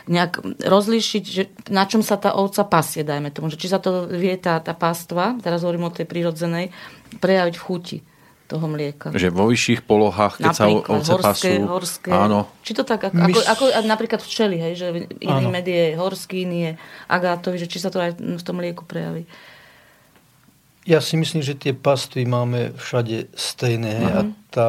nejak 0.09 0.41
rozlíšiť, 0.65 1.23
že 1.23 1.43
na 1.69 1.85
čom 1.85 2.01
sa 2.01 2.17
tá 2.17 2.33
ovca 2.33 2.65
pasie, 2.65 3.05
dajme 3.05 3.29
tomu. 3.29 3.53
Že 3.53 3.59
či 3.61 3.67
sa 3.69 3.77
to 3.77 4.09
vie 4.09 4.33
tá, 4.35 4.57
tá 4.57 4.73
pastva, 4.73 5.37
teraz 5.39 5.61
hovorím 5.61 5.87
o 5.87 5.93
tej 5.93 6.09
prírodzenej, 6.09 6.73
prejaviť 7.21 7.55
v 7.55 7.65
chuti 7.65 7.97
toho 8.51 8.67
mlieka. 8.67 9.15
Že 9.15 9.31
vo 9.31 9.47
vyšších 9.47 9.87
polohách, 9.87 10.43
keď 10.43 10.51
napríklad, 10.51 10.83
sa 10.83 10.95
ovce 10.99 11.11
horské, 11.15 11.51
pasú. 11.55 11.71
horské. 11.71 12.09
Áno. 12.11 12.39
Či 12.67 12.71
to 12.75 12.83
tak, 12.83 13.07
ako, 13.07 13.15
My 13.15 13.31
ako, 13.31 13.63
ako 13.71 13.87
napríklad 13.87 14.19
včeli, 14.19 14.59
hej, 14.59 14.73
že 14.75 14.87
iný 15.23 15.45
med 15.47 15.63
je 15.63 15.95
horský, 15.95 16.43
iný 16.43 16.59
je 16.59 16.71
agátový, 17.07 17.55
že 17.55 17.71
či 17.71 17.79
sa 17.79 17.87
to 17.87 18.03
aj 18.03 18.19
v 18.19 18.43
tom 18.43 18.59
mlieku 18.59 18.83
prejaví. 18.83 19.23
Ja 20.83 20.99
si 20.99 21.15
myslím, 21.15 21.45
že 21.45 21.53
tie 21.55 21.71
pastvy 21.77 22.25
máme 22.25 22.73
všade 22.75 23.31
stejné. 23.37 23.91
hej, 24.01 24.11
A 24.11 24.19
tá, 24.49 24.67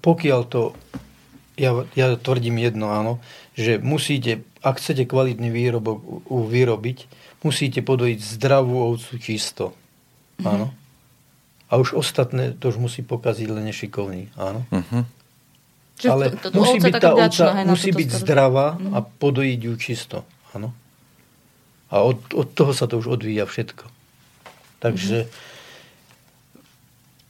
pokiaľ 0.00 0.40
to, 0.48 0.72
ja, 1.60 1.84
ja 1.92 2.16
tvrdím 2.16 2.56
jedno, 2.58 2.88
áno, 2.88 3.20
že 3.52 3.76
musíte, 3.76 4.42
ak 4.64 4.80
chcete 4.80 5.04
kvalitný 5.04 5.52
výrobok 5.52 5.98
u- 6.00 6.22
u- 6.24 6.48
vyrobiť, 6.48 7.04
musíte 7.44 7.84
podojiť 7.84 8.18
zdravú 8.18 8.96
ovcu 8.96 9.14
čisto. 9.20 9.76
Áno. 10.40 10.72
A 11.72 11.80
už 11.80 11.96
ostatné 11.96 12.52
to 12.52 12.68
už 12.68 12.76
musí 12.76 13.00
pokaziť 13.00 13.48
len 13.48 13.64
nešikovný. 13.64 14.28
Áno. 14.36 14.68
Mhm. 14.68 15.08
Čiže 15.96 16.10
Ale 16.10 16.24
to- 16.36 16.50
to- 16.52 16.58
musí 16.60 16.76
ovca 16.76 16.84
je 16.84 16.92
byť 16.92 17.00
tá 17.00 17.10
ovca 17.14 17.44
musí 17.64 17.90
byť 17.90 18.08
starosť. 18.10 18.24
zdravá 18.26 18.66
a 18.92 18.98
podojiť 19.00 19.60
ju 19.62 19.72
čisto. 19.80 20.18
Áno. 20.52 20.68
A 21.88 22.02
od, 22.02 22.20
od 22.32 22.48
toho 22.52 22.72
sa 22.72 22.84
to 22.84 23.00
už 23.00 23.16
odvíja 23.16 23.44
všetko. 23.44 23.84
Takže 24.80 25.28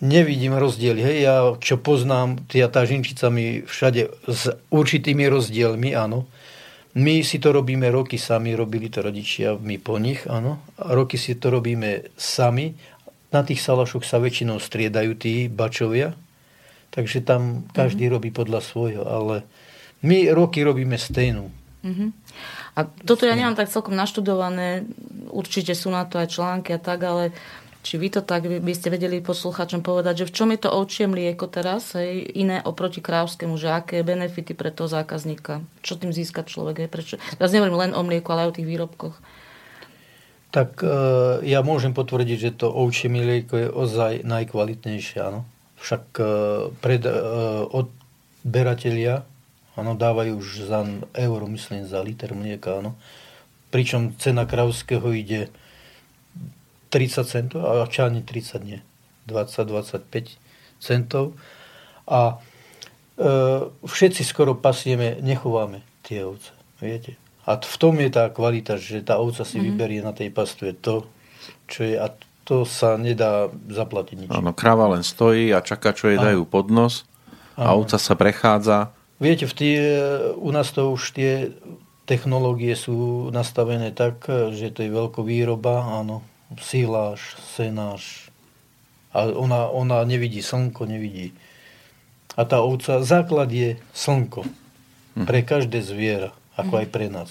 nevidím 0.03 0.55
rozdiel. 0.55 0.99
Hej, 0.99 1.17
ja 1.23 1.37
čo 1.59 1.79
poznám, 1.79 2.43
tia, 2.51 2.67
tá 2.67 2.83
žinčica 2.83 3.31
mi 3.31 3.63
všade 3.63 4.11
s 4.27 4.43
určitými 4.69 5.27
rozdielmi, 5.29 5.95
áno. 5.95 6.27
My 6.93 7.25
si 7.25 7.41
to 7.41 7.57
robíme 7.57 7.89
roky 7.89 8.21
sami, 8.21 8.53
robili 8.53 8.93
to 8.93 9.01
rodičia, 9.01 9.57
my 9.57 9.81
po 9.81 9.97
nich, 9.97 10.29
áno. 10.29 10.61
A 10.77 10.93
roky 10.93 11.17
si 11.17 11.39
to 11.41 11.49
robíme 11.49 12.13
sami. 12.15 12.77
Na 13.33 13.41
tých 13.41 13.65
salašoch 13.65 14.05
sa 14.05 14.21
väčšinou 14.21 14.61
striedajú 14.61 15.17
tí 15.17 15.49
bačovia, 15.49 16.13
takže 16.93 17.25
tam 17.25 17.65
každý 17.73 18.13
robí 18.13 18.29
podľa 18.29 18.61
svojho, 18.61 19.03
ale 19.09 19.43
my 20.05 20.29
roky 20.37 20.61
robíme 20.61 21.01
stejnú. 21.01 21.49
Mhm. 21.83 22.13
A 22.73 22.89
toto 22.89 23.29
ja 23.29 23.37
nemám 23.37 23.59
tak 23.59 23.69
celkom 23.69 23.93
naštudované, 23.93 24.89
určite 25.29 25.77
sú 25.77 25.93
na 25.93 26.09
to 26.09 26.17
aj 26.17 26.33
články 26.33 26.73
a 26.73 26.81
tak, 26.81 27.05
ale 27.05 27.35
či 27.83 27.99
vy 27.99 28.15
to 28.15 28.23
tak 28.23 28.47
by 28.47 28.63
by 28.63 28.73
ste 28.73 28.95
vedeli 28.95 29.19
posluchačom 29.19 29.83
povedať, 29.83 30.23
že 30.23 30.29
v 30.31 30.35
čom 30.39 30.49
je 30.55 30.61
to 30.63 30.71
ovčie 30.71 31.11
mlieko 31.11 31.51
teraz, 31.51 31.99
hej, 31.99 32.23
iné 32.39 32.63
oproti 32.63 33.03
krávskému, 33.03 33.59
že 33.59 33.75
aké 33.75 34.07
benefity 34.07 34.55
pre 34.55 34.71
toho 34.71 34.87
zákazníka, 34.87 35.67
čo 35.83 35.99
tým 35.99 36.15
získa 36.15 36.47
človek, 36.47 36.87
hej, 36.87 36.91
prečo. 36.91 37.15
Teraz 37.37 37.51
nehovorím 37.51 37.91
len 37.91 37.93
o 37.99 38.03
mlieku, 38.07 38.31
ale 38.31 38.47
aj 38.47 38.51
o 38.55 38.57
tých 38.63 38.71
výrobkoch. 38.71 39.19
Tak 40.53 40.85
e, 40.85 40.89
ja 41.49 41.65
môžem 41.65 41.97
potvrdiť, 41.97 42.39
že 42.39 42.51
to 42.61 42.69
ovčie 42.69 43.09
mlieko 43.09 43.57
je 43.57 43.69
ozaj 43.73 44.13
najkvalitnejšie, 44.29 45.19
áno. 45.25 45.49
Však 45.81 46.05
e, 46.21 46.25
pred, 46.77 47.03
e, 47.09 47.13
odberatelia 47.73 49.25
áno, 49.77 49.97
dávajú 49.97 50.37
už 50.37 50.69
za 50.69 50.85
euro, 51.17 51.49
myslím, 51.49 51.89
za 51.89 52.05
liter 52.05 52.37
mlieka, 52.37 52.85
áno. 52.85 53.01
Pričom 53.73 54.13
cena 54.21 54.45
kravského 54.45 55.09
ide 55.17 55.49
30 56.93 57.25
centov, 57.25 57.61
a 57.65 57.89
čálne 57.89 58.21
30 58.21 58.61
nie, 58.69 58.85
20-25 59.25 60.37
centov. 60.77 61.33
A 62.05 62.37
e, 63.17 63.25
všetci 63.81 64.23
skoro 64.29 64.53
pasieme, 64.53 65.17
nechováme 65.25 65.81
tie 66.05 66.29
ovce, 66.29 66.53
viete. 66.77 67.17
A 67.43 67.59
v 67.59 67.77
tom 67.79 67.99
je 67.99 68.11
tá 68.11 68.31
kvalita, 68.31 68.79
že 68.79 69.03
tá 69.03 69.19
ovca 69.19 69.43
si 69.43 69.59
mm-hmm. 69.59 69.69
vyberie 69.75 70.01
na 70.03 70.15
tej 70.15 70.31
pastve 70.31 70.79
to, 70.79 71.11
čo 71.67 71.83
je, 71.83 71.95
a 71.99 72.07
to 72.47 72.63
sa 72.67 72.95
nedá 72.99 73.51
zaplatiť 73.51 74.17
nič. 74.27 74.29
Áno, 74.31 74.55
kráva 74.55 74.91
len 74.95 75.03
stojí 75.03 75.51
a 75.51 75.63
čaká, 75.63 75.95
čo 75.95 76.11
jej 76.11 76.19
dajú 76.19 76.47
pod 76.47 76.71
nos. 76.71 77.07
A 77.55 77.75
ovca 77.77 78.01
sa 78.01 78.15
prechádza. 78.17 78.91
Viete, 79.23 79.47
v 79.47 79.55
tie, 79.55 79.79
u 80.35 80.51
nás 80.51 80.73
to 80.75 80.91
už 80.91 81.15
tie 81.15 81.55
technológie 82.11 82.75
sú 82.75 83.31
nastavené 83.31 83.95
tak, 83.95 84.27
že 84.51 84.75
to 84.75 84.83
je 84.83 84.91
veľkovýroba, 84.91 86.03
áno, 86.03 86.27
síláš, 86.59 87.39
senáš. 87.55 88.33
A 89.15 89.31
ona, 89.31 89.71
ona 89.71 90.03
nevidí 90.03 90.43
slnko, 90.43 90.89
nevidí. 90.89 91.31
A 92.35 92.43
tá 92.49 92.65
ovca, 92.65 93.05
základ 93.05 93.53
je 93.53 93.77
slnko. 93.93 94.43
Pre 95.13 95.41
každé 95.45 95.85
zviera, 95.85 96.33
ako 96.55 96.83
aj 96.83 96.87
pre 96.89 97.07
nás. 97.09 97.31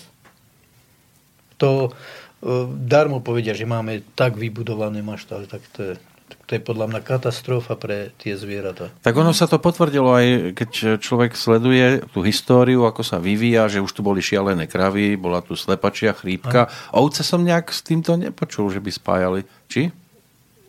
To 1.58 1.88
e, 1.88 1.90
darmo 2.82 3.22
povedia, 3.22 3.54
že 3.54 3.64
máme 3.64 4.02
tak 4.14 4.34
vybudované 4.34 5.00
maštále, 5.00 5.46
tak 5.46 5.62
to 5.72 5.80
je, 5.84 5.94
to 6.48 6.52
je 6.58 6.62
podľa 6.62 6.90
mňa 6.90 7.00
katastrofa 7.06 7.78
pre 7.78 8.10
tie 8.18 8.34
zvieratá. 8.34 8.90
Tak 9.06 9.14
ono 9.14 9.30
sa 9.30 9.46
to 9.46 9.62
potvrdilo 9.62 10.10
aj, 10.10 10.28
keď 10.58 10.72
človek 10.98 11.38
sleduje 11.38 12.02
tú 12.10 12.26
históriu, 12.26 12.82
ako 12.84 13.06
sa 13.06 13.22
vyvíja, 13.22 13.70
že 13.70 13.84
už 13.84 13.94
tu 13.94 14.02
boli 14.02 14.26
šialené 14.26 14.66
kravy, 14.66 15.14
bola 15.16 15.46
tu 15.46 15.54
slepačia 15.54 16.18
chrípka. 16.18 16.66
Ovce 16.92 17.22
som 17.22 17.46
nejak 17.46 17.70
s 17.70 17.86
týmto 17.86 18.18
nepočul, 18.18 18.74
že 18.74 18.82
by 18.82 18.90
spájali. 18.90 19.40
Či? 19.70 19.94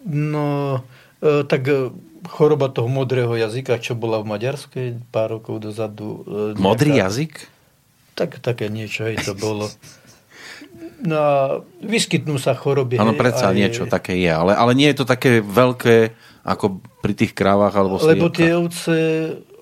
No, 0.04 0.82
e, 1.22 1.46
tak 1.46 1.62
e, 1.66 1.88
choroba 2.28 2.68
toho 2.68 2.86
modrého 2.86 3.32
jazyka, 3.32 3.80
čo 3.80 3.94
bola 3.94 4.20
v 4.20 4.28
Maďarskej 4.28 4.86
pár 5.08 5.40
rokov 5.40 5.62
dozadu. 5.62 6.22
e, 6.54 6.60
Modrý 6.60 6.92
nejaká- 6.94 7.02
jazyk? 7.08 7.32
Tak, 8.12 8.38
také 8.38 8.68
niečo, 8.68 9.08
hej, 9.08 9.16
to 9.20 9.32
bolo. 9.32 9.66
No 11.02 11.16
a 11.18 11.34
vyskytnú 11.82 12.38
sa 12.38 12.54
choroby. 12.54 12.94
Áno, 12.96 13.16
predsa 13.16 13.50
aj- 13.50 13.56
niečo 13.56 13.84
také 13.86 14.14
je, 14.20 14.30
ale, 14.30 14.54
ale 14.54 14.72
nie 14.76 14.86
je 14.92 15.02
to 15.02 15.06
také 15.06 15.42
veľké 15.42 16.14
ako 16.42 16.78
pri 17.02 17.14
tých 17.14 17.32
krávach 17.32 17.74
alebo 17.74 17.98
Lebo 17.98 18.30
sliepkach. 18.30 18.38
tie 18.38 18.50
ovce 18.54 18.96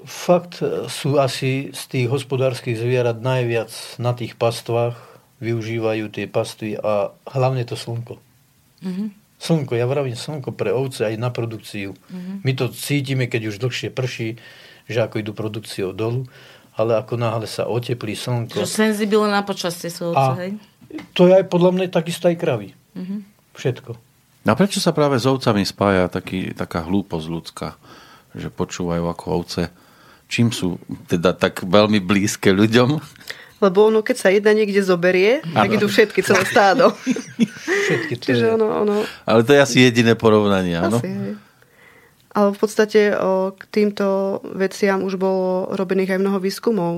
fakt 0.02 0.60
sú 0.88 1.16
asi 1.16 1.72
z 1.72 1.82
tých 1.88 2.06
hospodárskych 2.08 2.76
zvierat 2.76 3.20
najviac 3.20 3.68
na 3.96 4.12
tých 4.12 4.36
pastvách, 4.36 4.96
využívajú 5.40 6.08
tie 6.08 6.24
pastvy 6.24 6.76
a 6.76 7.12
hlavne 7.26 7.64
to 7.64 7.76
slnko. 7.76 8.16
Slnko, 9.36 9.72
ja 9.72 9.84
vravím 9.84 10.16
slnko 10.16 10.52
pre 10.52 10.72
ovce 10.72 11.04
aj 11.04 11.16
na 11.16 11.28
produkciu. 11.28 11.96
My 12.44 12.52
to 12.52 12.68
cítime, 12.68 13.24
keď 13.24 13.48
už 13.48 13.60
dlhšie 13.60 13.88
prší, 13.88 14.36
že 14.84 14.98
ako 15.00 15.20
idú 15.20 15.32
produkciou 15.32 15.92
dolu, 15.92 16.28
ale 16.80 16.96
ako 16.96 17.14
náhle 17.20 17.44
sa 17.44 17.68
oteplí 17.68 18.16
slnko. 18.16 18.56
Že 18.56 18.66
senzibilné 18.66 19.30
na 19.30 19.44
počasie 19.44 19.92
sú 19.92 20.10
ovce, 20.10 20.32
hej? 20.40 20.52
to 21.14 21.28
je 21.28 21.36
aj 21.38 21.44
podľa 21.46 21.70
mňa 21.76 21.84
takisto 21.92 22.26
aj 22.26 22.36
kravy. 22.40 22.72
Všetko. 23.54 23.92
No 24.40 24.48
a 24.50 24.56
prečo 24.56 24.80
sa 24.80 24.96
práve 24.96 25.20
s 25.20 25.28
ovcami 25.28 25.62
spája 25.68 26.08
taký, 26.08 26.56
taká 26.56 26.80
hlúposť 26.88 27.26
ľudská, 27.28 27.68
že 28.32 28.48
počúvajú 28.48 29.04
ako 29.04 29.24
ovce? 29.36 29.68
Čím 30.30 30.54
sú 30.54 30.80
teda 31.10 31.36
tak 31.36 31.60
veľmi 31.66 32.00
blízke 32.00 32.54
ľuďom? 32.54 32.96
Lebo 33.60 33.92
ono, 33.92 34.00
keď 34.00 34.16
sa 34.16 34.32
jedna 34.32 34.56
niekde 34.56 34.80
zoberie, 34.80 35.44
tak 35.44 35.68
idú 35.76 35.84
všetky, 35.84 36.24
celé 36.24 36.48
stádo. 36.48 36.96
Všetky 37.60 38.14
to 38.16 38.24
Čiže 38.32 38.56
ono, 38.56 38.66
ono 38.86 38.94
Ale 39.28 39.44
to 39.44 39.52
je 39.52 39.60
asi 39.60 39.76
jediné 39.84 40.16
porovnanie, 40.16 40.80
áno? 40.80 40.96
asi, 40.96 41.12
hej. 41.12 41.34
Ale 42.30 42.54
v 42.54 42.58
podstate 42.58 43.14
o, 43.14 43.50
k 43.54 43.62
týmto 43.70 44.38
veciam 44.54 45.02
už 45.02 45.18
bolo 45.18 45.74
robených 45.74 46.14
aj 46.14 46.20
mnoho 46.22 46.38
výskumov. 46.38 46.94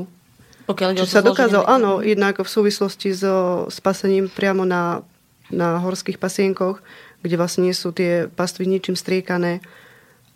Pokiaľ 0.69 0.89
ide 0.93 1.01
o 1.03 1.05
Čiže 1.09 1.13
to 1.13 1.19
sa 1.19 1.25
dokázal, 1.25 1.63
zloženie 1.65 1.77
áno, 1.77 1.93
jednak 2.05 2.35
v 2.39 2.51
súvislosti 2.51 3.09
so 3.17 3.67
spasením 3.73 4.29
priamo 4.29 4.69
na, 4.69 5.01
na 5.49 5.81
horských 5.81 6.21
pasienkoch, 6.21 6.85
kde 7.25 7.35
vlastne 7.41 7.65
nie 7.65 7.75
sú 7.75 7.91
tie 7.97 8.29
pastvy 8.29 8.69
ničím 8.69 8.95
striekané 8.95 9.65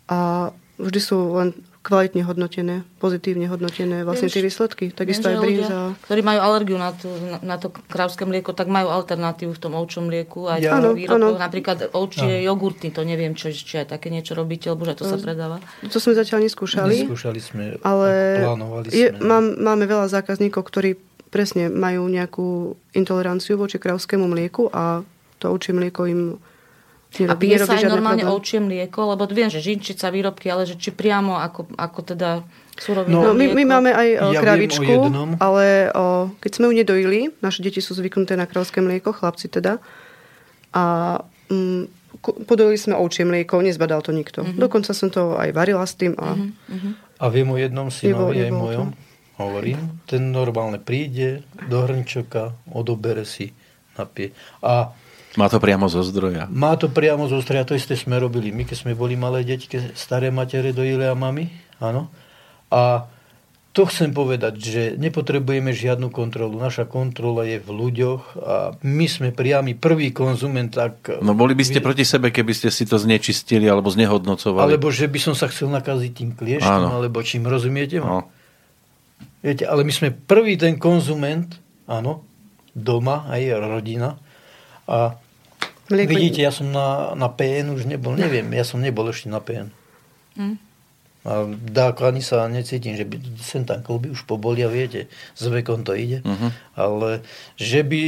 a 0.09 0.51
vždy 0.79 0.99
sú 0.99 1.17
len 1.35 1.53
kvalitne 1.87 2.27
hodnotené, 2.27 2.83
pozitívne 2.99 3.47
hodnotené 3.47 4.03
vlastne 4.03 4.27
tie 4.27 4.43
výsledky. 4.43 4.91
Takisto 4.91 5.31
aj 5.31 5.39
brinza. 5.39 5.63
ľudia, 5.63 6.03
ktorí 6.03 6.19
majú 6.19 6.39
alergiu 6.43 6.75
na 6.75 6.91
to, 6.91 7.07
na, 7.39 7.55
to 7.55 7.71
krávské 7.71 8.27
mlieko, 8.27 8.51
tak 8.51 8.67
majú 8.67 8.91
alternatívu 8.91 9.55
v 9.55 9.61
tom 9.63 9.71
ovčom 9.71 10.11
mlieku. 10.11 10.51
Aj 10.51 10.59
Ja- 10.59 10.83
výrobkov, 10.83 11.15
áno. 11.15 11.39
napríklad 11.39 11.95
ovčie 11.95 12.43
jogurty, 12.43 12.91
to 12.91 13.07
neviem, 13.07 13.31
čo, 13.31 13.47
či 13.47 13.79
aj 13.79 13.95
také 13.95 14.11
niečo 14.11 14.35
robíte, 14.35 14.67
lebo 14.67 14.83
že 14.83 14.99
to 14.99 15.07
sa 15.07 15.15
predáva. 15.15 15.63
To 15.87 15.95
sme 15.95 16.11
zatiaľ 16.11 16.43
neskúšali. 16.43 17.07
Neskúšali 17.07 17.39
sme, 17.39 17.63
Ale 17.79 18.43
plánovali 18.43 18.87
je, 18.91 19.07
sme. 19.07 19.23
mám, 19.23 19.45
máme 19.55 19.87
veľa 19.87 20.11
zákazníkov, 20.11 20.67
ktorí 20.67 20.99
presne 21.27 21.71
majú 21.71 22.03
nejakú 22.07 22.75
intoleranciu 22.91 23.55
voči 23.55 23.79
krávskému 23.79 24.27
mlieku 24.27 24.67
a 24.75 25.07
to 25.39 25.45
ovčie 25.47 25.71
mlieko 25.71 26.03
im 26.03 26.35
A 27.07 27.33
nerobí, 27.33 27.47
pije 27.47 27.57
sa 27.63 27.79
aj 27.79 27.87
normálne 27.87 28.27
ovčie 28.27 28.59
mlieko, 28.59 29.15
lebo 29.15 29.23
viem, 29.31 29.47
že 29.47 29.63
žinčica, 29.63 30.11
výrobky, 30.11 30.51
ale 30.51 30.67
že 30.67 30.75
či 30.75 30.91
priamo 30.91 31.39
ako, 31.39 31.71
ako 31.79 31.99
teda 32.03 32.43
suroviná 32.77 33.31
No, 33.31 33.31
my, 33.33 33.47
my 33.47 33.63
mlieko. 33.63 33.71
máme 33.73 33.91
aj 33.95 34.09
o, 34.21 34.27
Ja 34.35 34.39
o 34.39 34.43
kravičku, 34.43 34.83
jednom. 34.85 35.29
ale 35.39 35.89
o, 35.95 36.29
keď 36.37 36.51
sme 36.51 36.65
ju 36.69 36.73
nedojili, 36.83 37.19
naše 37.41 37.63
deti 37.65 37.79
sú 37.81 37.95
zvyknuté 37.97 38.35
na 38.37 38.45
kravské 38.45 38.83
mlieko, 38.83 39.15
chlapci 39.15 39.49
teda, 39.49 39.79
a 40.75 40.83
mm, 41.49 41.83
podojili 42.45 42.77
sme 42.77 42.93
ovčie 42.99 43.23
mlieko, 43.25 43.63
nezbadal 43.63 44.03
to 44.03 44.11
nikto. 44.13 44.43
Mm-hmm. 44.43 44.59
Dokonca 44.61 44.91
som 44.93 45.07
to 45.09 45.39
aj 45.39 45.49
varila 45.55 45.87
s 45.87 45.95
tým. 45.97 46.13
A, 46.19 46.35
mm-hmm. 46.37 46.93
a 47.17 47.25
viem 47.31 47.49
o 47.49 47.57
jednom 47.57 47.87
synovi, 47.89 48.45
aj 48.45 48.51
mojom, 48.53 48.87
hovorím, 49.41 50.01
ten 50.05 50.29
normálne 50.29 50.77
príde 50.77 51.45
do 51.71 51.81
hrnčoka, 51.87 52.53
odobere 52.69 53.23
si, 53.25 53.53
napie. 53.97 54.35
A 54.61 54.91
má 55.37 55.47
to 55.47 55.61
priamo 55.61 55.85
zo 55.85 56.01
zdroja. 56.01 56.49
Má 56.49 56.73
to 56.75 56.89
priamo 56.89 57.29
zo 57.29 57.37
zdroja, 57.39 57.69
to 57.69 57.77
isté 57.77 57.93
sme 57.93 58.17
robili. 58.17 58.49
My, 58.49 58.65
keď 58.65 58.77
sme 58.83 58.97
boli 58.97 59.13
malé 59.13 59.45
deti, 59.45 59.69
staré 59.93 60.33
matere 60.33 60.73
dojili 60.73 61.05
a 61.05 61.13
mami, 61.13 61.47
áno. 61.77 62.09
A 62.73 63.05
to 63.77 63.85
chcem 63.85 64.09
povedať, 64.09 64.57
že 64.57 64.81
nepotrebujeme 64.97 65.69
žiadnu 65.69 66.09
kontrolu. 66.09 66.57
Naša 66.57 66.89
kontrola 66.89 67.45
je 67.45 67.61
v 67.61 67.69
ľuďoch 67.69 68.23
a 68.41 68.73
my 68.81 69.05
sme 69.05 69.29
priamy 69.29 69.77
prvý 69.77 70.09
konzument. 70.09 70.73
Tak... 70.73 71.21
No 71.21 71.37
boli 71.37 71.53
by 71.53 71.61
ste 71.61 71.85
proti 71.85 72.01
sebe, 72.01 72.33
keby 72.33 72.57
ste 72.57 72.73
si 72.73 72.89
to 72.89 72.97
znečistili 72.97 73.69
alebo 73.69 73.93
znehodnocovali. 73.93 74.65
Alebo 74.65 74.89
že 74.89 75.05
by 75.05 75.19
som 75.21 75.37
sa 75.37 75.45
chcel 75.53 75.69
nakaziť 75.69 76.11
tým 76.11 76.33
klieštom, 76.33 76.89
alebo 76.89 77.21
čím, 77.21 77.45
rozumiete? 77.45 78.01
No. 78.01 78.25
Viete, 79.45 79.69
ale 79.69 79.85
my 79.85 79.93
sme 79.93 80.09
prvý 80.09 80.57
ten 80.57 80.81
konzument, 80.81 81.45
áno, 81.85 82.25
doma, 82.73 83.29
aj 83.29 83.61
rodina. 83.61 84.17
A 84.89 85.21
Mlieko... 85.87 86.09
vidíte, 86.11 86.43
ja 86.43 86.51
som 86.51 86.67
na, 86.67 87.15
na 87.15 87.31
PN 87.31 87.71
už 87.71 87.87
nebol, 87.87 88.13
neviem, 88.15 88.47
ja 88.51 88.67
som 88.67 88.83
nebol 88.83 89.07
ešte 89.07 89.31
na 89.31 89.39
PN. 89.39 89.71
Mm. 90.35 90.57
A 91.27 91.43
dáko 91.51 92.07
ani 92.07 92.23
sa 92.23 92.47
necítim, 92.47 92.95
že 92.95 93.03
by 93.03 93.19
sem 93.43 93.67
tam 93.67 93.83
kolby 93.83 94.15
už 94.15 94.23
pobolia, 94.23 94.71
viete, 94.71 95.11
s 95.35 95.43
vekom 95.43 95.83
to 95.83 95.91
ide. 95.91 96.23
Uh-huh. 96.23 96.55
Ale 96.71 97.19
že 97.59 97.83
by 97.83 98.03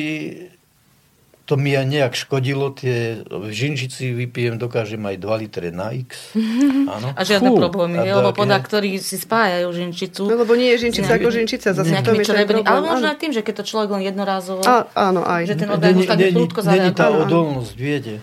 to 1.49 1.57
mi 1.57 1.73
aj 1.73 1.89
nejak 1.89 2.13
škodilo, 2.13 2.69
tie 2.77 3.25
v 3.25 3.49
žinžici 3.49 4.13
vypijem, 4.13 4.61
dokážem 4.61 5.01
aj 5.01 5.17
2 5.17 5.41
litre 5.41 5.73
na 5.73 5.89
X. 5.97 6.37
Áno. 6.93 7.17
A 7.17 7.21
žiadne 7.25 7.49
Fú, 7.49 7.57
problémy, 7.57 8.05
a 8.05 8.21
lebo 8.21 8.37
podľa 8.37 8.61
ktorí 8.61 9.01
si 9.01 9.17
spájajú 9.17 9.65
žinčicu. 9.73 10.29
No, 10.29 10.45
lebo 10.45 10.53
nie 10.53 10.69
je 10.77 10.85
žinčica 10.85 11.17
ako 11.17 11.33
žinčica, 11.33 11.73
zase 11.73 11.89
v 11.89 12.05
tom 12.05 12.21
je 12.21 12.25
ten 12.29 12.45
problém. 12.45 12.69
Ale 12.69 12.79
možno 12.85 13.07
aj 13.09 13.17
tým, 13.17 13.33
že 13.33 13.41
keď 13.41 13.53
to 13.59 13.63
človek 13.65 13.89
len 13.97 14.03
jednorázovo, 14.05 14.61
a, 14.61 14.85
áno, 14.93 15.25
aj. 15.25 15.49
že 15.49 15.55
ten 15.57 15.69
organizmus 15.73 16.05
tak 16.05 16.21
prúdko 16.21 16.59
zareaguje. 16.61 16.85
Není 16.85 16.93
tá 16.93 17.07
odolnosť, 17.09 17.73
viete. 17.81 18.13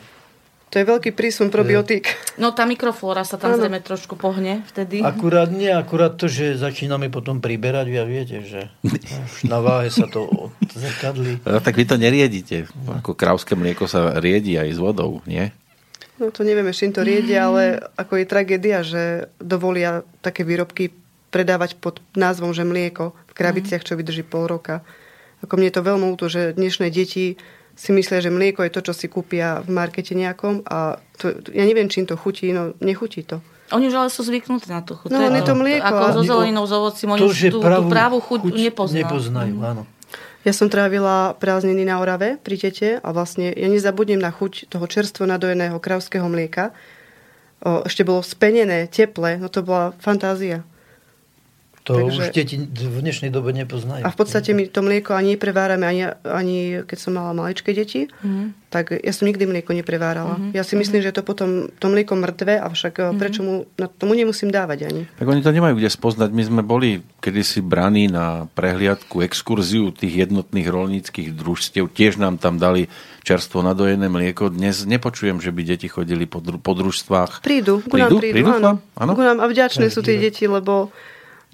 To 0.76 0.84
je 0.84 0.92
veľký 0.92 1.16
prísun 1.16 1.48
probiotík. 1.48 2.04
No 2.36 2.52
tá 2.52 2.68
mikroflóra 2.68 3.24
sa 3.24 3.40
tam 3.40 3.56
zrejme 3.56 3.80
trošku 3.80 4.12
pohne 4.12 4.60
vtedy. 4.68 5.00
Akurát 5.00 5.48
nie, 5.48 5.72
akurát 5.72 6.20
to, 6.20 6.28
že 6.28 6.60
začíname 6.60 7.08
potom 7.08 7.40
priberať, 7.40 7.88
vy 7.88 7.96
viete, 8.04 8.44
že 8.44 8.68
na 9.48 9.64
váhe 9.64 9.88
sa 9.88 10.04
to 10.04 10.28
odzrkadlí. 10.28 11.40
No, 11.48 11.64
tak 11.64 11.80
vy 11.80 11.88
to 11.88 11.96
neriedite. 11.96 12.68
Ako 13.00 13.16
krávské 13.16 13.56
mlieko 13.56 13.88
sa 13.88 14.20
riedi 14.20 14.60
aj 14.60 14.76
s 14.76 14.78
vodou, 14.82 15.24
nie? 15.24 15.48
No 16.20 16.28
to 16.28 16.44
nevieme, 16.44 16.76
čím 16.76 16.92
to 16.92 17.00
riedia, 17.00 17.48
ale 17.48 17.80
ako 17.96 18.20
je 18.20 18.26
tragédia, 18.28 18.84
že 18.84 19.32
dovolia 19.40 20.04
také 20.20 20.44
výrobky 20.44 20.92
predávať 21.32 21.80
pod 21.80 22.04
názvom, 22.12 22.52
že 22.52 22.68
mlieko 22.68 23.16
v 23.16 23.32
krabiciach, 23.32 23.80
čo 23.80 23.96
vydrží 23.96 24.28
pol 24.28 24.44
roka. 24.44 24.84
Ako 25.40 25.56
mne 25.56 25.72
je 25.72 25.76
to 25.80 25.88
veľmi 25.88 26.06
úto, 26.12 26.28
že 26.28 26.52
dnešné 26.52 26.92
deti 26.92 27.40
si 27.76 27.92
myslia, 27.92 28.24
že 28.24 28.32
mlieko 28.32 28.64
je 28.64 28.72
to, 28.72 28.80
čo 28.80 28.92
si 28.96 29.06
kúpia 29.06 29.60
v 29.60 29.68
markete 29.68 30.16
nejakom 30.16 30.64
a 30.64 30.96
to, 31.20 31.36
ja 31.52 31.64
neviem, 31.68 31.92
čím 31.92 32.08
to 32.08 32.16
chutí, 32.16 32.50
no 32.50 32.72
nechutí 32.80 33.22
to. 33.22 33.44
Oni 33.76 33.90
už 33.90 33.94
ale 33.98 34.08
sú 34.08 34.22
zvyknutí 34.24 34.70
na 34.70 34.80
to 34.80 34.96
chuť. 34.96 35.10
No, 35.12 35.20
je 35.20 35.42
to 35.44 35.54
mlieko. 35.58 35.84
Ako 35.84 36.04
so 36.16 36.22
zeleninou, 36.22 36.64
s 36.64 36.72
ovocím, 36.72 37.18
oni 37.18 37.20
už 37.28 37.52
tú, 37.52 37.58
tú 37.60 37.82
právu 37.90 38.22
chuť, 38.22 38.40
chuť 38.48 38.54
nepoznajú. 38.54 39.04
nepoznajú 39.04 39.54
mm. 39.60 39.70
áno. 39.76 39.82
Ja 40.46 40.54
som 40.54 40.70
trávila 40.70 41.34
prázdniny 41.42 41.82
na 41.82 41.98
Orave 41.98 42.38
pri 42.38 42.54
tete 42.54 43.02
a 43.02 43.08
vlastne 43.10 43.50
ja 43.50 43.66
nezabudnem 43.66 44.22
na 44.22 44.30
chuť 44.30 44.70
toho 44.70 44.86
čerstvo 44.86 45.26
nadojeného 45.26 45.82
kravského 45.82 46.22
mlieka. 46.30 46.70
O, 47.66 47.82
ešte 47.82 48.06
bolo 48.06 48.22
spenené, 48.22 48.86
teple, 48.86 49.42
no 49.42 49.50
to 49.50 49.66
bola 49.66 49.90
fantázia. 49.98 50.62
To 51.86 52.02
Takže... 52.02 52.18
už 52.18 52.34
deti 52.34 52.58
v 52.66 52.98
dnešnej 52.98 53.30
dobe 53.30 53.54
nepoznajú. 53.54 54.02
A 54.02 54.10
v 54.10 54.18
podstate 54.18 54.50
my 54.50 54.66
to 54.66 54.82
mlieko 54.82 55.14
ani 55.14 55.38
neprevárame, 55.38 55.86
ani, 55.86 56.02
ani 56.26 56.82
keď 56.82 56.98
som 56.98 57.14
mala 57.14 57.30
maličké 57.30 57.70
deti, 57.70 58.10
mm. 58.10 58.74
tak 58.74 58.90
ja 58.90 59.12
som 59.14 59.30
nikdy 59.30 59.46
mlieko 59.46 59.70
neprevárala. 59.70 60.34
Mm-hmm. 60.34 60.58
Ja 60.58 60.66
si 60.66 60.74
myslím, 60.74 60.98
mm-hmm. 60.98 61.14
že 61.14 61.16
to 61.16 61.22
potom 61.22 61.70
to 61.78 61.86
mlieko 61.86 62.18
mŕtve, 62.18 62.58
avšak 62.58 62.94
mm-hmm. 62.98 63.20
prečo 63.22 63.40
mu, 63.46 63.70
na 63.78 63.86
tomu 63.86 64.18
nemusím 64.18 64.50
dávať 64.50 64.90
ani. 64.90 65.02
Tak 65.14 65.30
oni 65.30 65.46
to 65.46 65.54
nemajú 65.54 65.78
kde 65.78 65.86
spoznať. 65.86 66.34
My 66.34 66.42
sme 66.42 66.62
boli 66.66 67.06
kedysi 67.22 67.62
braní 67.62 68.10
na 68.10 68.50
prehliadku, 68.58 69.22
exkurziu 69.22 69.94
tých 69.94 70.26
jednotných 70.26 70.66
rolníckých 70.66 71.38
družstiev. 71.38 71.86
Tiež 71.86 72.18
nám 72.18 72.42
tam 72.42 72.58
dali 72.58 72.90
čerstvo 73.22 73.62
nadojené 73.62 74.10
mlieko. 74.10 74.50
Dnes 74.50 74.82
nepočujem, 74.82 75.38
že 75.38 75.54
by 75.54 75.62
deti 75.62 75.86
chodili 75.86 76.26
po, 76.26 76.42
dru- 76.42 76.58
po 76.58 76.74
družstvách. 76.74 77.46
Prídu, 77.46 77.78
ku 77.86 77.94
nám 77.94 78.10
prídu, 78.18 78.34
prídu, 78.34 78.50
áno. 78.58 78.82
áno. 78.98 79.12
Ku 79.14 79.22
nám 79.22 79.38
a 79.38 79.46
vďačné 79.46 79.86
sú 79.86 80.02
tie 80.02 80.18
deti, 80.18 80.50
lebo 80.50 80.90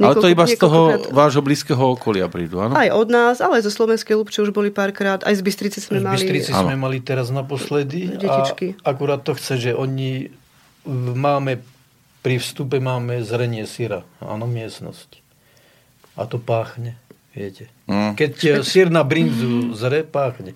ale 0.03 0.15
to 0.19 0.29
iba 0.29 0.45
z 0.45 0.59
toho 0.59 0.99
vášho 1.15 1.41
blízkeho 1.41 1.95
okolia 1.95 2.27
prídu, 2.27 2.59
áno? 2.59 2.75
Aj 2.75 2.91
od 2.91 3.09
nás, 3.09 3.39
ale 3.39 3.63
aj 3.63 3.71
zo 3.71 3.73
Slovenskej 3.73 4.19
Lubče 4.19 4.43
už 4.43 4.51
boli 4.51 4.75
párkrát, 4.75 5.23
aj 5.23 5.39
z 5.39 5.43
Bystrice 5.47 5.79
sme 5.79 5.99
z 5.99 6.05
mali. 6.05 6.19
Z 6.19 6.27
Bystrice 6.27 6.51
sme 6.53 6.75
mali 6.77 6.99
teraz 7.01 7.31
naposledy. 7.31 8.19
Detičky. 8.19 8.77
A 8.83 8.93
akurát 8.93 9.23
to 9.23 9.39
chce, 9.39 9.71
že 9.71 9.73
oni 9.73 10.29
máme, 11.15 11.63
pri 12.21 12.37
vstupe 12.43 12.83
máme 12.83 13.23
zrenie 13.23 13.65
syra, 13.71 14.03
áno, 14.19 14.51
miestnosť. 14.51 15.23
A 16.19 16.29
to 16.29 16.37
páchne, 16.37 16.99
viete. 17.33 17.73
Mm. 17.89 18.19
Keď 18.19 18.63
syr 18.67 18.93
na 18.93 19.07
brinzu 19.07 19.73
zre, 19.73 20.05
páchne. 20.05 20.53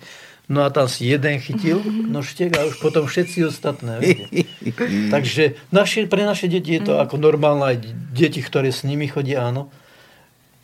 No 0.47 0.63
a 0.63 0.71
tam 0.71 0.87
si 0.87 1.03
jeden 1.03 1.43
chytil 1.43 1.83
nožtek 2.07 2.55
a 2.55 2.63
už 2.63 2.79
potom 2.79 3.03
všetci 3.03 3.51
ostatné. 3.51 3.99
Viete. 3.99 4.47
Takže 5.15 5.59
naše, 5.75 6.07
pre 6.07 6.23
naše 6.23 6.47
deti 6.47 6.79
je 6.79 6.87
to 6.87 7.03
ako 7.03 7.19
normálne, 7.19 7.75
aj 7.75 7.77
deti, 8.15 8.39
ktoré 8.39 8.71
s 8.71 8.87
nimi 8.87 9.11
chodia, 9.11 9.51
áno, 9.51 9.67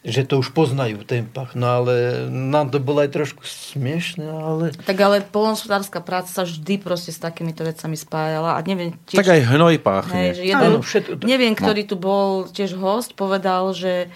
že 0.08 0.24
to 0.24 0.40
už 0.40 0.56
poznajú 0.56 1.04
ten 1.04 1.28
pach. 1.28 1.52
No 1.52 1.84
ale 1.84 2.28
nám 2.32 2.72
to 2.72 2.80
bolo 2.80 3.04
aj 3.04 3.12
trošku 3.12 3.44
smiešne, 3.44 4.24
ale... 4.24 4.72
Tak 4.72 5.00
ale 5.04 5.20
polnospodárska 5.20 6.00
práca 6.00 6.32
sa 6.32 6.48
vždy 6.48 6.80
proste 6.80 7.12
s 7.12 7.20
takýmito 7.20 7.68
vecami 7.68 8.00
spájala 8.00 8.56
a 8.56 8.60
neviem... 8.64 8.96
Tiež, 9.04 9.20
tak 9.20 9.36
aj 9.36 9.52
hnoj 9.52 9.84
páchne. 9.84 10.16
Hej, 10.16 10.32
že 10.40 10.44
jeden, 10.48 10.72
áno, 10.76 10.80
všet... 10.80 11.04
Neviem, 11.28 11.56
ktorý 11.60 11.82
no. 11.84 11.90
tu 11.92 11.96
bol 12.00 12.28
tiež 12.48 12.76
host, 12.80 13.20
povedal, 13.20 13.72
že 13.76 14.08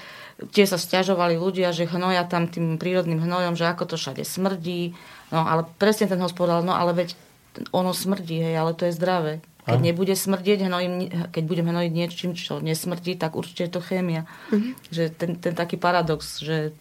tie 0.55 0.63
sa 0.63 0.80
stiažovali 0.80 1.39
ľudia, 1.39 1.76
že 1.76 1.88
hnoja 1.88 2.24
tam 2.24 2.47
tým 2.47 2.80
prírodným 2.80 3.20
hnojom, 3.20 3.59
že 3.59 3.68
ako 3.68 3.84
to 3.91 3.95
všade 3.95 4.24
smrdí 4.28 4.95
No 5.32 5.44
ale 5.44 5.68
presne 5.76 6.08
ten 6.08 6.20
hospodár, 6.24 6.64
no 6.64 6.72
ale 6.72 6.96
veď 6.96 7.10
ono 7.74 7.92
smrdí, 7.92 8.40
hej, 8.40 8.56
ale 8.56 8.72
to 8.78 8.86
je 8.88 8.96
zdravé. 8.96 9.44
Keď 9.68 9.84
nebude 9.84 10.16
smrdieť, 10.16 10.64
hnojím, 10.64 10.94
keď 11.28 11.44
budeme 11.44 11.76
hnojiť 11.76 11.92
niečím, 11.92 12.32
čo 12.40 12.64
nesmrdí, 12.64 13.20
tak 13.20 13.36
určite 13.36 13.68
je 13.68 13.72
to 13.76 13.82
chémia. 13.84 14.24
Mm-hmm. 14.48 14.72
Že 14.96 15.04
ten, 15.12 15.32
ten 15.36 15.54
taký 15.60 15.76
paradox, 15.76 16.40
že 16.40 16.72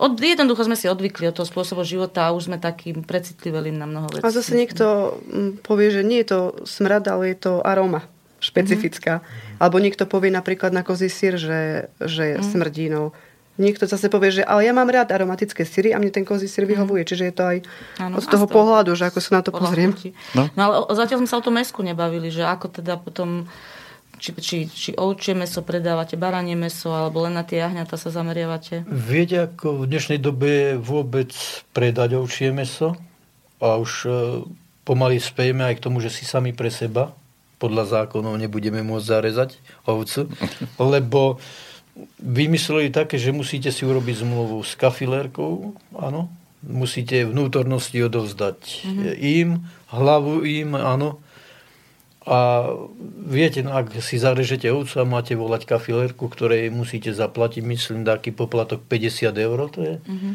od, 0.00 0.16
jednoducho 0.16 0.64
sme 0.64 0.72
si 0.72 0.88
odvykli 0.88 1.28
od 1.28 1.36
toho 1.36 1.44
spôsobu 1.44 1.84
života 1.84 2.24
a 2.24 2.32
už 2.32 2.48
sme 2.48 2.56
takým 2.56 3.04
precitliveli 3.04 3.76
na 3.76 3.84
mnoho 3.84 4.08
vecí. 4.08 4.24
A 4.24 4.32
zase 4.32 4.56
niekto 4.56 5.20
mm, 5.28 5.60
povie, 5.60 5.92
že 5.92 6.00
nie 6.00 6.24
je 6.24 6.28
to 6.32 6.40
smrad, 6.64 7.04
ale 7.12 7.36
je 7.36 7.44
to 7.44 7.52
aroma 7.60 8.08
špecifická. 8.40 9.20
Mm-hmm. 9.20 9.60
Alebo 9.60 9.76
niekto 9.76 10.08
povie 10.08 10.32
napríklad 10.32 10.72
na 10.72 10.80
kozí 10.80 11.12
sír, 11.12 11.36
že, 11.36 11.92
že 12.00 12.40
mm-hmm. 12.40 12.48
smrdí. 12.56 12.88
No 12.88 13.12
Niekto 13.58 13.84
zase 13.84 14.06
povie, 14.08 14.40
že 14.40 14.42
ale 14.46 14.64
ja 14.64 14.72
mám 14.72 14.88
rád 14.88 15.10
aromatické 15.12 15.66
syry 15.68 15.92
a 15.92 16.00
mne 16.00 16.14
ten 16.14 16.24
kozí 16.24 16.48
syr 16.48 16.64
vyhovuje. 16.64 17.02
Mm. 17.04 17.08
Čiže 17.08 17.24
je 17.28 17.34
to 17.34 17.44
aj 17.44 17.58
ano, 18.00 18.16
z 18.22 18.26
toho 18.30 18.46
pohľadu, 18.46 18.94
že 18.96 19.10
ako 19.10 19.18
sa 19.20 19.40
na 19.40 19.42
to 19.44 19.52
pozriem. 19.52 19.92
No. 20.32 20.48
no 20.56 20.60
ale 20.60 20.74
zatiaľ 20.96 21.24
sme 21.24 21.28
sa 21.28 21.38
o 21.40 21.44
tom 21.44 21.58
mesku 21.60 21.84
nebavili, 21.84 22.32
že 22.32 22.46
ako 22.46 22.80
teda 22.80 22.96
potom 22.96 23.50
či, 24.20 24.36
či, 24.36 24.56
či 24.68 24.90
ovčie 24.96 25.32
meso 25.32 25.64
predávate, 25.64 26.20
baranie 26.20 26.52
meso, 26.52 26.92
alebo 26.92 27.24
len 27.24 27.32
na 27.32 27.44
tie 27.44 27.64
jahňata 27.64 27.96
sa 27.96 28.12
zameriavate? 28.12 28.84
Viete, 28.88 29.48
ako 29.48 29.84
v 29.84 29.88
dnešnej 29.88 30.20
dobe 30.20 30.76
vôbec 30.76 31.32
predať 31.72 32.20
ovčie 32.20 32.52
meso 32.52 33.00
a 33.60 33.80
už 33.80 33.92
e, 34.04 34.10
pomaly 34.84 35.16
spejeme 35.16 35.64
aj 35.64 35.80
k 35.80 35.84
tomu, 35.88 36.04
že 36.04 36.12
si 36.12 36.28
sami 36.28 36.52
pre 36.52 36.68
seba 36.68 37.16
podľa 37.60 38.08
zákonov 38.08 38.40
nebudeme 38.40 38.80
môcť 38.80 39.04
zarezať 39.04 39.50
ovcu, 39.84 40.32
lebo 40.96 41.40
vymysleli 42.20 42.92
také, 42.92 43.16
že 43.16 43.34
musíte 43.34 43.72
si 43.72 43.82
urobiť 43.84 44.22
zmluvu 44.22 44.60
s 44.62 44.76
kafilérkou, 44.76 45.74
áno, 45.96 46.30
musíte 46.64 47.24
vnútornosti 47.24 48.04
odovzdať 48.04 48.58
mm-hmm. 48.84 49.12
im, 49.16 49.48
hlavu 49.90 50.44
im, 50.44 50.76
áno. 50.76 51.18
A 52.28 52.68
viete, 53.24 53.64
no, 53.64 53.72
ak 53.72 53.96
si 54.04 54.20
zarežete 54.20 54.68
ovcu 54.68 55.00
a 55.00 55.08
máte 55.08 55.32
volať 55.32 55.64
kafilérku, 55.64 56.28
ktorej 56.28 56.68
musíte 56.68 57.16
zaplatiť, 57.16 57.64
myslím, 57.64 58.04
taký 58.04 58.30
poplatok 58.36 58.84
50 58.84 59.32
eur, 59.34 59.58
to 59.72 59.80
je. 59.80 59.96
Mm-hmm. 60.04 60.32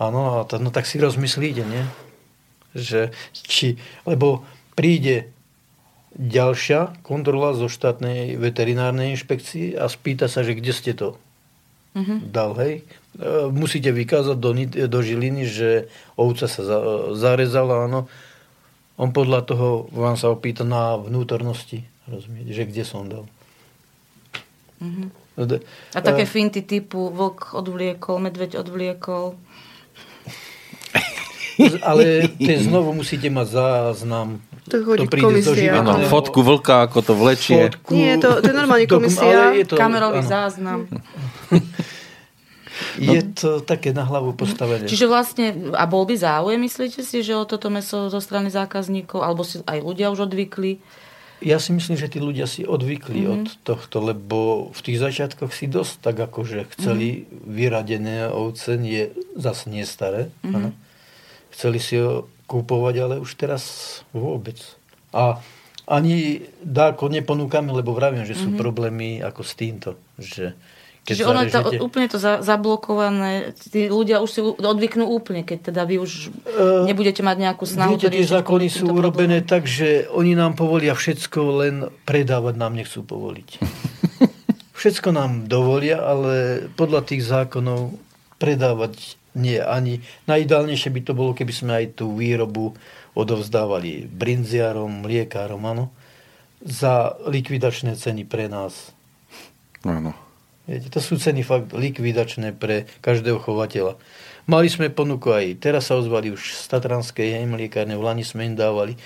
Áno, 0.00 0.20
a 0.32 0.48
to, 0.48 0.56
no 0.60 0.72
tak 0.72 0.88
si 0.88 0.96
rozmyslíte, 0.96 1.62
nie? 1.64 1.84
Že, 2.72 3.12
či, 3.32 3.76
lebo 4.08 4.48
príde 4.72 5.35
ďalšia 6.16 7.04
kontrola 7.04 7.52
zo 7.52 7.68
štátnej 7.68 8.40
veterinárnej 8.40 9.12
inšpekcie 9.14 9.76
a 9.76 9.86
spýta 9.86 10.32
sa, 10.32 10.40
že 10.40 10.56
kde 10.56 10.72
ste 10.72 10.92
to 10.96 11.20
mm-hmm. 11.96 12.18
dal, 12.32 12.56
hej. 12.60 12.84
E, 13.20 13.48
musíte 13.52 13.92
vykázať 13.92 14.36
do, 14.36 14.50
do 14.88 14.98
Žiliny, 15.00 15.44
že 15.44 15.70
ovca 16.16 16.48
sa 16.48 16.62
za, 16.64 16.78
zarezala, 17.16 17.88
áno. 17.88 18.08
On 18.96 19.12
podľa 19.12 19.44
toho 19.44 19.92
vám 19.92 20.16
sa 20.16 20.32
opýta 20.32 20.64
na 20.64 20.96
vnútornosti, 20.96 21.84
rozumiete, 22.08 22.52
že 22.56 22.64
kde 22.64 22.82
som 22.84 23.04
dal. 23.08 23.24
Mm-hmm. 24.80 25.08
A 25.92 26.00
také 26.00 26.24
uh, 26.24 26.30
finty 26.32 26.64
typu 26.64 27.12
vlk 27.12 27.52
odvliekol, 27.52 28.24
medveď 28.24 28.64
odvliekol. 28.64 29.36
Ale 31.84 32.32
tie 32.40 32.56
znovu 32.56 32.96
musíte 32.96 33.28
mať 33.28 33.46
záznam. 33.52 34.40
To, 34.66 34.82
to 34.82 35.06
príde 35.06 35.22
komisia. 35.22 35.78
Ano, 35.78 36.02
fotku 36.10 36.42
vlka, 36.42 36.90
ako 36.90 36.98
to 37.02 37.12
vlečie. 37.14 37.70
Fotku, 37.70 37.94
Nie, 37.94 38.18
to, 38.18 38.42
to 38.42 38.46
je 38.50 38.56
normálne 38.56 38.86
komisia. 38.90 39.54
Je 39.54 39.62
to, 39.62 39.78
Kamerový 39.78 40.26
áno. 40.26 40.30
záznam. 40.30 40.80
Je 43.00 43.22
to 43.32 43.64
také 43.64 43.96
na 43.96 44.04
hlavu 44.04 44.36
postavené. 44.36 44.84
Čiže 44.84 45.08
vlastne, 45.08 45.72
a 45.72 45.88
bol 45.88 46.04
by 46.04 46.16
záujem, 46.16 46.60
myslíte 46.60 47.00
si, 47.00 47.24
že 47.24 47.32
o 47.32 47.48
toto 47.48 47.72
meso 47.72 48.12
zo 48.12 48.20
strany 48.20 48.52
zákazníkov, 48.52 49.24
alebo 49.24 49.46
si 49.46 49.64
aj 49.64 49.80
ľudia 49.80 50.12
už 50.12 50.28
odvykli? 50.28 50.82
Ja 51.44 51.60
si 51.60 51.76
myslím, 51.76 52.00
že 52.00 52.08
tí 52.08 52.16
ľudia 52.16 52.48
si 52.48 52.64
odvykli 52.64 53.24
mm-hmm. 53.24 53.32
od 53.32 53.46
tohto, 53.64 54.00
lebo 54.00 54.68
v 54.72 54.80
tých 54.80 54.98
začiatkoch 55.00 55.52
si 55.52 55.68
dosť 55.68 55.94
tak 56.00 56.16
akože 56.16 56.72
chceli 56.76 57.24
mm-hmm. 57.24 57.48
vyradené 57.48 58.16
ovce, 58.32 58.80
nie, 58.80 59.12
zase 59.36 59.68
nie 59.68 59.84
staré. 59.84 60.32
Mm-hmm. 60.40 60.72
Chceli 61.52 61.78
si 61.80 62.00
ho 62.00 62.28
kúpovať, 62.46 62.94
ale 63.02 63.14
už 63.18 63.34
teraz 63.34 63.62
vôbec. 64.14 64.58
A 65.10 65.42
ani 65.86 66.42
dáko 66.62 67.06
neponúkame, 67.06 67.70
lebo 67.70 67.94
vravím, 67.94 68.26
že 68.26 68.34
sú 68.34 68.50
mm-hmm. 68.50 68.62
problémy 68.62 69.08
ako 69.22 69.42
s 69.46 69.52
týmto. 69.54 69.90
Že 70.18 70.54
Čiže 71.06 71.22
ono 71.22 71.46
je 71.46 71.54
to, 71.54 71.86
úplne 71.86 72.10
to 72.10 72.18
za, 72.18 72.42
zablokované, 72.42 73.54
tí 73.54 73.86
ľudia 73.86 74.18
už 74.18 74.30
si 74.30 74.42
odvyknú 74.42 75.06
úplne, 75.06 75.46
keď 75.46 75.70
teda 75.70 75.86
vy 75.86 76.02
už 76.02 76.34
uh, 76.34 76.82
nebudete 76.82 77.22
mať 77.22 77.36
nejakú 77.46 77.62
snahu. 77.62 77.94
Viete, 77.94 78.10
tie 78.10 78.26
zákony 78.26 78.66
sú 78.66 78.90
urobené 78.90 79.46
tak, 79.46 79.70
že 79.70 80.10
oni 80.10 80.34
nám 80.34 80.58
povolia 80.58 80.98
všetko, 80.98 81.38
len 81.62 81.74
predávať 82.02 82.58
nám 82.58 82.74
nechcú 82.74 83.06
povoliť. 83.06 83.48
všetko 84.82 85.14
nám 85.14 85.46
dovolia, 85.46 86.02
ale 86.02 86.66
podľa 86.74 87.06
tých 87.06 87.22
zákonov 87.22 87.94
predávať 88.42 89.14
nie. 89.36 89.60
Ani 89.60 90.00
najideálnejšie 90.24 90.90
by 90.90 91.00
to 91.04 91.12
bolo, 91.12 91.36
keby 91.36 91.52
sme 91.52 91.72
aj 91.76 92.00
tú 92.00 92.16
výrobu 92.16 92.72
odovzdávali 93.12 94.08
brinziarom, 94.08 95.04
mliekárom, 95.04 95.60
áno, 95.64 95.92
za 96.64 97.14
likvidačné 97.28 97.94
ceny 97.96 98.24
pre 98.24 98.48
nás. 98.48 98.96
Áno. 99.84 100.16
Viete, 100.66 100.90
to 100.90 100.98
sú 100.98 101.14
ceny 101.14 101.46
fakt 101.46 101.70
likvidačné 101.70 102.50
pre 102.56 102.90
každého 102.98 103.38
chovateľa. 103.38 103.94
Mali 104.50 104.66
sme 104.66 104.90
ponuku 104.90 105.30
aj, 105.30 105.62
teraz 105.62 105.90
sa 105.90 105.98
ozvali 105.98 106.34
už 106.34 106.42
z 106.42 106.64
Tatranskej 106.70 107.46
mliekárne, 107.46 107.94
v 107.94 108.02
Lani 108.02 108.26
sme 108.26 108.46
im 108.46 108.58
dávali, 108.58 108.98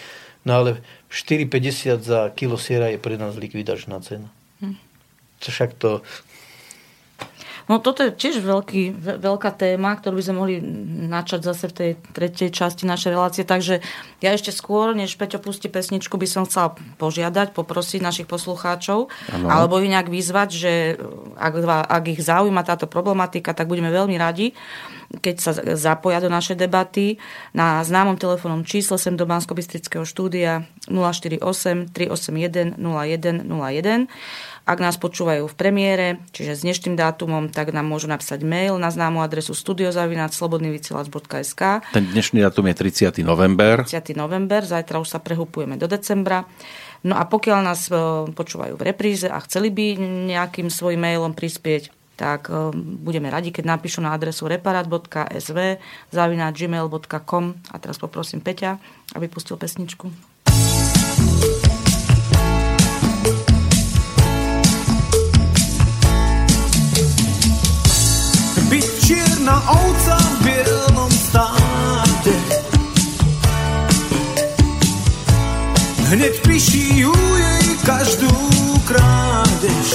no 0.45 0.53
ale 0.57 0.81
4,50 1.13 2.01
za 2.01 2.21
kilo 2.33 2.57
siera 2.57 2.89
je 2.89 3.01
pre 3.01 3.21
nás 3.21 3.37
likvidačná 3.37 4.01
cena. 4.01 4.33
Hm. 4.65 4.77
Však 5.41 5.77
to 5.81 6.05
No 7.67 7.83
toto 7.83 8.07
je 8.07 8.15
tiež 8.15 8.41
veľký, 8.41 8.97
veľká 9.21 9.51
téma, 9.59 9.99
ktorú 9.99 10.17
by 10.17 10.25
sme 10.25 10.37
mohli 10.39 10.57
načať 11.11 11.41
zase 11.45 11.65
v 11.69 11.75
tej 11.77 11.91
tretej 12.15 12.49
časti 12.55 12.89
našej 12.89 13.11
relácie. 13.13 13.43
Takže 13.45 13.85
ja 14.25 14.31
ešte 14.33 14.55
skôr, 14.55 14.97
než 14.97 15.19
Peťo 15.19 15.43
pustí 15.43 15.69
pesničku, 15.69 16.17
by 16.17 16.29
som 16.29 16.49
chcela 16.49 16.79
požiadať, 16.97 17.53
poprosiť 17.53 18.01
našich 18.01 18.29
poslucháčov, 18.31 19.11
ano. 19.35 19.47
alebo 19.51 19.83
ich 19.83 19.93
nejak 19.93 20.09
vyzvať, 20.09 20.49
že 20.49 20.73
ak, 21.37 21.53
ak 21.85 22.05
ich 22.09 22.21
zaujíma 22.23 22.63
táto 22.65 22.87
problematika, 22.87 23.53
tak 23.53 23.69
budeme 23.69 23.91
veľmi 23.93 24.17
radi, 24.17 24.55
keď 25.11 25.35
sa 25.43 25.53
zapoja 25.75 26.23
do 26.23 26.31
našej 26.31 26.55
debaty 26.55 27.19
na 27.51 27.83
známom 27.83 28.15
telefónnom 28.15 28.63
čísle 28.63 28.95
sem 28.95 29.19
do 29.19 29.27
bansko 29.27 29.59
štúdia 30.07 30.71
048 30.87 31.91
381 31.91 32.79
0101 32.79 34.07
ak 34.71 34.79
nás 34.79 34.95
počúvajú 35.03 35.51
v 35.51 35.55
premiére, 35.59 36.23
čiže 36.31 36.55
s 36.55 36.63
dnešným 36.63 36.95
dátumom, 36.95 37.51
tak 37.51 37.75
nám 37.75 37.91
môžu 37.91 38.07
napísať 38.07 38.47
mail 38.47 38.79
na 38.79 38.95
známu 38.95 39.19
adresu 39.19 39.51
studiozavináčslobodnyvysielac.sk 39.59 41.63
Ten 41.91 42.05
dnešný 42.15 42.47
dátum 42.47 42.71
je 42.71 42.79
30. 43.11 43.27
november. 43.27 43.83
30. 43.83 44.15
november, 44.15 44.63
zajtra 44.63 45.03
už 45.03 45.11
sa 45.11 45.19
prehupujeme 45.19 45.75
do 45.75 45.91
decembra. 45.91 46.47
No 47.03 47.19
a 47.19 47.27
pokiaľ 47.27 47.59
nás 47.67 47.91
e, 47.91 47.99
počúvajú 48.31 48.79
v 48.79 48.87
repríze 48.87 49.27
a 49.27 49.43
chceli 49.43 49.75
by 49.75 49.99
nejakým 50.31 50.71
svojim 50.71 51.03
mailom 51.03 51.35
prispieť, 51.35 51.91
tak 52.15 52.47
e, 52.47 52.71
budeme 52.77 53.27
radi, 53.27 53.51
keď 53.51 53.75
napíšu 53.75 54.07
na 54.07 54.15
adresu 54.15 54.47
reparat.sv 54.47 55.83
zavináč.gmail.com 56.15 57.45
a 57.75 57.77
teraz 57.83 57.99
poprosím 57.99 58.39
Peťa, 58.39 58.79
aby 59.19 59.27
pustil 59.27 59.59
pesničku. 59.59 60.07
Čierna 69.41 69.57
ovca 69.73 70.17
v 70.17 70.45
bielom 70.45 71.11
stáde. 71.11 72.35
Hneď 76.13 76.35
piší 76.45 77.01
ju 77.01 77.15
jej 77.39 77.69
každú 77.87 78.35
krádež. 78.85 79.89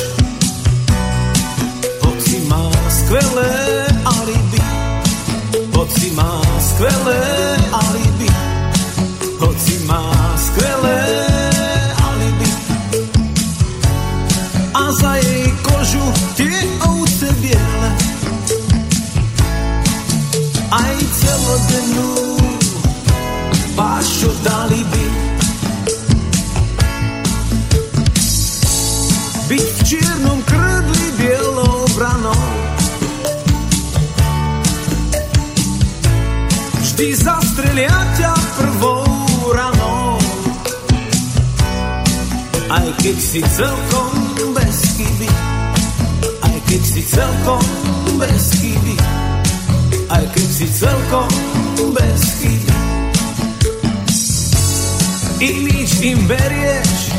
Hoci 2.01 2.41
má 2.49 2.71
skvelé 2.89 3.85
alibi, 4.05 4.61
hoci 5.77 6.11
má 6.17 6.41
skvelé 6.59 7.54
celodennú 21.55 22.35
pášu 23.79 24.27
dali 24.43 24.83
by. 24.83 25.05
Byť 29.47 29.63
v 29.63 29.79
čiernom 29.87 30.39
krdli 30.43 31.07
bielou 31.15 31.87
branou. 31.95 32.43
Vždy 36.83 37.07
zastrelia 37.15 37.99
ťa 38.19 38.33
prvou 38.59 39.07
ranou. 39.55 40.19
Aj 42.67 42.87
keď 42.99 43.15
si 43.15 43.39
celkom 43.39 44.11
bez 44.51 44.97
chyby 44.97 45.29
Aj 46.43 46.57
keď 46.67 46.81
si 46.81 47.01
celkom 47.07 47.63
bez 48.19 48.43
chyby 48.59 48.94
si 50.55 50.71
celkom 50.71 51.27
bez 51.91 52.23
hit 52.39 52.63
I 55.43 55.49
nič 55.67 55.99
im 55.99 56.19
verješ 56.31 57.11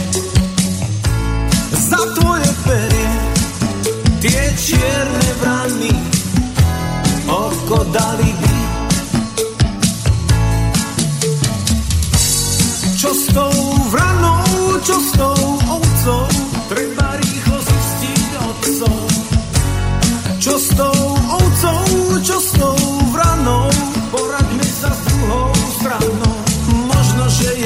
Za 1.77 2.01
tvoje 2.17 2.49
perje. 2.65 3.13
Tje 4.25 4.45
černe 4.57 5.29
vrani 5.41 5.93
Oko 7.29 7.85
dali 7.93 8.33
bi 8.41 8.56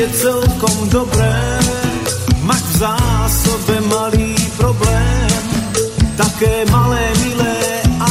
je 0.00 0.08
celkom 0.16 0.88
dobré 0.88 1.60
mať 2.40 2.62
v 2.72 2.74
zásobe 2.80 3.76
malý 3.92 4.32
problém. 4.56 5.28
Také 6.16 6.64
malé, 6.72 7.04
milé 7.20 7.60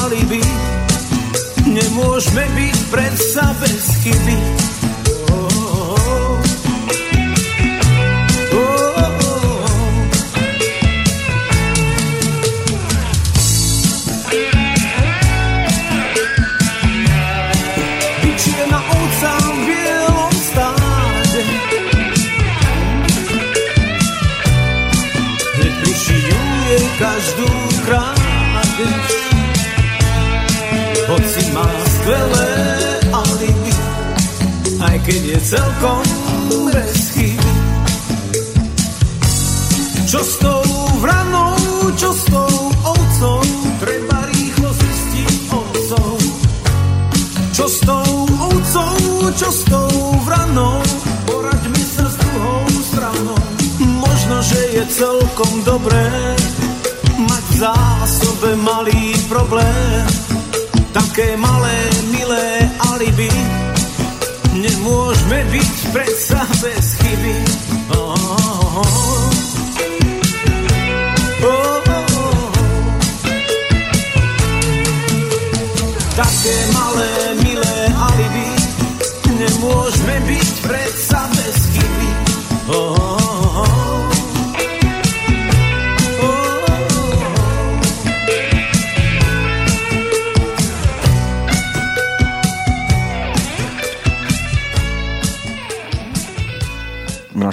alibi, 0.05 0.45
nemôžeme 1.65 2.45
byť 2.45 2.77
predsa 2.93 3.45
bez 3.57 4.05
chyby. 4.05 4.37
Celkom 35.49 36.05
rezchy. 36.69 37.33
Čo 40.05 40.21
s 40.21 40.37
tou 40.37 40.61
vranou, 41.01 41.57
čo 41.97 42.13
s 42.13 42.21
tou 42.29 42.53
ovcou, 42.85 43.41
treba 43.81 44.29
rýchlo 44.29 44.69
zistiť 44.69 45.49
ovcov. 45.49 46.13
Čo 47.49 47.65
s 47.65 47.77
tou 47.81 48.09
ovcou, 48.45 48.93
čo 49.33 49.49
s 49.49 49.61
tou 49.65 49.89
vranou, 50.21 50.85
poraďme 51.25 51.81
sa 51.81 52.05
s 52.05 52.15
druhou 52.21 52.65
stranou. 52.93 53.41
Možno, 54.05 54.45
že 54.45 54.61
je 54.77 54.83
celkom 54.85 55.65
dobré 55.65 56.37
mať 57.25 57.43
v 57.49 57.55
zásobe 57.57 58.53
malý 58.61 59.17
problém, 59.25 60.05
také 60.93 61.33
malé, 61.41 61.73
milé 62.13 62.69
alibi. 62.93 63.58
Nemôžeme 64.79 65.43
byť 65.51 65.91
predsa 65.91 66.39
bez 66.63 66.95
chyby. 67.03 67.35
Oh. 67.91 68.15
Oh, 71.43 71.83
oh, 71.83 71.83
oh. 72.15 72.47
Také 76.15 76.55
malé, 76.71 77.11
milé 77.43 77.77
alibi. 77.91 78.51
Nemôžeme 79.35 80.15
byť 80.31 80.47
predsa 80.63 81.27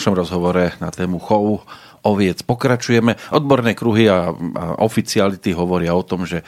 našom 0.07 0.23
rozhovore 0.23 0.71
na 0.79 0.95
tému 0.95 1.19
chov 1.19 1.67
oviec 2.07 2.39
pokračujeme. 2.47 3.19
Odborné 3.35 3.75
kruhy 3.75 4.07
a, 4.07 4.31
a 4.31 4.79
oficiality 4.87 5.51
hovoria 5.51 5.99
o 5.99 6.07
tom, 6.07 6.23
že 6.23 6.47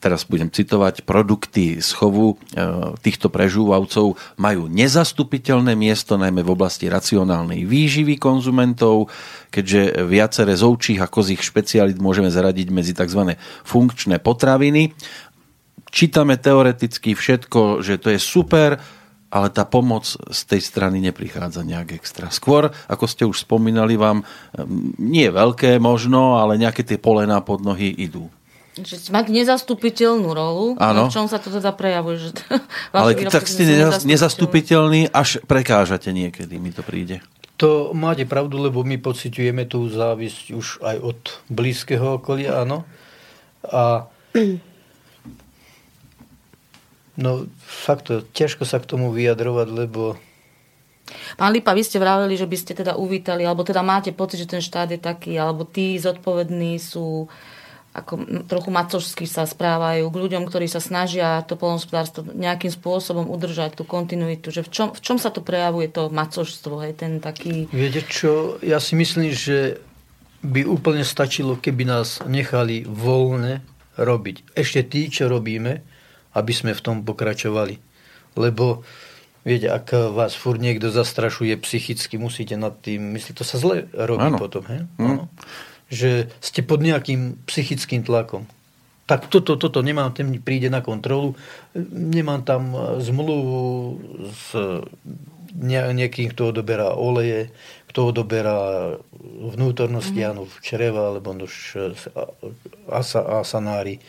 teraz 0.00 0.24
budem 0.24 0.48
citovať, 0.48 1.04
produkty 1.04 1.76
z 1.84 1.90
chovu 1.92 2.40
e, 2.56 2.64
týchto 3.04 3.28
prežúvavcov 3.28 4.16
majú 4.40 4.64
nezastupiteľné 4.72 5.76
miesto 5.76 6.16
najmä 6.16 6.40
v 6.40 6.56
oblasti 6.56 6.88
racionálnej 6.88 7.68
výživy 7.68 8.16
konzumentov, 8.16 9.12
keďže 9.52 10.08
viaceré 10.08 10.56
z 10.56 10.64
ovčích 10.64 11.04
a 11.04 11.12
kozích 11.12 11.44
špecialit 11.44 12.00
môžeme 12.00 12.32
zaradiť 12.32 12.72
medzi 12.72 12.96
tzv. 12.96 13.36
funkčné 13.68 14.24
potraviny. 14.24 14.96
Čítame 15.92 16.40
teoreticky 16.40 17.12
všetko, 17.12 17.84
že 17.84 18.00
to 18.00 18.08
je 18.16 18.16
super, 18.16 18.80
ale 19.30 19.50
tá 19.50 19.66
pomoc 19.66 20.06
z 20.06 20.40
tej 20.46 20.62
strany 20.62 21.02
neprichádza 21.02 21.66
nejak 21.66 21.98
extra. 21.98 22.30
Skôr, 22.30 22.70
ako 22.86 23.04
ste 23.10 23.26
už 23.26 23.42
spomínali, 23.42 23.98
vám 23.98 24.22
nie 25.02 25.26
veľké 25.28 25.82
možno, 25.82 26.38
ale 26.38 26.60
nejaké 26.60 26.86
tie 26.86 26.98
polená 26.98 27.42
pod 27.42 27.62
nohy 27.62 27.90
idú. 27.90 28.30
Že 28.76 29.08
mať 29.08 29.32
nezastupiteľnú 29.32 30.28
rolu. 30.36 30.66
Áno. 30.76 31.08
V 31.08 31.16
čom 31.16 31.26
sa 31.32 31.40
to 31.40 31.48
teda 31.48 31.72
prejavuje? 31.72 32.28
Že 32.28 32.30
Ale 32.92 33.16
tak 33.32 33.48
ste 33.48 33.64
sú 33.64 33.72
nezas- 33.72 34.04
nezastupiteľní, 34.04 35.08
až 35.10 35.40
prekážate 35.48 36.12
niekedy, 36.12 36.60
mi 36.60 36.70
to 36.76 36.84
príde. 36.84 37.24
To 37.56 37.96
máte 37.96 38.28
pravdu, 38.28 38.60
lebo 38.60 38.84
my 38.84 39.00
pociťujeme 39.00 39.64
tú 39.64 39.88
závisť 39.88 40.52
už 40.52 40.66
aj 40.84 40.96
od 41.00 41.18
blízkeho 41.48 42.20
okolia, 42.20 42.68
áno. 42.68 42.84
A 43.64 44.12
no 47.20 47.50
fakt 47.64 48.08
to, 48.08 48.24
ťažko 48.32 48.64
sa 48.64 48.80
k 48.80 48.88
tomu 48.88 49.12
vyjadrovať, 49.12 49.68
lebo 49.72 50.16
Pán 51.38 51.54
Lipa, 51.54 51.70
vy 51.70 51.86
ste 51.86 52.02
vraveli, 52.02 52.34
že 52.34 52.50
by 52.50 52.56
ste 52.58 52.74
teda 52.74 52.98
uvítali, 52.98 53.46
alebo 53.46 53.62
teda 53.62 53.78
máte 53.78 54.10
pocit, 54.10 54.42
že 54.42 54.50
ten 54.50 54.58
štát 54.58 54.90
je 54.90 54.98
taký, 54.98 55.38
alebo 55.38 55.62
tí 55.62 55.94
zodpovední 56.02 56.82
sú 56.82 57.30
ako 57.96 58.44
trochu 58.44 58.68
macožsky 58.68 59.24
sa 59.24 59.48
správajú 59.48 60.12
k 60.12 60.20
ľuďom, 60.20 60.44
ktorí 60.44 60.68
sa 60.68 60.84
snažia 60.84 61.40
to 61.48 61.56
polnospodárstvo 61.56 62.28
nejakým 62.28 62.68
spôsobom 62.68 63.24
udržať 63.32 63.80
tú 63.80 63.88
kontinuitu. 63.88 64.52
Že 64.52 64.68
v, 64.68 64.70
čom, 64.70 64.88
v 64.92 65.00
čom 65.00 65.16
sa 65.16 65.32
to 65.32 65.40
prejavuje 65.40 65.88
to 65.88 66.12
macožstvo, 66.12 66.84
hej, 66.84 66.92
ten 66.92 67.24
taký... 67.24 67.72
Viete 67.72 68.04
čo, 68.04 68.60
ja 68.60 68.76
si 68.84 69.00
myslím, 69.00 69.32
že 69.32 69.80
by 70.44 70.68
úplne 70.68 71.08
stačilo, 71.08 71.56
keby 71.56 71.88
nás 71.88 72.20
nechali 72.28 72.84
voľne 72.84 73.64
robiť. 73.96 74.52
Ešte 74.52 74.84
tí, 74.84 75.08
čo 75.08 75.32
robíme, 75.32 75.80
aby 76.36 76.52
sme 76.52 76.76
v 76.76 76.84
tom 76.84 76.96
pokračovali. 77.00 77.80
Lebo, 78.36 78.84
viete, 79.40 79.72
ak 79.72 80.12
vás 80.12 80.36
furt 80.36 80.60
niekto 80.60 80.92
zastrašuje 80.92 81.56
psychicky, 81.64 82.20
musíte 82.20 82.60
nad 82.60 82.76
tým 82.84 83.16
myslieť, 83.16 83.40
to 83.40 83.44
sa 83.48 83.56
zle 83.56 83.88
robí 83.96 84.28
Áno. 84.28 84.36
potom. 84.36 84.60
He? 84.68 84.84
Mm. 85.00 85.08
Áno. 85.08 85.24
Že 85.88 86.28
ste 86.44 86.60
pod 86.60 86.84
nejakým 86.84 87.40
psychickým 87.48 88.04
tlakom. 88.04 88.44
Tak 89.06 89.30
toto, 89.30 89.54
toto, 89.54 89.86
nemám, 89.86 90.10
ten 90.10 90.34
príde 90.42 90.66
na 90.66 90.82
kontrolu, 90.82 91.38
nemám 91.94 92.42
tam 92.42 92.74
e, 92.74 92.98
zmluvu 92.98 93.54
s 94.34 94.50
ne- 95.54 95.94
niekým, 95.94 96.34
kto 96.34 96.50
odoberá 96.50 96.90
oleje, 96.90 97.54
kto 97.94 98.10
odoberá 98.12 98.58
vnútornosti, 99.22 100.20
mm-hmm. 100.20 100.32
áno, 100.36 100.50
čreva, 100.60 101.14
alebo 101.14 101.32
nož, 101.32 101.78
asa, 102.90 103.40
asanári, 103.40 104.02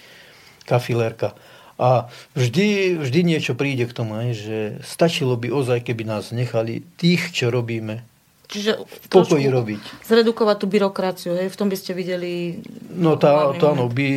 kafilérka. 0.67 1.37
A 1.77 2.09
vždy, 2.33 2.97
vždy 2.97 3.19
niečo 3.21 3.53
príde 3.53 3.85
k 3.85 3.93
tomu, 3.93 4.17
že 4.33 4.81
stačilo 4.81 5.37
by 5.37 5.53
ozaj, 5.53 5.85
keby 5.85 6.09
nás 6.09 6.33
nechali 6.33 6.81
tých, 6.97 7.29
čo 7.29 7.53
robíme, 7.53 8.01
Čiže 8.47 8.79
v 8.79 9.07
pokoji 9.11 9.51
robiť. 9.51 10.07
Zredukovať 10.07 10.55
tú 10.63 10.67
byrokraciu, 10.71 11.35
hej, 11.35 11.51
v 11.51 11.57
tom 11.59 11.67
by 11.67 11.75
ste 11.75 11.91
videli... 11.91 12.63
No 12.95 13.19
tá, 13.19 13.51
to 13.59 13.75
áno, 13.75 13.91
by, 13.91 14.07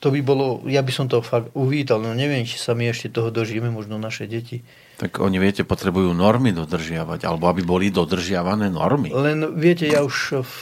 to 0.00 0.08
by 0.08 0.20
bolo, 0.24 0.64
ja 0.64 0.80
by 0.80 0.88
som 0.88 1.04
to 1.04 1.20
fakt 1.20 1.52
uvítal, 1.52 2.00
no 2.00 2.16
neviem, 2.16 2.48
či 2.48 2.56
sa 2.56 2.72
my 2.72 2.88
ešte 2.88 3.12
toho 3.12 3.28
dožijeme, 3.28 3.68
možno 3.68 4.00
naše 4.00 4.24
deti. 4.24 4.64
Tak 4.96 5.20
oni, 5.20 5.36
viete, 5.36 5.68
potrebujú 5.68 6.16
normy 6.16 6.56
dodržiavať, 6.56 7.28
alebo 7.28 7.52
aby 7.52 7.60
boli 7.60 7.92
dodržiavané 7.92 8.72
normy. 8.72 9.12
Len 9.12 9.52
viete, 9.52 9.84
ja 9.84 10.00
už 10.00 10.40
v 10.48 10.56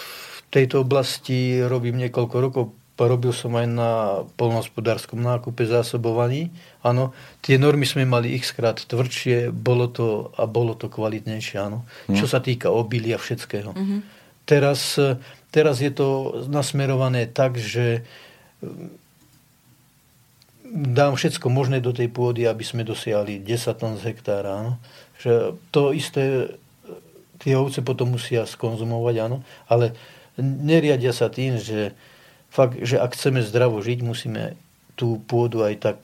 tejto 0.50 0.82
oblasti 0.82 1.62
robím 1.62 1.94
niekoľko 1.94 2.36
rokov, 2.42 2.74
robil 3.06 3.32
som 3.32 3.54
aj 3.56 3.66
na 3.70 3.90
polnohospodárskom 4.34 5.20
nákupe 5.20 5.64
zásobovaní. 5.64 6.50
Áno, 6.84 7.14
tie 7.44 7.56
normy 7.60 7.86
sme 7.86 8.08
mali 8.08 8.34
x 8.36 8.52
krát 8.52 8.80
tvrdšie, 8.80 9.54
bolo 9.54 9.86
to 9.86 10.34
a 10.34 10.44
bolo 10.44 10.74
to 10.74 10.90
kvalitnejšie, 10.90 11.56
áno. 11.60 11.86
Čo 12.10 12.26
sa 12.26 12.42
týka 12.42 12.68
obilia 12.72 13.16
všetkého. 13.16 13.72
Teraz, 14.44 14.98
teraz 15.54 15.78
je 15.78 15.92
to 15.94 16.40
nasmerované 16.50 17.30
tak, 17.30 17.54
že 17.60 18.02
dám 20.70 21.14
všetko 21.14 21.46
možné 21.50 21.78
do 21.78 21.94
tej 21.94 22.10
pôdy, 22.10 22.46
aby 22.46 22.62
sme 22.66 22.82
dosiahli 22.82 23.42
10 23.42 23.80
tón 23.80 23.94
z 23.98 24.10
hektára. 24.10 24.60
Áno. 24.64 24.72
Že 25.22 25.54
to 25.70 25.82
isté 25.94 26.56
tie 27.40 27.56
ovce 27.56 27.80
potom 27.80 28.12
musia 28.14 28.44
skonzumovať, 28.44 29.16
áno, 29.24 29.40
ale 29.64 29.96
neriadia 30.40 31.10
sa 31.16 31.32
tým, 31.32 31.56
že 31.56 31.96
fakt, 32.50 32.76
že 32.82 32.98
ak 32.98 33.14
chceme 33.14 33.40
zdravo 33.40 33.78
žiť, 33.80 33.98
musíme 34.02 34.58
tú 34.98 35.22
pôdu 35.24 35.64
aj 35.64 35.74
tak 35.80 35.98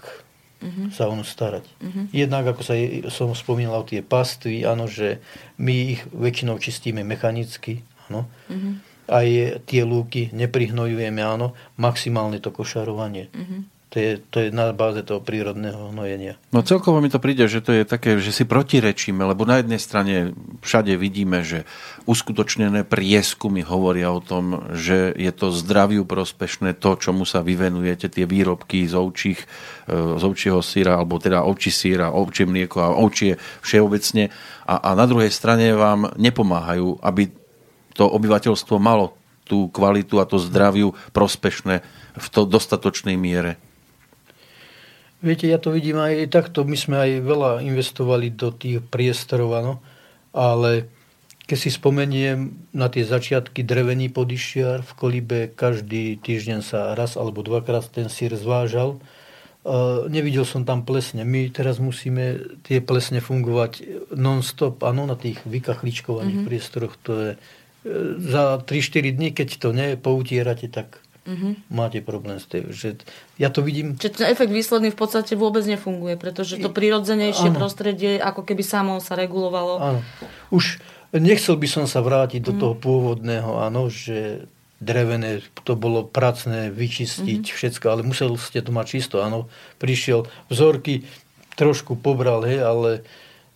mm-hmm. 0.63 0.89
sa 0.95 1.11
o 1.11 1.15
ňu 1.15 1.27
starať. 1.27 1.67
Mm-hmm. 1.83 2.05
Jednak, 2.17 2.45
ako 2.49 2.63
sa 2.65 2.75
je, 2.79 3.05
som 3.13 3.35
spomínal, 3.37 3.85
tie 3.85 4.01
pastvy, 4.01 4.65
áno, 4.65 4.89
že 4.89 5.21
my 5.61 5.99
ich 5.99 6.03
väčšinou 6.15 6.57
čistíme 6.57 7.05
mechanicky, 7.05 7.85
áno. 8.09 8.25
Mm-hmm. 8.49 8.75
Aj 9.07 9.29
tie 9.69 9.83
lúky 9.87 10.35
neprihnojujeme, 10.35 11.23
áno, 11.23 11.55
maximálne 11.79 12.43
to 12.43 12.51
košarovanie. 12.51 13.31
Mm-hmm. 13.31 13.61
To 13.97 14.05
je, 14.05 14.21
to 14.29 14.37
je 14.45 14.49
na 14.53 14.77
báze 14.77 15.01
toho 15.09 15.25
prírodného 15.25 15.89
hnojenia. 15.89 16.37
No 16.53 16.61
celkovo 16.61 17.01
mi 17.01 17.09
to 17.09 17.17
príde, 17.17 17.49
že 17.49 17.65
to 17.65 17.73
je 17.73 17.89
také, 17.89 18.21
že 18.21 18.29
si 18.29 18.45
protirečíme, 18.45 19.25
lebo 19.25 19.49
na 19.49 19.65
jednej 19.65 19.81
strane 19.81 20.37
všade 20.61 20.93
vidíme, 21.01 21.41
že 21.41 21.65
uskutočnené 22.05 22.85
prieskumy 22.85 23.65
hovoria 23.65 24.13
o 24.13 24.21
tom, 24.21 24.69
že 24.77 25.17
je 25.17 25.33
to 25.33 25.49
zdraviu 25.49 26.05
prospešné 26.05 26.77
to, 26.77 27.01
čomu 27.01 27.25
sa 27.25 27.41
vyvenujete, 27.41 28.13
tie 28.13 28.29
výrobky 28.29 28.85
z, 28.85 29.01
ovčích, 29.01 29.41
e, 29.89 30.21
z 30.21 30.23
ovčieho 30.29 30.61
síra, 30.61 31.01
alebo 31.01 31.17
teda 31.17 31.49
ovčí 31.49 31.73
síra, 31.73 32.13
ovčie 32.13 32.45
mlieko 32.45 32.77
a 32.85 33.01
ovčie 33.01 33.41
všeobecne. 33.65 34.29
A, 34.69 34.77
a 34.77 34.91
na 34.93 35.09
druhej 35.09 35.33
strane 35.33 35.73
vám 35.73 36.13
nepomáhajú, 36.21 37.01
aby 37.01 37.33
to 37.97 38.05
obyvateľstvo 38.05 38.77
malo 38.77 39.17
tú 39.49 39.73
kvalitu 39.73 40.21
a 40.21 40.29
to 40.29 40.37
zdraviu 40.37 40.93
prospešné 41.17 41.81
v 42.13 42.27
to 42.29 42.45
dostatočnej 42.45 43.17
miere. 43.17 43.57
Viete, 45.27 45.51
ja 45.51 45.59
to 45.59 45.75
vidím 45.75 45.99
aj 45.99 46.31
takto. 46.31 46.63
My 46.63 46.79
sme 46.79 46.97
aj 47.03 47.11
veľa 47.27 47.51
investovali 47.67 48.31
do 48.31 48.55
tých 48.55 48.79
priestorov, 48.79 49.59
áno, 49.59 49.75
ale 50.31 50.87
keď 51.51 51.59
si 51.59 51.71
spomeniem 51.75 52.71
na 52.71 52.87
tie 52.87 53.03
začiatky 53.03 53.67
drevený 53.67 54.11
podišiar 54.11 54.87
v 54.87 54.93
kolibe, 54.95 55.39
každý 55.51 56.19
týždeň 56.19 56.59
sa 56.63 56.95
raz 56.95 57.19
alebo 57.19 57.43
dvakrát 57.43 57.87
ten 57.91 58.07
sír 58.07 58.35
zvážal. 58.39 59.03
Uh, 59.67 60.07
nevidel 60.07 60.47
som 60.47 60.63
tam 60.63 60.87
plesne. 60.87 61.27
My 61.27 61.51
teraz 61.51 61.83
musíme 61.83 62.39
tie 62.63 62.79
plesne 62.79 63.19
fungovať 63.19 63.83
non-stop, 64.15 64.87
áno, 64.87 65.11
na 65.11 65.19
tých 65.19 65.43
vykachličkovaných 65.43 66.39
mm-hmm. 66.39 66.51
priestoroch. 66.51 66.95
To 67.03 67.13
je 67.19 67.31
uh, 67.35 67.39
za 68.23 68.63
3-4 68.63 69.15
dní, 69.15 69.35
keď 69.35 69.49
to 69.59 69.75
nepoutierate, 69.75 70.71
tak 70.71 71.03
mm-hmm. 71.27 71.53
máte 71.75 71.99
problém 72.01 72.39
s 72.39 72.47
tým. 72.47 72.71
Že 72.71 73.03
ja 73.37 73.51
to 73.51 73.61
vidím... 73.61 73.99
Čiže 73.99 74.23
ten 74.23 74.31
efekt 74.31 74.55
výsledný 74.55 74.95
v 74.95 74.99
podstate 74.99 75.35
vôbec 75.35 75.67
nefunguje, 75.67 76.15
pretože 76.17 76.57
to 76.63 76.71
prirodzenejšie 76.71 77.51
prostredie 77.53 78.17
ako 78.23 78.47
keby 78.47 78.63
samo 78.63 79.03
sa 79.03 79.19
regulovalo. 79.19 79.75
Áno. 79.83 80.01
Už 80.55 80.79
nechcel 81.13 81.59
by 81.59 81.69
som 81.69 81.85
sa 81.91 82.01
vrátiť 82.01 82.41
do 82.41 82.55
mm. 82.55 82.61
toho 82.63 82.75
pôvodného, 82.79 83.61
áno, 83.61 83.91
že 83.91 84.47
drevené, 84.77 85.41
to 85.65 85.73
bolo 85.73 86.05
pracné, 86.05 86.69
vyčistiť 86.69 87.43
mm-hmm. 87.49 87.57
všetko, 87.57 87.87
ale 87.89 88.01
musel 88.05 88.37
ste 88.37 88.61
to 88.61 88.71
mať 88.77 88.87
čisto, 88.87 89.25
áno. 89.25 89.49
Prišiel 89.81 90.29
vzorky, 90.53 91.09
trošku 91.57 91.97
pobral, 91.97 92.45
hej, 92.45 92.61
ale 92.61 92.91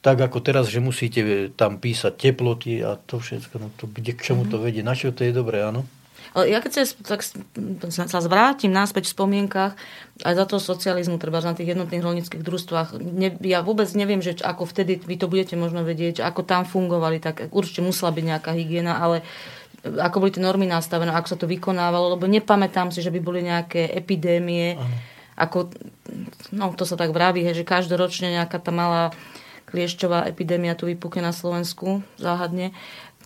tak 0.01 0.17
ako 0.17 0.41
teraz, 0.41 0.73
že 0.73 0.81
musíte 0.81 1.53
tam 1.53 1.77
písať 1.77 2.17
teploty 2.17 2.81
a 2.81 2.97
to 2.97 3.21
všetko, 3.21 3.55
no 3.61 3.69
to 3.77 3.85
kde, 3.85 4.17
k 4.17 4.33
čomu 4.33 4.49
mm-hmm. 4.49 4.57
to 4.57 4.65
vedie, 4.65 4.81
na 4.81 4.97
čo 4.97 5.13
to 5.13 5.29
je 5.29 5.33
dobré, 5.37 5.61
áno. 5.61 5.85
Ja 6.31 6.63
keď 6.63 6.71
sa, 6.71 6.83
tak 7.03 7.27
sa 7.91 8.21
zvrátim 8.23 8.71
náspäť 8.71 9.11
v 9.11 9.15
spomienkach 9.19 9.75
aj 10.23 10.35
za 10.39 10.45
toho 10.47 10.63
socializmu, 10.63 11.19
treba 11.19 11.43
na 11.43 11.59
tých 11.59 11.75
jednotných 11.75 12.05
rolnických 12.05 12.47
družstvách, 12.47 13.03
ne, 13.03 13.35
ja 13.43 13.67
vôbec 13.67 13.91
neviem, 13.99 14.23
že 14.23 14.39
ako 14.39 14.63
vtedy, 14.71 15.03
vy 15.03 15.17
to 15.19 15.27
budete 15.27 15.59
možno 15.59 15.83
vedieť, 15.83 16.23
ako 16.23 16.47
tam 16.47 16.63
fungovali, 16.63 17.19
tak 17.19 17.51
určite 17.51 17.83
musela 17.83 18.15
byť 18.15 18.25
nejaká 18.31 18.51
hygiena, 18.55 19.03
ale 19.03 19.27
ako 19.83 20.17
boli 20.23 20.31
tie 20.31 20.45
normy 20.45 20.71
nastavené, 20.71 21.11
ako 21.11 21.29
sa 21.35 21.39
to 21.41 21.51
vykonávalo, 21.51 22.15
lebo 22.15 22.31
nepamätám 22.31 22.95
si, 22.95 23.03
že 23.03 23.11
by 23.11 23.21
boli 23.25 23.41
nejaké 23.43 23.91
epidémie, 23.91 24.79
ano. 24.79 24.87
ako, 25.35 25.59
no 26.55 26.71
to 26.79 26.87
sa 26.87 26.95
tak 26.95 27.11
vraví, 27.11 27.43
že 27.51 27.67
každoročne 27.67 28.39
nejaká 28.39 28.61
tá 28.63 28.71
malá 28.71 29.11
kliešťová 29.71 30.27
epidémia 30.27 30.75
tu 30.75 30.91
vypukne 30.91 31.23
na 31.23 31.35
Slovensku 31.35 32.03
záhadne 32.19 32.75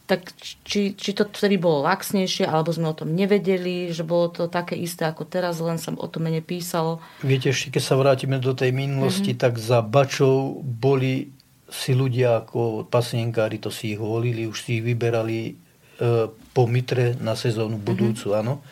tak 0.05 0.37
či, 0.39 0.93
či 0.93 1.11
to 1.17 1.25
vtedy 1.25 1.57
bolo 1.57 1.85
laxnejšie, 1.85 2.45
alebo 2.45 2.71
sme 2.73 2.93
o 2.93 2.99
tom 2.99 3.17
nevedeli, 3.17 3.89
že 3.91 4.05
bolo 4.05 4.29
to 4.29 4.53
také 4.53 4.77
isté 4.77 5.09
ako 5.09 5.25
teraz, 5.25 5.59
len 5.65 5.81
sa 5.81 5.93
o 5.97 6.09
tom 6.09 6.29
menej 6.29 6.45
písalo. 6.45 7.01
Viete, 7.25 7.51
ešte 7.51 7.75
keď 7.75 7.83
sa 7.83 7.97
vrátime 7.97 8.37
do 8.37 8.53
tej 8.53 8.71
minulosti, 8.71 9.33
mm-hmm. 9.33 9.45
tak 9.45 9.57
za 9.57 9.81
bačov 9.81 10.61
boli 10.61 11.33
si 11.69 11.97
ľudia 11.97 12.45
ako 12.45 12.87
pasienkári, 12.87 13.57
to 13.59 13.73
si 13.73 13.97
ich 13.97 14.01
volili, 14.01 14.45
už 14.45 14.61
si 14.61 14.79
ich 14.79 14.85
vyberali 14.85 15.65
E, 15.95 16.27
po 16.55 16.67
Mitre 16.67 17.15
na 17.19 17.35
sezónu 17.35 17.79
budúcu, 17.79 18.31
mm-hmm. 18.31 18.41
áno. 18.47 18.63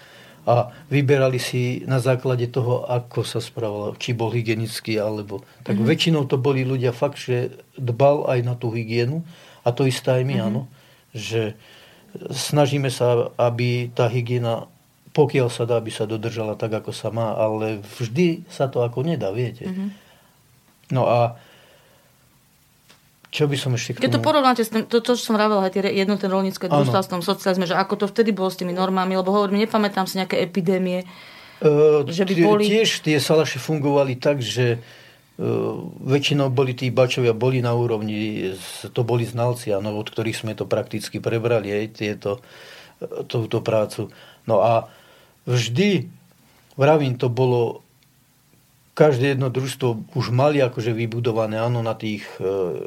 A 0.42 0.74
vyberali 0.90 1.38
si 1.38 1.86
na 1.86 2.02
základe 2.02 2.50
toho, 2.50 2.82
ako 2.82 3.22
sa 3.22 3.38
správal, 3.38 3.94
či 3.94 4.10
bol 4.10 4.34
hygienický, 4.34 4.98
alebo... 4.98 5.46
Tak 5.62 5.78
mm-hmm. 5.78 5.90
väčšinou 5.90 6.22
to 6.26 6.34
boli 6.38 6.66
ľudia 6.66 6.90
fakt, 6.90 7.22
že 7.22 7.54
dbal 7.78 8.26
aj 8.26 8.38
na 8.42 8.54
tú 8.58 8.74
hygienu. 8.74 9.22
A 9.62 9.70
to 9.70 9.86
isté 9.86 10.18
aj 10.18 10.22
my, 10.26 10.34
mm-hmm. 10.34 10.48
áno. 10.50 10.60
Že 11.12 11.56
snažíme 12.32 12.88
sa, 12.92 13.32
aby 13.40 13.88
tá 13.92 14.08
hygiena, 14.08 14.68
pokiaľ 15.12 15.48
sa 15.48 15.64
dá, 15.64 15.80
aby 15.80 15.92
sa 15.92 16.08
dodržala 16.08 16.56
tak, 16.56 16.72
ako 16.72 16.92
sa 16.92 17.08
má, 17.12 17.36
ale 17.36 17.80
vždy 18.00 18.48
sa 18.48 18.68
to 18.68 18.84
ako 18.84 19.04
nedá, 19.04 19.32
viete. 19.32 19.68
Mm-hmm. 19.68 19.88
No 20.92 21.08
a 21.08 21.40
čo 23.32 23.48
by 23.48 23.56
som 23.56 23.72
ešte 23.72 23.96
k 23.96 24.04
tomu... 24.04 24.04
Keď 24.04 24.12
to 24.12 24.20
porovnáte 24.20 24.60
s 24.60 24.68
tým, 24.68 24.84
to, 24.84 25.00
to, 25.00 25.16
čo 25.16 25.32
som 25.32 25.40
vravela, 25.40 25.72
tie 25.72 25.80
jednotné 25.88 26.28
rolnícke 26.28 26.68
družstva 26.68 27.00
v 27.00 27.10
tom 27.16 27.22
socializme, 27.24 27.64
že 27.64 27.72
ako 27.72 28.04
to 28.04 28.06
vtedy 28.12 28.28
bolo 28.36 28.52
s 28.52 28.60
tými 28.60 28.76
normami, 28.76 29.16
lebo 29.16 29.32
hovorím, 29.32 29.64
nepamätám 29.64 30.04
si 30.04 30.20
nejaké 30.20 30.44
epidémie, 30.44 31.08
uh, 31.64 32.04
že 32.04 32.28
by 32.28 32.32
boli... 32.44 32.68
Tiež 32.68 33.00
tie 33.00 33.16
salaše 33.16 33.56
fungovali 33.56 34.20
tak, 34.20 34.44
že 34.44 34.84
väčšinou 36.02 36.54
boli 36.54 36.72
tí 36.76 36.94
bačovia, 36.94 37.34
boli 37.34 37.58
na 37.58 37.74
úrovni, 37.74 38.52
to 38.94 39.02
boli 39.02 39.26
znalci, 39.26 39.74
ano, 39.74 39.98
od 39.98 40.06
ktorých 40.06 40.38
sme 40.38 40.52
to 40.54 40.70
prakticky 40.70 41.18
prebrali, 41.18 41.72
aj 41.74 41.86
tieto, 41.98 42.38
uh, 42.38 43.26
touto 43.26 43.58
prácu. 43.60 44.14
No 44.46 44.62
a 44.62 44.86
vždy, 45.46 46.06
vravím, 46.78 47.18
to 47.18 47.26
bolo 47.26 47.82
každé 48.92 49.34
jedno 49.34 49.48
družstvo 49.48 50.14
už 50.14 50.30
mali 50.30 50.60
akože 50.60 50.92
vybudované, 50.92 51.58
áno, 51.58 51.80
na 51.80 51.96
tých 51.96 52.22
uh, 52.38 52.86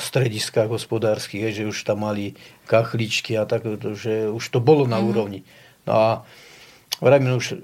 strediskách 0.00 0.68
hospodárskych, 0.68 1.52
že 1.52 1.68
už 1.68 1.84
tam 1.84 2.04
mali 2.08 2.36
kachličky 2.66 3.36
a 3.36 3.44
tak, 3.44 3.64
že 3.96 4.28
už 4.32 4.44
to 4.48 4.58
bolo 4.58 4.88
na 4.88 4.98
mm. 4.98 5.04
úrovni. 5.04 5.40
No 5.84 5.92
a 5.96 6.08
vravím, 7.00 7.36
už 7.36 7.60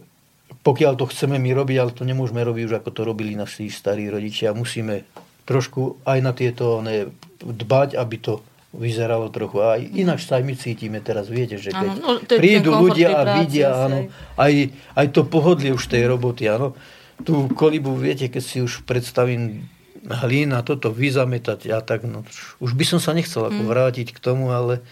pokiaľ 0.66 0.98
to 0.98 1.06
chceme 1.06 1.38
my 1.38 1.50
robiť, 1.54 1.76
ale 1.78 1.94
to 1.94 2.02
nemôžeme 2.02 2.42
robiť 2.42 2.62
už 2.66 2.74
ako 2.82 2.90
to 2.90 3.02
robili 3.06 3.38
naši 3.38 3.70
starí 3.70 4.10
rodičia, 4.10 4.50
musíme 4.50 5.06
trošku 5.46 6.02
aj 6.02 6.18
na 6.18 6.34
tieto 6.34 6.82
ne, 6.82 7.06
dbať, 7.38 7.94
aby 7.94 8.16
to 8.18 8.42
vyzeralo 8.74 9.30
trochu. 9.30 9.62
A 9.62 9.78
ináč 9.78 10.26
sa 10.26 10.42
aj 10.42 10.44
my 10.44 10.54
cítime 10.58 10.98
teraz, 10.98 11.30
viete, 11.30 11.54
že 11.54 11.70
keď 11.70 11.86
ano, 11.86 11.94
no, 12.02 12.12
prídu 12.26 12.74
ľudia 12.74 13.14
a 13.14 13.22
vidia, 13.40 13.70
áno, 13.86 14.10
aj, 14.34 14.74
aj 14.98 15.06
to 15.14 15.22
pohodlie 15.22 15.70
už 15.70 15.86
tej 15.86 16.10
roboty, 16.10 16.50
áno. 16.50 16.74
Tú 17.22 17.46
kolibu, 17.46 17.94
viete, 17.94 18.26
keď 18.26 18.42
si 18.42 18.58
už 18.58 18.82
predstavím 18.82 19.70
hlína, 20.02 20.66
toto 20.66 20.90
vyzametať 20.90 21.70
a 21.72 21.78
tak, 21.78 22.04
no, 22.04 22.26
už 22.58 22.74
by 22.74 22.84
som 22.84 22.98
sa 22.98 23.14
nechcel 23.14 23.46
ako 23.46 23.62
mm. 23.62 23.70
vrátiť 23.70 24.08
k 24.10 24.18
tomu, 24.18 24.50
ale... 24.50 24.82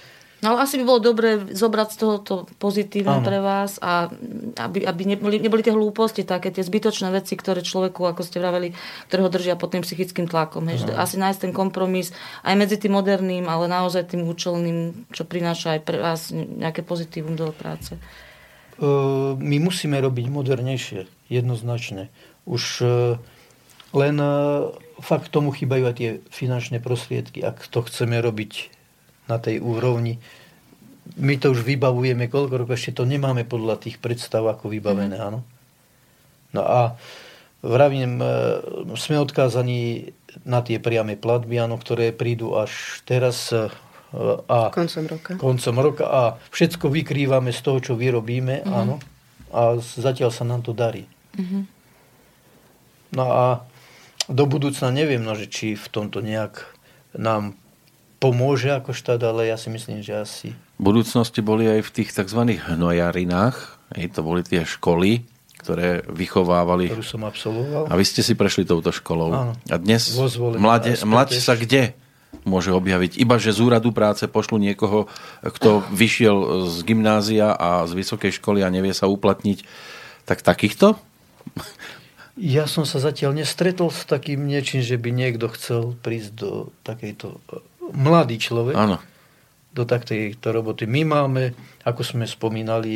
No 0.45 0.61
asi 0.61 0.77
by 0.77 0.85
bolo 0.85 1.01
dobre 1.01 1.41
zobrať 1.57 1.89
z 1.89 1.97
toho 1.97 2.15
to 2.21 2.35
pozitívne 2.61 3.17
ano. 3.17 3.25
pre 3.25 3.41
vás 3.41 3.81
a 3.81 4.13
aby, 4.61 4.85
aby 4.85 5.17
neboli, 5.17 5.41
neboli 5.41 5.65
tie 5.65 5.73
hlúposti, 5.73 6.21
také 6.21 6.53
tie 6.53 6.61
zbytočné 6.61 7.09
veci, 7.09 7.33
ktoré 7.33 7.65
človeku, 7.65 8.05
ako 8.05 8.21
ste 8.21 8.45
vraveli, 8.45 8.77
ktoré 9.09 9.25
ho 9.25 9.33
držia 9.33 9.57
pod 9.57 9.73
tým 9.73 9.81
psychickým 9.81 10.29
tlakom. 10.29 10.69
Hež, 10.69 10.85
asi 10.93 11.17
nájsť 11.17 11.49
ten 11.49 11.53
kompromis 11.57 12.13
aj 12.45 12.61
medzi 12.61 12.77
tým 12.77 12.93
moderným, 12.93 13.49
ale 13.49 13.73
naozaj 13.73 14.13
tým 14.13 14.29
účelným, 14.29 15.09
čo 15.17 15.25
prináša 15.25 15.81
aj 15.81 15.81
pre 15.81 15.97
vás 15.97 16.29
nejaké 16.37 16.85
pozitívum 16.85 17.41
do 17.41 17.49
práce. 17.57 17.97
my 19.41 19.57
musíme 19.65 19.97
robiť 19.97 20.29
modernejšie, 20.29 21.09
jednoznačne. 21.33 22.13
Už 22.45 22.85
len 23.97 24.17
fakt 25.01 25.33
tomu 25.33 25.57
chýbajú 25.57 25.85
aj 25.89 25.95
tie 25.97 26.11
finančné 26.29 26.85
prostriedky, 26.85 27.41
ak 27.41 27.65
to 27.65 27.81
chceme 27.87 28.21
robiť 28.21 28.74
na 29.29 29.37
tej 29.41 29.61
úrovni. 29.61 30.21
My 31.21 31.37
to 31.37 31.53
už 31.53 31.65
vybavujeme, 31.65 32.29
koľko 32.33 32.65
rokov 32.65 32.81
ešte 32.81 33.01
to 33.01 33.05
nemáme 33.05 33.45
podľa 33.45 33.77
tých 33.81 34.01
predstav 34.01 34.45
ako 34.49 34.73
vybavené, 34.73 35.17
mm. 35.21 35.25
áno. 35.25 35.41
No 36.55 36.63
a 36.65 36.81
vravím, 37.61 38.21
e, 38.21 38.27
sme 38.97 39.21
odkázaní 39.21 40.13
na 40.49 40.65
tie 40.65 40.81
priame 40.81 41.17
platby, 41.17 41.61
áno, 41.61 41.77
ktoré 41.77 42.11
prídu 42.11 42.57
až 42.57 43.03
teraz 43.05 43.53
e, 43.53 43.69
a 44.47 44.71
koncom 44.71 45.05
roka. 45.11 45.33
koncom 45.37 45.77
roka 45.83 46.05
a 46.07 46.23
všetko 46.55 46.87
vykrývame 46.87 47.51
z 47.51 47.61
toho, 47.61 47.79
čo 47.83 47.93
vyrobíme, 47.99 48.65
mm. 48.65 48.71
áno. 48.71 49.03
A 49.55 49.79
zatiaľ 49.79 50.35
sa 50.35 50.43
nám 50.43 50.67
to 50.67 50.75
darí. 50.75 51.07
Mm-hmm. 51.39 51.63
No 53.15 53.25
a 53.31 53.45
do 54.27 54.45
budúcna 54.51 54.91
neviem, 54.91 55.23
no, 55.23 55.39
že 55.39 55.47
či 55.47 55.79
v 55.79 55.87
tomto 55.91 56.19
nejak 56.19 56.67
nám 57.15 57.55
pomôže 58.25 58.73
ako 58.73 58.97
štát, 58.97 59.21
ale 59.21 59.53
ja 59.53 59.61
si 59.61 59.69
myslím, 59.69 60.01
že 60.01 60.17
asi. 60.17 60.49
V 60.81 60.83
budúcnosti 60.83 61.45
boli 61.45 61.69
aj 61.69 61.85
v 61.85 61.91
tých 62.01 62.17
tzv. 62.17 62.41
hnojarinách, 62.57 63.57
hej, 64.01 64.09
to 64.17 64.25
boli 64.25 64.41
tie 64.41 64.65
školy, 64.65 65.29
ktoré 65.61 66.01
vychovávali. 66.09 66.89
Ktorú 66.89 67.05
som 67.05 67.23
absolvoval. 67.29 67.89
A 67.89 67.95
vy 67.97 68.05
ste 68.05 68.25
si 68.25 68.33
prešli 68.33 68.65
touto 68.65 68.89
školou. 68.89 69.29
Áno. 69.33 69.53
A 69.69 69.77
dnes 69.77 70.09
mladé, 70.57 70.97
mladé 71.05 71.37
sa 71.37 71.57
kde 71.57 71.93
môže 72.45 72.69
objaviť? 72.73 73.17
Iba, 73.17 73.41
že 73.41 73.57
z 73.57 73.65
úradu 73.65 73.93
práce 73.93 74.29
pošlu 74.29 74.61
niekoho, 74.61 75.09
kto 75.41 75.85
vyšiel 75.93 76.69
z 76.69 76.77
gymnázia 76.85 77.53
a 77.57 77.89
z 77.89 77.93
vysokej 77.97 78.37
školy 78.41 78.61
a 78.61 78.69
nevie 78.69 78.93
sa 78.93 79.09
uplatniť. 79.09 79.65
Tak 80.29 80.45
takýchto? 80.45 81.01
Ja 82.35 82.67
som 82.67 82.83
sa 82.83 82.99
zatiaľ 82.99 83.39
nestretol 83.39 83.95
s 83.95 84.05
takým 84.11 84.45
niečím, 84.45 84.83
že 84.83 84.99
by 84.99 85.15
niekto 85.15 85.47
chcel 85.55 85.95
prísť 86.03 86.31
do 86.35 86.51
takejto... 86.83 87.39
Mladý 87.93 88.41
človek. 88.41 88.79
Áno. 88.79 88.97
Do 89.75 89.83
takejto 89.85 90.55
roboty. 90.55 90.87
My 90.87 91.03
máme, 91.03 91.53
ako 91.83 92.07
sme 92.07 92.25
spomínali, 92.25 92.95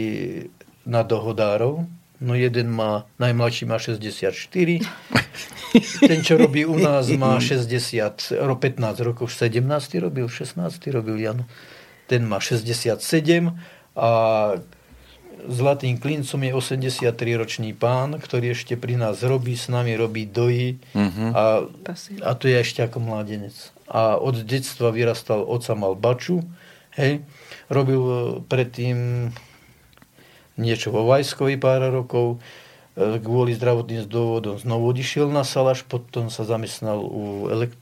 na 0.88 1.04
dohodárov. 1.04 1.84
No 2.18 2.32
jeden 2.34 2.72
má, 2.72 3.06
najmladší 3.20 3.68
má 3.68 3.76
64. 3.78 4.32
Ten, 6.08 6.18
čo 6.24 6.34
robí 6.40 6.64
u 6.64 6.80
nás, 6.80 7.12
má 7.14 7.38
60, 7.38 8.40
15 8.40 9.06
rokov, 9.06 9.30
17 9.30 9.62
robil, 10.02 10.26
16 10.26 10.58
robil, 10.90 11.16
Jano. 11.20 11.44
Ten 12.08 12.24
má 12.24 12.40
67 12.40 12.98
a 13.94 14.10
Zlatým 15.38 16.02
klincom 16.02 16.40
je 16.42 16.50
83-ročný 16.50 17.70
pán, 17.78 18.18
ktorý 18.18 18.58
ešte 18.58 18.74
pri 18.74 18.98
nás 18.98 19.22
robí, 19.22 19.54
s 19.54 19.70
nami 19.70 19.94
robí 19.94 20.26
doji 20.26 20.82
uh-huh. 20.98 21.30
a, 21.30 21.42
a 22.26 22.30
to 22.34 22.50
je 22.50 22.58
ešte 22.58 22.82
ako 22.82 22.98
mladenec. 22.98 23.54
A 23.88 24.20
od 24.20 24.44
detstva 24.44 24.92
vyrastal, 24.92 25.40
oca 25.42 25.72
mal 25.72 25.96
baču, 25.96 26.44
hej, 27.00 27.24
robil 27.72 28.02
e, 28.04 28.16
predtým 28.44 28.96
niečo 30.60 30.92
vo 30.92 31.08
Vajskovi 31.08 31.56
pár 31.56 31.88
rokov, 31.88 32.42
kvôli 32.98 33.54
zdravotným 33.54 34.10
dôvodom 34.10 34.58
znovu 34.58 34.90
odišiel 34.90 35.30
na 35.30 35.46
Salaš, 35.46 35.86
potom 35.86 36.34
sa 36.34 36.42
zamestnal 36.42 36.98
u 36.98 37.46
elekt- 37.46 37.78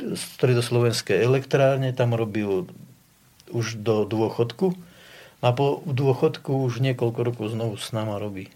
stredoslovenskej 0.00 1.20
elektrárne, 1.20 1.92
tam 1.92 2.16
robil 2.16 2.68
už 3.50 3.82
do 3.82 4.08
dôchodku 4.08 4.72
a 5.44 5.52
po 5.52 5.84
dôchodku 5.84 6.64
už 6.68 6.80
niekoľko 6.80 7.20
rokov 7.20 7.46
znovu 7.52 7.76
s 7.76 7.92
nama 7.92 8.16
robí. 8.16 8.48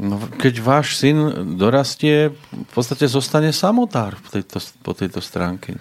No, 0.00 0.16
keď 0.40 0.64
váš 0.64 0.96
syn 0.96 1.52
dorastie, 1.60 2.32
v 2.52 2.70
podstate 2.72 3.04
zostane 3.04 3.52
samotár 3.52 4.16
po 4.16 4.28
tejto, 4.32 4.58
po 4.80 4.92
tejto 4.96 5.20
stránke. 5.20 5.76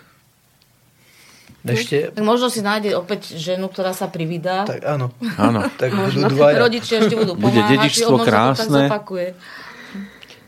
Ešte, 1.60 2.16
Tak 2.16 2.24
možno 2.24 2.48
si 2.48 2.64
nájde 2.64 2.96
opäť 2.96 3.36
ženu, 3.36 3.68
ktorá 3.68 3.92
sa 3.92 4.08
privída. 4.08 4.64
tak 4.64 4.80
áno. 4.88 5.12
Áno. 5.36 5.68
Tak 5.82 5.92
budú 5.92 6.20
dvaja. 6.32 6.56
Rodičia 6.56 7.04
ešte 7.04 7.16
budú 7.20 7.36
Bude 7.36 7.60
pomáhať. 7.60 7.72
dedičstvo 7.76 8.10
možno 8.16 8.24
to 8.24 8.30
krásne. 8.32 8.84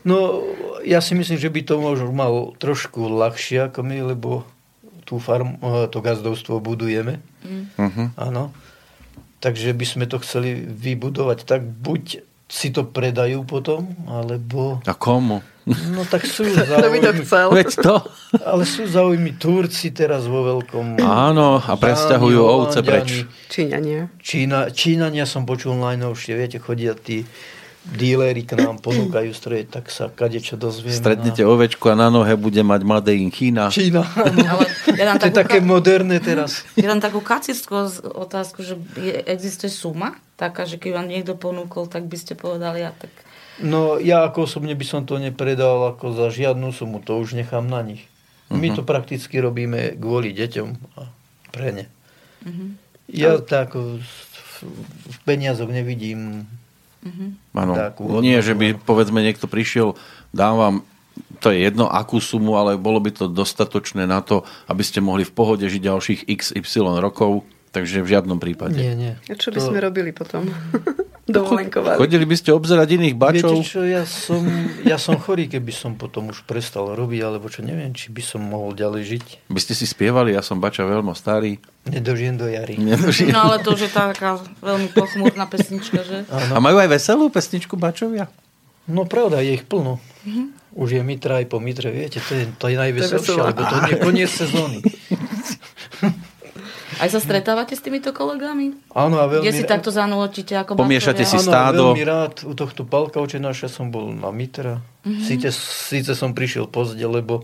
No, 0.02 0.42
ja 0.82 0.98
si 0.98 1.14
myslím, 1.14 1.38
že 1.38 1.52
by 1.52 1.60
to 1.62 1.74
možno 1.78 2.10
mal 2.10 2.58
trošku 2.58 3.06
ľahšie 3.06 3.70
ako 3.70 3.86
my, 3.86 3.98
lebo 4.14 4.42
tú 5.06 5.22
farm, 5.22 5.60
eh, 5.62 5.86
to 5.92 6.02
gazdovstvo 6.02 6.58
budujeme. 6.58 7.22
Uh-huh. 7.44 8.10
Áno. 8.18 8.50
Takže 9.42 9.74
by 9.74 9.86
sme 9.86 10.04
to 10.06 10.22
chceli 10.22 10.54
vybudovať 10.62 11.42
tak, 11.46 11.66
buď 11.66 12.22
si 12.52 12.68
to 12.68 12.84
predajú 12.84 13.48
potom, 13.48 13.96
alebo... 14.04 14.84
A 14.84 14.92
komu? 14.92 15.40
No 15.64 16.04
tak 16.04 16.28
sú 16.28 16.44
by 16.52 16.58
to 16.60 16.68
záujmy, 16.68 17.24
chcel? 17.24 17.48
Veď 17.48 17.70
to. 17.80 17.94
ale 18.44 18.62
sú 18.68 18.84
záujmy 18.84 19.40
Turci 19.40 19.88
teraz 19.88 20.28
vo 20.28 20.44
veľkom. 20.44 21.00
Áno, 21.00 21.64
a 21.64 21.72
presťahujú 21.72 22.40
ovce 22.44 22.84
preč. 22.84 23.24
Číňania. 23.48 24.12
Čína, 24.20 24.68
Čínania 24.68 25.24
som 25.24 25.48
počul 25.48 25.80
najnovšie, 25.80 26.36
viete, 26.36 26.58
chodia 26.60 26.92
tí 26.92 27.24
díleri 27.82 28.46
k 28.46 28.54
nám, 28.54 28.78
ponúkajú 28.78 29.34
stroje, 29.34 29.66
tak 29.66 29.90
sa 29.90 30.06
kadečo 30.06 30.54
dozvieme. 30.54 30.94
Stretnete 30.94 31.42
ovečku 31.42 31.90
a 31.90 31.98
na 31.98 32.14
nohe 32.14 32.38
bude 32.38 32.62
mať 32.62 32.80
Made 32.86 33.10
in 33.10 33.34
China. 33.34 33.74
Čína. 33.74 34.06
Ale 34.14 34.64
ja 34.98 35.04
dám 35.10 35.18
To 35.18 35.26
je 35.26 35.34
také 35.34 35.58
moderné 35.58 36.22
teraz. 36.22 36.62
ja 36.78 36.86
dám 36.86 37.02
takú 37.02 37.18
kacistskú 37.18 37.90
otázku, 38.06 38.62
že 38.62 38.78
je, 38.94 39.26
existuje 39.26 39.66
suma 39.66 40.14
taká, 40.38 40.62
že 40.62 40.78
keď 40.78 41.02
vám 41.02 41.06
niekto 41.10 41.34
ponúkol, 41.34 41.90
tak 41.90 42.06
by 42.06 42.16
ste 42.18 42.38
povedali, 42.38 42.86
ja 42.86 42.94
tak... 42.94 43.10
No 43.58 43.98
ja 43.98 44.26
ako 44.30 44.46
osobne 44.46 44.78
by 44.78 44.86
som 44.86 45.02
to 45.02 45.18
nepredal 45.18 45.90
ako 45.94 46.14
za 46.14 46.30
žiadnu 46.30 46.70
sumu, 46.70 47.02
to 47.02 47.18
už 47.18 47.34
nechám 47.34 47.66
na 47.66 47.82
nich. 47.82 48.06
My 48.52 48.68
to 48.76 48.84
prakticky 48.84 49.40
robíme 49.40 49.96
kvôli 49.96 50.36
deťom 50.36 50.68
a 51.00 51.08
pre 51.50 51.72
ne. 51.72 51.84
Ja 53.08 53.40
tak 53.40 53.74
v, 53.74 53.96
v 55.08 55.16
peniazoch 55.24 55.72
nevidím 55.72 56.44
Áno. 57.52 57.74
takú 57.74 58.22
Nie, 58.22 58.40
že 58.40 58.54
by 58.54 58.78
povedzme 58.78 59.20
niekto 59.22 59.50
prišiel, 59.50 59.98
dám 60.30 60.56
vám 60.58 60.76
to 61.42 61.52
je 61.52 61.68
jedno, 61.68 61.90
akú 61.90 62.22
sumu, 62.22 62.56
ale 62.56 62.80
bolo 62.80 63.02
by 63.02 63.12
to 63.12 63.26
dostatočné 63.28 64.08
na 64.08 64.24
to, 64.24 64.46
aby 64.70 64.80
ste 64.80 65.04
mohli 65.04 65.26
v 65.26 65.34
pohode 65.34 65.66
žiť 65.66 65.82
ďalších 65.82 66.20
XY 66.30 67.02
rokov, 67.02 67.44
takže 67.72 68.04
v 68.04 68.08
žiadnom 68.12 68.38
prípade. 68.38 68.76
Nie, 68.76 68.92
nie. 68.92 69.12
A 69.26 69.34
čo 69.34 69.50
by 69.50 69.58
To- 69.58 69.66
sme 69.72 69.78
robili 69.80 70.12
potom? 70.12 70.46
Dovolenkovali. 71.22 71.96
Chodili 71.96 72.26
by 72.26 72.34
ste 72.34 72.50
obzerať 72.50 72.98
iných 72.98 73.14
bačov? 73.14 73.54
Viete 73.54 73.70
čo, 73.70 73.86
ja 73.86 74.02
som, 74.02 74.42
ja 74.82 74.98
som 74.98 75.14
chorý, 75.16 75.46
keby 75.46 75.70
som 75.70 75.94
potom 75.94 76.28
už 76.28 76.42
prestal 76.44 76.92
robiť, 76.92 77.20
alebo 77.22 77.46
čo 77.46 77.62
neviem, 77.62 77.94
či 77.94 78.10
by 78.10 78.20
som 78.20 78.42
mohol 78.42 78.74
ďalej 78.74 79.02
žiť. 79.06 79.24
By 79.46 79.60
ste 79.62 79.72
si 79.72 79.86
spievali, 79.86 80.34
ja 80.34 80.42
som 80.42 80.58
bača 80.58 80.82
veľmi 80.82 81.14
starý. 81.14 81.62
Nedožijem 81.86 82.36
do 82.36 82.50
jary. 82.50 82.74
Nedožil. 82.74 83.30
No 83.30 83.48
ale 83.48 83.62
to 83.62 83.72
už 83.72 83.86
je 83.86 83.92
taká 83.94 84.42
veľmi 84.60 84.90
pochmúrna 84.90 85.46
pesnička, 85.46 86.02
že? 86.02 86.26
A 86.28 86.58
majú 86.58 86.82
aj 86.82 86.90
veselú 86.90 87.30
pesničku 87.30 87.78
bačovia? 87.78 88.26
No 88.90 89.06
pravda, 89.06 89.46
je 89.46 89.62
ich 89.62 89.64
plno. 89.64 90.02
Už 90.74 90.98
je 90.98 91.02
Mitra 91.04 91.38
aj 91.38 91.46
po 91.46 91.62
Mitre, 91.62 91.92
viete, 91.94 92.18
to 92.18 92.32
je, 92.34 92.44
to 92.56 92.66
je 92.66 92.76
najveselšie, 92.80 93.36
lebo 93.36 93.60
to 93.62 93.74
je 93.92 93.96
koniec 94.00 94.30
sezóny. 94.42 94.80
Aj 97.02 97.10
sa 97.10 97.18
stretávate 97.18 97.74
s 97.74 97.82
týmito 97.82 98.14
kolegami? 98.14 98.78
Áno, 98.94 99.18
a 99.18 99.26
veľmi... 99.26 99.42
Kde 99.42 99.58
si 99.58 99.66
takto 99.66 99.90
zanúčite 99.90 100.54
ako 100.54 100.78
Pomiešate 100.78 101.26
si 101.26 101.34
bačovia? 101.34 101.42
Áno, 101.42 101.50
stádo. 101.50 101.82
veľmi 101.90 102.04
rád 102.06 102.34
u 102.46 102.54
tohto 102.54 102.86
Palka 102.86 103.18
Očenáša 103.18 103.66
som 103.66 103.90
bol 103.90 104.14
na 104.14 104.30
Mitra. 104.30 104.78
Mm-hmm. 105.02 105.26
Síce, 105.26 105.50
síce 105.90 106.14
som 106.14 106.30
prišiel 106.30 106.70
pozde, 106.70 107.02
lebo 107.02 107.42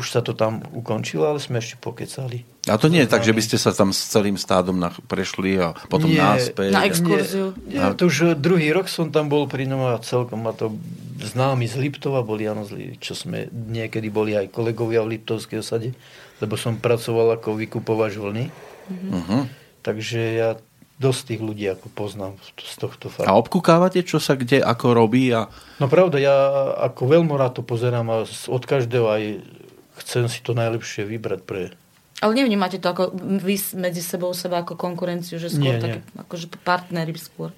už 0.00 0.08
sa 0.08 0.24
to 0.24 0.32
tam 0.32 0.64
ukončilo, 0.72 1.28
ale 1.28 1.38
sme 1.38 1.60
ešte 1.60 1.78
pokecali. 1.78 2.42
A 2.66 2.80
to 2.80 2.88
nie 2.88 3.04
je 3.04 3.12
tak, 3.12 3.22
že 3.22 3.36
by 3.36 3.42
ste 3.44 3.60
sa 3.60 3.76
tam 3.76 3.92
s 3.92 4.08
celým 4.08 4.34
stádom 4.34 4.74
nach- 4.74 4.98
prešli 5.04 5.60
a 5.60 5.76
potom 5.86 6.08
Nie. 6.08 6.24
náspäť. 6.24 6.72
Na 6.72 6.88
exkurziu. 6.88 7.52
Nie, 7.68 7.78
nie, 7.78 7.94
to 7.94 8.08
už 8.08 8.40
druhý 8.40 8.72
rok 8.72 8.88
som 8.88 9.12
tam 9.12 9.28
bol 9.28 9.44
pri 9.46 9.68
ňom 9.68 9.94
a 9.94 10.00
celkom 10.00 10.42
ma 10.42 10.56
to 10.56 10.72
známi 11.20 11.68
z 11.68 11.76
Liptova 11.78 12.26
boli, 12.26 12.48
áno, 12.48 12.66
čo 12.98 13.14
sme 13.14 13.46
niekedy 13.52 14.08
boli 14.10 14.34
aj 14.34 14.50
kolegovia 14.50 15.04
v 15.04 15.14
Liptovskej 15.14 15.60
osade, 15.62 15.94
lebo 16.40 16.56
som 16.58 16.80
pracoval 16.80 17.38
ako 17.38 17.54
vykupovač 17.54 18.18
vlny. 18.18 18.73
Uh-huh. 18.90 19.48
Takže 19.80 20.20
ja 20.34 20.50
dosť 20.94 21.34
tých 21.34 21.40
ľudí 21.42 21.66
ako 21.66 21.90
poznám 21.90 22.38
z 22.54 22.74
tohto 22.78 23.10
A 23.10 23.26
farmu. 23.26 23.42
obkúkávate, 23.42 24.06
čo 24.06 24.22
sa 24.22 24.38
kde 24.38 24.62
ako 24.62 24.94
robí 24.94 25.26
a 25.34 25.50
No 25.82 25.90
pravda, 25.90 26.22
ja 26.22 26.36
ako 26.86 27.18
veľmi 27.18 27.34
rád 27.34 27.58
to 27.58 27.62
pozerám 27.66 28.06
a 28.14 28.16
od 28.28 28.62
každého 28.62 29.06
aj 29.10 29.22
chcem 30.00 30.30
si 30.30 30.38
to 30.40 30.54
najlepšie 30.54 31.02
vybrať 31.02 31.40
pre... 31.42 31.74
Ale 32.22 32.32
nevnímate 32.38 32.78
to 32.78 32.88
ako 32.88 33.10
vy 33.42 33.58
medzi 33.74 34.00
sebou 34.00 34.30
seba 34.32 34.62
ako 34.62 34.78
konkurenciu, 34.78 35.36
že 35.42 35.50
skôr 35.50 35.76
Nie, 35.76 35.82
také, 35.82 36.00
nie. 36.00 36.14
akože 36.14 36.46
partnery 36.62 37.12
skôr. 37.18 37.50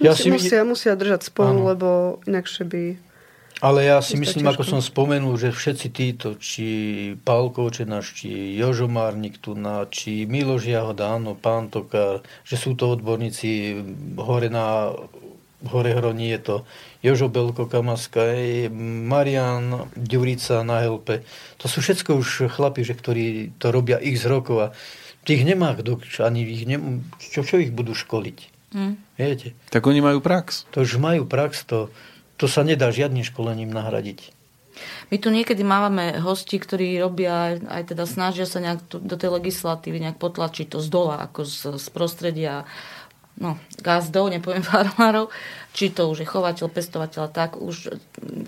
Ja 0.00 0.16
Musia, 0.16 0.24
si, 0.24 0.28
musia, 0.32 0.60
musia 0.64 0.92
držať 0.96 1.28
spolu, 1.28 1.60
Áno. 1.60 1.68
lebo 1.76 1.88
inakšie 2.24 2.64
by... 2.64 2.82
ale 3.58 3.90
ja 3.90 3.98
si 3.98 4.14
to 4.14 4.22
myslím, 4.22 4.46
ako 4.46 4.62
som 4.62 4.80
spomenul, 4.82 5.34
že 5.34 5.50
všetci 5.50 5.86
títo, 5.90 6.28
či 6.38 6.66
Pálko 7.18 7.66
Očenáš, 7.66 8.14
či 8.14 8.54
Jožo 8.54 8.86
Márnik 8.86 9.42
tu 9.42 9.58
na, 9.58 9.86
či 9.90 10.24
Miloš 10.30 10.70
Jahoda, 10.70 11.18
áno, 11.18 11.34
pán 11.34 11.66
Tokár, 11.66 12.22
že 12.46 12.54
sú 12.54 12.78
to 12.78 12.94
odborníci 12.94 13.82
hore 14.14 14.46
na 14.46 14.94
hore 15.66 15.90
hroní 15.90 16.30
je 16.38 16.38
to 16.38 16.56
Jožo 17.02 17.26
Belko 17.26 17.66
Kamaska, 17.66 18.30
aj 18.30 18.70
Marian 18.78 19.90
Ďurica 19.98 20.62
na 20.62 20.82
Helpe. 20.82 21.26
To 21.58 21.66
sú 21.66 21.82
všetko 21.82 22.18
už 22.18 22.50
chlapi, 22.50 22.86
že, 22.86 22.94
ktorí 22.94 23.58
to 23.58 23.74
robia 23.74 23.98
x 23.98 24.26
rokov 24.26 24.56
a 24.58 24.68
tých 25.26 25.42
nemá 25.42 25.74
kto, 25.74 25.98
ani 26.22 26.46
ich 26.46 26.62
nem, 26.66 27.02
čo, 27.18 27.42
čo 27.42 27.58
ich 27.58 27.74
budú 27.74 27.94
školiť. 27.94 28.38
Hm. 28.68 28.94
Viete? 29.16 29.56
tak 29.72 29.82
oni 29.88 30.04
majú 30.04 30.20
prax. 30.20 30.68
To 30.76 30.84
už 30.84 31.00
majú 31.00 31.24
prax, 31.24 31.64
to, 31.64 31.88
to 32.38 32.46
sa 32.46 32.62
nedá 32.62 32.88
žiadnym 32.94 33.26
školením 33.26 33.74
nahradiť. 33.74 34.38
My 35.10 35.18
tu 35.18 35.34
niekedy 35.34 35.66
mávame 35.66 36.22
hosti, 36.22 36.62
ktorí 36.62 37.02
robia, 37.02 37.58
aj 37.58 37.90
teda 37.90 38.06
snažia 38.06 38.46
sa 38.46 38.62
nejak 38.62 38.86
do 38.86 39.16
tej 39.18 39.34
legislatívy 39.34 39.98
nejak 39.98 40.22
potlačiť 40.22 40.70
to 40.70 40.78
z 40.78 40.88
dola, 40.88 41.18
ako 41.26 41.42
z, 41.42 41.82
z 41.82 41.86
prostredia 41.90 42.62
no, 43.42 43.58
gazdov, 43.82 44.30
nepoviem 44.30 44.62
farmárov, 44.70 45.34
či 45.74 45.90
to 45.90 46.06
už 46.10 46.22
je 46.22 46.28
chovateľ, 46.28 46.66
pestovateľ, 46.70 47.24
tak 47.30 47.58
už 47.58 47.98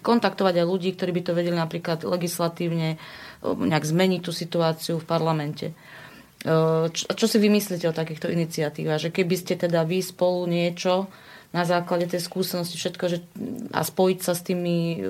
kontaktovať 0.07 0.55
aj 0.63 0.67
ľudí, 0.67 0.95
ktorí 0.95 1.11
by 1.19 1.23
to 1.27 1.33
vedeli 1.35 1.57
napríklad 1.59 2.07
legislatívne 2.07 2.99
nejak 3.43 3.85
zmeniť 3.87 4.21
tú 4.21 4.31
situáciu 4.31 5.01
v 5.01 5.09
parlamente. 5.09 5.73
E, 5.73 5.75
Čo, 6.93 7.05
čo 7.17 7.27
si 7.27 7.39
vymyslíte 7.41 7.89
o 7.89 7.97
takýchto 7.97 8.29
iniciatívach? 8.29 9.01
Že 9.01 9.11
keby 9.17 9.35
ste 9.35 9.55
teda 9.57 9.83
vy 9.89 10.05
spolu 10.05 10.45
niečo 10.45 11.09
na 11.51 11.67
základe 11.67 12.07
tej 12.07 12.23
skúsenosti 12.23 12.79
všetko, 12.79 13.05
že, 13.11 13.19
a 13.75 13.83
spojiť 13.83 14.19
sa 14.23 14.39
s 14.39 14.43
tými, 14.47 15.03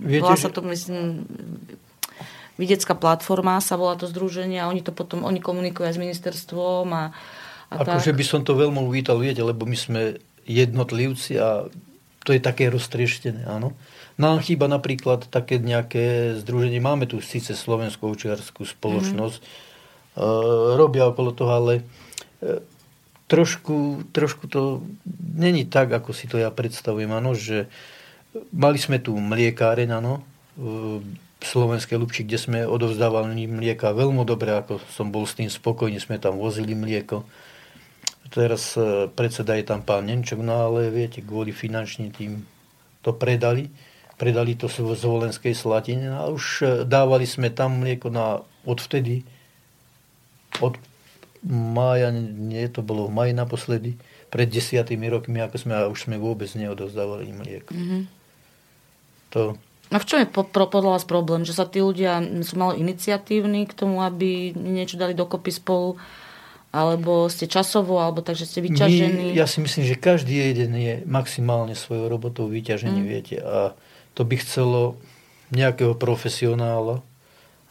Viete, 0.00 0.24
volá 0.24 0.36
sa 0.40 0.48
to, 0.48 0.64
myslím, 0.64 1.28
Videcká 2.54 2.94
platforma 2.94 3.58
sa 3.58 3.74
volá 3.74 3.98
to 3.98 4.06
združenie 4.06 4.62
a 4.62 4.70
oni 4.70 4.78
to 4.78 4.94
potom, 4.94 5.26
oni 5.26 5.42
komunikujú 5.42 5.90
aj 5.90 5.98
s 5.98 6.02
ministerstvom 6.02 6.86
a, 6.94 7.04
a 7.66 7.74
Akože 7.82 8.14
by 8.14 8.24
som 8.24 8.46
to 8.46 8.54
veľmi 8.54 8.78
uvítal, 8.78 9.18
viete, 9.18 9.42
lebo 9.42 9.66
my 9.66 9.74
sme 9.74 10.22
jednotlivci 10.46 11.34
a 11.34 11.66
to 12.22 12.30
je 12.30 12.40
také 12.40 12.70
roztrieštené, 12.70 13.44
áno. 13.50 13.74
Nám 14.14 14.46
chýba 14.46 14.70
napríklad 14.70 15.26
také 15.26 15.58
nejaké 15.58 16.38
združenie, 16.38 16.78
máme 16.78 17.10
tu 17.10 17.18
síce 17.18 17.58
Slovenskú 17.58 18.14
očiarskú 18.14 18.62
spoločnosť, 18.62 19.40
mm. 19.42 19.50
e, 20.14 20.26
robia 20.78 21.10
okolo 21.10 21.34
toho, 21.34 21.52
ale 21.58 21.72
e, 22.38 22.62
trošku, 23.28 24.04
trošku 24.12 24.48
to 24.48 24.84
není 25.34 25.64
tak, 25.64 25.92
ako 25.92 26.12
si 26.12 26.28
to 26.28 26.36
ja 26.36 26.52
predstavujem, 26.52 27.10
áno, 27.10 27.32
že 27.32 27.66
mali 28.52 28.76
sme 28.76 29.00
tu 29.00 29.16
mliekáreň, 29.16 29.90
áno, 29.98 30.20
v 30.54 31.44
Slovenskej 31.44 31.98
Lubči, 31.98 32.22
kde 32.24 32.38
sme 32.38 32.58
odovzdávali 32.64 33.50
mlieka 33.50 33.90
veľmi 33.92 34.22
dobre, 34.24 34.54
ako 34.54 34.80
som 34.88 35.10
bol 35.10 35.26
s 35.26 35.36
tým 35.36 35.50
spokojný, 35.50 35.98
sme 36.00 36.16
tam 36.16 36.40
vozili 36.40 36.72
mlieko. 36.72 37.26
Teraz 38.32 38.74
e, 38.74 39.10
predseda 39.12 39.54
je 39.58 39.66
tam 39.68 39.84
pán 39.84 40.08
Nemčok, 40.08 40.40
no 40.40 40.64
ale 40.64 40.88
viete, 40.88 41.20
kvôli 41.20 41.52
finančne 41.52 42.10
tým 42.10 42.42
to 43.04 43.12
predali. 43.12 43.68
Predali 44.14 44.54
to 44.56 44.70
z 44.70 45.04
Volenskej 45.04 45.52
Slatine 45.52 46.16
a 46.16 46.30
už 46.30 46.44
e, 46.62 46.64
dávali 46.86 47.28
sme 47.28 47.52
tam 47.52 47.82
mlieko 47.82 48.08
na 48.08 48.40
odvtedy, 48.64 49.26
od 50.62 50.78
mája, 51.48 52.08
nie, 52.10 52.64
to 52.72 52.80
bolo 52.80 53.06
v 53.08 53.14
maji 53.14 53.32
naposledy, 53.36 54.00
pred 54.32 54.50
desiatými 54.50 55.06
rokmi, 55.12 55.38
ako 55.44 55.56
sme, 55.60 55.72
a 55.76 55.86
už 55.86 56.10
sme 56.10 56.18
vôbec 56.18 56.50
neodovzdávali 56.58 57.30
mlieko. 57.30 57.70
Mhm. 57.70 57.98
To, 59.34 59.58
A 59.90 59.98
v 59.98 60.06
čom 60.06 60.18
je 60.22 60.30
podľa 60.30 60.98
vás 60.98 61.04
problém? 61.06 61.42
Že 61.42 61.54
sa 61.54 61.66
tí 61.66 61.82
ľudia 61.82 62.22
sú 62.42 62.54
malo 62.54 62.74
iniciatívni 62.74 63.66
k 63.66 63.74
tomu, 63.74 64.02
aby 64.02 64.54
niečo 64.54 64.98
dali 64.98 65.14
dokopy 65.14 65.50
spolu? 65.54 65.98
Alebo 66.74 67.30
ste 67.30 67.46
časovo, 67.46 68.02
alebo 68.02 68.18
tak, 68.18 68.34
že 68.34 68.50
ste 68.50 68.58
vyťažení? 68.58 69.30
My, 69.30 69.38
ja 69.38 69.46
si 69.46 69.62
myslím, 69.62 69.86
že 69.86 69.94
každý 69.94 70.42
jeden 70.42 70.74
je 70.74 70.94
maximálne 71.06 71.78
svojou 71.78 72.10
robotou 72.10 72.50
vyťažený, 72.50 72.98
mm. 72.98 73.06
viete. 73.06 73.36
A 73.38 73.78
to 74.18 74.26
by 74.26 74.34
chcelo 74.42 74.98
nejakého 75.54 75.94
profesionála, 75.94 76.98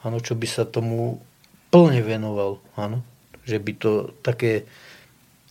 áno, 0.08 0.18
čo 0.24 0.40
by 0.40 0.48
sa 0.48 0.64
tomu 0.64 1.20
plne 1.68 2.00
venoval. 2.00 2.64
Áno. 2.80 3.04
Že 3.44 3.57
by 3.60 3.72
to 3.78 3.91
také... 4.22 4.65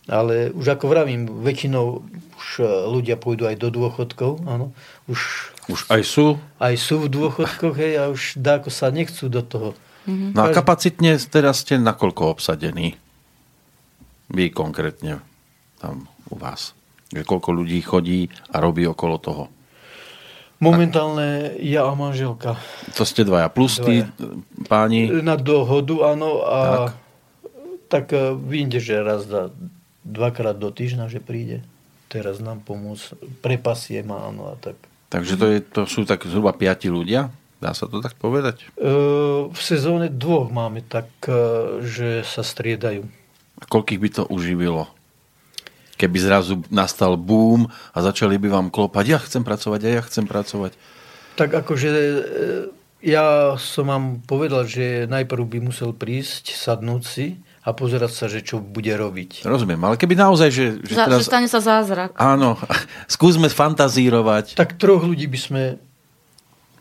Ale 0.03 0.51
už 0.51 0.75
ako 0.75 0.91
vravím, 0.91 1.31
väčšinou 1.47 2.03
už 2.35 2.47
e, 2.59 2.67
ľudia 2.91 3.15
pôjdu 3.15 3.47
aj 3.47 3.55
do 3.55 3.71
dôchodkov. 3.71 4.43
Áno. 4.43 4.75
Už, 5.07 5.53
Už 5.71 5.87
aj 5.87 6.01
sú. 6.03 6.35
aj 6.59 6.75
sú 6.75 7.07
v 7.07 7.07
dôchodkoch 7.07 7.75
hej, 7.79 7.93
a 7.95 8.03
už 8.11 8.35
dáko 8.35 8.67
sa 8.67 8.91
nechcú 8.91 9.31
do 9.31 9.39
toho. 9.39 9.69
Mhm. 10.03 10.35
No 10.35 10.43
a 10.43 10.51
kapacitne 10.51 11.15
teraz 11.31 11.63
ste 11.63 11.79
nakoľko 11.79 12.35
obsadení? 12.35 12.99
Vy 14.27 14.51
konkrétne 14.51 15.23
tam 15.79 16.11
u 16.27 16.35
vás. 16.35 16.75
Že 17.15 17.23
koľko 17.23 17.49
ľudí 17.55 17.79
chodí 17.79 18.27
a 18.51 18.59
robí 18.59 18.83
okolo 18.83 19.15
toho. 19.23 19.43
Momentálne 20.63 21.59
ja 21.59 21.83
a 21.87 21.93
manželka. 21.95 22.55
To 22.95 23.03
ste 23.03 23.27
dvaja. 23.27 23.51
Plus 23.51 23.83
tí 23.83 24.07
páni. 24.71 25.11
Na 25.19 25.35
dohodu, 25.35 26.15
áno. 26.15 26.39
A 26.43 26.57
tak, 26.87 27.02
tak 27.91 28.13
vidíte, 28.43 28.79
že 28.79 29.03
raz 29.03 29.27
za 29.27 29.53
dvakrát 30.03 30.59
do 30.59 30.69
týždňa, 30.69 31.07
že 31.07 31.23
príde. 31.23 31.63
Teraz 32.11 32.37
nám 32.43 32.61
pomôcť. 32.61 33.17
Prepasie 33.41 34.03
ma, 34.05 34.29
áno. 34.29 34.51
A 34.51 34.59
tak. 34.59 34.77
Takže 35.09 35.33
to, 35.39 35.45
je, 35.49 35.59
to 35.63 35.81
sú 35.89 36.05
tak 36.05 36.27
zhruba 36.27 36.53
piati 36.53 36.91
ľudia? 36.91 37.33
Dá 37.63 37.71
sa 37.71 37.87
to 37.87 38.03
tak 38.03 38.19
povedať? 38.19 38.67
E, 38.75 38.91
v 39.47 39.61
sezóne 39.63 40.11
dvoch 40.11 40.51
máme 40.51 40.83
tak, 40.83 41.07
e, 41.25 41.79
že 41.81 42.21
sa 42.27 42.43
striedajú. 42.43 43.07
A 43.57 43.63
koľkých 43.63 44.01
by 44.03 44.09
to 44.11 44.23
uživilo? 44.27 44.91
Keby 45.95 46.17
zrazu 46.19 46.59
nastal 46.67 47.15
boom 47.15 47.71
a 47.95 47.97
začali 48.03 48.35
by 48.35 48.51
vám 48.51 48.67
klopať, 48.67 49.05
ja 49.07 49.19
chcem 49.23 49.47
pracovať 49.47 49.79
a 49.87 49.89
ja 49.95 50.01
chcem 50.03 50.27
pracovať. 50.27 50.75
Tak 51.39 51.49
akože 51.63 51.89
e, 51.89 52.03
ja 52.99 53.55
som 53.55 53.87
vám 53.87 54.05
povedal, 54.27 54.67
že 54.67 55.07
najprv 55.07 55.43
by 55.47 55.59
musel 55.63 55.95
prísť, 55.95 56.51
sadnúť 56.51 57.03
si 57.07 57.39
a 57.63 57.71
pozerať 57.71 58.11
sa, 58.11 58.25
že 58.27 58.43
čo 58.43 58.59
bude 58.59 58.91
robiť. 58.91 59.47
Rozumiem, 59.47 59.79
ale 59.79 59.95
keby 59.95 60.13
naozaj, 60.13 60.49
že, 60.51 60.65
že 60.83 60.93
Za, 60.93 61.07
teraz... 61.07 61.19
Že 61.23 61.27
stane 61.27 61.47
sa 61.47 61.59
zázrak. 61.59 62.11
Áno, 62.13 62.59
skúsme 63.15 63.47
fantazírovať 63.47 64.53
Tak 64.53 64.75
troch 64.75 65.01
ľudí 65.01 65.25
by 65.25 65.39
sme... 65.39 65.61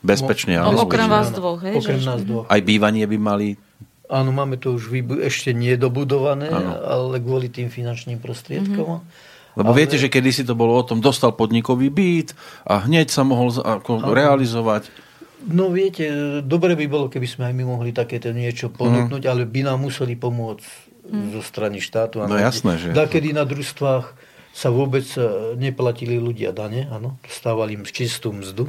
bezpečne. 0.02 0.58
No, 0.58 0.74
ale 0.74 0.82
okrem 0.82 1.06
vás 1.06 1.30
dvoch, 1.30 1.62
hej, 1.62 1.78
Okrem 1.78 2.02
že- 2.02 2.08
nás 2.08 2.20
dvoch. 2.20 2.46
Aj 2.50 2.58
bývanie 2.58 3.06
by 3.06 3.18
mali... 3.18 3.48
Áno, 4.10 4.28
máme 4.28 4.60
to 4.60 4.76
už 4.76 4.92
vybu- 4.92 5.22
ešte 5.24 5.56
nedobudované, 5.56 6.50
Áno. 6.50 6.76
ale 6.76 7.16
kvôli 7.16 7.48
tým 7.48 7.72
finančným 7.72 8.20
prostriedkom. 8.20 9.00
Lebo 9.52 9.70
Ale- 9.72 9.78
viete, 9.78 9.96
že 9.96 10.10
kedysi 10.10 10.42
to 10.42 10.52
bolo 10.52 10.76
o 10.76 10.84
tom, 10.84 10.98
dostal 10.98 11.32
podnikový 11.32 11.88
byt 11.88 12.34
a 12.66 12.84
hneď 12.84 13.08
sa 13.08 13.22
mohol 13.22 13.54
ako 13.54 14.12
realizovať. 14.12 14.90
No 15.44 15.68
viete, 15.68 16.06
dobre 16.40 16.74
by 16.74 16.86
bolo, 16.86 17.06
keby 17.06 17.26
sme 17.26 17.42
aj 17.46 17.54
my 17.54 17.64
mohli 17.64 17.90
takéto 17.90 18.30
niečo 18.30 18.68
ponúknuť, 18.68 19.22
ale 19.24 19.42
by 19.42 19.60
nám 19.64 19.80
museli 19.80 20.14
pomôcť 20.14 20.64
zo 21.02 21.40
strany 21.42 21.78
štátu. 21.78 22.22
No 22.22 22.38
jasné, 22.38 22.78
že- 22.78 22.94
kedy 22.94 23.32
na 23.32 23.42
družstvách 23.42 24.14
sa 24.52 24.68
vôbec 24.68 25.02
e, 25.16 25.24
neplatili 25.56 26.14
ľudia 26.16 26.52
dane, 26.52 26.86
áno, 26.86 27.16
dostávali 27.20 27.74
im 27.74 27.82
čistú 27.82 28.30
mzdu. 28.30 28.68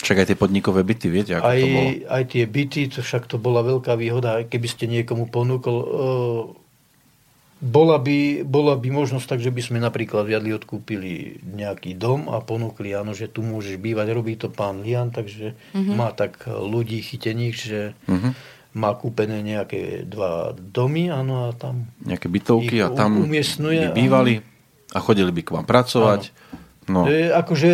Však 0.00 0.16
aj 0.16 0.26
tie 0.32 0.38
podnikové 0.38 0.80
byty, 0.80 1.12
viete, 1.12 1.36
ako 1.36 1.44
Aj, 1.44 1.60
to 1.60 1.66
bolo. 1.68 1.90
aj 2.08 2.22
tie 2.24 2.44
byty, 2.48 2.80
to 2.88 3.04
však 3.04 3.28
to 3.28 3.36
bola 3.36 3.60
veľká 3.60 3.92
výhoda, 4.00 4.40
keby 4.42 4.64
ste 4.64 4.88
niekomu 4.88 5.28
ponúkol. 5.28 5.76
e, 5.76 5.86
Bola 7.62 8.02
by, 8.02 8.42
bola 8.42 8.74
by 8.74 8.90
možnosť 8.90 9.26
tak, 9.26 9.40
že 9.40 9.54
by 9.54 9.62
sme 9.62 9.78
napríklad 9.78 10.26
viadli 10.26 10.50
odkúpili 10.50 11.38
nejaký 11.46 11.94
dom 11.94 12.26
a 12.26 12.42
ponúkli, 12.42 12.90
áno, 12.90 13.14
že 13.14 13.30
tu 13.30 13.46
môžeš 13.46 13.78
bývať. 13.78 14.10
Robí 14.10 14.34
to 14.34 14.50
pán 14.50 14.82
Lian, 14.82 15.14
takže 15.14 15.54
má 15.72 16.10
tak 16.10 16.42
ľudí 16.50 16.98
chytených, 16.98 17.54
že 17.54 17.80
má 18.74 18.90
kúpené 18.98 19.46
nejaké 19.46 20.02
dva 20.08 20.56
domy, 20.58 21.12
áno, 21.12 21.46
a 21.46 21.54
tam 21.54 21.92
Nejaké 22.02 22.26
bytovky 22.26 22.82
a 22.82 22.90
tam 22.90 23.20
u- 23.20 23.30
umiestňuje, 23.30 23.92
by 23.92 23.94
bývali 23.94 24.34
a 24.90 24.98
chodili 24.98 25.30
by 25.30 25.42
k 25.46 25.50
vám 25.54 25.66
pracovať. 25.68 26.34
No. 26.90 27.06
E, 27.06 27.30
akože 27.30 27.70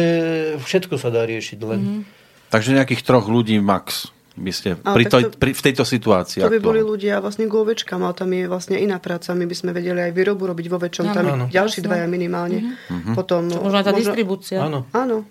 všetko 0.60 1.00
sa 1.00 1.08
dá 1.08 1.24
riešiť, 1.24 1.58
len 1.64 2.04
Takže 2.52 2.76
nejakých 2.76 3.04
troch 3.04 3.28
ľudí 3.28 3.56
max 3.60 4.12
by 4.38 4.52
ste 4.54 4.68
Ale 4.80 4.94
pri, 4.94 5.04
to- 5.04 5.34
pri, 5.34 5.50
v 5.52 5.62
tejto 5.62 5.82
situácii. 5.82 6.38
To 6.40 6.48
by 6.48 6.62
boli 6.62 6.80
ľudia 6.80 7.18
vlastne 7.18 7.44
k 7.44 7.52
ovečkám, 7.52 8.00
ale 8.00 8.14
tam 8.14 8.30
je 8.30 8.46
vlastne 8.46 8.78
iná 8.78 8.96
práca. 8.96 9.34
My 9.34 9.44
by 9.44 9.56
sme 9.58 9.70
vedeli 9.74 9.98
aj 9.98 10.12
výrobu 10.14 10.46
robiť 10.46 10.66
vo 10.70 10.78
väčšom, 10.78 11.04
tam 11.10 11.24
Áno. 11.26 11.44
ďalší 11.50 11.82
dvaja 11.82 12.06
minimálne. 12.06 12.78
Potom, 13.12 13.50
Možno 13.50 13.76
aj 13.76 13.86
tá 13.86 13.92
distribúcia. 13.92 14.62
áno. 14.62 14.86
Áno. 14.94 15.26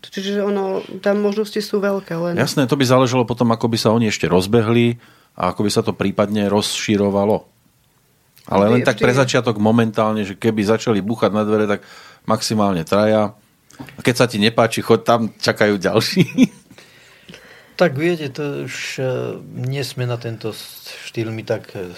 Čiže 0.00 0.38
ono, 0.38 0.86
tam 1.02 1.18
možnosti 1.18 1.58
sú 1.58 1.82
veľké. 1.82 2.14
Len... 2.14 2.34
Jasné, 2.38 2.70
to 2.70 2.78
by 2.78 2.86
záležalo 2.86 3.26
potom, 3.26 3.50
ako 3.50 3.66
by 3.66 3.78
sa 3.80 3.90
oni 3.90 4.06
ešte 4.06 4.30
rozbehli 4.30 5.02
a 5.34 5.50
ako 5.50 5.66
by 5.66 5.70
sa 5.72 5.82
to 5.82 5.90
prípadne 5.92 6.46
rozširovalo. 6.46 7.42
Ale 8.46 8.64
len 8.70 8.86
tak 8.86 9.02
pre 9.02 9.10
začiatok 9.10 9.58
momentálne, 9.58 10.22
že 10.22 10.38
keby 10.38 10.62
začali 10.62 11.02
buchať 11.02 11.34
na 11.34 11.42
dvere, 11.42 11.66
tak 11.66 11.82
maximálne 12.30 12.86
traja. 12.86 13.34
A 13.76 14.00
keď 14.00 14.14
sa 14.14 14.26
ti 14.30 14.38
nepáči, 14.38 14.80
choď 14.86 15.00
tam, 15.02 15.20
čakajú 15.34 15.74
ďalší. 15.76 16.22
Tak 17.76 17.92
viete, 17.92 18.32
to 18.32 18.64
už 18.64 18.76
e, 18.96 19.02
nie 19.52 19.84
sme 19.84 20.08
na 20.08 20.16
tento 20.16 20.56
štýl 21.04 21.28
my 21.28 21.44
tak 21.44 21.76
e, 21.76 21.92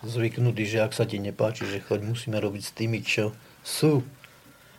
zvyknutí, 0.00 0.64
že 0.64 0.80
ak 0.80 0.96
sa 0.96 1.04
ti 1.04 1.20
nepáči, 1.20 1.68
že 1.68 1.84
choď 1.84 2.08
musíme 2.08 2.40
robiť 2.40 2.62
s 2.64 2.72
tými, 2.72 3.04
čo 3.04 3.36
sú. 3.60 4.00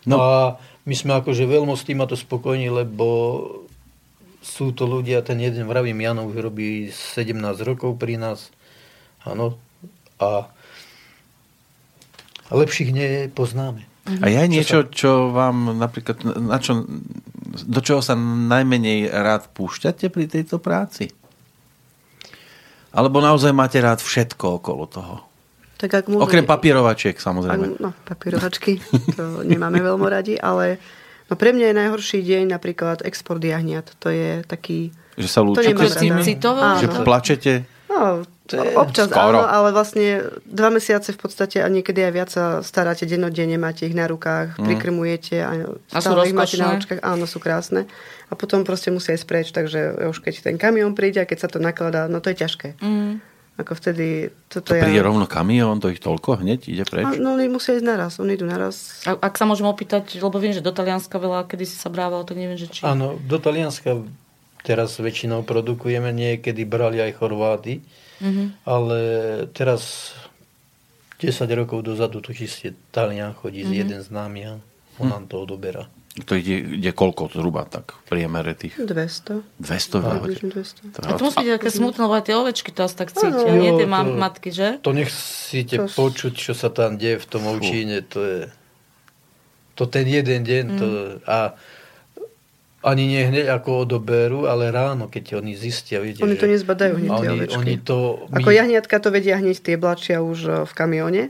No. 0.09 0.18
A 0.18 0.57
my 0.89 0.95
sme 0.97 1.13
akože 1.22 1.45
veľmi 1.45 1.77
s 1.77 1.85
týmato 1.85 2.18
spokojní, 2.18 2.73
lebo 2.73 3.05
sú 4.41 4.73
to 4.73 4.89
ľudia, 4.89 5.22
ten 5.22 5.38
jeden 5.38 5.69
vravím, 5.69 6.01
Janov 6.01 6.34
robí 6.34 6.89
17 6.89 7.38
rokov 7.61 8.01
pri 8.01 8.18
nás. 8.18 8.49
Áno. 9.22 9.61
A 10.18 10.49
lepších 12.49 12.89
nepoznáme. 12.89 13.85
A 14.01 14.26
je 14.26 14.41
niečo, 14.49 14.89
čo 14.89 15.30
vám 15.30 15.77
napríklad, 15.77 16.26
na 16.26 16.57
čo, 16.57 16.89
do 17.52 17.80
čoho 17.84 17.99
sa 17.99 18.15
najmenej 18.15 19.11
rád 19.11 19.52
púšťate 19.52 20.07
pri 20.07 20.26
tejto 20.32 20.57
práci? 20.57 21.11
Alebo 22.91 23.23
naozaj 23.23 23.56
máte 23.56 23.80
rád 23.80 24.03
všetko 24.03 24.60
okolo 24.60 24.84
toho? 24.88 25.15
Tak 25.80 25.90
ak 25.91 26.06
môžem, 26.11 26.23
Okrem 26.28 26.45
papierovačiek, 26.45 27.15
ak, 27.18 27.23
samozrejme. 27.23 27.65
no, 27.82 27.90
papírovačky, 28.06 28.78
to 29.18 29.41
nemáme 29.41 29.82
veľmi 29.82 30.07
radi, 30.11 30.38
ale 30.38 30.78
no, 31.26 31.34
pre 31.34 31.56
mňa 31.56 31.72
je 31.72 31.76
najhorší 31.82 32.19
deň 32.22 32.44
napríklad 32.53 33.02
export 33.02 33.41
jahniat. 33.41 33.90
To 33.98 34.14
je 34.14 34.45
taký... 34.45 34.94
Že 35.18 35.28
sa 35.28 35.41
lúčite 35.41 35.82
s 35.88 35.98
nimi? 36.03 36.22
Že 36.22 36.88
plačete? 37.02 37.65
No, 37.90 38.23
To 38.57 38.65
je 38.68 38.76
občas 38.76 39.07
skoro. 39.07 39.40
áno, 39.40 39.48
ale 39.48 39.72
vlastne 39.72 40.28
dva 40.44 40.68
mesiace 40.68 41.15
v 41.15 41.19
podstate 41.23 41.64
a 41.64 41.68
niekedy 41.72 42.03
aj 42.03 42.11
viac 42.11 42.30
sa 42.34 42.44
staráte 42.60 43.07
dennodenne, 43.07 43.56
máte 43.56 43.88
ich 43.88 43.95
na 43.95 44.10
rukách, 44.11 44.60
prikrmujete 44.60 45.36
a, 45.40 45.72
A 45.95 45.99
stále 46.03 46.28
ich 46.28 46.36
máte 46.36 46.60
na 46.60 46.76
očkách. 46.76 46.99
Áno, 46.99 47.23
sú 47.23 47.40
krásne. 47.40 47.88
A 48.32 48.36
potom 48.36 48.64
proste 48.64 48.91
musia 48.91 49.15
ísť 49.15 49.28
preč, 49.28 49.48
takže 49.52 50.07
už 50.11 50.23
keď 50.23 50.52
ten 50.52 50.56
kamión 50.56 50.95
príde 50.95 51.19
a 51.19 51.28
keď 51.28 51.38
sa 51.44 51.49
to 51.52 51.60
nakladá, 51.60 52.07
no 52.07 52.23
to 52.23 52.32
je 52.32 52.44
ťažké. 52.44 52.80
Mm. 52.80 53.19
Ako 53.60 53.76
vtedy, 53.76 54.32
toto 54.48 54.72
To 54.72 54.80
ja... 54.80 54.88
príde 54.88 55.03
rovno 55.03 55.28
kamión, 55.28 55.84
to 55.84 55.91
ich 55.91 55.99
toľko 55.99 56.40
hneď 56.40 56.72
ide 56.72 56.88
preč? 56.88 57.03
A, 57.03 57.19
no, 57.19 57.36
oni 57.36 57.52
musia 57.52 57.76
ísť 57.76 57.86
naraz, 57.86 58.15
oni 58.18 58.40
idú 58.40 58.48
naraz. 58.48 59.03
A, 59.03 59.19
ak 59.19 59.36
sa 59.36 59.44
môžem 59.44 59.68
opýtať, 59.68 60.18
lebo 60.18 60.40
viem, 60.40 60.56
že 60.56 60.64
do 60.64 60.72
Talianska 60.72 61.19
veľa, 61.19 61.45
kedy 61.52 61.68
si 61.68 61.76
sa 61.76 61.91
brával, 61.91 62.23
tak 62.23 62.40
neviem, 62.40 62.56
že 62.56 62.72
či... 62.72 62.88
Áno, 62.88 63.19
do 63.19 63.38
Talianska 63.38 64.02
teraz 64.64 64.95
väčšinou 64.98 65.44
produkujeme, 65.44 66.10
niekedy 66.15 66.64
brali 66.64 67.03
aj 67.03 67.19
Chorváty, 67.19 67.84
Mhm. 68.22 68.43
ale 68.64 68.99
teraz 69.49 70.14
10 71.18 71.27
rokov 71.52 71.81
dozadu 71.84 72.18
to 72.18 72.31
čiste 72.31 72.73
Talian 72.89 73.34
chodí 73.34 73.61
Mhm. 73.61 73.68
z 73.68 73.72
jeden 73.76 74.02
známy 74.02 74.41
a 74.43 74.53
on 74.98 75.07
nám 75.07 75.26
to 75.26 75.39
odoberá. 75.39 75.89
To 76.22 76.35
ide, 76.35 76.76
ide 76.76 76.91
koľko 76.91 77.31
zhruba 77.31 77.64
tak 77.64 77.95
v 77.95 78.03
priemere 78.10 78.52
tých 78.52 78.76
200. 78.76 79.48
200 79.57 79.95
veľa? 79.98 80.19
Približne 80.19 80.48
200. 80.52 80.91
A 80.99 81.15
to 81.15 81.23
musí 81.23 81.39
byť 81.39 81.53
také 81.56 81.69
smutné, 81.72 82.02
lebo 82.02 82.14
aj 82.14 82.26
tie 82.26 82.35
ovečky 82.35 82.69
to 82.69 82.81
asi 82.81 82.95
tak 82.95 83.10
cítia, 83.11 83.48
Áno. 83.48 83.56
nie 83.56 83.72
tie 83.73 83.88
mam- 83.88 84.06
to- 84.10 84.19
matky, 84.19 84.49
že? 84.49 84.68
To 84.80 84.91
nechcete 84.91 85.76
To- 85.77 85.88
počuť, 85.88 86.34
čo 86.35 86.52
sa 86.52 86.68
tam 86.68 86.95
deje 86.95 87.15
v 87.15 87.26
tom 87.26 87.43
ovčíne, 87.48 88.03
to 88.03 88.19
je 88.19 88.39
to 89.73 89.88
ten 89.88 90.03
jeden 90.03 90.43
deň 90.43 90.64
to, 90.73 90.88
a 91.23 91.56
ani 92.82 93.03
nie 93.06 93.22
hneď 93.22 93.62
ako 93.62 93.86
odoberú, 93.86 94.49
ale 94.49 94.74
ráno, 94.74 95.06
keď 95.06 95.38
oni 95.38 95.53
zistia, 95.53 96.02
viete, 96.02 96.26
Oni 96.26 96.34
že 96.34 96.41
to 96.41 96.48
nezbadajú 96.49 96.94
hneď 96.98 97.12
oni, 97.14 97.28
ovečky. 97.38 97.58
oni 97.58 97.76
to... 97.78 98.26
Ako 98.34 98.49
jahniatka 98.49 98.98
to 98.98 99.14
vedia 99.14 99.38
hneď 99.38 99.58
tie 99.62 99.78
blačia 99.78 100.26
už 100.26 100.40
e, 100.45 100.52
v 100.66 100.74
kamióne, 100.74 101.24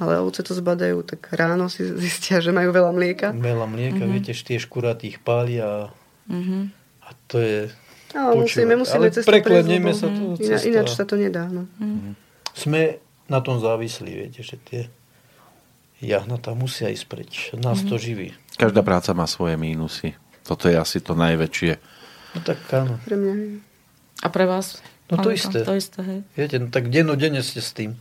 ale 0.00 0.12
ovce 0.24 0.40
to 0.40 0.56
zbadajú, 0.56 1.04
tak 1.04 1.28
ráno 1.36 1.68
si 1.68 1.84
zistia, 2.08 2.40
že 2.40 2.56
majú 2.56 2.72
veľa 2.72 2.90
mlieka. 2.96 3.36
Veľa 3.36 3.66
mlieka, 3.68 4.00
mm-hmm. 4.00 4.14
viete, 4.16 4.32
tie 4.32 4.56
škuratých 4.56 5.20
pália 5.20 5.64
a 5.64 5.80
Mhm. 6.28 6.70
A 7.02 7.08
to 7.26 7.40
je... 7.40 7.72
No, 8.14 8.36
musíme, 8.36 8.76
musíme 8.76 9.08
Ale 9.08 9.16
cestu 9.16 9.28
preklenieme 9.32 9.92
prejsť, 9.92 10.00
sa 10.00 10.08
to 10.08 10.20
iná, 10.40 10.58
ináč 10.64 10.88
sa 10.96 11.04
to 11.04 11.16
nedá. 11.16 11.44
No. 11.48 11.68
Sme 12.56 13.00
na 13.28 13.40
tom 13.44 13.60
závislí, 13.60 14.08
viete, 14.12 14.40
že 14.40 14.56
tie 14.60 14.88
jahnatá 16.00 16.56
musia 16.56 16.88
ísť 16.88 17.04
preč. 17.08 17.32
Nás 17.56 17.84
to 17.84 18.00
živí. 18.00 18.32
Každá 18.56 18.80
práca 18.80 19.12
má 19.12 19.28
svoje 19.28 19.60
mínusy. 19.60 20.16
Toto 20.48 20.72
je 20.72 20.80
asi 20.80 21.04
to 21.04 21.12
najväčšie. 21.12 21.72
No 22.32 22.40
tak 22.40 22.64
áno. 22.72 22.96
Pre 23.04 23.16
mňa. 23.20 23.34
A 24.24 24.26
pre 24.32 24.48
vás? 24.48 24.80
No 25.12 25.20
to 25.20 25.28
Pán 25.28 25.36
isté. 25.36 25.60
To 25.60 25.76
isté, 25.76 26.00
hej. 26.00 26.20
Viete, 26.32 26.56
no 26.56 26.72
tak 26.72 26.88
dennodenne 26.88 27.44
ste 27.44 27.60
s 27.60 27.76
tým. 27.76 28.00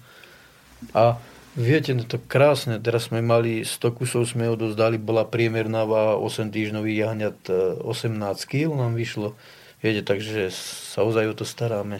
A 0.95 1.19
viete, 1.59 1.91
no 1.91 2.07
to 2.07 2.23
krásne. 2.23 2.79
Teraz 2.79 3.11
sme 3.11 3.19
mali 3.19 3.67
100 3.67 3.99
kusov, 3.99 4.23
sme 4.31 4.47
odozdali, 4.47 4.95
bola 4.95 5.27
priemerná 5.27 5.83
váha 5.83 6.15
8 6.15 6.47
týždňových 6.47 6.97
jahňat, 7.03 7.39
e, 7.51 7.55
18 7.83 8.47
kg 8.47 8.71
nám 8.79 8.95
vyšlo. 8.95 9.35
Viete, 9.83 10.07
takže 10.07 10.49
sa 10.55 11.03
ozaj 11.03 11.31
o 11.31 11.35
to 11.35 11.43
staráme. 11.43 11.99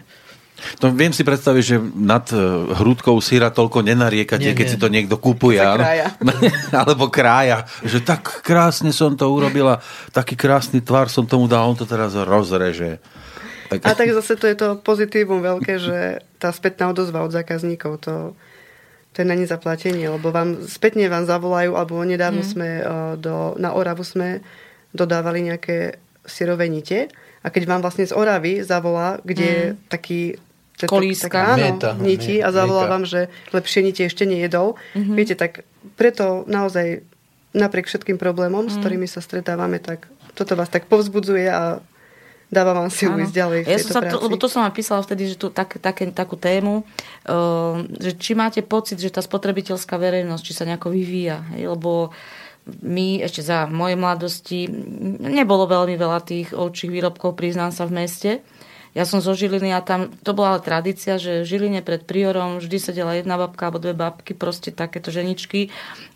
No, 0.78 0.90
viem 0.90 1.14
si 1.14 1.22
predstaviť, 1.22 1.62
že 1.62 1.76
nad 1.94 2.26
e, 2.30 2.38
hrúdkou 2.74 3.14
syra 3.22 3.48
toľko 3.48 3.82
nenariekate, 3.82 4.50
Nie, 4.50 4.58
keď 4.58 4.66
nie. 4.66 4.72
si 4.74 4.78
to 4.78 4.88
niekto 4.90 5.14
kupuje. 5.16 5.58
krája. 5.58 6.10
Alebo 6.82 7.06
krája. 7.08 7.62
Že 7.82 8.02
tak 8.02 8.42
krásne 8.42 8.90
som 8.90 9.14
to 9.14 9.30
urobila, 9.30 9.78
taký 10.10 10.34
krásny 10.34 10.82
tvar 10.82 11.06
som 11.06 11.24
tomu 11.24 11.46
dal, 11.46 11.62
on 11.64 11.78
to 11.78 11.86
teraz 11.86 12.12
rozreže. 12.12 12.98
Tak, 13.68 13.84
A 13.84 13.92
tak 13.92 14.08
zase 14.10 14.34
to 14.34 14.48
je 14.48 14.56
to 14.56 14.68
pozitívum 14.80 15.44
veľké, 15.44 15.76
že 15.76 15.98
tá 16.40 16.48
spätná 16.50 16.88
odozva 16.88 17.20
od 17.20 17.30
zákazníkov, 17.30 18.00
to, 18.00 18.32
to 19.12 19.16
je 19.20 19.28
na 19.28 19.36
nezaplatenie, 19.36 20.08
lebo 20.08 20.32
vám 20.32 20.64
spätne 20.64 21.04
vám 21.06 21.28
zavolajú, 21.28 21.76
alebo 21.76 22.00
nedávno 22.00 22.40
Mm. 22.40 22.48
sme 22.48 22.68
uh, 22.80 22.84
do, 23.14 23.52
na 23.60 23.76
Oravu 23.76 24.02
sme 24.02 24.40
dodávali 24.90 25.44
nejaké 25.44 26.00
syrové 26.24 26.72
nite 26.72 27.12
a 27.44 27.52
keď 27.52 27.68
vám 27.68 27.84
vlastne 27.84 28.08
z 28.08 28.16
Oravy 28.16 28.64
zavolá, 28.64 29.20
kde 29.20 29.44
je 29.44 29.62
taký 29.86 30.20
to 30.78 30.86
Kolíska. 30.86 31.26
Tak, 31.28 31.48
áno, 31.52 31.64
Meta, 31.68 31.90
niti 31.94 32.38
a 32.38 32.48
meta. 32.48 32.54
zavolá 32.54 32.86
vám, 32.86 33.02
že 33.02 33.20
lepšie 33.50 33.82
niti 33.82 34.00
ešte 34.00 34.22
nejedol. 34.22 34.78
Mhm. 34.94 35.12
Viete, 35.12 35.34
tak 35.34 35.66
preto 35.94 36.46
naozaj 36.46 37.02
napriek 37.50 37.84
všetkým 37.84 38.14
problémom, 38.14 38.64
Mhm. 38.64 38.70
s 38.70 38.76
ktorými 38.76 39.04
sa 39.04 39.18
stretávame, 39.18 39.78
tak 39.78 40.06
toto 40.32 40.54
vás 40.54 40.68
tak 40.68 40.86
povzbudzuje 40.86 41.44
a 41.44 41.82
dáva 42.48 42.72
vám 42.72 42.88
silu 42.88 43.18
ísť 43.18 43.34
ďalej 43.34 43.60
v 43.60 43.66
ja 43.66 43.76
som 43.76 43.90
sa, 43.90 44.00
práci. 44.00 44.12
to, 44.14 44.24
lebo 44.24 44.36
to 44.36 44.48
som 44.48 44.62
vám 44.62 44.72
písala 44.72 45.02
vtedy, 45.02 45.26
že 45.26 45.36
tu 45.36 45.50
tak, 45.50 45.76
také, 45.76 46.08
takú 46.08 46.32
tému, 46.32 46.80
uh, 46.80 47.76
že 47.98 48.16
či 48.16 48.32
máte 48.32 48.62
pocit, 48.62 48.96
že 48.96 49.10
tá 49.10 49.20
spotrebiteľská 49.20 49.94
verejnosť, 49.94 50.42
či 50.42 50.56
sa 50.56 50.64
nejako 50.64 50.88
vyvíja, 50.88 51.44
hej, 51.52 51.68
lebo 51.68 52.08
my 52.78 53.20
ešte 53.20 53.40
za 53.42 53.64
mojej 53.64 53.96
mladosti 53.96 54.64
nebolo 55.18 55.64
veľmi 55.66 55.92
veľa 55.94 56.20
tých 56.22 56.52
ovčích 56.52 56.88
výrobkov, 56.88 57.32
priznám 57.32 57.68
sa 57.68 57.84
v 57.84 57.92
meste. 57.98 58.30
Ja 58.96 59.04
som 59.04 59.20
zo 59.20 59.36
Žiliny 59.36 59.72
a 59.76 59.84
tam, 59.84 60.12
to 60.24 60.32
bola 60.32 60.56
ale 60.56 60.60
tradícia, 60.64 61.20
že 61.20 61.44
v 61.44 61.48
Žiline 61.48 61.80
pred 61.84 62.04
priorom 62.04 62.60
vždy 62.60 62.76
sedela 62.80 63.12
jedna 63.16 63.36
babka 63.36 63.68
alebo 63.68 63.82
dve 63.82 63.92
babky, 63.92 64.32
proste 64.32 64.72
takéto 64.72 65.12
ženičky 65.12 65.68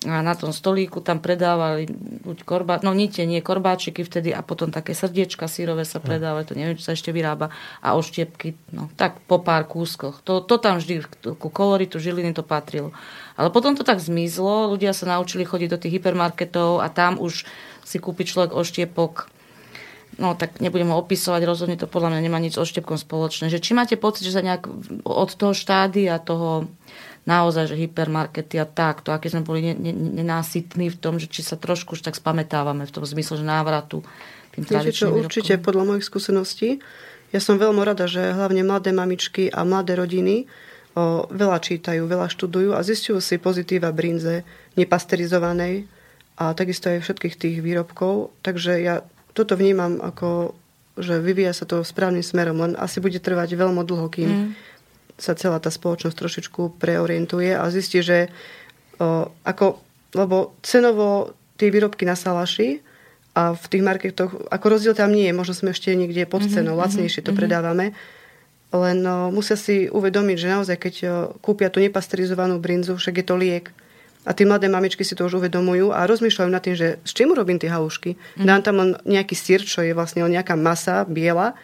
a 0.08 0.24
na 0.24 0.32
tom 0.32 0.54
stolíku 0.54 1.04
tam 1.04 1.20
predávali 1.20 1.88
buď 2.24 2.38
korbá, 2.46 2.80
no 2.80 2.96
nite, 2.96 3.24
nie 3.28 3.44
korbáčiky 3.44 4.04
vtedy 4.04 4.32
a 4.32 4.40
potom 4.40 4.72
také 4.72 4.96
srdiečka 4.96 5.48
sírové 5.48 5.84
sa 5.84 6.00
predávali, 6.00 6.48
to 6.48 6.56
neviem, 6.56 6.76
či 6.78 6.86
sa 6.86 6.96
ešte 6.96 7.12
vyrába 7.12 7.52
a 7.84 7.94
oštiepky, 7.96 8.56
no 8.72 8.88
tak 8.96 9.20
po 9.24 9.40
pár 9.40 9.68
kúskoch. 9.68 10.20
To, 10.24 10.44
to 10.44 10.60
tam 10.60 10.80
vždy 10.80 11.04
ku 11.36 11.48
koloritu 11.48 11.96
Žiliny 12.00 12.36
to 12.36 12.44
patrilo. 12.44 12.92
Ale 13.36 13.48
potom 13.48 13.72
to 13.72 13.84
tak 13.84 13.96
zmizlo, 13.96 14.68
ľudia 14.68 14.92
sa 14.92 15.16
naučili 15.16 15.48
chodiť 15.48 15.68
do 15.72 15.80
tých 15.80 16.00
hypermarketov 16.00 16.84
a 16.84 16.92
tam 16.92 17.16
už 17.16 17.48
si 17.82 17.96
kúpi 17.98 18.28
človek 18.28 18.54
oštiepok 18.54 19.31
no 20.20 20.36
tak 20.36 20.60
nebudem 20.60 20.92
ho 20.92 21.00
opisovať, 21.00 21.40
rozhodne 21.44 21.76
to 21.80 21.88
podľa 21.88 22.12
mňa 22.16 22.20
nemá 22.20 22.38
nič 22.42 22.58
so 22.58 22.66
štepkom 22.66 23.00
spoločné. 23.00 23.48
Že 23.48 23.62
či 23.62 23.72
máte 23.72 23.96
pocit, 23.96 24.28
že 24.28 24.36
sa 24.36 24.44
nejak 24.44 24.68
od 25.06 25.30
toho 25.32 25.56
štádia 25.56 26.20
toho 26.20 26.68
naozaj, 27.22 27.70
že 27.70 27.78
hypermarkety 27.78 28.58
a 28.58 28.66
takto, 28.66 29.14
aké 29.14 29.30
sme 29.30 29.46
boli 29.46 29.62
ne- 29.62 29.78
ne- 29.78 29.94
nenásytní 29.94 30.90
v 30.90 30.98
tom, 30.98 31.22
že 31.22 31.30
či 31.30 31.46
sa 31.46 31.54
trošku 31.54 31.94
už 31.94 32.02
tak 32.02 32.18
spametávame 32.18 32.82
v 32.82 32.94
tom 32.94 33.06
zmysle, 33.06 33.38
že 33.38 33.46
návratu 33.46 34.02
tým 34.52 34.66
tradičným 34.66 35.22
určite 35.22 35.54
výrobkom. 35.56 35.64
podľa 35.64 35.84
mojich 35.86 36.06
skúseností. 36.06 36.68
Ja 37.32 37.40
som 37.40 37.56
veľmi 37.56 37.80
rada, 37.80 38.04
že 38.04 38.34
hlavne 38.34 38.60
mladé 38.66 38.92
mamičky 38.92 39.48
a 39.48 39.64
mladé 39.64 39.96
rodiny 39.96 40.44
o, 40.92 41.24
veľa 41.32 41.58
čítajú, 41.62 42.04
veľa 42.04 42.28
študujú 42.28 42.76
a 42.76 42.84
zistujú 42.84 43.22
si 43.24 43.40
pozitíva 43.40 43.88
brinze 43.94 44.44
nepasterizovanej 44.76 45.88
a 46.36 46.52
takisto 46.52 46.92
aj 46.92 47.00
všetkých 47.00 47.34
tých 47.38 47.56
výrobkov. 47.64 48.34
Takže 48.44 48.72
ja 48.84 49.00
toto 49.32 49.56
vnímam 49.56 49.98
ako, 49.98 50.52
že 51.00 51.18
vyvíja 51.18 51.56
sa 51.56 51.64
to 51.64 51.80
správnym 51.80 52.20
smerom, 52.20 52.60
len 52.60 52.72
asi 52.76 53.00
bude 53.00 53.16
trvať 53.16 53.56
veľmi 53.56 53.80
dlho, 53.80 54.06
kým 54.12 54.28
Mm. 54.28 54.50
sa 55.16 55.32
celá 55.32 55.56
tá 55.56 55.72
spoločnosť 55.72 56.16
trošičku 56.16 56.60
preorientuje 56.76 57.56
a 57.56 57.64
zistí, 57.72 58.02
že 58.02 58.28
o, 58.98 59.28
ako, 59.44 59.80
lebo 60.12 60.52
cenovo 60.60 61.32
tie 61.56 61.72
výrobky 61.72 62.04
na 62.04 62.16
salaši 62.16 62.82
a 63.32 63.56
v 63.56 63.64
tých 63.70 63.80
marketoch, 63.80 64.52
ako 64.52 64.66
rozdiel 64.68 64.92
tam 64.92 65.12
nie 65.14 65.30
je, 65.30 65.36
možno 65.36 65.54
sme 65.56 65.72
ešte 65.72 65.96
niekde 65.96 66.28
pod 66.28 66.44
cenou, 66.44 66.76
lacnejšie 66.76 67.24
to 67.24 67.32
predávame, 67.32 67.96
len 68.72 68.98
o, 69.04 69.28
musia 69.32 69.56
si 69.56 69.88
uvedomiť, 69.88 70.36
že 70.36 70.52
naozaj, 70.52 70.76
keď 70.76 70.94
o, 71.00 71.08
kúpia 71.40 71.68
tú 71.72 71.80
nepasterizovanú 71.80 72.60
brinzu, 72.60 72.96
však 72.96 73.20
je 73.20 73.24
to 73.24 73.36
liek, 73.36 73.66
a 74.22 74.30
tí 74.30 74.42
mladé 74.42 74.66
mamičky 74.66 75.02
si 75.02 75.12
to 75.12 75.26
už 75.26 75.38
uvedomujú 75.38 75.90
a 75.90 76.06
rozmýšľajú 76.06 76.48
nad 76.48 76.60
tým, 76.60 76.74
že 76.74 77.02
s 77.02 77.10
čím 77.10 77.30
urobím 77.30 77.58
tie 77.58 77.66
halušky. 77.66 78.14
Dám 78.36 78.62
tam 78.62 78.78
len 78.78 78.90
nejaký 79.02 79.34
sír, 79.34 79.60
čo 79.60 79.82
je 79.82 79.90
vlastne 79.92 80.22
len 80.22 80.32
nejaká 80.32 80.54
masa 80.54 81.02
biela, 81.02 81.58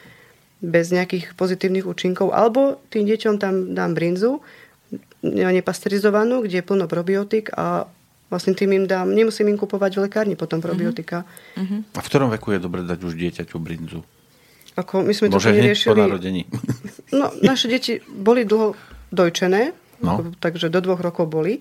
bez 0.59 0.91
nejakých 0.91 1.39
pozitívnych 1.39 1.87
účinkov, 1.87 2.35
alebo 2.35 2.83
tým 2.91 3.07
deťom 3.07 3.39
tam 3.39 3.55
dám 3.73 3.95
brinzu, 3.95 4.43
nepasterizovanú, 5.23 6.43
kde 6.43 6.59
je 6.59 6.67
plno 6.67 6.87
probiotik 6.87 7.51
a 7.55 7.87
vlastne 8.27 8.53
tým 8.53 8.75
im 8.75 8.85
dám, 8.85 9.09
nemusím 9.09 9.49
im 9.49 9.57
kupovať 9.57 9.95
v 9.95 10.01
lekárni 10.05 10.35
potom 10.35 10.59
probiotika. 10.59 11.23
A 11.95 12.01
v 12.01 12.07
ktorom 12.07 12.29
veku 12.31 12.53
je 12.53 12.61
dobre 12.61 12.83
dať 12.83 12.99
už 13.01 13.15
dieťaťu 13.15 13.57
brinzu? 13.57 14.03
Ako 14.75 15.03
my 15.03 15.11
sme 15.11 15.27
to 15.27 15.39
hneď 15.39 15.43
po 15.45 15.55
neriešili. 15.55 15.99
narodení. 15.99 16.43
No, 17.11 17.31
naše 17.41 17.67
deti 17.67 17.99
boli 18.05 18.43
dlho 18.43 18.75
dojčené, 19.09 19.73
No. 19.99 20.31
takže 20.39 20.71
do 20.71 20.79
dvoch 20.79 21.03
rokov 21.03 21.27
boli. 21.27 21.59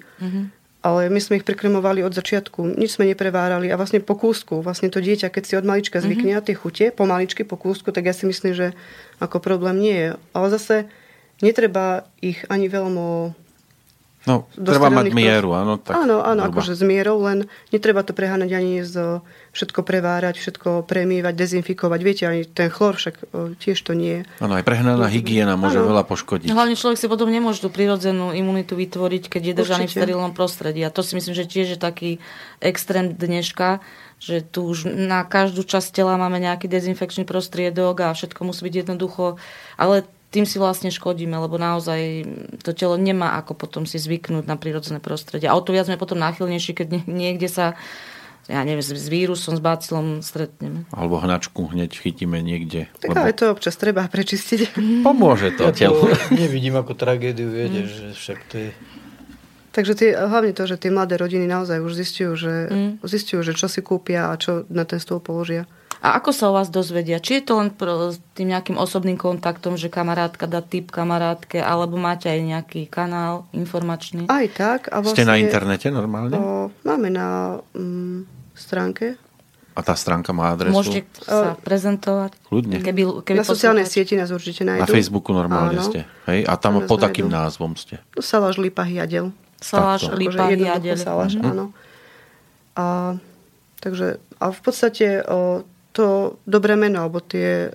Ale 0.86 1.10
my 1.10 1.18
sme 1.18 1.42
ich 1.42 1.48
prekrmovali 1.48 2.06
od 2.06 2.14
začiatku, 2.14 2.78
nič 2.78 2.96
sme 2.96 3.10
neprevárali 3.10 3.68
a 3.74 3.76
vlastne 3.76 3.98
po 3.98 4.14
kúsku, 4.14 4.62
vlastne 4.62 4.94
to 4.94 5.02
dieťa, 5.02 5.34
keď 5.34 5.44
si 5.44 5.54
od 5.58 5.66
malička 5.66 6.00
zvykne 6.00 6.38
na 6.38 6.42
tie 6.46 6.54
chute, 6.54 6.94
pomaličky 6.94 7.42
po 7.44 7.58
kúsku, 7.58 7.90
tak 7.90 8.06
ja 8.06 8.14
si 8.14 8.30
myslím, 8.30 8.54
že 8.54 8.68
ako 9.18 9.42
problém 9.42 9.82
nie 9.82 9.98
je. 9.98 10.10
Ale 10.38 10.48
zase 10.54 10.86
netreba 11.42 12.06
ich 12.22 12.46
ani 12.48 12.70
veľmi 12.70 13.34
No, 14.28 14.44
treba 14.52 14.92
mať 14.92 15.16
mieru, 15.16 15.56
áno. 15.56 15.80
Tak 15.80 16.04
áno, 16.04 16.20
áno, 16.20 16.44
zhruba. 16.44 16.60
akože 16.60 16.76
s 16.76 16.84
mierou, 16.84 17.24
len 17.24 17.48
netreba 17.72 18.04
to 18.04 18.12
preháňať 18.12 18.52
ani 18.60 18.84
z 18.84 19.24
všetko 19.58 19.82
prevárať, 19.82 20.38
všetko 20.38 20.86
premievať, 20.86 21.34
dezinfikovať. 21.34 22.00
Viete, 22.06 22.24
ani 22.30 22.46
ten 22.46 22.70
chlor 22.70 22.94
však 22.94 23.16
o, 23.34 23.58
tiež 23.58 23.82
to 23.82 23.98
nie 23.98 24.22
je. 24.22 24.24
Áno, 24.38 24.54
aj 24.54 24.62
prehnaná 24.62 25.10
hygiena 25.10 25.58
môže 25.58 25.82
Áno. 25.82 25.90
veľa 25.90 26.06
poškodiť. 26.06 26.54
Hlavne 26.54 26.78
človek 26.78 27.02
si 27.02 27.10
potom 27.10 27.34
nemôže 27.34 27.66
tú 27.66 27.74
prirodzenú 27.74 28.38
imunitu 28.38 28.78
vytvoriť, 28.78 29.34
keď 29.34 29.42
je 29.42 29.54
držaný 29.58 29.86
v 29.86 29.90
Určite. 29.90 30.02
sterilnom 30.06 30.34
prostredí. 30.38 30.86
A 30.86 30.94
to 30.94 31.02
si 31.02 31.18
myslím, 31.18 31.34
že 31.34 31.50
tiež 31.50 31.74
je 31.74 31.80
taký 31.82 32.22
extrém 32.62 33.18
dneška, 33.18 33.82
že 34.22 34.46
tu 34.46 34.70
už 34.70 34.94
na 34.94 35.26
každú 35.26 35.66
časť 35.66 35.90
tela 35.90 36.22
máme 36.22 36.38
nejaký 36.38 36.70
dezinfekčný 36.70 37.26
prostriedok 37.26 38.06
a 38.06 38.14
všetko 38.14 38.46
musí 38.46 38.62
byť 38.62 38.76
jednoducho. 38.86 39.42
Ale 39.74 40.06
tým 40.28 40.44
si 40.44 40.60
vlastne 40.60 40.92
škodíme, 40.92 41.34
lebo 41.34 41.56
naozaj 41.56 42.28
to 42.62 42.76
telo 42.76 43.00
nemá 43.00 43.40
ako 43.40 43.56
potom 43.56 43.88
si 43.88 43.96
zvyknúť 43.96 44.44
na 44.46 44.60
prírodzené 44.60 45.00
prostredie. 45.00 45.48
A 45.48 45.56
o 45.56 45.64
to 45.64 45.72
viac 45.72 45.88
sme 45.88 45.96
potom 45.96 46.20
náchylnejší, 46.20 46.76
keď 46.76 46.88
nie- 46.94 47.08
niekde 47.08 47.48
sa 47.48 47.74
ja 48.48 48.64
neviem, 48.64 48.80
s 48.80 49.08
vírusom, 49.08 49.56
s 49.56 49.62
bacilom 49.62 50.24
stretneme. 50.24 50.88
Alebo 50.96 51.20
hnačku 51.20 51.68
hneď 51.68 51.92
chytíme 51.94 52.40
niekde. 52.40 52.88
Tak 53.00 53.12
ale 53.12 53.36
to 53.36 53.52
občas 53.52 53.76
treba 53.76 54.08
prečistiť. 54.08 54.74
Pomôže 55.04 55.52
to 55.54 55.68
Ja 55.68 55.76
telu. 55.76 56.00
to 56.00 56.16
nevidím 56.32 56.80
ako 56.80 56.96
tragédiu, 56.96 57.52
viete, 57.52 57.86
že 57.86 58.16
však 58.16 58.40
to 58.48 58.56
je... 58.58 58.70
Takže 59.72 59.94
tie, 59.94 60.10
hlavne 60.18 60.58
to, 60.58 60.66
že 60.66 60.82
tie 60.82 60.90
mladé 60.90 61.22
rodiny 61.22 61.46
naozaj 61.46 61.78
už 61.78 61.94
zistujú, 61.94 62.32
že, 62.34 62.54
Mm. 62.66 62.92
zistujú, 63.06 63.46
že 63.46 63.54
čo 63.54 63.70
si 63.70 63.86
kúpia 63.86 64.32
a 64.32 64.40
čo 64.40 64.66
na 64.74 64.90
ten 64.90 64.98
stôl 64.98 65.22
položia. 65.22 65.70
A 65.98 66.18
ako 66.18 66.30
sa 66.30 66.50
o 66.50 66.58
vás 66.58 66.70
dozvedia? 66.70 67.18
Či 67.18 67.42
je 67.42 67.44
to 67.46 67.54
len 67.58 67.70
pro, 67.70 68.14
tým 68.34 68.54
nejakým 68.54 68.78
osobným 68.78 69.18
kontaktom, 69.18 69.78
že 69.78 69.90
kamarátka 69.90 70.46
dá 70.46 70.62
tip 70.62 70.94
kamarátke, 70.94 71.58
alebo 71.58 71.98
máte 71.98 72.30
aj 72.30 72.42
nejaký 72.42 72.82
kanál 72.86 73.50
informačný? 73.50 74.30
Aj 74.30 74.46
tak. 74.50 74.94
A 74.94 75.02
vlastne, 75.02 75.26
Ste 75.26 75.30
na 75.30 75.42
internete 75.42 75.90
normálne? 75.90 76.38
O, 76.38 76.70
máme 76.86 77.10
na 77.10 77.58
mm, 77.74 78.37
stránke. 78.58 79.16
A 79.72 79.86
tá 79.86 79.94
stránka 79.94 80.34
má 80.34 80.50
adresu? 80.50 80.74
Môžete 80.74 81.06
sa 81.22 81.54
prezentovať? 81.56 82.34
Kľudne. 82.44 82.82
Keby, 82.82 83.22
keby 83.22 83.38
na 83.38 83.46
sociálnej 83.46 83.86
sieti 83.86 84.18
nás 84.18 84.34
určite 84.34 84.66
nájdú. 84.66 84.82
Na 84.82 84.90
Facebooku 84.90 85.30
normálne 85.32 85.78
Áno. 85.78 85.86
ste. 85.86 86.10
Hej? 86.26 86.44
A 86.44 86.58
tam 86.58 86.82
Tam 86.82 86.90
pod 86.90 86.98
takým 87.00 87.26
nájdú. 87.26 87.38
názvom 87.40 87.72
ste. 87.78 88.02
Salaš 88.16 88.58
Lipa 88.58 88.82
Hiadel. 88.82 89.30
Saláš, 89.56 90.06
Takto. 90.06 90.18
lípa, 90.18 90.50
Akože 90.50 90.58
hiadeľ. 90.60 90.96
Salaš, 90.98 91.34
Mhm. 91.34 91.46
áno. 91.48 91.66
A, 92.74 93.18
takže, 93.80 94.08
a 94.36 94.46
v 94.48 94.60
podstate 94.60 95.22
o, 95.24 95.66
to 95.92 96.06
dobré 96.44 96.74
meno, 96.74 97.02
alebo 97.02 97.20
tie 97.20 97.74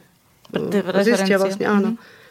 Tie 0.48 0.58
uh, 0.58 1.02
zistia 1.02 1.02
referencie. 1.32 1.36
vlastne, 1.38 1.66
áno. 1.66 1.88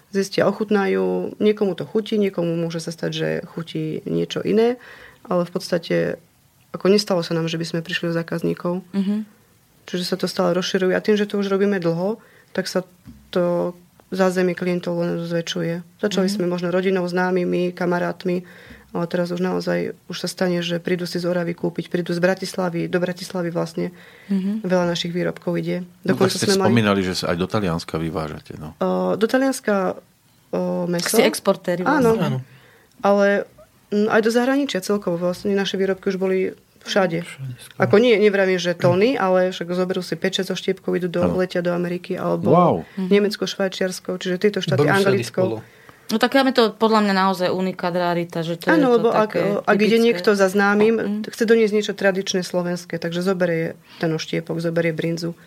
Zistia, 0.10 0.44
ochutnajú, 0.45 1.36
niekomu 1.38 1.73
to 1.73 1.84
chutí, 1.84 2.15
niekomu 2.15 2.53
môže 2.53 2.80
sa 2.80 2.91
stať, 2.91 3.11
že 3.11 3.30
chutí 3.45 3.99
niečo 4.06 4.40
iné, 4.40 4.76
ale 5.23 5.44
v 5.44 5.52
podstate 5.52 5.98
ako 6.72 6.85
nestalo 6.88 7.19
sa 7.22 7.34
nám, 7.34 7.48
že 7.48 7.56
by 7.56 7.65
sme 7.65 7.80
prišli 7.80 8.10
o 8.10 8.15
zákazníkov. 8.15 8.81
Mhm. 8.91 9.15
Čiže 9.81 10.03
sa 10.06 10.15
to 10.15 10.26
stále 10.26 10.53
rozširuje. 10.53 10.93
A 10.93 11.02
tým, 11.02 11.18
že 11.18 11.26
to 11.26 11.38
už 11.38 11.49
robíme 11.49 11.76
dlho, 11.77 12.22
tak 12.53 12.69
sa 12.69 12.85
to 13.30 13.73
zázemie 14.11 14.53
klientov 14.53 14.99
len 14.99 15.23
zväčšuje. 15.23 15.99
Začali 15.99 16.27
Mhm. 16.27 16.34
sme 16.34 16.45
možno 16.45 16.68
rodinou, 16.69 17.03
známymi, 17.03 17.72
kamarátmi, 17.72 18.43
ale 18.91 19.06
teraz 19.07 19.31
už 19.31 19.39
naozaj 19.39 19.95
už 20.06 20.18
sa 20.19 20.27
stane, 20.27 20.60
že 20.60 20.84
prídu 20.84 21.07
si 21.07 21.15
z 21.15 21.23
Oravy 21.23 21.56
kúpiť, 21.56 21.88
prídu 21.88 22.11
z 22.11 22.19
Bratislavy, 22.19 22.91
do 22.91 22.99
Bratislavy 22.99 23.48
vlastne. 23.49 23.95
Mhm. 24.27 24.68
Veľa 24.68 24.85
našich 24.85 25.11
výrobkov 25.11 25.56
ide. 25.57 25.88
No, 26.03 26.14
tak 26.14 26.27
ste 26.27 26.45
spomínali, 26.45 26.99
že 27.02 27.15
sa 27.15 27.31
aj 27.31 27.38
do 27.39 27.48
Talianska 27.48 27.95
vyvážate. 27.95 28.60
No. 28.60 28.76
O, 28.84 29.15
do 29.15 29.26
Talianska 29.27 29.95
o, 30.52 30.88
meso. 30.91 31.15
Si 31.15 31.23
exportéri 31.23 31.88
Áno, 31.88 32.15
vlastne. 32.15 32.27
Áno. 32.27 32.38
ale 32.99 33.48
mm, 33.48 33.61
aj 33.92 34.22
do 34.24 34.32
zahraničia 34.32 34.80
celkovo. 34.80 35.20
Vlastne 35.20 35.52
naše 35.54 35.76
výrobky 35.76 36.10
už 36.10 36.18
boli 36.18 36.56
všade. 36.82 37.22
Ako 37.78 38.02
nie, 38.02 38.18
nevravím, 38.18 38.58
že 38.58 38.74
tóny, 38.74 39.14
ale 39.14 39.54
však 39.54 39.70
zoberú 39.70 40.02
si 40.02 40.18
5-6 40.18 40.50
zo 40.50 40.56
štiepkov, 40.58 40.98
idú 40.98 41.08
do, 41.14 41.22
letia 41.38 41.62
do 41.62 41.76
Ameriky, 41.76 42.18
alebo 42.18 42.50
Wow. 42.50 42.76
Nemecko, 42.98 43.46
Švajčiarsko, 43.46 44.18
čiže 44.18 44.42
tieto 44.42 44.60
štáty, 44.66 44.90
Anglicko. 44.90 45.62
No 46.12 46.20
tak 46.20 46.36
je 46.36 46.52
to 46.52 46.76
podľa 46.76 47.08
mňa 47.08 47.14
naozaj 47.16 47.50
unikát 47.56 47.96
rarita, 47.96 48.44
že 48.44 48.60
to 48.60 48.68
je 48.68 48.76
Áno, 48.76 48.92
to 48.92 48.94
lebo 49.00 49.08
ak, 49.16 49.64
ak 49.64 49.80
ide 49.80 49.96
niekto 49.96 50.36
za 50.36 50.52
známym, 50.52 51.24
chce 51.24 51.48
doniesť 51.48 51.72
niečo 51.72 51.94
tradičné 51.96 52.44
slovenské, 52.44 53.00
takže 53.00 53.24
zoberie 53.24 53.80
ten 54.04 54.12
oštiepok, 54.12 54.60
zoberie 54.60 54.92
brinzu. 54.92 55.40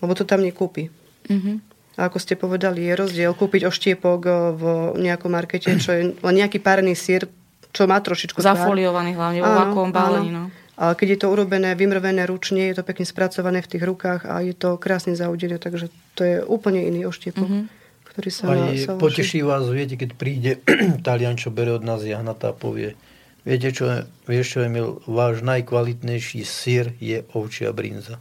Lebo 0.00 0.16
to 0.16 0.24
tam 0.24 0.40
nekúpi. 0.40 0.88
Mhm. 1.28 1.74
A 1.94 2.10
ako 2.10 2.18
ste 2.18 2.34
povedali, 2.34 2.90
je 2.90 2.94
rozdiel 2.98 3.30
kúpiť 3.38 3.70
oštiepok 3.70 4.20
o, 4.26 4.34
v 4.58 4.64
nejakom 4.98 5.30
markete, 5.30 5.78
čo 5.78 5.94
je 5.94 6.02
len 6.10 6.34
nejaký 6.34 6.58
párny 6.58 6.98
sír, 6.98 7.30
čo 7.74 7.84
má 7.84 7.98
trošičku. 7.98 8.38
Zafoliovaný 8.38 9.12
hlavne 9.12 9.42
Áno, 9.42 9.58
vakuom 9.66 9.90
balení. 9.90 10.30
No. 10.30 10.48
Ale 10.74 10.94
keď 10.94 11.08
je 11.10 11.18
to 11.18 11.26
urobené, 11.28 11.74
vymrvené 11.74 12.22
ručne, 12.24 12.70
je 12.70 12.78
to 12.78 12.82
pekne 12.82 13.02
spracované 13.02 13.62
v 13.62 13.70
tých 13.70 13.82
rukách 13.82 14.26
a 14.26 14.38
je 14.40 14.54
to 14.54 14.74
krásne 14.74 15.14
zaudené, 15.14 15.58
takže 15.58 15.86
to 16.14 16.22
je 16.22 16.36
úplne 16.40 16.82
iný 16.82 17.06
oštiepok, 17.06 17.46
Mhm. 17.46 17.62
ktorý 18.10 18.30
sa, 18.30 18.42
Aj 18.48 18.74
sa 18.78 18.94
poteší 18.94 19.42
vás, 19.42 19.66
viete, 19.68 19.94
keď 19.94 20.10
príde 20.14 20.50
Talian, 21.06 21.34
čo 21.34 21.50
bere 21.50 21.70
od 21.70 21.82
nás 21.82 22.02
jahnatá 22.02 22.50
a 22.50 22.56
povie, 22.56 22.94
viete 23.42 23.70
čo, 23.70 23.86
vieš 24.24 24.54
čo, 24.54 24.58
Emil, 24.62 24.98
váš 25.06 25.42
najkvalitnejší 25.42 26.42
sír 26.42 26.94
je 26.98 27.22
ovčia 27.34 27.70
brinza. 27.70 28.18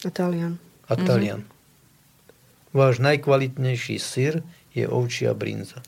A 0.00 0.08
Talian. 0.08 0.56
A 0.88 0.96
Talian. 0.96 1.44
Váš 2.72 3.02
najkvalitnejší 3.02 3.96
sír 3.98 4.40
je 4.70 4.86
ovčia 4.86 5.34
brinza. 5.34 5.82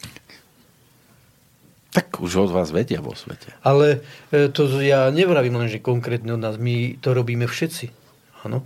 Tak 1.93 2.25
už 2.25 2.49
od 2.49 2.51
vás 2.57 2.73
vedia 2.73 3.05
vo 3.05 3.13
svete. 3.13 3.53
Ale 3.61 4.01
e, 4.33 4.49
to 4.49 4.65
ja 4.81 5.13
nevravím 5.13 5.61
len, 5.61 5.69
že 5.69 5.77
konkrétne 5.77 6.33
od 6.35 6.41
nás, 6.41 6.57
my 6.57 6.97
to 7.05 7.13
robíme 7.13 7.45
všetci. 7.45 7.93
Áno. 8.49 8.65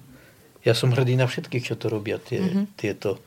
Ja 0.62 0.78
som 0.78 0.94
hrdý 0.94 1.18
na 1.18 1.26
všetkých, 1.26 1.66
čo 1.66 1.74
to 1.74 1.90
robia, 1.90 2.22
tie, 2.22 2.42
mm-hmm. 2.42 2.64
tieto 2.78 3.18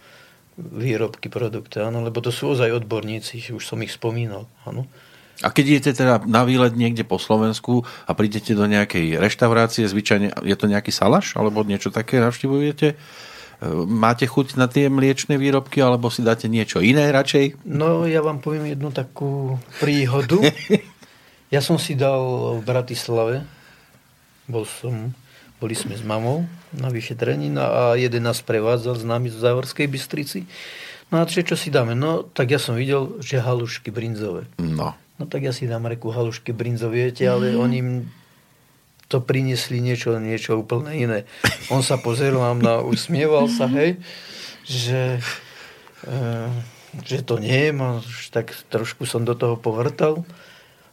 výrobky, 0.59 1.31
produkty, 1.31 1.79
áno, 1.79 2.03
lebo 2.03 2.19
to 2.19 2.35
sú 2.35 2.51
ozaj 2.51 2.83
odborníci, 2.83 3.39
už 3.55 3.63
som 3.63 3.79
ich 3.79 3.95
spomínal, 3.95 4.47
áno. 4.67 4.87
A 5.39 5.55
keď 5.55 5.65
idete 5.79 6.03
teda 6.03 6.19
na 6.27 6.43
výlet 6.43 6.75
niekde 6.75 7.07
po 7.07 7.15
Slovensku 7.15 7.87
a 8.03 8.11
prídete 8.11 8.51
do 8.51 8.67
nejakej 8.67 9.23
reštaurácie, 9.23 9.87
zvyčajne 9.87 10.35
je 10.43 10.55
to 10.59 10.67
nejaký 10.67 10.91
salaš 10.91 11.39
alebo 11.39 11.63
niečo 11.63 11.95
také 11.95 12.19
navštívujete, 12.19 12.87
e, 12.91 12.95
máte 13.67 14.23
chuť 14.23 14.55
na 14.55 14.71
tie 14.71 14.87
mliečne 14.87 15.35
výrobky 15.35 15.83
alebo 15.83 16.07
si 16.07 16.23
dáte 16.23 16.47
niečo 16.47 16.79
iné 16.79 17.11
radšej? 17.11 17.67
No, 17.67 18.07
ja 18.07 18.23
vám 18.23 18.39
poviem 18.39 18.71
jednu 18.71 18.95
takú 18.95 19.59
príhodu. 19.83 20.39
ja 21.55 21.59
som 21.59 21.75
si 21.75 21.99
dal 21.99 22.55
v 22.59 22.63
Bratislave, 22.63 23.43
bol 24.47 24.63
som, 24.63 25.11
boli 25.59 25.75
sme 25.75 25.99
s 25.99 26.03
mamou 26.07 26.47
na 26.71 26.87
vyšetrení 26.87 27.51
no 27.51 27.61
a 27.61 27.81
jeden 27.99 28.23
nás 28.23 28.39
prevádzal 28.39 28.95
s 28.95 29.03
nami 29.03 29.27
z 29.27 29.43
Záhorskej 29.43 29.91
Bystrici. 29.91 30.47
No 31.11 31.19
a 31.19 31.27
čo, 31.27 31.41
čo 31.43 31.59
si 31.59 31.67
dáme? 31.73 31.97
No, 31.97 32.23
tak 32.23 32.53
ja 32.53 32.61
som 32.61 32.77
videl, 32.77 33.17
že 33.19 33.41
halušky 33.41 33.91
brinzové. 33.91 34.47
No. 34.61 34.93
No 35.19 35.23
tak 35.27 35.43
ja 35.43 35.51
si 35.51 35.67
dám 35.67 35.89
reku 35.89 36.15
halušky 36.15 36.55
brinzové, 36.55 37.11
viete, 37.11 37.27
ale 37.27 37.57
oni 37.59 37.75
im 37.81 37.91
to 39.09 39.19
priniesli 39.19 39.81
niečo, 39.81 40.15
niečo 40.21 40.61
úplne 40.61 40.93
iné. 40.93 41.19
On 41.73 41.81
sa 41.81 41.97
pozeral 41.97 42.53
na, 42.61 42.79
usmieval 42.85 43.49
sa, 43.49 43.65
hej, 43.65 43.97
že, 44.69 45.17
e, 46.05 46.21
že 47.01 47.25
to 47.25 47.41
nie 47.41 47.69
je, 47.69 47.71
tak 48.29 48.53
trošku 48.69 49.09
som 49.09 49.25
do 49.25 49.33
toho 49.33 49.57
povrtal. 49.57 50.21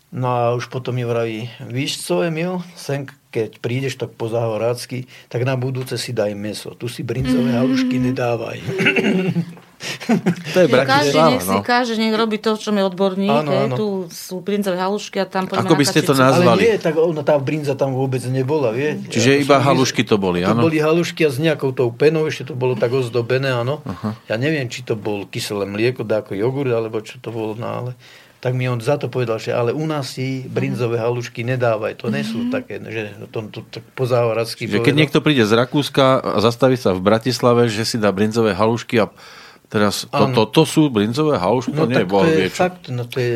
No 0.09 0.33
a 0.33 0.43
už 0.57 0.73
potom 0.73 0.97
mi 0.97 1.05
vraví, 1.05 1.53
víš 1.69 2.01
co, 2.09 2.25
Emil, 2.25 2.65
sem 2.73 3.05
keď 3.37 3.61
prídeš 3.61 4.01
tak 4.01 4.17
po 4.17 4.33
záhorácky, 4.33 5.05
tak 5.29 5.45
na 5.45 5.61
budúce 5.61 6.01
si 6.01 6.17
daj 6.17 6.33
meso. 6.33 6.73
Tu 6.73 6.89
si 6.89 7.05
brinzové 7.05 7.53
halušky 7.53 8.01
nedávaj. 8.01 8.59
To 10.55 10.59
je 10.63 10.67
No, 10.67 10.83
každý 10.83 11.13
Bratislava, 11.13 11.31
nech 11.31 11.43
si, 11.43 11.53
no. 11.53 11.61
každý 11.63 11.97
nech 12.01 12.17
robí 12.17 12.37
to, 12.41 12.57
čo 12.57 12.71
mi 12.73 12.81
odborník. 12.81 13.29
Áno, 13.31 13.51
áno. 13.53 13.75
Tu 13.77 13.87
sú 14.09 14.41
brinzové 14.41 14.81
halušky 14.81 15.21
a 15.21 15.27
tam 15.29 15.45
poďme 15.47 15.69
Ako 15.69 15.75
by 15.77 15.85
ste 15.85 16.01
to 16.03 16.15
nazvali? 16.17 16.49
Ale 16.49 16.63
nie, 16.65 16.77
tak 16.81 16.95
ona, 16.97 17.23
tá 17.23 17.37
brinza 17.37 17.77
tam 17.77 17.93
vôbec 17.93 18.25
nebola, 18.27 18.73
vie. 18.73 18.97
Čiže 19.13 19.29
Ja 19.29 19.37
iba 19.37 19.57
som 19.61 19.67
halušky 19.73 20.03
to 20.09 20.17
boli, 20.17 20.43
To 20.43 20.57
áno? 20.57 20.65
boli 20.65 20.81
halušky 20.81 21.29
a 21.29 21.31
s 21.31 21.37
nejakou 21.37 21.77
tou 21.77 21.93
penou, 21.93 22.25
ešte 22.25 22.51
to 22.51 22.55
bolo 22.57 22.73
tak 22.75 22.93
ozdobené, 22.93 23.53
áno. 23.53 23.85
Ja 24.27 24.41
neviem, 24.41 24.67
či 24.73 24.83
to 24.83 24.97
bol 24.97 25.29
kyselé 25.29 25.69
mlieko, 25.69 26.07
ako 26.07 26.33
jogurt, 26.33 26.73
alebo 26.73 27.05
čo 27.05 27.21
to 27.21 27.29
bolo, 27.29 27.53
no 27.59 27.69
ale 27.69 27.93
tak 28.37 28.53
mi 28.55 28.69
on 28.69 28.79
za 28.79 28.95
to 29.01 29.11
povedal, 29.11 29.41
že 29.43 29.51
ale 29.51 29.73
u 29.75 29.83
nás 29.89 30.15
si 30.15 30.45
brinzové 30.47 31.01
halušky 31.01 31.43
nedávaj, 31.43 31.99
to 31.99 32.13
nie 32.13 32.23
sú 32.23 32.47
také, 32.53 32.79
že 32.79 33.17
to, 33.33 33.49
to, 33.51 33.65
to 33.67 33.83
po 33.97 34.05
záhoracky 34.07 34.71
Že 34.71 34.87
keď 34.87 34.95
niekto 34.95 35.19
príde 35.25 35.43
z 35.43 35.57
Rakúska 35.57 36.21
a 36.23 36.39
zastaví 36.39 36.79
sa 36.79 36.95
v 36.95 37.03
Bratislave, 37.03 37.67
že 37.67 37.83
si 37.83 37.97
dá 37.99 38.13
brinzové 38.15 38.55
halušky 38.55 39.03
a 39.03 39.11
teraz 39.67 40.07
to, 40.07 40.25
Áno. 40.31 40.35
toto 40.35 40.63
sú 40.65 40.89
brinzové 40.89 41.37
halušky? 41.37 41.75
No 41.75 41.85
to 41.85 41.91
nie 41.91 42.03
je 42.03 42.09
boh 42.09 42.23
to 42.23 42.31
vie 42.31 42.51
fakt, 42.51 42.89
no 42.89 43.03
to 43.07 43.19
je, 43.19 43.35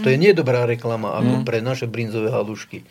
to 0.00 0.06
je 0.06 0.16
nedobrá 0.16 0.64
reklama 0.64 1.18
ako 1.18 1.42
pre 1.42 1.64
naše 1.64 1.88
brinzové 1.88 2.30
halušky. 2.30 2.84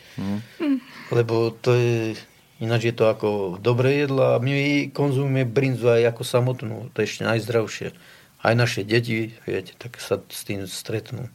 Lebo 1.10 1.53
to 1.53 1.73
je, 1.73 2.18
ináč 2.61 2.90
je 2.90 2.95
to 2.95 3.10
ako 3.10 3.57
dobré 3.57 4.06
jedlo 4.06 4.36
a 4.36 4.41
my 4.41 4.90
konzumujeme 4.94 5.45
brinzu 5.48 5.90
aj 5.90 6.14
ako 6.14 6.22
samotnú, 6.22 6.76
to 6.94 7.02
je 7.02 7.07
ešte 7.10 7.23
najzdravšie. 7.26 7.88
Aj 8.40 8.53
naše 8.56 8.88
deti, 8.88 9.36
viete, 9.44 9.76
tak 9.76 9.99
sa 9.99 10.19
s 10.23 10.48
tým 10.48 10.64
stretnú. 10.64 11.27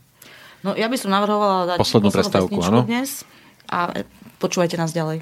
No 0.65 0.73
ja 0.73 0.89
by 0.89 0.97
som 0.97 1.13
navrhovala 1.13 1.75
dať 1.75 1.77
Poslednú 1.77 2.09
poslednú 2.09 2.49
prestávku, 2.49 2.59
áno. 2.65 2.89
dnes 2.89 3.29
a 3.69 3.93
počúvajte 4.41 4.81
nás 4.81 4.97
ďalej. 4.97 5.21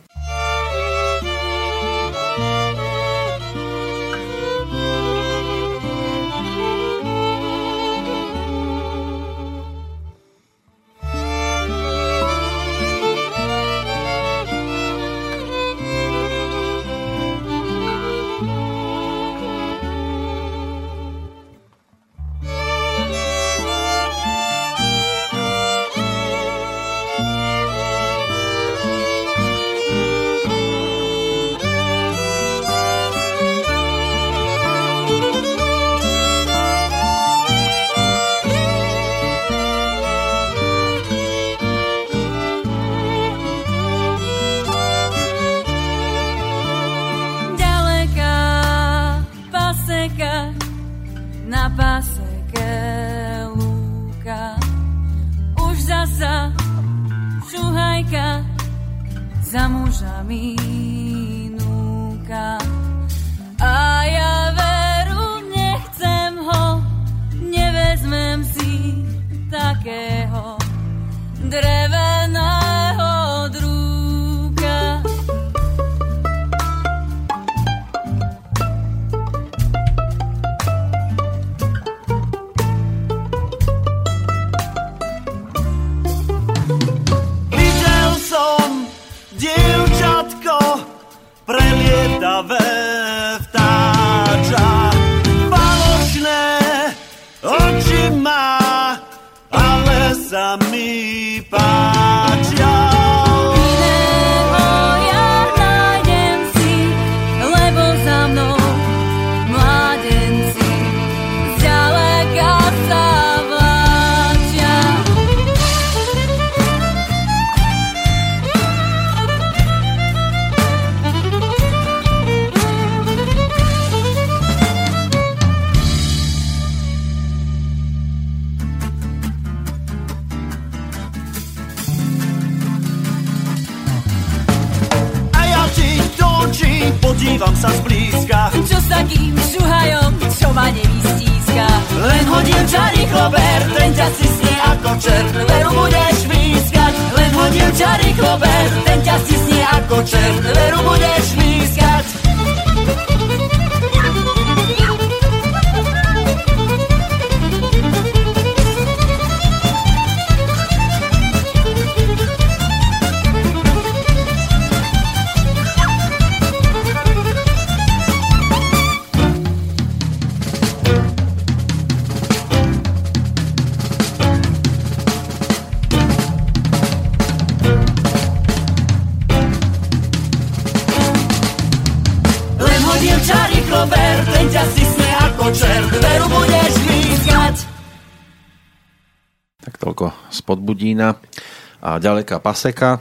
Ďaleká 192.02 192.42
paseka. 192.42 192.98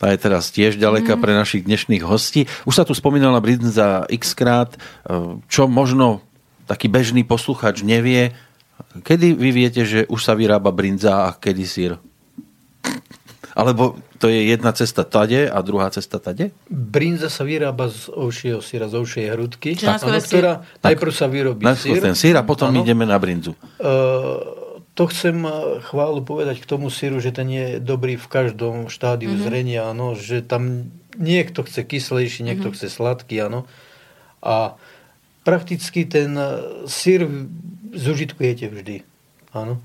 Tá 0.00 0.10
je 0.10 0.18
teraz 0.18 0.50
tiež 0.50 0.80
ďaleká 0.80 1.14
pre 1.20 1.30
našich 1.30 1.62
dnešných 1.62 2.02
hostí. 2.02 2.50
Už 2.66 2.74
sa 2.74 2.82
tu 2.82 2.90
spomínala 2.90 3.38
brinza 3.38 4.02
x 4.10 4.34
krát, 4.34 4.74
čo 5.46 5.70
možno 5.70 6.26
taký 6.66 6.90
bežný 6.90 7.22
posluchač 7.22 7.86
nevie. 7.86 8.34
Kedy 9.06 9.38
vy 9.38 9.50
viete, 9.54 9.86
že 9.86 10.02
už 10.10 10.18
sa 10.18 10.34
vyrába 10.34 10.74
brinza 10.74 11.30
a 11.30 11.38
kedy 11.38 11.64
sír? 11.68 11.92
Alebo 13.52 14.00
to 14.16 14.32
je 14.32 14.48
jedna 14.48 14.72
cesta 14.72 15.04
tade 15.04 15.46
a 15.46 15.58
druhá 15.62 15.92
cesta 15.92 16.16
tade? 16.18 16.50
Brinza 16.66 17.28
sa 17.28 17.44
vyrába 17.44 17.92
z 17.92 18.08
ovšieho 18.10 18.58
syra, 18.64 18.88
z 18.88 18.96
ovšej 18.96 19.24
hrudky, 19.28 19.76
áno, 19.86 20.18
sír. 20.18 20.40
ktorá 20.40 20.52
najprv 20.82 21.12
sa 21.12 21.26
vyrobí 21.28 21.62
syr. 21.76 22.00
ten 22.00 22.16
sír 22.16 22.34
a 22.38 22.42
potom 22.42 22.72
áno. 22.72 22.80
ideme 22.80 23.04
na 23.04 23.20
brinzu. 23.20 23.52
Eh, 23.52 24.61
to 24.94 25.08
chcem 25.08 25.44
eh, 25.44 25.52
chválu 25.84 26.20
povedať 26.20 26.60
k 26.60 26.68
tomu 26.68 26.92
síru, 26.92 27.20
že 27.20 27.32
ten 27.32 27.48
je 27.48 27.80
dobrý 27.80 28.20
v 28.20 28.28
každom 28.28 28.92
štádiu 28.92 29.32
mm-hmm. 29.32 29.44
zrenia, 29.44 29.80
áno, 29.88 30.12
že 30.12 30.44
tam 30.44 30.92
niekto 31.16 31.64
chce 31.64 31.84
kyslejší, 31.84 32.44
niekto 32.44 32.72
mm-hmm. 32.72 32.88
chce 32.88 32.88
sladký, 32.92 33.36
áno. 33.40 33.68
A 34.44 34.76
prakticky 35.48 36.04
ten 36.04 36.36
eh, 36.36 36.84
sír 36.88 37.24
zužitkujete 37.92 38.68
vždy, 38.68 38.96
áno. 39.56 39.80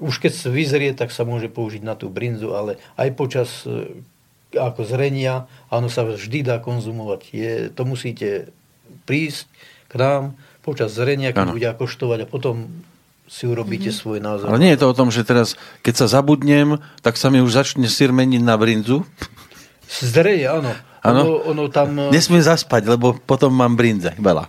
Už 0.00 0.18
keď 0.18 0.32
sa 0.34 0.48
vyzrie, 0.50 0.90
tak 0.96 1.14
sa 1.14 1.22
môže 1.28 1.46
použiť 1.52 1.84
na 1.84 1.94
tú 1.94 2.10
brinzu, 2.10 2.56
ale 2.56 2.80
aj 2.96 3.08
počas 3.14 3.68
eh, 3.68 3.92
ako 4.54 4.86
zrenia, 4.86 5.50
áno, 5.68 5.90
sa 5.90 6.06
vždy 6.06 6.46
dá 6.46 6.56
konzumovať. 6.62 7.20
Je, 7.34 7.52
to 7.74 7.82
musíte 7.84 8.54
prísť 9.04 9.50
k 9.90 9.94
nám 9.98 10.38
počas 10.62 10.94
zrenia, 10.94 11.34
keď 11.34 11.52
bude 11.52 11.68
koštovať 11.76 12.24
a 12.24 12.30
potom 12.30 12.70
si 13.24 13.48
urobíte 13.48 13.88
mm-hmm. 13.88 14.00
svoj 14.04 14.18
názor. 14.20 14.46
Ale 14.52 14.60
nie 14.60 14.72
je 14.76 14.80
to 14.84 14.86
o 14.92 14.96
tom, 14.96 15.08
že 15.08 15.24
teraz, 15.24 15.56
keď 15.80 16.04
sa 16.04 16.06
zabudnem, 16.20 16.76
tak 17.00 17.16
sa 17.16 17.32
mi 17.32 17.40
už 17.40 17.56
začne 17.56 17.88
sír 17.88 18.12
meniť 18.12 18.42
na 18.44 18.54
brinzu. 18.60 19.02
Zdreje, 19.88 20.48
áno. 20.48 20.72
Áno. 21.04 21.20
Ono, 21.20 21.34
ono 21.52 21.62
tam... 21.68 21.92
eh, 22.00 22.08
Nesmiem 22.08 22.40
zaspať, 22.40 22.88
lebo 22.88 23.12
potom 23.12 23.52
mám 23.52 23.76
brinze. 23.76 24.16
Veľa. 24.16 24.48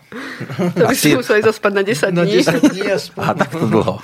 To 0.71 0.87
by 0.87 0.95
si 0.95 1.11
museli 1.11 1.43
zaspať 1.43 1.71
na 1.75 1.83
10 1.83 2.15
na 2.15 2.23
dní. 2.23 2.39
10 2.47 2.71
dní 2.71 2.87
aspoň, 2.95 3.19
A 3.19 3.31
takto 3.35 3.65
dlho. 3.67 3.95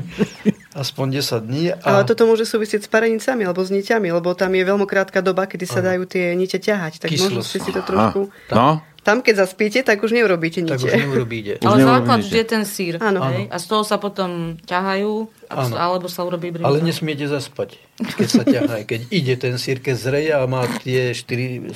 aspoň 0.82 1.06
10 1.18 1.42
dní. 1.42 1.74
A 1.74 1.82
Ale 1.82 2.02
toto 2.06 2.22
môže 2.30 2.46
súvisieť 2.46 2.86
s 2.86 2.88
parenicami 2.88 3.42
alebo 3.42 3.66
s 3.66 3.74
niťami, 3.74 4.14
lebo 4.14 4.30
tam 4.38 4.54
je 4.54 4.62
veľmi 4.62 4.86
krátka 4.86 5.26
doba, 5.26 5.50
kedy 5.50 5.66
sa 5.66 5.82
dajú 5.82 6.06
tie 6.06 6.38
nite 6.38 6.62
ťahať. 6.62 7.02
Tak 7.02 7.10
možno 7.18 7.42
Kyslosť. 7.42 7.48
ste 7.50 7.58
si 7.58 7.70
to 7.74 7.82
Aha. 7.82 7.88
trošku... 7.90 8.20
No, 8.54 8.78
Tam, 9.02 9.18
keď 9.18 9.34
zaspíte, 9.42 9.82
tak 9.82 9.98
už 9.98 10.14
neurobíte 10.14 10.62
tak 10.62 10.78
nite. 10.78 10.86
už 10.86 10.94
neurobíte. 10.94 11.52
Už 11.58 11.66
Ale 11.66 11.78
základ 11.82 12.18
vždy 12.22 12.38
je 12.38 12.46
ten 12.46 12.62
sír. 12.62 12.94
Áno. 13.02 13.18
hej? 13.34 13.50
A 13.50 13.58
z 13.58 13.66
toho 13.66 13.82
sa 13.82 13.98
potom 13.98 14.54
ťahajú, 14.62 15.12
Áno. 15.50 15.74
alebo 15.74 16.06
sa 16.06 16.22
urobí 16.22 16.54
brinza. 16.54 16.70
Ale 16.70 16.78
nesmiete 16.86 17.26
zaspať, 17.26 17.82
keď 17.98 18.28
sa 18.30 18.42
ťahá. 18.46 18.76
Keď 18.86 19.10
ide 19.10 19.34
ten 19.34 19.58
sír, 19.58 19.82
keď 19.82 19.96
zreje 19.98 20.30
a 20.30 20.46
má 20.46 20.70
tie 20.86 21.10
4% 21.10 21.74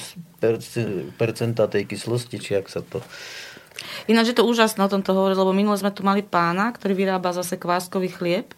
tej 1.66 1.82
kyslosti, 1.82 2.39
či 2.39 2.62
ak 2.62 2.70
sa 2.70 2.86
to... 2.86 3.03
Ináč 4.07 4.31
je 4.31 4.36
to 4.39 4.47
úžasné 4.47 4.86
o 4.86 4.90
tomto 4.90 5.11
hovoriť, 5.11 5.36
lebo 5.36 5.51
minule 5.51 5.74
sme 5.74 5.90
tu 5.90 6.07
mali 6.07 6.23
pána, 6.23 6.70
ktorý 6.70 6.94
vyrába 6.94 7.35
zase 7.35 7.59
kváskový 7.59 8.09
chlieb. 8.15 8.55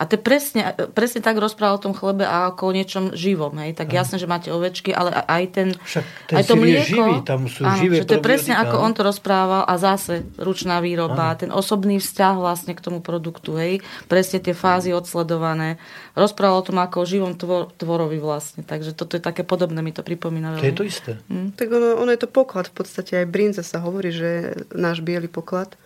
A 0.00 0.08
to 0.08 0.16
je 0.16 0.22
presne, 0.24 0.64
presne 0.96 1.20
tak 1.20 1.36
rozprával 1.36 1.76
o 1.76 1.84
tom 1.84 1.92
chlebe 1.92 2.24
a 2.24 2.48
ako 2.48 2.72
o 2.72 2.72
niečom 2.72 3.04
živom. 3.12 3.52
Hej. 3.60 3.76
Tak 3.76 3.92
jasné, 3.92 4.16
že 4.16 4.24
máte 4.24 4.48
ovečky, 4.48 4.96
ale 4.96 5.12
aj 5.12 5.44
ten, 5.52 5.68
Však 5.76 6.04
ten 6.24 6.36
aj 6.40 6.44
to 6.48 6.54
mlieko. 6.56 6.88
živý, 6.88 7.14
tam 7.20 7.44
sú 7.44 7.60
áno, 7.68 7.76
živé 7.76 7.94
že 8.00 8.08
to 8.08 8.16
je 8.16 8.24
presne 8.24 8.56
ako 8.56 8.80
áno. 8.80 8.84
on 8.88 8.92
to 8.96 9.04
rozprával 9.04 9.68
a 9.68 9.76
zase 9.76 10.24
ručná 10.40 10.80
výroba, 10.80 11.36
ten 11.36 11.52
osobný 11.52 12.00
vzťah 12.00 12.34
vlastne 12.40 12.72
k 12.72 12.80
tomu 12.80 13.04
produktu. 13.04 13.60
Hej. 13.60 13.84
Presne 14.08 14.40
tie 14.40 14.56
fázy 14.56 14.96
odsledované. 14.96 15.76
Rozprával 16.16 16.64
o 16.64 16.64
tom 16.64 16.80
ako 16.80 17.04
o 17.04 17.06
živom 17.06 17.36
tvor, 17.36 17.68
tvorovi 17.76 18.16
vlastne. 18.16 18.64
Takže 18.64 18.96
toto 18.96 19.20
je 19.20 19.22
také 19.22 19.44
podobné, 19.44 19.84
mi 19.84 19.92
to 19.92 20.00
pripomína. 20.00 20.56
To 20.56 20.64
je 20.64 20.80
to 20.80 20.88
isté. 20.88 21.20
Tak 21.28 21.68
ono, 21.68 22.00
ono 22.00 22.08
je 22.08 22.24
to 22.24 22.28
poklad, 22.32 22.72
v 22.72 22.74
podstate 22.80 23.20
aj 23.20 23.26
brinza 23.28 23.60
sa 23.60 23.84
hovorí, 23.84 24.08
že 24.16 24.56
náš 24.72 25.04
biely 25.04 25.28
poklad. 25.28 25.76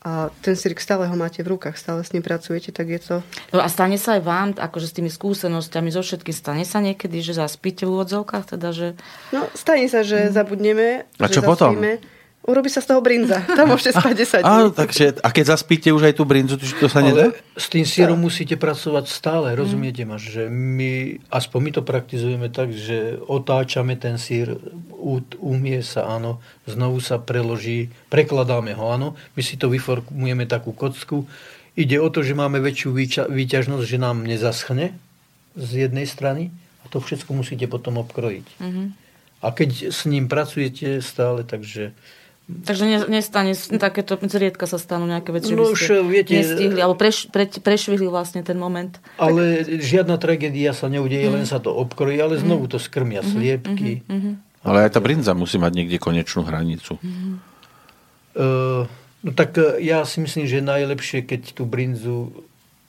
A 0.00 0.32
ten 0.40 0.56
sírik 0.56 0.80
stále 0.80 1.04
ho 1.04 1.12
máte 1.12 1.44
v 1.44 1.52
rukách, 1.52 1.76
stále 1.76 2.00
s 2.00 2.16
ním 2.16 2.24
pracujete, 2.24 2.72
tak 2.72 2.88
je 2.88 3.00
to... 3.04 3.14
No 3.52 3.60
a 3.60 3.68
stane 3.68 4.00
sa 4.00 4.16
aj 4.16 4.22
vám, 4.24 4.48
akože 4.56 4.88
s 4.88 4.96
tými 4.96 5.12
skúsenosťami, 5.12 5.92
so 5.92 6.00
všetkým, 6.00 6.32
stane 6.32 6.64
sa 6.64 6.80
niekedy, 6.80 7.20
že 7.20 7.36
zaspíte 7.36 7.84
v 7.84 8.00
úvodzovkách, 8.00 8.56
teda, 8.56 8.72
že... 8.72 8.96
No, 9.28 9.44
stane 9.52 9.92
sa, 9.92 10.00
že 10.00 10.32
zabudneme, 10.32 11.04
A 11.20 11.28
že 11.28 11.36
čo 11.36 11.44
potom? 11.44 11.76
zaspíme. 11.76 12.00
Urobí 12.50 12.66
sa 12.66 12.82
z 12.82 12.90
toho 12.90 12.98
brinza. 12.98 13.46
Tam 13.46 13.70
môžete 13.70 13.94
spať 13.94 14.42
10 14.42 14.42
dní. 14.42 14.50
Áno, 14.50 14.68
takže, 14.74 15.22
a 15.22 15.30
keď 15.30 15.54
zaspíte 15.54 15.94
už 15.94 16.10
aj 16.10 16.14
tú 16.18 16.26
brinzu, 16.26 16.58
to, 16.58 16.66
to 16.66 16.90
sa 16.90 16.98
nedá? 16.98 17.30
S 17.54 17.70
tým 17.70 17.86
sírom 17.86 18.18
musíte 18.18 18.58
pracovať 18.58 19.06
stále, 19.06 19.54
rozumiete 19.54 20.02
ma, 20.02 20.18
že 20.18 20.50
my, 20.50 21.22
aspoň 21.30 21.60
my 21.62 21.70
to 21.78 21.82
praktizujeme 21.86 22.48
tak, 22.50 22.74
že 22.74 23.22
otáčame 23.22 23.94
ten 23.94 24.18
sír, 24.18 24.58
umie 25.38 25.78
sa, 25.86 26.10
áno, 26.10 26.42
znovu 26.66 26.98
sa 26.98 27.22
preloží, 27.22 27.94
prekladáme 28.10 28.74
ho, 28.74 28.90
áno, 28.90 29.14
my 29.38 29.42
si 29.46 29.54
to 29.54 29.70
vyformujeme 29.70 30.50
takú 30.50 30.74
kocku. 30.74 31.30
Ide 31.78 32.02
o 32.02 32.10
to, 32.10 32.26
že 32.26 32.34
máme 32.34 32.58
väčšiu 32.58 32.90
výťažnosť, 33.30 33.84
že 33.86 33.98
nám 34.02 34.26
nezaschne 34.26 34.98
z 35.54 35.70
jednej 35.86 36.10
strany 36.10 36.50
a 36.82 36.90
to 36.90 36.98
všetko 36.98 37.30
musíte 37.30 37.70
potom 37.70 38.02
obkrojiť. 38.02 38.46
A 39.40 39.56
keď 39.56 39.88
s 39.88 40.04
ním 40.04 40.28
pracujete 40.28 41.00
stále, 41.00 41.48
takže 41.48 41.96
Takže 42.50 42.82
ne, 42.84 42.98
nestane, 43.08 43.52
takéto 43.78 44.18
zriedka 44.20 44.66
sa 44.66 44.76
stanú 44.76 45.06
nejaké 45.06 45.30
veci, 45.30 45.54
No 45.54 45.70
že 45.70 45.72
by 45.72 45.76
ste 45.78 45.94
už, 45.98 46.10
viete- 46.10 46.34
nestihli, 46.34 46.78
alebo 46.82 46.98
preš, 46.98 47.30
pre, 47.30 47.46
prešvihli 47.46 48.10
vlastne 48.10 48.42
ten 48.42 48.58
moment. 48.58 48.98
Ale 49.16 49.62
žiadna 49.64 50.18
tragédia 50.18 50.74
sa 50.74 50.90
neudeje, 50.90 51.26
len 51.26 51.46
sa 51.46 51.62
to 51.62 51.70
obkrojí, 51.72 52.18
ale 52.18 52.36
znovu 52.36 52.66
to 52.66 52.76
skrmia 52.76 53.22
sliepky. 53.22 54.02
Ale 54.60 54.84
aj 54.84 54.90
tá 54.92 55.00
brinza 55.00 55.32
musí 55.32 55.56
mať 55.56 55.72
niekde 55.72 55.96
konečnú 55.96 56.44
hranicu. 56.44 57.00
Uh, 58.30 58.84
no 59.24 59.30
tak 59.34 59.56
eh, 59.58 59.80
ja 59.82 60.04
si 60.04 60.20
myslím, 60.20 60.46
že 60.46 60.62
najlepšie, 60.62 61.26
keď 61.26 61.56
tú 61.56 61.66
brinzu 61.66 62.30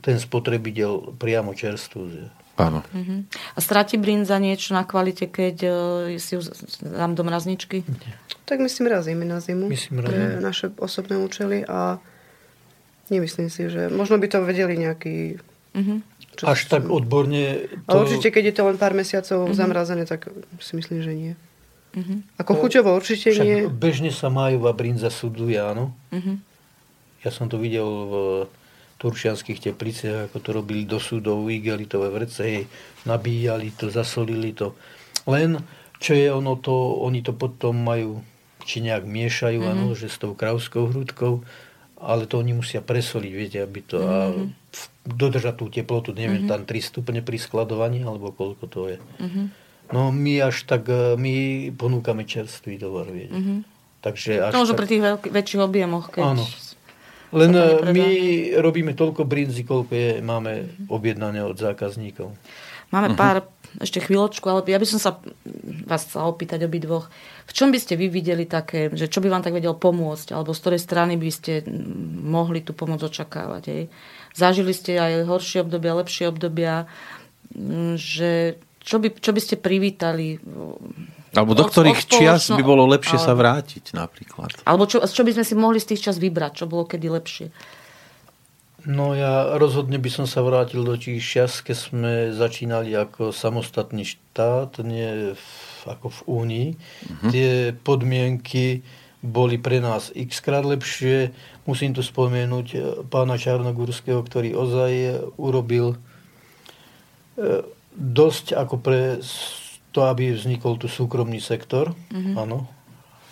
ten 0.01 0.17
spotrebiteľ 0.17 1.15
priamo 1.17 1.53
čerstvú. 1.53 2.29
Áno. 2.59 2.83
Mhm. 2.91 3.31
A 3.55 3.59
stráti 3.63 3.95
brinza 3.95 4.35
niečo 4.37 4.75
na 4.75 4.83
kvalite, 4.83 5.27
keď 5.27 5.57
uh, 5.65 5.73
si 6.19 6.35
ju 6.35 6.41
dám 6.83 7.15
do 7.15 7.23
mrazničky? 7.23 7.83
Tak 8.45 8.59
my 8.59 8.67
si 8.67 8.83
mrazíme 8.83 9.23
na 9.23 9.39
zimu 9.39 9.71
Myslím, 9.71 10.03
pre 10.03 10.11
mrazíme. 10.11 10.43
naše 10.43 10.67
osobné 10.75 11.15
účely 11.15 11.63
a 11.63 11.97
nemyslím 13.07 13.47
si, 13.47 13.71
že 13.71 13.87
možno 13.87 14.19
by 14.19 14.27
to 14.27 14.43
vedeli 14.43 14.75
nejaký... 14.75 15.39
Čo 16.35 16.43
Až 16.47 16.67
tak 16.67 16.87
odborne 16.87 17.67
Ale 17.87 17.95
to... 17.95 18.03
určite, 18.07 18.31
keď 18.31 18.43
je 18.51 18.55
to 18.55 18.63
len 18.67 18.77
pár 18.79 18.95
mesiacov 18.95 19.51
zamrazené, 19.51 20.07
tak 20.07 20.31
si 20.59 20.75
myslím, 20.79 20.99
že 21.03 21.11
nie. 21.11 21.33
Ako 22.39 22.55
chuťovo 22.55 22.95
určite 22.95 23.35
Však 23.35 23.43
nie. 23.43 23.67
bežne 23.67 24.11
sa 24.15 24.31
majová 24.31 24.71
brinza 24.71 25.11
suduje, 25.11 25.59
áno. 25.59 25.91
Ja 27.21 27.29
som 27.35 27.51
to 27.51 27.59
videl 27.59 27.87
v 27.87 28.13
turčianských 29.01 29.57
tepliciach, 29.59 30.29
ako 30.29 30.37
to 30.37 30.49
robili 30.51 30.85
do 30.85 30.97
súdov, 30.97 31.49
igelitové 31.49 32.07
vrece, 32.07 32.41
hej, 32.43 32.63
nabíjali 33.03 33.71
to, 33.71 33.89
zasolili 33.89 34.53
to. 34.53 34.77
Len, 35.25 35.57
čo 35.97 36.13
je 36.13 36.29
ono 36.29 36.53
to, 36.55 36.71
oni 36.99 37.19
to 37.19 37.33
potom 37.33 37.75
majú, 37.75 38.21
či 38.61 38.79
nejak 38.79 39.01
miešajú, 39.01 39.59
áno, 39.63 39.91
že 39.91 40.05
s 40.05 40.15
tou 40.15 40.31
kravskou 40.31 40.85
hrudkou, 40.85 41.41
ale 41.97 42.25
to 42.25 42.37
oni 42.37 42.53
musia 42.53 42.79
presoliť, 42.79 43.31
viete, 43.31 43.57
aby 43.57 43.79
to 43.81 43.97
a 43.99 44.17
v- 44.31 44.87
dodržať 45.03 45.53
tú 45.55 45.65
teplotu, 45.67 46.13
neviem, 46.13 46.45
tam 46.45 46.61
3 46.61 46.77
stupne 46.79 47.19
pri 47.19 47.37
skladovaní, 47.37 48.01
alebo 48.01 48.29
koľko 48.29 48.65
to 48.65 48.81
je. 48.87 48.97
No 49.89 50.07
my 50.07 50.39
až 50.41 50.63
tak, 50.63 50.85
e, 50.85 51.13
my 51.15 51.33
ponúkame 51.71 52.23
čerstvý 52.23 52.77
tovar, 52.77 53.05
viete. 53.05 53.33
Takže 53.99 54.39
až 54.39 54.51
No, 54.51 54.61
možno 54.61 54.73
tak, 54.73 54.79
pri 54.79 54.87
tých 54.87 55.03
veľký, 55.03 55.27
väčších 55.29 55.61
objemoch, 55.61 56.05
keď 56.09 56.23
Áno. 56.23 56.45
Len 57.31 57.51
e, 57.51 57.59
nepredá? 57.59 57.91
my 57.95 58.07
robíme 58.59 58.91
toľko 58.95 59.23
brinzy, 59.23 59.63
koľko 59.63 59.91
je, 59.91 60.09
máme 60.19 60.67
objednané 60.91 61.39
od 61.43 61.55
zákazníkov. 61.55 62.35
Máme 62.91 63.15
pár, 63.15 63.47
ešte 63.79 64.03
chvíľočku, 64.03 64.43
ale 64.51 64.67
ja 64.67 64.75
by 64.75 64.83
som 64.83 64.99
sa 64.99 65.15
vás 65.87 66.03
chcela 66.03 66.27
opýtať 66.27 66.67
obidvoch. 66.67 67.07
V 67.47 67.55
čom 67.55 67.71
by 67.71 67.79
ste 67.79 67.95
vy 67.95 68.11
videli 68.11 68.43
také, 68.43 68.91
že 68.91 69.07
čo 69.07 69.23
by 69.23 69.31
vám 69.31 69.47
tak 69.47 69.55
vedel 69.55 69.71
pomôcť, 69.71 70.35
alebo 70.35 70.51
z 70.51 70.59
ktorej 70.59 70.81
strany 70.83 71.15
by 71.15 71.31
ste 71.31 71.63
mohli 72.19 72.59
tú 72.59 72.75
pomoc 72.75 72.99
očakávať? 72.99 73.63
Hej? 73.71 73.83
Zažili 74.35 74.75
ste 74.75 74.99
aj 74.99 75.23
horšie 75.23 75.63
obdobia, 75.63 75.95
lepšie 76.03 76.27
obdobia, 76.27 76.91
mm, 77.55 77.95
že 77.95 78.59
čo 78.83 78.99
by, 78.99 79.07
čo 79.23 79.31
by 79.31 79.39
ste 79.39 79.55
privítali? 79.55 80.35
Alebo 81.31 81.55
do 81.55 81.63
ktorých 81.63 82.01
od 82.03 82.09
čias 82.11 82.51
by 82.51 82.63
bolo 82.63 82.83
lepšie 82.91 83.15
sa 83.15 83.31
ale- 83.31 83.39
vrátiť 83.39 83.95
napríklad. 83.95 84.51
Alebo 84.67 84.83
čo, 84.83 84.99
čo 84.99 85.23
by 85.23 85.31
sme 85.31 85.45
si 85.47 85.55
mohli 85.55 85.79
z 85.79 85.95
tých 85.95 86.11
čas 86.11 86.15
vybrať? 86.19 86.63
Čo 86.63 86.65
bolo 86.67 86.83
kedy 86.83 87.07
lepšie? 87.07 87.47
No 88.81 89.13
ja 89.13 89.61
rozhodne 89.61 90.01
by 90.01 90.09
som 90.09 90.25
sa 90.25 90.41
vrátil 90.41 90.81
do 90.81 90.97
tých 90.97 91.21
čas, 91.21 91.61
keď 91.61 91.77
sme 91.77 92.13
začínali 92.33 92.89
ako 92.97 93.29
samostatný 93.29 94.09
štát, 94.09 94.81
nie 94.81 95.37
v, 95.37 95.45
ako 95.85 96.09
v 96.09 96.19
Únii. 96.25 96.67
Tie 97.29 97.77
podmienky 97.77 98.81
boli 99.21 99.61
pre 99.61 99.77
nás 99.77 100.09
x 100.17 100.41
krát 100.41 100.65
lepšie. 100.65 101.29
Musím 101.69 101.93
tu 101.93 102.01
spomenúť 102.01 102.67
e, 102.73 102.77
pána 103.05 103.37
Čarnogurského, 103.37 104.17
ktorý 104.25 104.57
ozaj 104.57 104.91
e, 104.91 105.13
urobil 105.37 105.93
e, 105.93 105.97
dosť 107.93 108.57
ako 108.57 108.75
pre 108.81 109.21
to, 109.91 110.07
aby 110.07 110.31
vznikol 110.31 110.76
tu 110.76 110.88
súkromný 110.88 111.39
sektor. 111.39 111.91
Áno. 112.11 112.68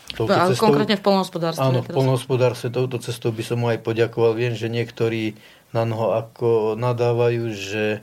Touto 0.10 0.34
Ale 0.34 0.54
cestou- 0.54 0.68
konkrétne 0.68 0.98
v 0.98 1.04
polnohospodárstve. 1.06 1.62
Áno, 1.64 1.80
v 1.82 1.88
teraz. 1.88 1.96
polnohospodárstve 1.96 2.70
touto 2.74 2.98
cestou 2.98 3.30
by 3.30 3.44
som 3.46 3.58
mu 3.62 3.70
aj 3.70 3.80
poďakoval. 3.80 4.34
Viem, 4.34 4.58
že 4.58 4.66
niektorí 4.66 5.38
na 5.70 5.86
noho 5.86 6.18
ako 6.18 6.74
nadávajú, 6.76 7.54
že, 7.54 8.02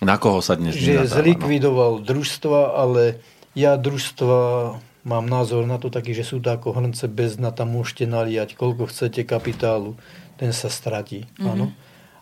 Na 0.00 0.16
koho 0.16 0.40
sa 0.40 0.56
dnes 0.56 0.72
že 0.72 0.96
nenadáva, 0.96 1.12
no? 1.12 1.16
zlikvidoval 1.20 1.92
družstva, 2.00 2.60
ale 2.72 3.20
ja 3.52 3.76
družstva 3.76 4.36
mám 5.04 5.28
názor 5.28 5.68
na 5.68 5.76
to 5.76 5.92
taký, 5.92 6.16
že 6.16 6.24
sú 6.24 6.40
to 6.40 6.48
ako 6.48 6.72
hrnce 6.72 7.04
bez 7.08 7.36
dna, 7.36 7.52
tam 7.52 7.76
môžete 7.76 8.08
naliať, 8.08 8.56
koľko 8.56 8.88
chcete 8.88 9.28
kapitálu, 9.28 10.00
ten 10.40 10.56
sa 10.56 10.72
stratí. 10.72 11.28
Mhm. 11.36 11.48
Áno. 11.52 11.66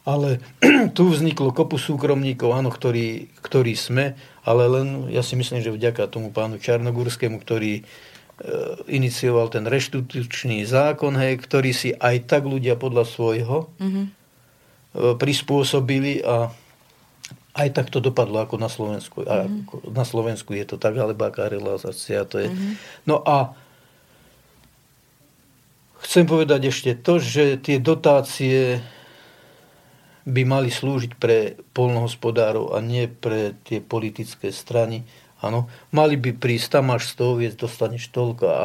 Ale 0.02 0.42
tu 0.96 1.06
vzniklo 1.06 1.54
kopu 1.54 1.78
súkromníkov, 1.78 2.50
áno, 2.50 2.74
ktorí, 2.74 3.30
ktorí 3.46 3.78
sme, 3.78 4.18
ale 4.48 4.64
len 4.64 5.12
ja 5.12 5.20
si 5.20 5.36
myslím, 5.36 5.60
že 5.60 5.68
vďaka 5.68 6.08
tomu 6.08 6.32
pánu 6.32 6.56
Čarnogurskému, 6.56 7.36
ktorý 7.36 7.80
e, 7.80 7.82
inicioval 8.88 9.52
ten 9.52 9.68
reštitučný 9.68 10.64
zákon, 10.64 11.12
hej, 11.20 11.36
ktorý 11.44 11.76
si 11.76 11.92
aj 11.92 12.24
tak 12.24 12.48
ľudia 12.48 12.80
podľa 12.80 13.04
svojho 13.04 13.68
Mhm. 13.76 14.02
e, 14.02 14.10
prispôsobili 15.20 16.24
a 16.24 16.48
aj 17.58 17.68
tak 17.74 17.90
to 17.90 17.98
dopadlo 17.98 18.38
ako 18.40 18.56
na 18.56 18.70
Slovensku. 18.70 19.26
A 19.26 19.50
ako 19.50 19.90
na 19.90 20.06
Slovensku 20.06 20.54
je 20.54 20.62
to 20.62 20.78
tak, 20.78 20.94
alebo 20.94 21.26
aká 21.26 21.50
realizácia 21.50 22.22
to 22.22 22.38
je. 22.38 22.48
No 23.02 23.18
a 23.26 23.52
chcem 26.06 26.22
povedať 26.22 26.70
ešte 26.70 26.94
to, 26.94 27.18
že 27.18 27.58
tie 27.58 27.82
dotácie 27.82 28.78
by 30.28 30.42
mali 30.44 30.68
slúžiť 30.68 31.16
pre 31.16 31.56
polnohospodárov 31.72 32.76
a 32.76 32.84
nie 32.84 33.08
pre 33.08 33.56
tie 33.64 33.80
politické 33.80 34.52
strany. 34.52 35.08
Áno, 35.40 35.72
mali 35.88 36.20
by 36.20 36.36
prísť, 36.36 36.78
tam 36.78 36.92
máš 36.92 37.16
100 37.16 37.32
oviec, 37.32 37.52
dostaneš 37.56 38.12
toľko 38.12 38.44
a 38.44 38.62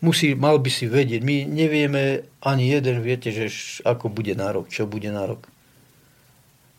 musí, 0.00 0.32
mal 0.32 0.56
by 0.56 0.70
si 0.72 0.88
vedieť. 0.88 1.20
My 1.20 1.44
nevieme 1.44 2.24
ani 2.40 2.72
jeden, 2.72 3.04
viete, 3.04 3.28
že 3.28 3.52
ako 3.84 4.08
bude 4.08 4.32
nárok, 4.32 4.72
čo 4.72 4.88
bude 4.88 5.12
nárok. 5.12 5.44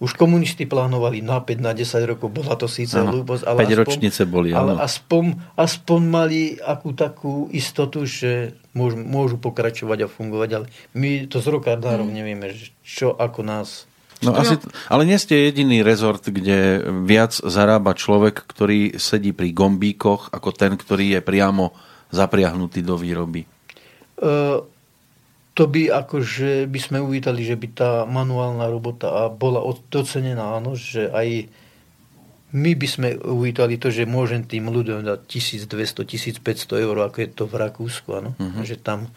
Už 0.04 0.20
komunisti 0.20 0.68
plánovali 0.68 1.24
na 1.24 1.40
5, 1.40 1.64
na 1.64 1.72
10 1.72 2.04
rokov, 2.04 2.28
bola 2.28 2.60
to 2.60 2.68
síce 2.68 3.00
Áno, 3.00 3.16
hlúposť, 3.16 3.48
ale, 3.48 3.58
päť 3.64 3.72
aspoň, 3.72 3.80
ročnice 3.88 4.22
boli, 4.28 4.50
ale 4.52 4.76
áno. 4.76 4.84
aspoň, 4.84 5.24
aspoň 5.56 6.02
mali 6.04 6.42
akú 6.60 6.92
takú 6.92 7.48
istotu, 7.56 8.04
že 8.04 8.60
môžu, 8.76 9.00
môžu 9.00 9.40
pokračovať 9.40 10.04
a 10.04 10.12
fungovať, 10.12 10.50
ale 10.60 10.66
my 10.92 11.32
to 11.32 11.40
z 11.40 11.48
roka 11.48 11.72
na 11.80 11.96
rok 11.96 12.10
nevieme, 12.12 12.52
že 12.52 12.76
čo 12.84 13.16
ako 13.16 13.48
nás 13.48 13.88
No, 14.22 14.38
asi, 14.38 14.61
ale 14.88 15.03
nie 15.10 15.18
ste 15.18 15.49
jediný 15.49 15.81
rezort, 15.81 16.22
kde 16.23 16.85
viac 17.03 17.34
zarába 17.34 17.98
človek, 17.98 18.45
ktorý 18.45 19.02
sedí 19.02 19.34
pri 19.34 19.52
gombíkoch, 19.52 20.30
ako 20.30 20.49
ten, 20.53 20.77
ktorý 20.77 21.18
je 21.18 21.22
priamo 21.26 21.73
zapriahnutý 22.14 22.85
do 22.85 22.95
výroby. 22.95 23.44
E, 23.44 23.48
to 25.53 25.64
by 25.69 25.81
akože 25.90 26.69
by 26.69 26.80
sme 26.80 26.98
uvítali, 27.02 27.45
že 27.45 27.57
by 27.57 27.68
tá 27.73 27.91
manuálna 28.06 28.69
robota 28.69 29.30
bola 29.34 29.61
docenená, 29.90 30.57
áno, 30.61 30.77
že 30.77 31.10
aj 31.10 31.49
my 32.53 32.72
by 32.77 32.88
sme 32.88 33.10
uvítali 33.18 33.81
to, 33.81 33.90
že 33.90 34.06
môžem 34.06 34.45
tým 34.45 34.69
ľuďom 34.69 35.02
dať 35.02 35.19
1200-1500 35.26 36.85
eur, 36.85 36.95
ako 37.02 37.18
je 37.18 37.30
to 37.34 37.44
v 37.49 37.56
Rakúsku, 37.57 38.10
áno, 38.14 38.38
že 38.61 38.77
tam 38.77 39.10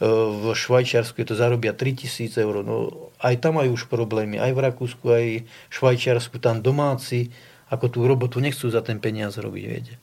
v 0.00 0.56
Švajčiarsku 0.56 1.20
je 1.20 1.28
to 1.28 1.36
zarobia 1.36 1.76
3000 1.76 2.32
eur, 2.40 2.64
no 2.64 3.08
aj 3.20 3.44
tam 3.44 3.60
majú 3.60 3.76
už 3.76 3.84
problémy, 3.92 4.40
aj 4.40 4.52
v 4.56 4.60
Rakúsku, 4.64 5.04
aj 5.04 5.26
v 5.44 5.72
Švajčiarsku, 5.76 6.40
tam 6.40 6.64
domáci 6.64 7.28
ako 7.68 7.86
tú 7.92 8.08
robotu 8.08 8.40
nechcú 8.40 8.72
za 8.72 8.80
ten 8.80 8.96
peniaz 8.96 9.36
robiť, 9.36 9.64
viete. 9.68 9.94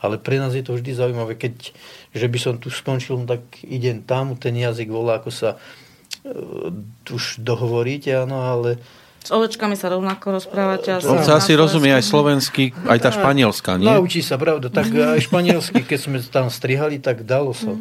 Ale 0.00 0.16
pre 0.16 0.40
nás 0.40 0.56
je 0.56 0.64
to 0.64 0.78
vždy 0.78 0.96
zaujímavé, 0.96 1.36
keď 1.36 1.76
že 2.14 2.26
by 2.30 2.38
som 2.40 2.54
tu 2.56 2.72
skončil, 2.72 3.20
no 3.20 3.26
tak 3.26 3.42
idem 3.66 4.06
tam, 4.06 4.38
ten 4.38 4.54
jazyk 4.54 4.88
volá, 4.88 5.18
ako 5.20 5.28
sa 5.34 5.50
uh, 5.58 6.70
už 7.10 7.42
dohovoríte, 7.42 8.08
áno, 8.14 8.40
ale 8.40 8.80
S 9.20 9.34
ovečkami 9.34 9.76
sa 9.76 9.92
rovnako 9.92 10.40
rozprávate. 10.40 10.96
On 11.04 11.20
sa 11.20 11.36
asi 11.36 11.52
rozumie 11.52 11.92
aj 11.92 12.06
slovenský, 12.06 12.72
aj 12.88 12.98
tá 13.02 13.10
španielská, 13.12 13.76
nie? 13.76 13.90
naučí 13.90 14.24
sa, 14.24 14.40
pravda. 14.40 14.72
Tak 14.72 14.88
aj 14.94 15.20
španielsky, 15.26 15.84
keď 15.84 15.98
sme 16.00 16.16
tam 16.24 16.48
strihali, 16.48 16.96
tak 17.02 17.26
dalo 17.28 17.52
sa. 17.52 17.76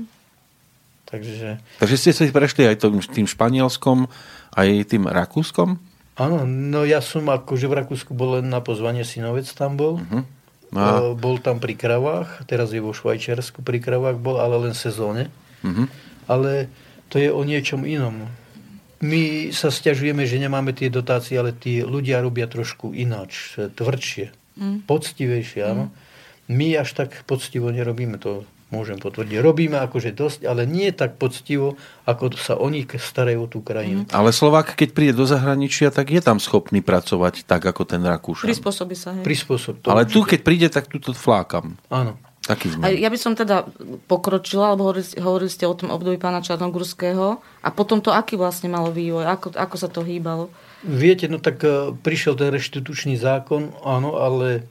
Takže 1.10 1.58
Takže 1.82 1.96
ste 1.98 2.12
si 2.14 2.30
prešli 2.30 2.70
aj 2.70 2.86
tým, 2.86 3.26
španielskom, 3.26 4.06
aj 4.54 4.70
tým 4.86 5.10
rakúskom? 5.10 5.82
áno, 6.20 6.44
no 6.46 6.84
ja 6.84 7.00
som 7.00 7.24
akože 7.32 7.72
v 7.72 7.78
Rakúsku 7.80 8.12
bol 8.12 8.44
len 8.44 8.52
na 8.52 8.60
pozvanie 8.60 9.08
synovec 9.08 9.48
tam 9.56 9.80
bol. 9.80 10.04
No 10.70 10.78
a, 10.78 11.00
E, 11.02 11.18
Bol 11.18 11.42
tam 11.42 11.58
pri 11.58 11.74
kravách, 11.74 12.46
teraz 12.46 12.70
je 12.70 12.84
vo 12.84 12.94
Švajčiarsku 12.94 13.66
pri 13.66 13.82
kravách 13.82 14.22
bol, 14.22 14.38
ale 14.38 14.70
len 14.70 14.78
v 14.78 14.84
sezóne. 14.86 15.24
mhm. 15.66 15.90
Ale 16.30 16.70
to 17.10 17.18
je 17.18 17.34
o 17.34 17.42
niečom 17.42 17.90
inom. 17.90 18.30
My 19.02 19.50
sa 19.50 19.72
stiažujeme, 19.74 20.28
že 20.28 20.38
nemáme 20.38 20.76
tie 20.78 20.92
dotácie, 20.94 21.40
ale 21.40 21.56
tí 21.56 21.82
ľudia 21.82 22.22
robia 22.22 22.46
trošku 22.46 22.92
ináč, 22.94 23.56
tvrdšie, 23.58 24.30
poctivejšie, 24.86 25.62
áno. 25.64 25.90
My 26.52 26.76
až 26.78 26.94
tak 26.94 27.24
poctivo 27.26 27.72
nerobíme, 27.72 28.20
to 28.20 28.44
môžem 28.70 29.02
potvrdiť. 29.02 29.42
Robíme 29.42 29.82
akože 29.82 30.14
dosť, 30.14 30.46
ale 30.46 30.70
nie 30.70 30.94
tak 30.94 31.18
poctivo, 31.18 31.78
ako 32.06 32.38
sa 32.38 32.54
oni 32.58 32.86
starajú 32.86 33.46
o 33.46 33.48
tú 33.50 33.66
krajinu. 33.66 34.06
Ale 34.14 34.30
Slovák, 34.30 34.78
keď 34.78 34.90
príde 34.94 35.14
do 35.18 35.26
zahraničia, 35.26 35.90
tak 35.90 36.14
je 36.14 36.22
tam 36.22 36.38
schopný 36.38 36.86
pracovať 36.86 37.50
tak, 37.50 37.66
ako 37.66 37.86
ten 37.86 38.02
Rakúšan. 38.06 38.46
Prispôsobí 38.46 38.94
sa. 38.94 39.18
Hej. 39.18 39.26
Prispôsob 39.26 39.82
to. 39.82 39.90
Ale 39.90 40.06
tu, 40.06 40.22
určite. 40.22 40.38
keď 40.38 40.40
príde, 40.46 40.68
tak 40.70 40.86
tu 40.86 41.02
to 41.02 41.12
flákam. 41.18 41.78
Áno. 41.90 42.18
Taký 42.40 42.72
A 42.72 42.90
sme. 42.90 42.98
ja 42.98 43.10
by 43.12 43.20
som 43.20 43.38
teda 43.38 43.68
pokročila, 44.10 44.74
alebo 44.74 44.90
hovorili, 44.90 45.06
hovorili 45.22 45.52
ste 45.54 45.70
o 45.70 45.76
tom 45.76 45.94
období 45.94 46.18
pána 46.18 46.42
Čarnogurského 46.42 47.38
a 47.62 47.70
potom 47.70 48.02
to, 48.02 48.10
aký 48.10 48.40
vlastne 48.40 48.72
malo 48.74 48.90
vývoj, 48.90 49.28
ako, 49.28 49.48
ako 49.54 49.76
sa 49.78 49.86
to 49.92 50.02
hýbalo. 50.02 50.50
Viete, 50.82 51.28
no 51.28 51.38
tak 51.38 51.62
e, 51.62 51.94
prišiel 51.94 52.40
ten 52.40 52.50
reštitučný 52.50 53.20
zákon, 53.20 53.76
áno, 53.84 54.18
ale 54.18 54.64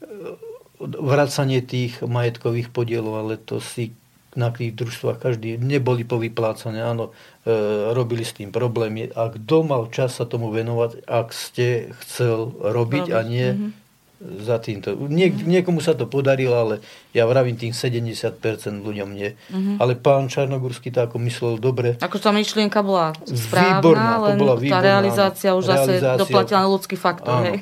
e, 0.00 0.49
vracanie 0.80 1.60
tých 1.60 2.00
majetkových 2.00 2.72
podielov, 2.72 3.14
ale 3.20 3.34
to 3.36 3.60
si 3.60 3.92
na 4.38 4.54
tých 4.54 4.78
družstvách 4.78 5.18
každý 5.18 5.58
neboli 5.58 6.06
povyplácané, 6.06 6.78
áno, 6.80 7.10
e, 7.42 7.52
robili 7.90 8.22
s 8.22 8.32
tým 8.32 8.54
problémy. 8.54 9.10
A 9.12 9.26
kto 9.34 9.66
mal 9.66 9.90
čas 9.90 10.22
sa 10.22 10.24
tomu 10.24 10.54
venovať, 10.54 11.02
ak 11.04 11.34
ste 11.34 11.90
chcel 12.02 12.54
robiť 12.62 13.10
a 13.10 13.26
Robiť, 13.26 13.30
nie 13.30 13.48
za 14.20 14.60
týmto. 14.60 14.92
Nie, 15.08 15.32
niekomu 15.32 15.80
sa 15.80 15.96
to 15.96 16.04
podarilo, 16.04 16.52
ale 16.52 16.74
ja 17.16 17.24
vravím 17.24 17.56
tým 17.56 17.72
70% 17.72 18.36
ľuďom 18.84 19.08
nie. 19.16 19.32
Ale 19.80 19.96
pán 19.96 20.28
Čarnogurský 20.28 20.92
to 20.92 21.08
ako 21.08 21.16
myslel 21.24 21.56
dobre. 21.56 21.96
Ako 22.04 22.20
tá 22.20 22.28
myšlienka 22.28 22.84
bola 22.84 23.16
správna, 23.24 23.80
Výborná, 23.80 24.12
to 24.12 24.24
len 24.28 24.36
bola 24.36 24.54
tá 24.54 24.60
výborná, 24.60 24.84
realizácia 24.84 25.50
už 25.56 25.64
zase 25.72 26.04
realizácia. 26.04 26.20
doplatila 26.20 26.60
na 26.60 26.68
ľudský 26.68 26.96
faktor. 27.00 27.32
Áno. 27.32 27.46
Hej. 27.48 27.58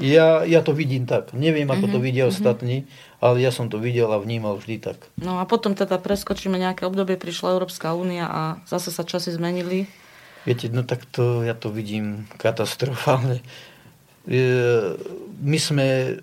Ja, 0.00 0.42
ja 0.42 0.64
to 0.64 0.72
vidím 0.72 1.04
tak. 1.04 1.36
Neviem, 1.36 1.68
ako 1.68 1.86
Mhm, 1.86 1.92
to 1.92 1.98
vidia 2.00 2.24
ostatní, 2.24 2.88
ale 3.20 3.44
ja 3.44 3.52
som 3.52 3.68
to 3.68 3.76
videl 3.76 4.08
a 4.10 4.18
vnímal 4.18 4.56
vždy 4.56 4.80
tak. 4.80 4.96
No 5.20 5.36
a 5.38 5.44
potom 5.44 5.76
teda 5.76 6.00
preskočíme 6.00 6.56
nejaké 6.56 6.88
obdobie, 6.88 7.20
prišla 7.20 7.52
Európska 7.52 7.92
únia 7.92 8.24
a 8.24 8.42
zase 8.64 8.88
sa 8.88 9.04
časy 9.04 9.36
zmenili. 9.36 9.84
Viete, 10.48 10.72
no 10.72 10.80
tak 10.80 11.04
to, 11.04 11.44
ja 11.44 11.52
to 11.52 11.68
vidím 11.68 12.24
katastrofálne. 12.40 13.44
E, 14.24 14.40
My 15.40 15.58
sme 15.60 16.16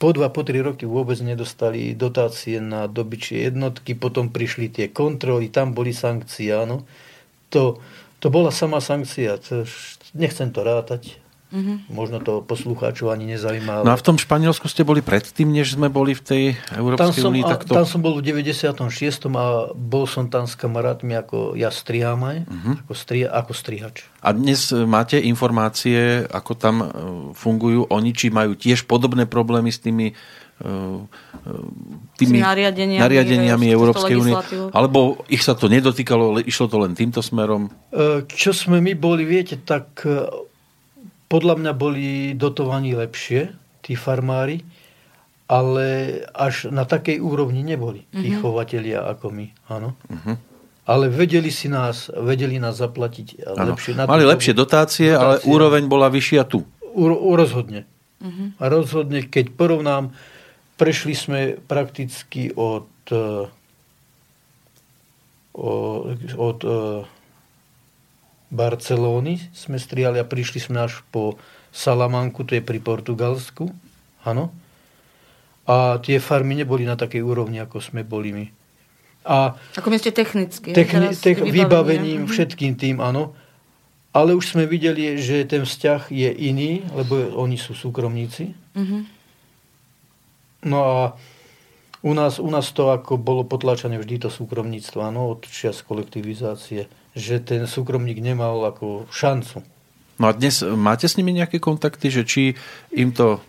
po 0.00 0.10
dva, 0.10 0.32
po 0.32 0.40
tri 0.42 0.58
roky 0.64 0.88
vôbec 0.88 1.20
nedostali 1.20 1.92
dotácie 1.92 2.56
na 2.58 2.88
dobyčie 2.88 3.46
jednotky, 3.46 3.92
potom 3.94 4.32
prišli 4.32 4.72
tie 4.72 4.86
kontroly, 4.88 5.52
tam 5.52 5.76
boli 5.76 5.92
sankcie, 5.92 6.50
áno. 6.50 6.88
to, 7.52 7.76
to 8.18 8.32
bola 8.32 8.48
sama 8.50 8.80
sankcia. 8.80 9.36
To, 9.44 9.68
nechcem 10.16 10.50
to 10.50 10.64
rátať. 10.64 11.19
Mm-hmm. 11.50 11.90
Možno 11.90 12.22
to 12.22 12.46
poslucháčov 12.46 13.10
ani 13.10 13.34
nezaujíma. 13.34 13.82
Ale... 13.82 13.84
No 13.84 13.90
a 13.90 13.98
v 13.98 14.06
tom 14.06 14.14
Španielsku 14.22 14.70
ste 14.70 14.86
boli 14.86 15.02
predtým, 15.02 15.50
než 15.50 15.74
sme 15.74 15.90
boli 15.90 16.14
v 16.14 16.22
tej 16.22 16.42
Európskej 16.78 17.26
únii? 17.26 17.42
Tam, 17.42 17.58
to... 17.66 17.74
tam 17.74 17.86
som 17.90 17.98
bol 17.98 18.22
v 18.22 18.22
96. 18.22 18.70
a 19.34 19.74
bol 19.74 20.06
som 20.06 20.30
tam 20.30 20.46
s 20.46 20.54
kamarátmi 20.54 21.18
ako 21.18 21.58
ja 21.58 21.74
strihám 21.74 22.22
aj, 22.22 22.38
mm-hmm. 22.46 22.74
ako, 22.86 22.92
stri, 22.94 23.26
ako 23.26 23.50
strihač. 23.50 24.06
A 24.22 24.30
dnes 24.30 24.70
máte 24.70 25.18
informácie, 25.18 26.22
ako 26.30 26.52
tam 26.54 26.76
e, 26.80 26.86
fungujú 27.34 27.90
oni, 27.90 28.14
či 28.14 28.30
majú 28.30 28.54
tiež 28.54 28.86
podobné 28.86 29.26
problémy 29.26 29.74
s 29.74 29.82
tými 29.82 30.14
e, 30.14 30.14
e, 30.62 31.52
tými 32.14 32.38
nariadeniami, 32.46 33.02
nariadeniami 33.02 33.66
Európskej 33.74 34.14
únie, 34.14 34.38
alebo 34.70 35.26
ich 35.26 35.42
sa 35.42 35.58
to 35.58 35.66
nedotýkalo, 35.66 36.46
išlo 36.46 36.70
to 36.70 36.78
len 36.78 36.94
týmto 36.94 37.18
smerom? 37.26 37.74
Čo 38.30 38.54
sme 38.54 38.78
my 38.78 38.94
boli, 38.94 39.26
viete, 39.26 39.58
tak 39.58 40.06
podľa 41.30 41.54
mňa 41.62 41.72
boli 41.78 42.34
dotovaní 42.34 42.98
lepšie, 42.98 43.54
tí 43.86 43.94
farmári, 43.94 44.66
ale 45.46 46.20
až 46.34 46.70
na 46.74 46.82
takej 46.82 47.22
úrovni 47.22 47.62
neboli 47.62 48.06
tí 48.10 48.34
mhm. 48.34 48.38
chovatelia 48.42 49.06
ako 49.06 49.30
my. 49.30 49.46
Áno. 49.70 49.94
Mm-hmm. 50.10 50.36
Ale 50.90 51.06
vedeli 51.06 51.54
si 51.54 51.70
nás, 51.70 52.10
vedeli 52.10 52.58
nás 52.58 52.82
zaplatiť 52.82 53.46
lepšie. 53.46 53.94
Na 53.94 54.10
Mali 54.10 54.26
lepšie 54.26 54.54
dotácie, 54.54 55.14
dotácie, 55.14 55.14
ale 55.14 55.34
úroveň 55.46 55.86
bola 55.86 56.10
vyššia 56.10 56.42
tu. 56.50 56.66
U, 56.82 57.34
rozhodne. 57.38 57.86
Mm-hmm. 58.18 58.58
A 58.58 58.64
rozhodne, 58.66 59.22
keď 59.22 59.54
porovnám, 59.54 60.10
prešli 60.74 61.14
sme 61.14 61.40
prakticky 61.62 62.50
od, 62.50 62.90
eh, 63.14 63.46
od, 65.54 66.18
od 66.34 66.58
eh, 66.66 67.19
Barcelóny 68.50 69.38
sme 69.54 69.78
strihali 69.78 70.18
a 70.18 70.26
prišli 70.26 70.58
sme 70.58 70.82
až 70.82 71.06
po 71.14 71.38
Salamanku, 71.70 72.42
to 72.42 72.58
je 72.58 72.62
pri 72.62 72.82
Portugalsku. 72.82 73.70
Áno. 74.26 74.50
A 75.70 76.02
tie 76.02 76.18
farmy 76.18 76.58
neboli 76.58 76.82
na 76.82 76.98
takej 76.98 77.22
úrovni, 77.22 77.62
ako 77.62 77.78
sme 77.78 78.02
boli 78.02 78.34
my. 78.34 78.46
A 79.22 79.54
ako 79.78 79.88
myslíte 79.94 80.16
technicky? 80.18 80.74
Techni- 80.74 81.14
tech- 81.14 81.38
vybavením, 81.38 82.26
mhm. 82.26 82.30
všetkým 82.30 82.74
tým, 82.74 82.98
áno. 82.98 83.38
Ale 84.10 84.34
už 84.34 84.58
sme 84.58 84.66
videli, 84.66 85.14
že 85.22 85.46
ten 85.46 85.62
vzťah 85.62 86.10
je 86.10 86.30
iný, 86.34 86.82
lebo 86.90 87.30
oni 87.38 87.54
sú 87.54 87.78
súkromníci. 87.78 88.58
Mm-hmm. 88.74 89.02
No 90.66 90.78
a 90.82 90.96
u 92.02 92.10
nás, 92.10 92.42
u 92.42 92.50
nás 92.50 92.66
to 92.74 92.90
ako 92.90 93.14
bolo 93.14 93.46
potlačené 93.46 94.02
vždy 94.02 94.26
to 94.26 94.28
súkromníctvo, 94.32 94.98
áno, 94.98 95.38
od 95.38 95.46
čias 95.46 95.86
kolektivizácie 95.86 96.90
že 97.14 97.42
ten 97.42 97.66
súkromník 97.66 98.22
nemal 98.22 98.62
ako 98.66 99.10
šancu. 99.10 99.62
No 100.20 100.24
a 100.28 100.36
dnes 100.36 100.60
máte 100.62 101.08
s 101.08 101.16
nimi 101.16 101.32
nejaké 101.32 101.58
kontakty, 101.58 102.12
že 102.12 102.22
či 102.28 102.42
im 102.92 103.10
to 103.10 103.40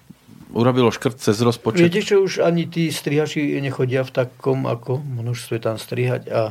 urobilo 0.56 0.92
škrt 0.92 1.20
cez 1.20 1.40
rozpočet? 1.44 1.92
Viete, 1.92 2.04
čo 2.04 2.24
už 2.24 2.44
ani 2.44 2.68
tí 2.68 2.92
strihači 2.92 3.60
nechodia 3.60 4.08
v 4.08 4.12
takom 4.12 4.68
ako 4.68 5.00
množstve 5.00 5.60
tam 5.60 5.76
strihať 5.76 6.32
a 6.32 6.42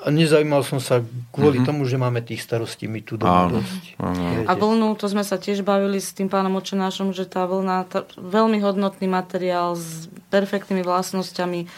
a 0.00 0.08
nezaujímal 0.08 0.64
som 0.64 0.80
sa 0.80 1.04
kvôli 1.28 1.60
mm-hmm. 1.60 1.68
tomu, 1.68 1.84
že 1.84 2.00
máme 2.00 2.24
tých 2.24 2.40
starostí 2.40 2.88
my 2.88 3.04
tu 3.04 3.20
doma 3.20 3.52
dosť. 3.52 4.00
Áno. 4.00 4.48
A 4.48 4.52
vlnu, 4.56 4.96
to 4.96 5.12
sme 5.12 5.20
sa 5.20 5.36
tiež 5.36 5.60
bavili 5.60 6.00
s 6.00 6.16
tým 6.16 6.32
pánom 6.32 6.56
Očenášom, 6.56 7.12
že 7.12 7.28
tá 7.28 7.44
vlna, 7.44 7.84
tá, 7.84 8.08
veľmi 8.16 8.64
hodnotný 8.64 9.04
materiál 9.04 9.76
s 9.76 10.08
perfektnými 10.32 10.80
vlastnosťami, 10.80 11.68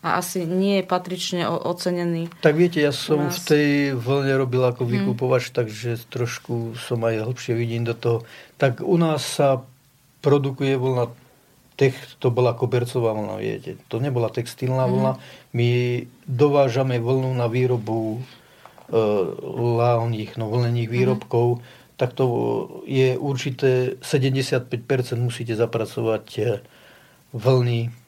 a 0.00 0.16
asi 0.16 0.48
nie 0.48 0.80
je 0.80 0.84
patrične 0.88 1.44
ocenený. 1.44 2.32
Tak 2.40 2.56
viete, 2.56 2.80
ja 2.80 2.88
som 2.88 3.28
v 3.28 3.40
tej 3.44 3.68
vlne 3.92 4.32
robil 4.40 4.64
ako 4.64 4.88
mhm. 4.88 4.90
vykupovač, 4.96 5.52
hmm. 5.52 5.56
takže 5.60 5.90
trošku 6.08 6.74
som 6.80 7.04
aj 7.04 7.28
hlbšie 7.28 7.52
vidím 7.52 7.84
do 7.84 7.92
toho. 7.92 8.24
Tak 8.56 8.80
u 8.80 8.96
nás 8.96 9.20
sa 9.20 9.60
produkuje 10.24 10.76
vlna 10.76 11.12
tech, 11.80 11.96
to 12.20 12.28
bola 12.28 12.52
kobercová 12.52 13.16
vlna, 13.16 13.40
viete. 13.40 13.80
To 13.88 14.04
nebola 14.04 14.28
textilná 14.28 14.84
mm. 14.84 14.92
vlna. 14.92 15.12
My 15.56 15.68
dovážame 16.28 17.00
vlnu 17.00 17.32
na 17.32 17.48
výrobu 17.48 18.20
e, 18.20 18.22
láhních, 19.56 20.36
no 20.36 20.52
vlnených 20.52 20.92
mhm. 20.92 20.96
výrobkov. 20.96 21.46
Mm. 21.56 21.60
Tak 21.96 22.12
to 22.12 22.24
je 22.84 23.16
určité 23.16 23.96
75% 24.04 24.68
musíte 25.16 25.56
zapracovať 25.56 26.26
e, 26.36 26.60
vlny 27.32 27.99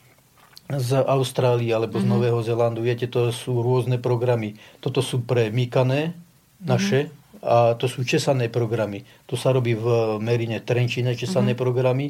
z 0.79 1.05
Austrálie 1.05 1.73
alebo 1.73 2.01
z 2.01 2.07
mm-hmm. 2.07 2.13
Nového 2.13 2.41
Zelandu. 2.41 2.81
Viete, 2.81 3.11
to 3.11 3.29
sú 3.35 3.61
rôzne 3.61 4.01
programy. 4.01 4.57
Toto 4.81 5.05
sú 5.05 5.21
pre 5.21 5.53
mykané 5.53 6.17
naše 6.63 7.11
mm-hmm. 7.11 7.45
a 7.45 7.57
to 7.77 7.91
sú 7.91 8.07
česané 8.07 8.49
programy. 8.49 9.05
To 9.29 9.35
sa 9.35 9.53
robí 9.53 9.77
v 9.77 10.17
Merine 10.23 10.63
Trenčine, 10.63 11.19
česané 11.19 11.53
mm-hmm. 11.53 11.61
programy 11.61 12.07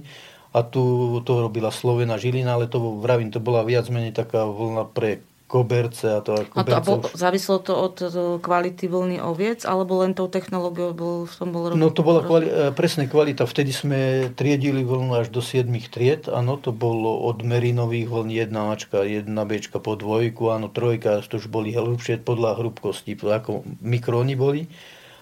a 0.52 0.60
tu 0.60 1.16
to 1.24 1.48
robila 1.48 1.72
Slovena 1.72 2.20
Žilina, 2.20 2.60
ale 2.60 2.68
to 2.68 3.00
vravím, 3.00 3.32
to 3.32 3.40
bola 3.40 3.64
viac 3.64 3.88
menej 3.88 4.12
taká 4.12 4.44
vlna 4.44 4.84
pre 4.92 5.24
koberce 5.52 6.08
a 6.08 6.24
to 6.24 6.32
A, 6.32 6.64
to, 6.64 6.72
a 6.72 6.80
bol, 6.80 7.04
záviselo 7.12 7.60
to 7.60 7.76
od 7.76 7.96
kvality 8.40 8.88
vlny 8.88 9.20
oviec, 9.20 9.68
alebo 9.68 10.00
len 10.00 10.16
tou 10.16 10.24
technológiou 10.32 10.96
bol, 10.96 11.28
v 11.28 11.34
tom 11.36 11.52
bol 11.52 11.68
robiť? 11.68 11.76
No 11.76 11.92
to 11.92 12.00
bola 12.00 12.24
kvali, 12.24 12.48
e, 12.48 12.72
presne 12.72 13.04
kvalita. 13.04 13.44
Vtedy 13.44 13.68
sme 13.68 14.32
triedili 14.32 14.80
vlnu 14.80 15.12
až 15.12 15.28
do 15.28 15.44
7 15.44 15.68
tried. 15.92 16.32
Áno, 16.32 16.56
to 16.56 16.72
bolo 16.72 17.28
od 17.28 17.44
merinových 17.44 18.08
vln 18.08 18.30
1 18.32 18.72
Ačka, 18.72 19.04
1 19.04 19.28
Bčka 19.28 19.76
po 19.76 19.92
dvojku, 19.92 20.48
áno, 20.48 20.72
trojka, 20.72 21.20
to 21.28 21.36
už 21.36 21.52
boli 21.52 21.76
hrubšie 21.76 22.24
podľa 22.24 22.56
hrubkosti, 22.56 23.12
ako 23.20 23.68
mikróny 23.84 24.32
boli. 24.32 24.72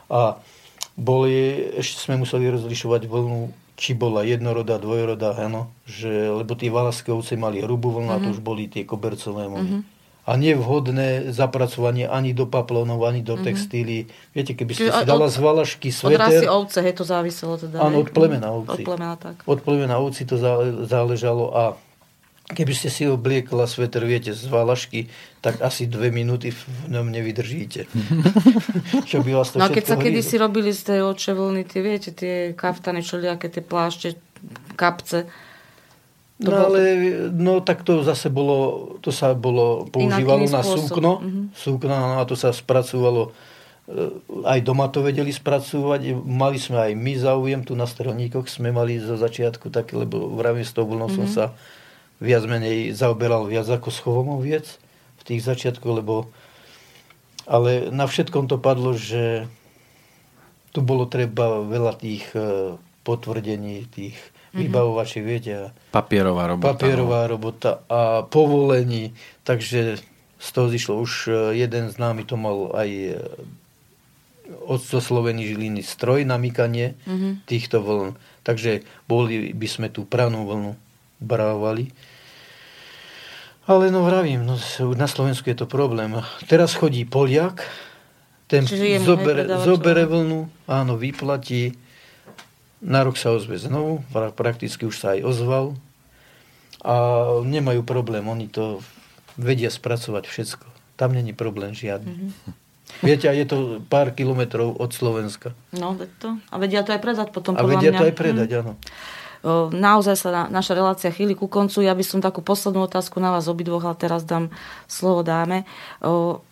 A 0.07 0.39
boli, 0.94 1.74
ešte 1.74 2.07
sme 2.07 2.23
museli 2.23 2.47
rozlišovať 2.47 3.11
vlnu 3.11 3.40
či 3.81 3.97
bola 3.97 4.20
jednoroda, 4.28 4.77
dvojroda, 4.77 5.40
áno, 5.40 5.73
že, 5.89 6.28
lebo 6.28 6.52
tie 6.52 6.69
valaské 6.69 7.16
ovce 7.16 7.32
mali 7.40 7.65
hrubú 7.65 7.89
vlnu 7.97 8.12
mm-hmm. 8.12 8.20
a 8.20 8.23
to 8.23 8.28
mhm. 8.28 8.35
už 8.36 8.40
boli 8.44 8.69
tie 8.69 8.85
kobercové 8.85 9.48
vlny. 9.48 9.81
Mm-hmm 9.81 9.98
a 10.31 10.39
nevhodné 10.39 11.35
zapracovanie 11.35 12.07
ani 12.07 12.31
do 12.31 12.47
paplónov, 12.47 13.02
ani 13.02 13.27
do 13.27 13.35
mm-hmm. 13.35 13.47
textíly. 13.51 14.07
Viete, 14.31 14.55
keby 14.55 14.73
ste 14.78 14.89
si 14.94 15.02
dala 15.02 15.27
z 15.27 15.43
valašky 15.43 15.90
sveter... 15.90 16.15
Od 16.15 16.23
rasy 16.23 16.47
ovce, 16.47 16.78
hej, 16.86 16.94
to 16.94 17.02
záviselo 17.02 17.59
teda. 17.59 17.82
Áno, 17.82 18.07
od 18.07 18.15
plemena 18.15 18.55
ovci. 18.55 18.78
Od 18.78 18.86
plemena, 18.86 19.19
tak. 19.19 19.43
Od 19.43 19.59
plemena 19.59 19.98
ovci 19.98 20.23
to 20.23 20.39
záležalo 20.86 21.51
a 21.51 21.62
keby 22.47 22.73
ste 22.78 22.94
si 22.94 23.11
obliekla 23.11 23.66
sveter, 23.66 24.07
viete, 24.07 24.31
z 24.31 24.47
valašky, 24.47 25.11
tak 25.43 25.59
asi 25.66 25.90
dve 25.90 26.15
minúty 26.15 26.55
v 26.55 26.62
ňom 26.94 27.11
nevydržíte. 27.11 27.90
čo 29.11 29.27
by 29.27 29.31
vás 29.35 29.51
to 29.51 29.59
no 29.59 29.66
a 29.66 29.74
keď 29.74 29.85
sa 29.86 29.97
kedy 29.98 30.23
si 30.23 30.39
robili 30.39 30.70
z 30.70 30.94
tej 30.94 31.01
oče 31.11 31.35
vlny, 31.35 31.62
tie, 31.66 31.81
viete, 31.82 32.11
tie 32.15 32.55
kaftany, 32.55 33.02
všelijaké 33.02 33.51
tie 33.51 33.62
plášte, 33.66 34.09
kapce, 34.78 35.27
to 36.41 36.49
no 36.49 36.57
ale 36.57 36.81
no, 37.31 37.61
tak 37.61 37.85
to 37.85 38.01
zase 38.01 38.33
bolo, 38.33 38.97
to 39.05 39.12
sa 39.12 39.37
bolo 39.37 39.85
používalo 39.93 40.49
na 40.49 40.65
súkno, 40.65 41.21
mm-hmm. 41.21 41.45
súkno 41.53 41.93
no, 41.93 42.17
a 42.17 42.25
to 42.25 42.33
sa 42.33 42.49
spracovalo 42.49 43.29
e, 43.29 43.31
aj 44.49 44.61
doma 44.65 44.89
to 44.89 45.05
vedeli 45.05 45.29
spracovať. 45.29 46.17
Mali 46.25 46.57
sme 46.57 46.91
aj 46.91 46.93
my 46.97 47.12
záujem, 47.21 47.61
tu 47.61 47.77
na 47.77 47.85
strelníkoch 47.85 48.49
sme 48.49 48.73
mali 48.73 48.97
zo 48.97 49.21
začiatku 49.21 49.69
také, 49.69 50.01
lebo 50.01 50.33
vravím 50.33 50.65
s 50.65 50.73
tou 50.73 50.89
vlnou 50.89 51.12
mm-hmm. 51.12 51.29
som 51.29 51.29
mhm. 51.29 51.35
sa 51.37 51.45
viac 52.21 52.45
menej 52.49 52.97
zaoberal 52.97 53.45
viac 53.49 53.69
ako 53.69 53.89
schovom 53.93 54.41
viec 54.41 54.81
v 55.21 55.23
tých 55.29 55.45
začiatkoch, 55.45 55.93
lebo 55.93 56.33
ale 57.51 57.91
na 57.91 58.07
všetkom 58.07 58.47
to 58.47 58.57
padlo, 58.62 58.95
že 58.95 59.51
tu 60.71 60.81
bolo 60.87 61.05
treba 61.05 61.67
veľa 61.67 61.99
tých 61.99 62.31
e, 62.33 62.79
potvrdení, 63.03 63.91
tých. 63.91 64.17
Vybavovači, 64.55 65.22
viete. 65.22 65.70
Papierová 65.94 66.51
robota. 66.51 66.74
Papierová 66.74 67.20
no. 67.27 67.31
robota 67.36 67.70
a 67.86 68.27
povolení. 68.27 69.14
Takže 69.47 70.01
z 70.40 70.48
toho 70.52 70.66
zišlo 70.72 70.94
už 70.98 71.12
e, 71.28 71.31
jeden 71.60 71.93
známy 71.93 72.24
to 72.24 72.35
mal 72.40 72.72
aj 72.74 72.89
e, 72.90 73.14
od 74.66 74.81
Žiliny 74.82 75.82
stroj 75.86 76.27
na 76.27 76.35
mykanie 76.40 76.98
mm-hmm. 77.06 77.47
týchto 77.47 77.78
vln. 77.85 78.18
Takže 78.43 78.82
boli 79.06 79.55
by 79.55 79.68
sme 79.68 79.89
tú 79.93 80.02
pranú 80.09 80.48
vlnu 80.48 80.74
brávali. 81.22 81.93
Ale 83.70 83.93
no 83.94 84.02
vravím, 84.02 84.43
no, 84.43 84.59
na 84.98 85.06
Slovensku 85.06 85.47
je 85.47 85.62
to 85.62 85.70
problém. 85.70 86.18
Teraz 86.51 86.74
chodí 86.74 87.06
Poliak, 87.06 87.62
ten 88.51 88.66
zobere, 88.98 89.47
zobere 89.62 90.10
vlnu, 90.10 90.51
áno, 90.66 90.98
vyplatí, 90.98 91.70
na 92.81 93.05
rok 93.05 93.20
sa 93.20 93.32
ozve 93.36 93.61
znovu, 93.61 94.01
prakticky 94.35 94.89
už 94.89 94.97
sa 94.97 95.16
aj 95.16 95.20
ozval 95.24 95.77
a 96.81 96.97
nemajú 97.44 97.85
problém, 97.85 98.24
oni 98.24 98.48
to 98.48 98.81
vedia 99.36 99.69
spracovať 99.69 100.24
všetko. 100.24 100.66
Tam 100.97 101.12
není 101.12 101.32
problém 101.36 101.77
žiadny. 101.77 102.12
Mm-hmm. 102.12 102.52
Viete, 103.01 103.31
a 103.31 103.32
je 103.32 103.47
to 103.47 103.57
pár 103.86 104.11
kilometrov 104.12 104.74
od 104.77 104.90
Slovenska. 104.90 105.55
No, 105.73 105.94
to. 106.19 106.36
A 106.51 106.57
vedia 106.59 106.82
to 106.82 106.90
aj 106.90 107.01
predať 107.01 107.28
potom, 107.31 107.55
A 107.55 107.62
vedia 107.62 107.94
mňa. 107.94 108.01
to 108.02 108.05
aj 108.11 108.15
predať, 108.19 108.48
mm. 108.51 108.59
áno. 108.61 108.73
Naozaj 109.73 110.16
sa 110.20 110.28
na, 110.28 110.43
naša 110.52 110.77
relácia 110.77 111.09
chýli 111.09 111.32
ku 111.32 111.48
koncu. 111.48 111.81
Ja 111.81 111.97
by 111.97 112.05
som 112.05 112.20
takú 112.20 112.44
poslednú 112.44 112.85
otázku 112.85 113.24
na 113.24 113.32
vás 113.32 113.48
obidvoch, 113.48 113.81
ale 113.89 113.97
teraz 113.97 114.20
dám 114.20 114.52
slovo 114.85 115.24
dáme. 115.24 115.65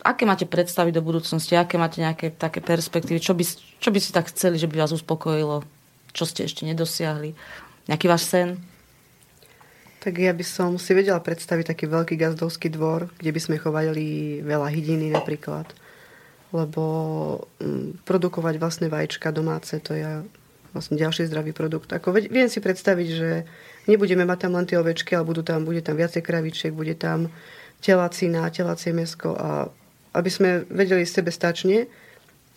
Aké 0.00 0.24
máte 0.24 0.48
predstavy 0.48 0.88
do 0.88 1.04
budúcnosti? 1.04 1.52
Aké 1.52 1.76
máte 1.76 2.00
nejaké 2.00 2.32
také 2.32 2.64
perspektívy? 2.64 3.20
Čo 3.20 3.36
by, 3.36 3.44
čo 3.76 3.90
by 3.92 3.98
si 4.00 4.08
tak 4.08 4.32
chceli, 4.32 4.56
že 4.56 4.72
by 4.72 4.80
vás 4.80 4.96
uspokojilo? 4.96 5.68
Čo 6.18 6.26
ste 6.26 6.50
ešte 6.50 6.66
nedosiahli? 6.66 7.38
Nejaký 7.86 8.10
váš 8.10 8.26
sen? 8.26 8.58
Tak 10.02 10.18
ja 10.18 10.34
by 10.34 10.42
som 10.42 10.74
si 10.82 10.90
vedela 10.98 11.22
predstaviť 11.22 11.70
taký 11.70 11.86
veľký 11.86 12.18
gazdovský 12.18 12.74
dvor, 12.74 13.06
kde 13.22 13.30
by 13.30 13.38
sme 13.38 13.62
chovali 13.62 14.38
veľa 14.42 14.66
hydiny 14.66 15.14
napríklad. 15.14 15.70
Lebo 16.50 16.82
mm, 17.62 18.02
produkovať 18.02 18.54
vlastné 18.58 18.86
vajíčka 18.90 19.30
domáce, 19.30 19.78
to 19.78 19.94
je 19.94 20.26
vlastne 20.74 20.98
ďalší 20.98 21.30
zdravý 21.30 21.54
produkt. 21.54 21.94
Ako 21.94 22.10
viem 22.10 22.50
si 22.50 22.58
predstaviť, 22.58 23.08
že 23.14 23.30
nebudeme 23.86 24.26
mať 24.26 24.38
tam 24.42 24.58
len 24.58 24.66
tie 24.66 24.74
ovečky, 24.74 25.14
ale 25.14 25.22
budú 25.22 25.46
tam, 25.46 25.62
bude 25.62 25.86
tam 25.86 25.94
viacej 25.94 26.26
kravičiek, 26.26 26.74
bude 26.74 26.98
tam 26.98 27.30
telacina, 27.78 28.50
telacie 28.50 28.90
mesko 28.90 29.38
a 29.38 29.70
aby 30.18 30.30
sme 30.34 30.66
vedeli 30.66 31.06
sebe 31.06 31.30
stačne, 31.30 31.86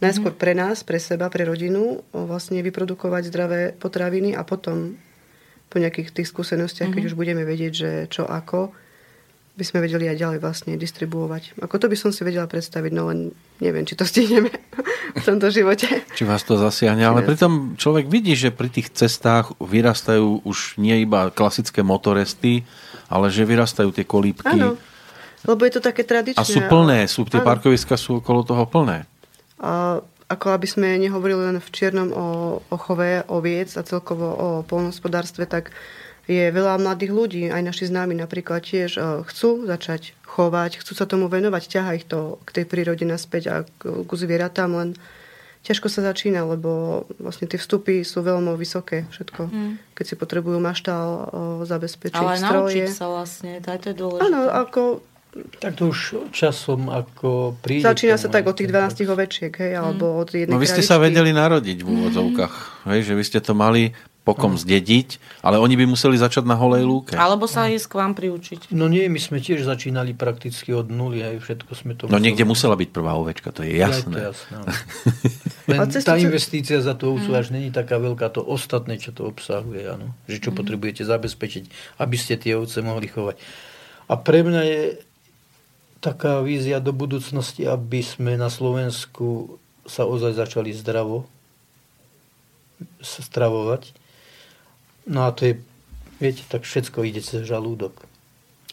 najskôr 0.01 0.33
pre 0.33 0.57
nás, 0.57 0.81
pre 0.81 0.97
seba, 0.97 1.29
pre 1.29 1.45
rodinu, 1.45 2.01
vlastne 2.11 2.59
vyprodukovať 2.65 3.23
zdravé 3.29 3.61
potraviny 3.77 4.33
a 4.33 4.41
potom 4.41 4.97
po 5.71 5.77
nejakých 5.79 6.11
tých 6.11 6.27
skúsenostiach, 6.27 6.91
mm-hmm. 6.91 6.95
keď 6.99 7.03
mhm. 7.05 7.09
už 7.13 7.15
budeme 7.15 7.43
vedieť, 7.47 7.73
že 7.73 7.91
čo 8.11 8.27
ako, 8.27 8.75
by 9.51 9.63
sme 9.67 9.83
vedeli 9.83 10.07
aj 10.07 10.17
ďalej 10.17 10.39
vlastne 10.39 10.73
distribuovať. 10.79 11.59
Ako 11.59 11.75
to 11.75 11.91
by 11.91 11.93
som 11.99 12.09
si 12.15 12.23
vedela 12.23 12.47
predstaviť, 12.47 12.91
no 12.95 13.11
len 13.11 13.35
neviem, 13.59 13.83
či 13.83 13.99
to 13.99 14.07
stihneme 14.07 14.49
v 15.19 15.23
tomto 15.23 15.51
živote. 15.51 15.85
Či 16.17 16.23
vás 16.23 16.41
to 16.47 16.55
zasiahne, 16.55 17.03
ale 17.03 17.21
pritom 17.21 17.75
človek 17.75 18.07
vidí, 18.07 18.33
že 18.33 18.49
pri 18.49 18.71
tých 18.71 18.95
cestách 18.95 19.53
vyrastajú 19.59 20.47
už 20.47 20.79
nie 20.79 21.03
iba 21.03 21.29
klasické 21.29 21.83
motoresty, 21.83 22.63
ale 23.11 23.27
že 23.27 23.43
vyrastajú 23.43 23.91
tie 23.91 24.07
kolípky. 24.07 24.55
Áno, 24.55 24.79
lebo 25.43 25.61
je 25.67 25.73
to 25.77 25.81
také 25.83 26.07
tradičné. 26.07 26.39
A 26.39 26.47
sú 26.47 26.63
plné, 26.71 27.05
sú, 27.11 27.27
tie 27.27 27.43
parkoviska 27.43 27.99
sú 27.99 28.23
okolo 28.23 28.47
toho 28.47 28.63
plné. 28.63 29.10
A 29.61 30.01
ako 30.31 30.47
aby 30.55 30.67
sme 30.67 30.95
nehovorili 30.95 31.51
len 31.51 31.59
v 31.59 31.69
čiernom 31.75 32.09
o, 32.15 32.27
o 32.63 32.77
chove 32.79 33.27
oviec 33.27 33.75
a 33.75 33.83
celkovo 33.83 34.27
o 34.31 34.47
polnospodárstve, 34.63 35.43
tak 35.43 35.75
je 36.29 36.47
veľa 36.47 36.79
mladých 36.79 37.11
ľudí, 37.11 37.43
aj 37.51 37.59
naši 37.59 37.91
známi 37.91 38.15
napríklad 38.15 38.63
tiež 38.63 38.95
e, 38.95 39.01
chcú 39.27 39.67
začať 39.67 40.15
chovať, 40.23 40.79
chcú 40.79 40.93
sa 40.95 41.03
tomu 41.03 41.27
venovať, 41.27 41.63
ťaha 41.67 41.91
ich 41.99 42.05
to 42.07 42.39
k 42.47 42.61
tej 42.61 42.65
prírode 42.69 43.03
naspäť 43.03 43.43
a 43.51 43.55
k, 43.67 44.07
k 44.07 44.11
zvieratám, 44.15 44.71
len 44.71 44.89
ťažko 45.67 45.91
sa 45.91 46.01
začína, 46.07 46.47
lebo 46.47 47.03
vlastne 47.19 47.51
tie 47.51 47.59
vstupy 47.59 48.07
sú 48.07 48.23
veľmi 48.23 48.55
vysoké 48.55 49.05
všetko. 49.11 49.41
Mm. 49.51 49.73
Keď 49.93 50.05
si 50.07 50.15
potrebujú 50.15 50.57
maštál 50.63 51.09
o, 51.09 51.21
e, 51.61 51.67
zabezpečiť, 51.67 52.21
Ale 52.21 52.39
stroje. 52.39 52.87
naučiť 52.87 52.87
sa 52.87 53.05
vlastne, 53.11 53.51
to 53.59 53.87
je 53.91 53.95
dôležité. 53.97 54.25
Áno, 54.31 54.41
ako 54.47 54.81
tak 55.31 55.79
to 55.79 55.95
už 55.95 56.27
časom 56.35 56.91
ako 56.91 57.55
príde. 57.63 57.87
Začína 57.87 58.19
sa 58.19 58.27
tak 58.27 58.43
od 58.43 58.55
tých 58.59 58.67
12 58.67 59.07
ovečiek, 59.07 59.53
hej, 59.55 59.79
alebo 59.79 60.19
od 60.19 60.27
jednej 60.27 60.51
No 60.51 60.59
vy 60.59 60.67
ste 60.67 60.83
kravičky. 60.83 60.91
sa 60.91 60.99
vedeli 60.99 61.31
narodiť 61.31 61.77
v 61.83 61.87
úvodzovkách, 61.87 62.55
hej, 62.91 62.99
že 63.07 63.13
vy 63.15 63.23
ste 63.23 63.39
to 63.39 63.55
mali 63.55 63.95
pokom 64.21 64.53
zdediť, 64.53 65.17
ale 65.41 65.57
oni 65.57 65.73
by 65.81 65.85
museli 65.89 66.13
začať 66.13 66.45
na 66.45 66.53
holej 66.53 66.85
lúke. 66.85 67.17
Alebo 67.17 67.49
sa 67.49 67.65
ísť 67.65 67.89
k 67.89 67.93
vám 67.97 68.13
priučiť. 68.13 68.69
No 68.69 68.85
nie, 68.85 69.09
my 69.09 69.17
sme 69.17 69.41
tiež 69.41 69.65
začínali 69.65 70.13
prakticky 70.13 70.77
od 70.77 70.93
nuly, 70.93 71.25
aj 71.25 71.41
všetko 71.41 71.71
sme 71.73 71.93
to... 71.97 72.05
No 72.05 72.21
niekde 72.21 72.45
musela 72.45 72.77
byť 72.77 72.89
prvá 72.93 73.17
ovečka, 73.17 73.49
to 73.49 73.65
je 73.65 73.81
jasné. 73.81 74.13
Ja, 74.13 74.29
to 74.29 74.37
jasné 74.37 74.53
áno. 74.61 74.69
Len 75.73 75.79
tá 75.89 76.15
investícia 76.21 76.77
za 76.85 76.93
tú 76.93 77.17
ovcu 77.17 77.33
až 77.33 77.49
není 77.49 77.73
taká 77.73 77.97
veľká, 77.97 78.29
to 78.29 78.45
ostatné, 78.45 79.01
čo 79.01 79.09
to 79.09 79.25
obsahuje, 79.25 79.89
áno. 79.89 80.13
Že 80.29 80.37
čo 80.37 80.49
potrebujete 80.53 81.01
zabezpečiť, 81.01 81.97
aby 81.97 82.15
ste 82.19 82.37
tie 82.37 82.53
ovce 82.53 82.85
mohli 82.85 83.09
chovať. 83.09 83.41
A 84.05 84.13
pre 84.21 84.45
mňa 84.45 84.61
je 84.67 84.81
taká 86.01 86.41
vízia 86.41 86.81
do 86.81 86.91
budúcnosti, 86.91 87.63
aby 87.69 88.01
sme 88.01 88.33
na 88.35 88.49
Slovensku 88.49 89.61
sa 89.85 90.09
ozaj 90.09 90.33
začali 90.33 90.73
zdravo 90.73 91.29
stravovať. 93.01 93.93
No 95.05 95.25
a 95.25 95.33
to 95.33 95.53
je, 95.53 95.53
viete, 96.17 96.41
tak 96.49 96.65
všetko 96.65 97.05
ide 97.05 97.21
cez 97.21 97.45
žalúdok. 97.45 97.93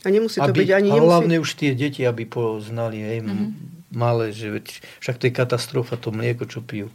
A 0.05 0.09
nemusí 0.09 0.41
to 0.41 0.49
aby, 0.49 0.65
byť 0.65 0.71
ani... 0.73 0.89
A 0.89 0.97
Nemusí... 0.97 1.09
hlavne 1.11 1.37
už 1.43 1.51
tie 1.59 1.73
deti, 1.75 2.07
aby 2.07 2.25
poznali, 2.25 3.03
hej, 3.03 3.19
mm-hmm. 3.27 3.93
malé, 3.93 4.31
že 4.31 4.49
veď, 4.49 4.67
však 5.03 5.17
to 5.19 5.25
je 5.29 5.33
katastrofa, 5.35 6.01
to 6.01 6.15
mlieko, 6.15 6.47
čo 6.47 6.63
pijú. 6.63 6.89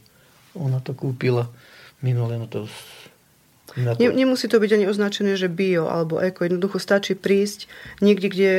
Ona 0.55 0.79
to 0.79 0.95
kúpila 0.95 1.51
minulé, 1.99 2.39
no 2.39 2.47
to 2.47 2.65
na 3.77 3.97
to... 3.97 4.01
Nemusí 4.01 4.45
to 4.45 4.61
byť 4.61 4.71
ani 4.77 4.85
označené, 4.85 5.33
že 5.33 5.49
bio 5.49 5.89
alebo 5.89 6.21
eko. 6.21 6.45
Jednoducho 6.45 6.77
stačí 6.77 7.17
prísť 7.17 7.65
niekde, 8.05 8.27
kde 8.29 8.51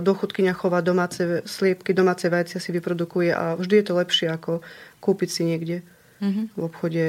dochudkyňa 0.00 0.52
chová 0.56 0.80
domáce 0.80 1.44
sliepky, 1.44 1.92
domáce 1.92 2.28
vajcia 2.28 2.56
si 2.56 2.70
vyprodukuje 2.72 3.30
a 3.32 3.58
vždy 3.60 3.74
je 3.80 3.84
to 3.84 3.94
lepšie 3.98 4.26
ako 4.32 4.64
kúpiť 5.02 5.28
si 5.28 5.42
niekde 5.44 5.76
mm-hmm. 6.22 6.44
v 6.56 6.60
obchode. 6.62 7.04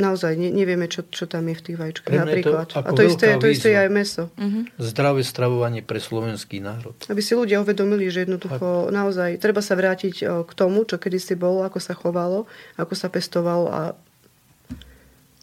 Naozaj 0.00 0.32
ne, 0.32 0.48
nevieme, 0.48 0.88
čo, 0.88 1.04
čo 1.12 1.28
tam 1.28 1.44
je 1.52 1.60
v 1.60 1.64
tých 1.66 1.76
vajíčkach 1.76 2.14
napríklad. 2.24 2.72
To, 2.72 2.80
a 2.80 2.90
to 2.96 3.04
isté, 3.04 3.36
to 3.36 3.52
isté 3.52 3.76
je 3.76 3.84
aj 3.84 3.90
meso. 3.92 4.32
Mm-hmm. 4.40 4.80
Zdravé 4.80 5.20
stravovanie 5.20 5.84
pre 5.84 6.00
slovenský 6.00 6.64
národ. 6.64 6.96
Aby 7.04 7.20
si 7.20 7.36
ľudia 7.36 7.60
uvedomili, 7.60 8.08
že 8.08 8.24
jednoducho 8.24 8.88
tak. 8.88 8.96
naozaj 8.96 9.36
treba 9.36 9.60
sa 9.60 9.76
vrátiť 9.76 10.24
k 10.24 10.52
tomu, 10.56 10.88
čo 10.88 10.96
kedysi 10.96 11.36
bolo, 11.36 11.68
ako 11.68 11.84
sa 11.84 11.92
chovalo, 11.92 12.48
ako 12.80 12.94
sa 12.96 13.12
pestovalo 13.12 13.68
a 13.68 13.92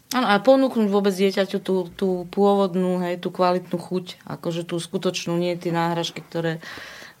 Áno, 0.08 0.24
a 0.24 0.40
ponúknuť 0.40 0.88
vôbec 0.88 1.12
dieťaťu 1.12 1.58
tú, 1.60 1.92
tú 1.92 2.24
pôvodnú, 2.32 3.04
hej, 3.04 3.20
tú 3.20 3.28
kvalitnú 3.28 3.76
chuť, 3.76 4.24
akože 4.24 4.64
tú 4.64 4.80
skutočnú, 4.80 5.36
nie 5.36 5.52
tie 5.60 5.68
náhražky, 5.68 6.24
ktoré 6.24 6.64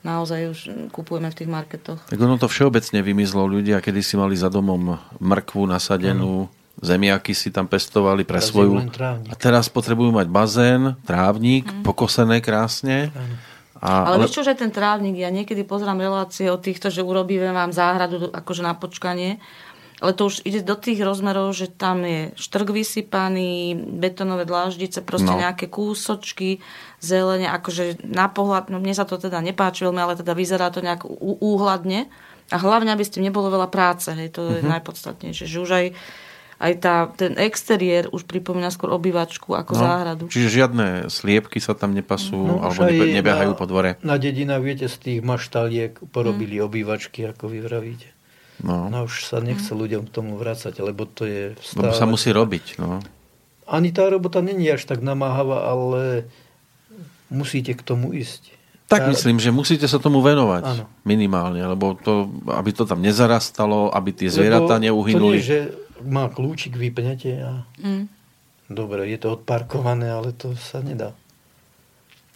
naozaj 0.00 0.40
už 0.48 0.58
kupujeme 0.88 1.28
v 1.28 1.36
tých 1.36 1.50
marketoch. 1.52 2.00
Tak 2.08 2.16
ono 2.16 2.40
to 2.40 2.48
všeobecne 2.48 3.04
vymizlo. 3.04 3.44
Ľudia, 3.44 3.84
kedy 3.84 4.00
si 4.00 4.16
mali 4.16 4.40
za 4.40 4.48
domom 4.48 4.96
mrkvu 5.20 5.68
nasadenú, 5.68 6.48
mm. 6.48 6.80
zemiaky 6.80 7.36
si 7.36 7.52
tam 7.52 7.68
pestovali 7.68 8.24
pre 8.24 8.40
teraz 8.40 8.48
svoju. 8.48 8.88
A 9.28 9.34
teraz 9.36 9.68
potrebujú 9.68 10.08
mať 10.08 10.26
bazén, 10.32 10.96
trávnik, 11.04 11.68
mm. 11.68 11.84
pokosené 11.84 12.40
krásne. 12.40 13.12
A, 13.78 14.10
ale, 14.10 14.18
ale 14.18 14.26
vieš 14.26 14.42
čo, 14.42 14.46
že 14.48 14.58
ten 14.58 14.74
trávnik, 14.74 15.14
ja 15.14 15.30
niekedy 15.30 15.62
pozerám 15.62 16.02
relácie 16.02 16.50
o 16.50 16.58
týchto, 16.58 16.90
že 16.90 17.04
urobíme 17.04 17.52
vám 17.54 17.70
záhradu 17.70 18.34
akože 18.34 18.66
na 18.66 18.74
počkanie 18.74 19.38
ale 19.98 20.14
to 20.14 20.30
už 20.30 20.46
ide 20.46 20.62
do 20.62 20.78
tých 20.78 21.02
rozmerov, 21.02 21.50
že 21.50 21.66
tam 21.66 22.06
je 22.06 22.30
štrk 22.38 22.70
vysypaný, 22.70 23.74
betonové 23.74 24.46
dláždice, 24.46 25.02
proste 25.02 25.34
no. 25.34 25.42
nejaké 25.42 25.66
kúsočky, 25.66 26.62
zelene, 27.02 27.50
akože 27.50 28.06
na 28.06 28.30
pohľad, 28.30 28.70
no 28.70 28.78
mne 28.78 28.94
sa 28.94 29.02
to 29.02 29.18
teda 29.18 29.42
nepáči 29.42 29.82
veľmi, 29.82 29.98
ale 29.98 30.14
teda 30.14 30.38
vyzerá 30.38 30.70
to 30.70 30.82
nejak 30.82 31.02
úhľadne. 31.42 32.06
A 32.48 32.56
hlavne, 32.56 32.94
aby 32.94 33.04
s 33.04 33.12
tým 33.12 33.26
nebolo 33.28 33.52
veľa 33.52 33.68
práce, 33.68 34.08
hej, 34.08 34.32
to 34.32 34.40
je 34.48 34.64
uh-huh. 34.64 34.72
najpodstatnejšie. 34.78 35.44
Že 35.44 35.58
už 35.68 35.70
aj, 35.74 35.86
aj 36.64 36.72
tá, 36.80 36.94
ten 37.12 37.36
exteriér 37.36 38.08
už 38.08 38.24
pripomína 38.24 38.72
skôr 38.72 38.88
obývačku 38.96 39.52
ako 39.52 39.76
no, 39.76 39.80
záhradu. 39.84 40.24
Čiže 40.32 40.64
žiadne 40.64 40.86
sliepky 41.12 41.60
sa 41.60 41.76
tam 41.76 41.92
nepasú, 41.92 42.40
no, 42.40 42.64
alebo 42.64 42.88
nebehajú 42.88 43.52
na, 43.52 43.58
po 43.58 43.68
dvore. 43.68 44.00
Na 44.00 44.16
dedinách, 44.16 44.64
viete, 44.64 44.86
z 44.88 44.96
tých 44.96 45.20
maštaliek 45.20 46.00
porobili 46.08 46.56
hmm. 46.56 46.64
obývačky, 46.64 47.28
ako 47.28 47.52
vy 47.52 47.58
vravíte. 47.60 48.17
No. 48.58 48.90
no 48.90 49.06
už 49.06 49.30
sa 49.30 49.38
nechce 49.38 49.70
ľuďom 49.70 50.10
k 50.10 50.14
tomu 50.14 50.34
vrácať, 50.34 50.74
lebo 50.82 51.06
to 51.06 51.26
je 51.26 51.54
stále... 51.62 51.90
Lebo 51.90 51.94
sa 51.94 52.06
musí 52.10 52.34
robiť, 52.34 52.82
no. 52.82 52.98
Ani 53.68 53.94
tá 53.94 54.08
robota 54.10 54.42
není 54.42 54.66
až 54.66 54.88
tak 54.88 55.04
namáhavá, 55.04 55.70
ale 55.70 56.26
musíte 57.30 57.76
k 57.76 57.82
tomu 57.84 58.10
ísť. 58.16 58.58
Tak 58.88 59.04
tá... 59.04 59.08
myslím, 59.12 59.36
že 59.36 59.52
musíte 59.52 59.84
sa 59.84 60.00
tomu 60.00 60.24
venovať 60.24 60.64
ano. 60.64 60.84
minimálne, 61.04 61.60
lebo 61.60 61.94
to, 61.94 62.32
aby 62.48 62.72
to 62.72 62.88
tam 62.88 63.04
nezarastalo, 63.04 63.92
aby 63.92 64.16
tie 64.16 64.32
zvieratá 64.32 64.80
neuhynuli. 64.80 65.38
To 65.38 65.40
nie, 65.40 65.44
že 65.44 65.60
má 66.02 66.26
kľúčik, 66.32 66.74
vypnete 66.74 67.30
a... 67.44 67.52
Mm. 67.78 68.08
Dobre, 68.68 69.08
je 69.08 69.16
to 69.16 69.32
odparkované, 69.40 70.12
ale 70.12 70.36
to 70.36 70.52
sa 70.56 70.84
nedá. 70.84 71.16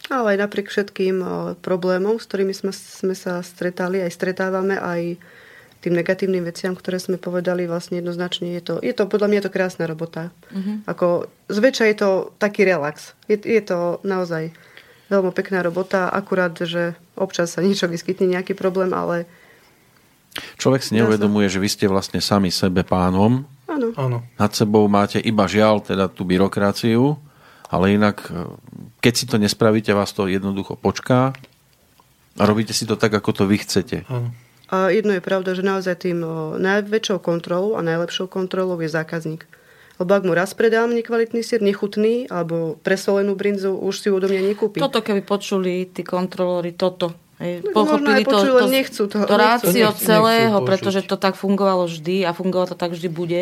Ale 0.09 0.35
aj 0.35 0.49
napriek 0.49 0.67
všetkým 0.67 1.21
problémom, 1.61 2.17
s 2.17 2.25
ktorými 2.25 2.51
sme, 2.57 2.73
sme 2.73 3.13
sa 3.13 3.39
stretali, 3.45 4.01
aj 4.01 4.11
stretávame, 4.11 4.75
aj 4.75 5.21
tým 5.83 5.99
negatívnym 5.99 6.47
veciam, 6.47 6.71
ktoré 6.79 6.95
sme 6.95 7.19
povedali, 7.19 7.67
vlastne 7.67 7.99
jednoznačne 7.99 8.55
je 8.55 8.61
to, 8.63 8.73
je 8.79 8.95
to 8.95 9.03
podľa 9.03 9.27
mňa 9.27 9.37
je 9.43 9.45
to 9.51 9.55
krásna 9.59 9.83
robota. 9.83 10.31
Mm-hmm. 10.55 10.87
Ako, 10.87 11.27
zväčša 11.51 11.85
je 11.91 11.97
to 11.99 12.09
taký 12.39 12.63
relax. 12.63 13.11
Je, 13.27 13.35
je 13.35 13.59
to 13.59 13.99
naozaj 14.07 14.55
veľmi 15.11 15.35
pekná 15.35 15.59
robota, 15.59 16.07
akurát, 16.07 16.55
že 16.55 16.95
občas 17.19 17.51
sa 17.51 17.59
niečo 17.59 17.91
vyskytne, 17.91 18.31
nejaký 18.31 18.55
problém, 18.55 18.95
ale... 18.95 19.27
Človek 20.55 20.81
si 20.81 20.95
neuvedomuje, 20.95 21.51
že 21.51 21.59
vy 21.59 21.69
ste 21.69 21.85
vlastne 21.91 22.23
sami 22.23 22.47
sebe 22.49 22.87
pánom. 22.87 23.43
Áno. 23.67 23.91
Áno. 23.99 24.17
Nad 24.39 24.55
sebou 24.55 24.87
máte 24.87 25.19
iba 25.19 25.43
žiaľ, 25.45 25.83
teda 25.83 26.07
tú 26.07 26.23
byrokraciu, 26.23 27.19
ale 27.67 27.99
inak, 27.99 28.23
keď 29.03 29.13
si 29.13 29.25
to 29.27 29.35
nespravíte, 29.35 29.91
vás 29.91 30.15
to 30.15 30.31
jednoducho 30.31 30.79
počká 30.79 31.35
a 32.39 32.43
robíte 32.47 32.71
si 32.73 32.87
to 32.87 32.95
tak, 32.95 33.13
ako 33.13 33.29
to 33.35 33.43
vy 33.45 33.59
chcete. 33.61 34.07
Áno. 34.07 34.31
A 34.69 34.89
jedno 34.89 35.13
je 35.13 35.21
pravda, 35.21 35.53
že 35.53 35.61
naozaj 35.61 35.95
tým 36.01 36.23
najväčšou 36.57 37.19
kontrolou 37.19 37.75
a 37.75 37.81
najlepšou 37.81 38.25
kontrolou 38.25 38.79
je 38.79 38.87
zákazník. 38.87 39.43
Lebo 39.95 40.09
ak 40.09 40.23
mu 40.23 40.33
raz 40.33 40.51
predám 40.51 40.89
nekvalitný 40.89 41.45
sír, 41.45 41.61
nechutný, 41.61 42.25
alebo 42.27 42.81
presolenú 42.81 43.37
brinzu, 43.37 43.77
už 43.77 43.93
si 43.93 44.09
ju 44.09 44.17
odo 44.17 44.25
mňa 44.25 44.41
nekúpi. 44.49 44.81
Toto 44.81 45.05
keby 45.05 45.21
počuli 45.21 45.85
tí 45.85 46.01
kontrolóri, 46.01 46.73
toto. 46.73 47.13
Hej, 47.37 47.61
No, 47.61 47.75
pochopili 47.75 48.21
to, 48.21 48.29
počuli, 48.31 48.49
to, 48.49 48.57
len 48.57 48.71
nechcú 48.71 49.03
to- 49.05 49.21
to 49.21 49.35
rácio 49.35 49.69
Nechcú- 49.89 50.01
celého, 50.01 50.57
nechcú 50.57 50.65
pretože 50.65 51.01
to 51.05 51.15
tak 51.15 51.35
fungovalo 51.35 51.85
vždy 51.85 52.25
a 52.25 52.33
fungovalo 52.33 52.73
to 52.73 52.77
tak 52.77 52.93
vždy 52.93 53.09
bude. 53.09 53.41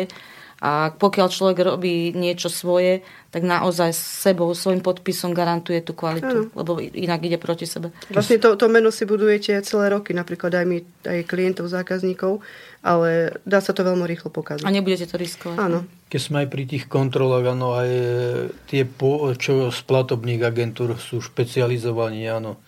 A 0.62 0.94
pokiaľ 0.94 1.26
človek 1.26 1.58
robí 1.74 2.14
niečo 2.14 2.46
svoje, 2.46 3.02
tak 3.34 3.42
naozaj 3.42 3.90
s 3.90 4.22
sebou, 4.22 4.54
svojim 4.54 4.78
podpisom 4.78 5.34
garantuje 5.34 5.82
tú 5.82 5.90
kvalitu, 5.90 6.54
lebo 6.54 6.78
inak 6.78 7.18
ide 7.26 7.34
proti 7.34 7.66
sebe. 7.66 7.90
Vlastne 8.14 8.38
to, 8.38 8.54
to 8.54 8.70
meno 8.70 8.94
si 8.94 9.02
budujete 9.02 9.58
celé 9.66 9.90
roky, 9.90 10.14
napríklad 10.14 10.54
aj 10.54 10.66
my, 10.70 10.78
aj 11.02 11.20
klientov, 11.26 11.66
zákazníkov, 11.66 12.46
ale 12.78 13.34
dá 13.42 13.58
sa 13.58 13.74
to 13.74 13.82
veľmi 13.82 14.06
rýchlo 14.06 14.30
pokaziť. 14.30 14.62
A 14.62 14.70
nebudete 14.70 15.10
to 15.10 15.18
riskovať. 15.18 15.58
Áno. 15.58 15.82
Keď 16.06 16.20
sme 16.22 16.46
aj 16.46 16.48
pri 16.54 16.64
tých 16.70 16.84
kontrolách, 16.86 17.58
áno, 17.58 17.74
aj 17.74 17.90
e, 17.90 18.06
tie, 18.70 18.86
po, 18.86 19.34
čo 19.34 19.74
z 19.74 19.80
platobných 19.82 20.46
agentúr 20.46 20.94
sú 20.94 21.18
špecializovaní, 21.18 22.22
áno. 22.30 22.62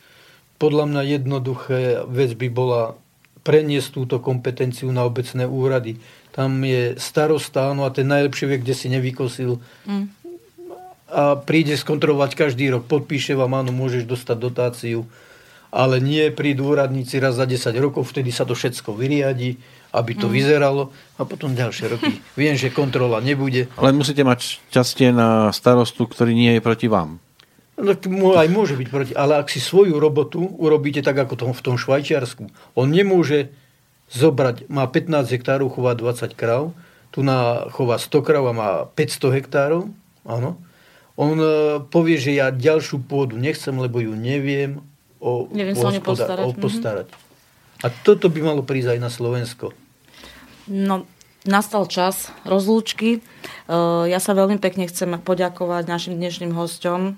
Podľa 0.59 0.91
mňa 0.91 1.03
jednoduché 1.15 2.03
vec 2.11 2.35
by 2.35 2.49
bola 2.51 2.99
preniesť 3.45 3.89
túto 3.93 4.17
kompetenciu 4.19 4.89
na 4.91 5.05
obecné 5.05 5.45
úrady. 5.45 6.01
Tam 6.35 6.51
je 6.67 6.99
starosta, 6.99 7.71
áno, 7.71 7.87
a 7.87 7.95
ten 7.95 8.11
najlepšie 8.11 8.51
vie, 8.51 8.59
kde 8.59 8.75
si 8.75 8.91
nevykosil. 8.91 9.63
Mm. 9.87 10.11
A 11.15 11.39
príde 11.39 11.79
skontrolovať 11.79 12.35
každý 12.35 12.75
rok, 12.75 12.91
podpíše 12.91 13.39
vám, 13.39 13.55
áno, 13.55 13.71
môžeš 13.71 14.03
dostať 14.03 14.37
dotáciu. 14.43 15.07
Ale 15.71 16.03
nie 16.03 16.35
prídu 16.35 16.75
úradníci 16.75 17.23
raz 17.23 17.39
za 17.39 17.47
10 17.47 17.71
rokov, 17.79 18.11
vtedy 18.11 18.35
sa 18.35 18.43
to 18.43 18.59
všetko 18.59 18.99
vyriadi, 18.99 19.59
aby 19.95 20.13
to 20.19 20.27
vyzeralo 20.27 20.91
a 21.19 21.23
potom 21.23 21.55
ďalšie 21.55 21.87
roky. 21.95 22.19
Viem, 22.41 22.59
že 22.59 22.75
kontrola 22.75 23.23
nebude. 23.23 23.71
Ale 23.79 23.95
musíte 23.95 24.27
mať 24.27 24.59
šťastie 24.75 25.15
na 25.15 25.55
starostu, 25.55 26.11
ktorý 26.11 26.35
nie 26.35 26.59
je 26.59 26.63
proti 26.63 26.91
vám. 26.91 27.23
No, 27.75 28.39
aj 28.39 28.49
môže 28.55 28.79
byť 28.79 28.89
proti, 28.91 29.13
ale 29.19 29.43
ak 29.43 29.51
si 29.51 29.59
svoju 29.59 29.99
robotu 29.99 30.47
urobíte 30.47 31.03
tak, 31.03 31.19
ako 31.19 31.35
tom, 31.35 31.51
v 31.51 31.63
tom 31.63 31.75
Švajčiarsku, 31.75 32.47
on 32.79 32.87
nemôže 32.87 33.51
zobrať, 34.13 34.69
má 34.69 34.85
15 34.89 35.33
hektárov, 35.33 35.73
chová 35.73 35.97
20 35.97 36.35
kráv, 36.37 36.77
tu 37.15 37.23
na 37.23 37.69
chová 37.71 37.97
100 37.97 38.27
kráv 38.27 38.45
a 38.51 38.53
má 38.53 38.71
500 38.93 39.37
hektárov, 39.39 39.83
áno. 40.27 40.59
On 41.15 41.39
e, 41.39 41.79
povie, 41.95 42.19
že 42.19 42.35
ja 42.35 42.51
ďalšiu 42.51 43.07
pôdu 43.07 43.39
nechcem, 43.39 43.71
lebo 43.79 44.03
ju 44.03 44.19
neviem 44.19 44.83
o, 45.23 45.47
Neviem 45.55 45.79
o 45.79 45.83
hospoda- 45.87 46.27
postarať, 46.27 46.45
o 46.45 46.51
mhm. 46.51 46.61
postarať. 46.61 47.09
A 47.85 47.87
toto 47.93 48.27
by 48.33 48.41
malo 48.43 48.63
prísť 48.67 48.97
aj 48.97 49.01
na 49.01 49.11
Slovensko. 49.13 49.71
No, 50.67 51.05
nastal 51.45 51.85
čas 51.85 52.33
rozlúčky. 52.49 53.21
Uh, 53.69 54.09
Ja 54.09 54.21
sa 54.21 54.33
veľmi 54.33 54.57
pekne 54.61 54.89
chcem 54.89 55.13
poďakovať 55.21 55.85
našim 55.89 56.15
dnešným 56.17 56.57
hosťom 56.57 57.01
uh, 57.05 57.15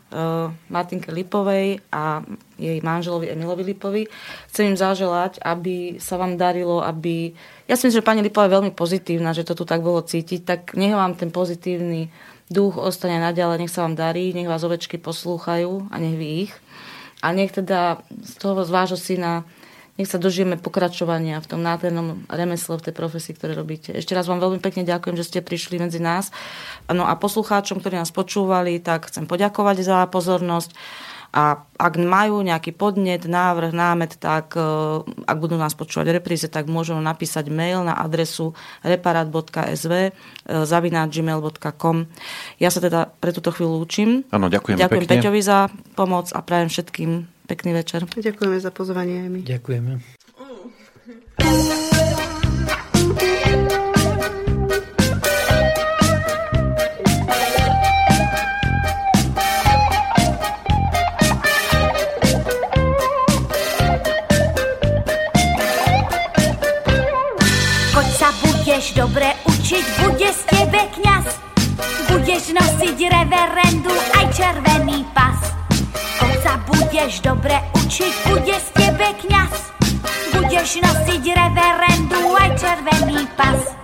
Martinke 0.70 1.14
Lipovej 1.14 1.82
a 1.94 2.26
jej 2.58 2.82
manželovi 2.82 3.30
Emilovi 3.30 3.62
Lipovi. 3.62 4.02
Chcem 4.50 4.74
im 4.74 4.76
zaželať, 4.78 5.38
aby 5.42 6.02
sa 6.02 6.18
vám 6.18 6.34
darilo, 6.34 6.82
aby... 6.82 7.38
Ja 7.70 7.78
si 7.78 7.86
myslím, 7.86 8.02
že 8.02 8.08
pani 8.08 8.20
Lipová 8.26 8.50
je 8.50 8.56
veľmi 8.58 8.72
pozitívna, 8.74 9.30
že 9.30 9.46
to 9.46 9.54
tu 9.54 9.62
tak 9.62 9.82
bolo 9.82 10.02
cítiť, 10.02 10.40
tak 10.42 10.60
nech 10.74 10.94
vám 10.94 11.14
ten 11.14 11.30
pozitívny 11.30 12.10
duch 12.46 12.78
ostane 12.78 13.18
naďalej, 13.18 13.66
nech 13.66 13.74
sa 13.74 13.86
vám 13.86 13.98
darí, 13.98 14.30
nech 14.30 14.46
vás 14.46 14.62
ovečky 14.62 15.02
poslúchajú 15.02 15.90
a 15.90 15.94
nech 15.98 16.14
vy 16.14 16.28
ich. 16.46 16.52
A 17.24 17.34
nech 17.34 17.50
teda 17.50 18.06
z 18.22 18.32
toho 18.38 18.62
z 18.62 18.70
vášho 18.70 18.98
syna 18.98 19.42
nech 19.96 20.08
sa 20.08 20.20
dožijeme 20.20 20.60
pokračovania 20.60 21.40
v 21.40 21.48
tom 21.48 21.60
nádhernom 21.64 22.28
remesle, 22.28 22.76
v 22.76 22.86
tej 22.88 22.94
profesii, 22.94 23.32
ktoré 23.32 23.56
robíte. 23.56 23.96
Ešte 23.96 24.12
raz 24.12 24.28
vám 24.28 24.44
veľmi 24.44 24.60
pekne 24.60 24.84
ďakujem, 24.84 25.16
že 25.16 25.24
ste 25.24 25.40
prišli 25.40 25.80
medzi 25.80 26.00
nás. 26.00 26.28
No 26.92 27.08
a 27.08 27.16
poslucháčom, 27.16 27.80
ktorí 27.80 27.96
nás 27.96 28.12
počúvali, 28.12 28.76
tak 28.80 29.08
chcem 29.08 29.24
poďakovať 29.24 29.76
za 29.80 29.98
pozornosť. 30.12 30.76
A 31.36 31.68
ak 31.76 32.00
majú 32.00 32.40
nejaký 32.40 32.72
podnet, 32.72 33.28
návrh, 33.28 33.76
námet, 33.76 34.16
tak 34.16 34.56
e, 34.56 34.64
ak 35.04 35.36
budú 35.36 35.60
nás 35.60 35.76
počúvať 35.76 36.08
v 36.08 36.16
repríze, 36.16 36.48
tak 36.48 36.64
môžu 36.64 36.96
napísať 36.96 37.52
mail 37.52 37.84
na 37.84 37.92
adresu 37.92 38.56
reparat.sv 38.80 39.92
e, 39.92 40.10
zavináč 40.64 41.20
gmail.com. 41.20 42.08
Ja 42.56 42.72
sa 42.72 42.80
teda 42.80 43.12
pre 43.20 43.36
túto 43.36 43.52
chvíľu 43.52 43.84
lúčim. 43.84 44.24
Áno, 44.32 44.48
ďakujem 44.48 44.80
Ďakujem 44.80 45.04
pekne. 45.04 45.12
Peťovi 45.20 45.40
za 45.44 45.68
pomoc 45.92 46.32
a 46.32 46.40
prajem 46.40 46.72
všetkým 46.72 47.35
pekný 47.46 47.72
večer. 47.72 48.02
Ďakujeme 48.04 48.58
za 48.58 48.74
pozvanie 48.74 49.22
aj 49.22 49.28
my. 49.30 49.40
Ďakujeme. 49.46 49.92
Choď 67.96 68.08
sa 68.20 68.28
budeš 68.44 68.92
dobre 68.92 69.32
učiť, 69.48 69.84
bude 70.04 70.28
z 70.28 70.42
tebe 70.52 70.82
kňaz. 71.00 71.26
Budeš 72.12 72.52
nosiť 72.52 72.98
reverendu 73.08 73.94
aj 74.20 74.24
červený 74.36 75.00
pas. 75.16 75.55
Sa 76.46 76.62
budeš 76.62 77.26
dobre 77.26 77.58
učiť, 77.74 78.30
bude 78.30 78.54
z 78.54 78.68
tebe 78.78 79.08
kňaz. 79.18 79.74
Budeš 80.30 80.78
nosiť 80.78 81.22
reverendu 81.34 82.22
aj 82.38 82.54
červený 82.54 83.26
pas. 83.34 83.74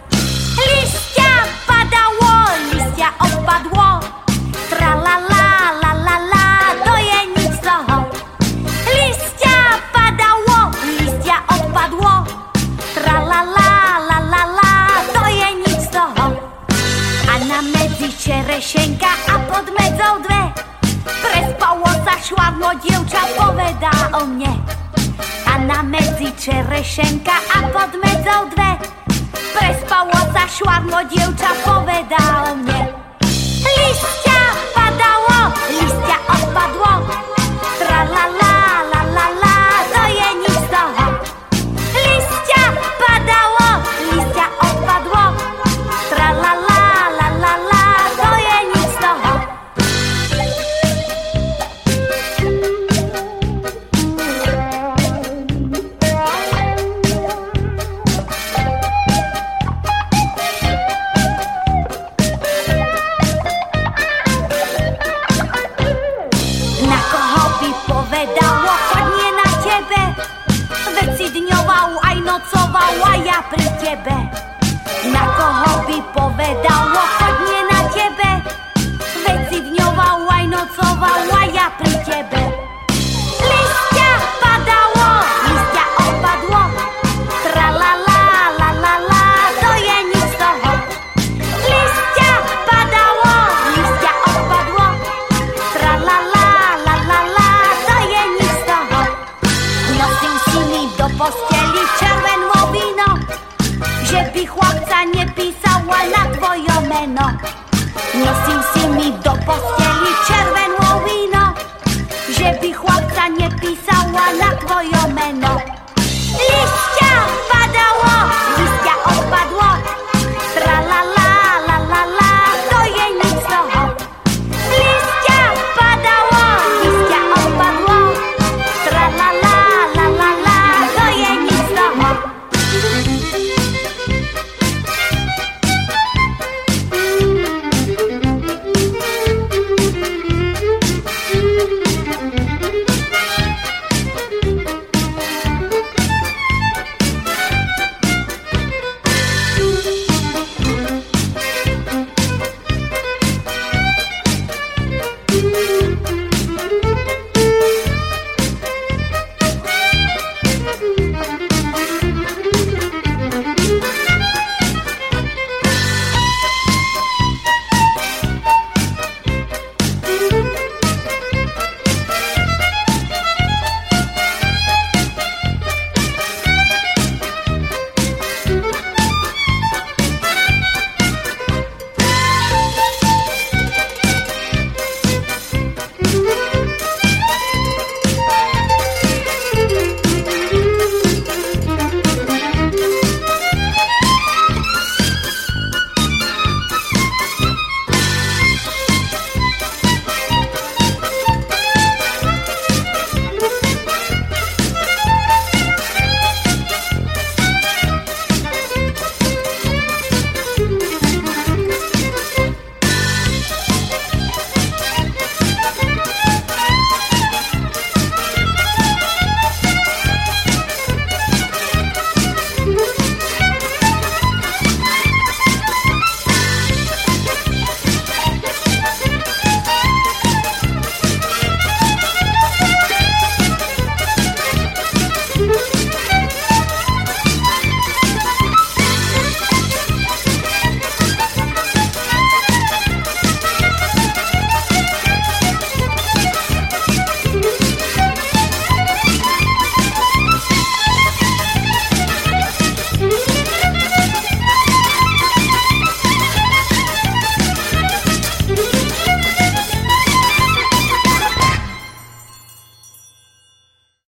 Listia 0.71 1.43
padalo, 1.67 2.55
listia 2.71 3.11
odpadlo. 3.19 4.07
Tra 4.71 4.95
la 4.95 5.17
la 5.27 5.51
la 5.75 5.93
la 6.07 6.17
la, 6.23 6.47
to 6.87 6.95
je 7.03 7.19
nič 7.35 7.51
z 7.51 7.61
toho. 7.67 7.99
Listia 8.95 9.59
padalo, 9.91 10.71
listia 11.03 11.43
odpadlo. 11.51 12.15
Tra 12.95 13.17
la 13.27 13.43
la 13.43 13.75
la 14.07 14.19
la 14.23 14.43
la, 14.55 14.73
to 15.11 15.23
je 15.35 15.49
nič 15.67 15.79
z 15.83 15.89
toho. 15.91 16.27
A 17.27 17.35
na 17.43 17.59
medzi 17.75 18.07
čerešenka 18.15 19.11
a 19.11 19.51
pod 19.51 19.67
medzou 19.75 20.23
dve. 20.23 20.55
Prespalo 21.03 21.92
švadlo, 22.23 22.71
dievča 22.79 23.23
povedá 23.35 23.91
o 24.15 24.23
mne. 24.31 24.55
A 25.51 25.59
na 25.67 25.83
medzi 25.83 26.31
čerešenka 26.39 27.35
a 27.35 27.67
pod 27.75 27.91
medzou 27.99 28.47
dve. 28.55 28.79
Prespalo 29.53 30.15
sa 30.31 30.47
švadlo, 30.47 31.03
dievča 31.11 31.51
povedá 31.67 32.47
o 32.47 32.55
mne. 32.55 32.95
Listia 33.67 34.43
padalo, 34.71 35.51
listia 35.75 36.19
odpadlo. 36.31 37.32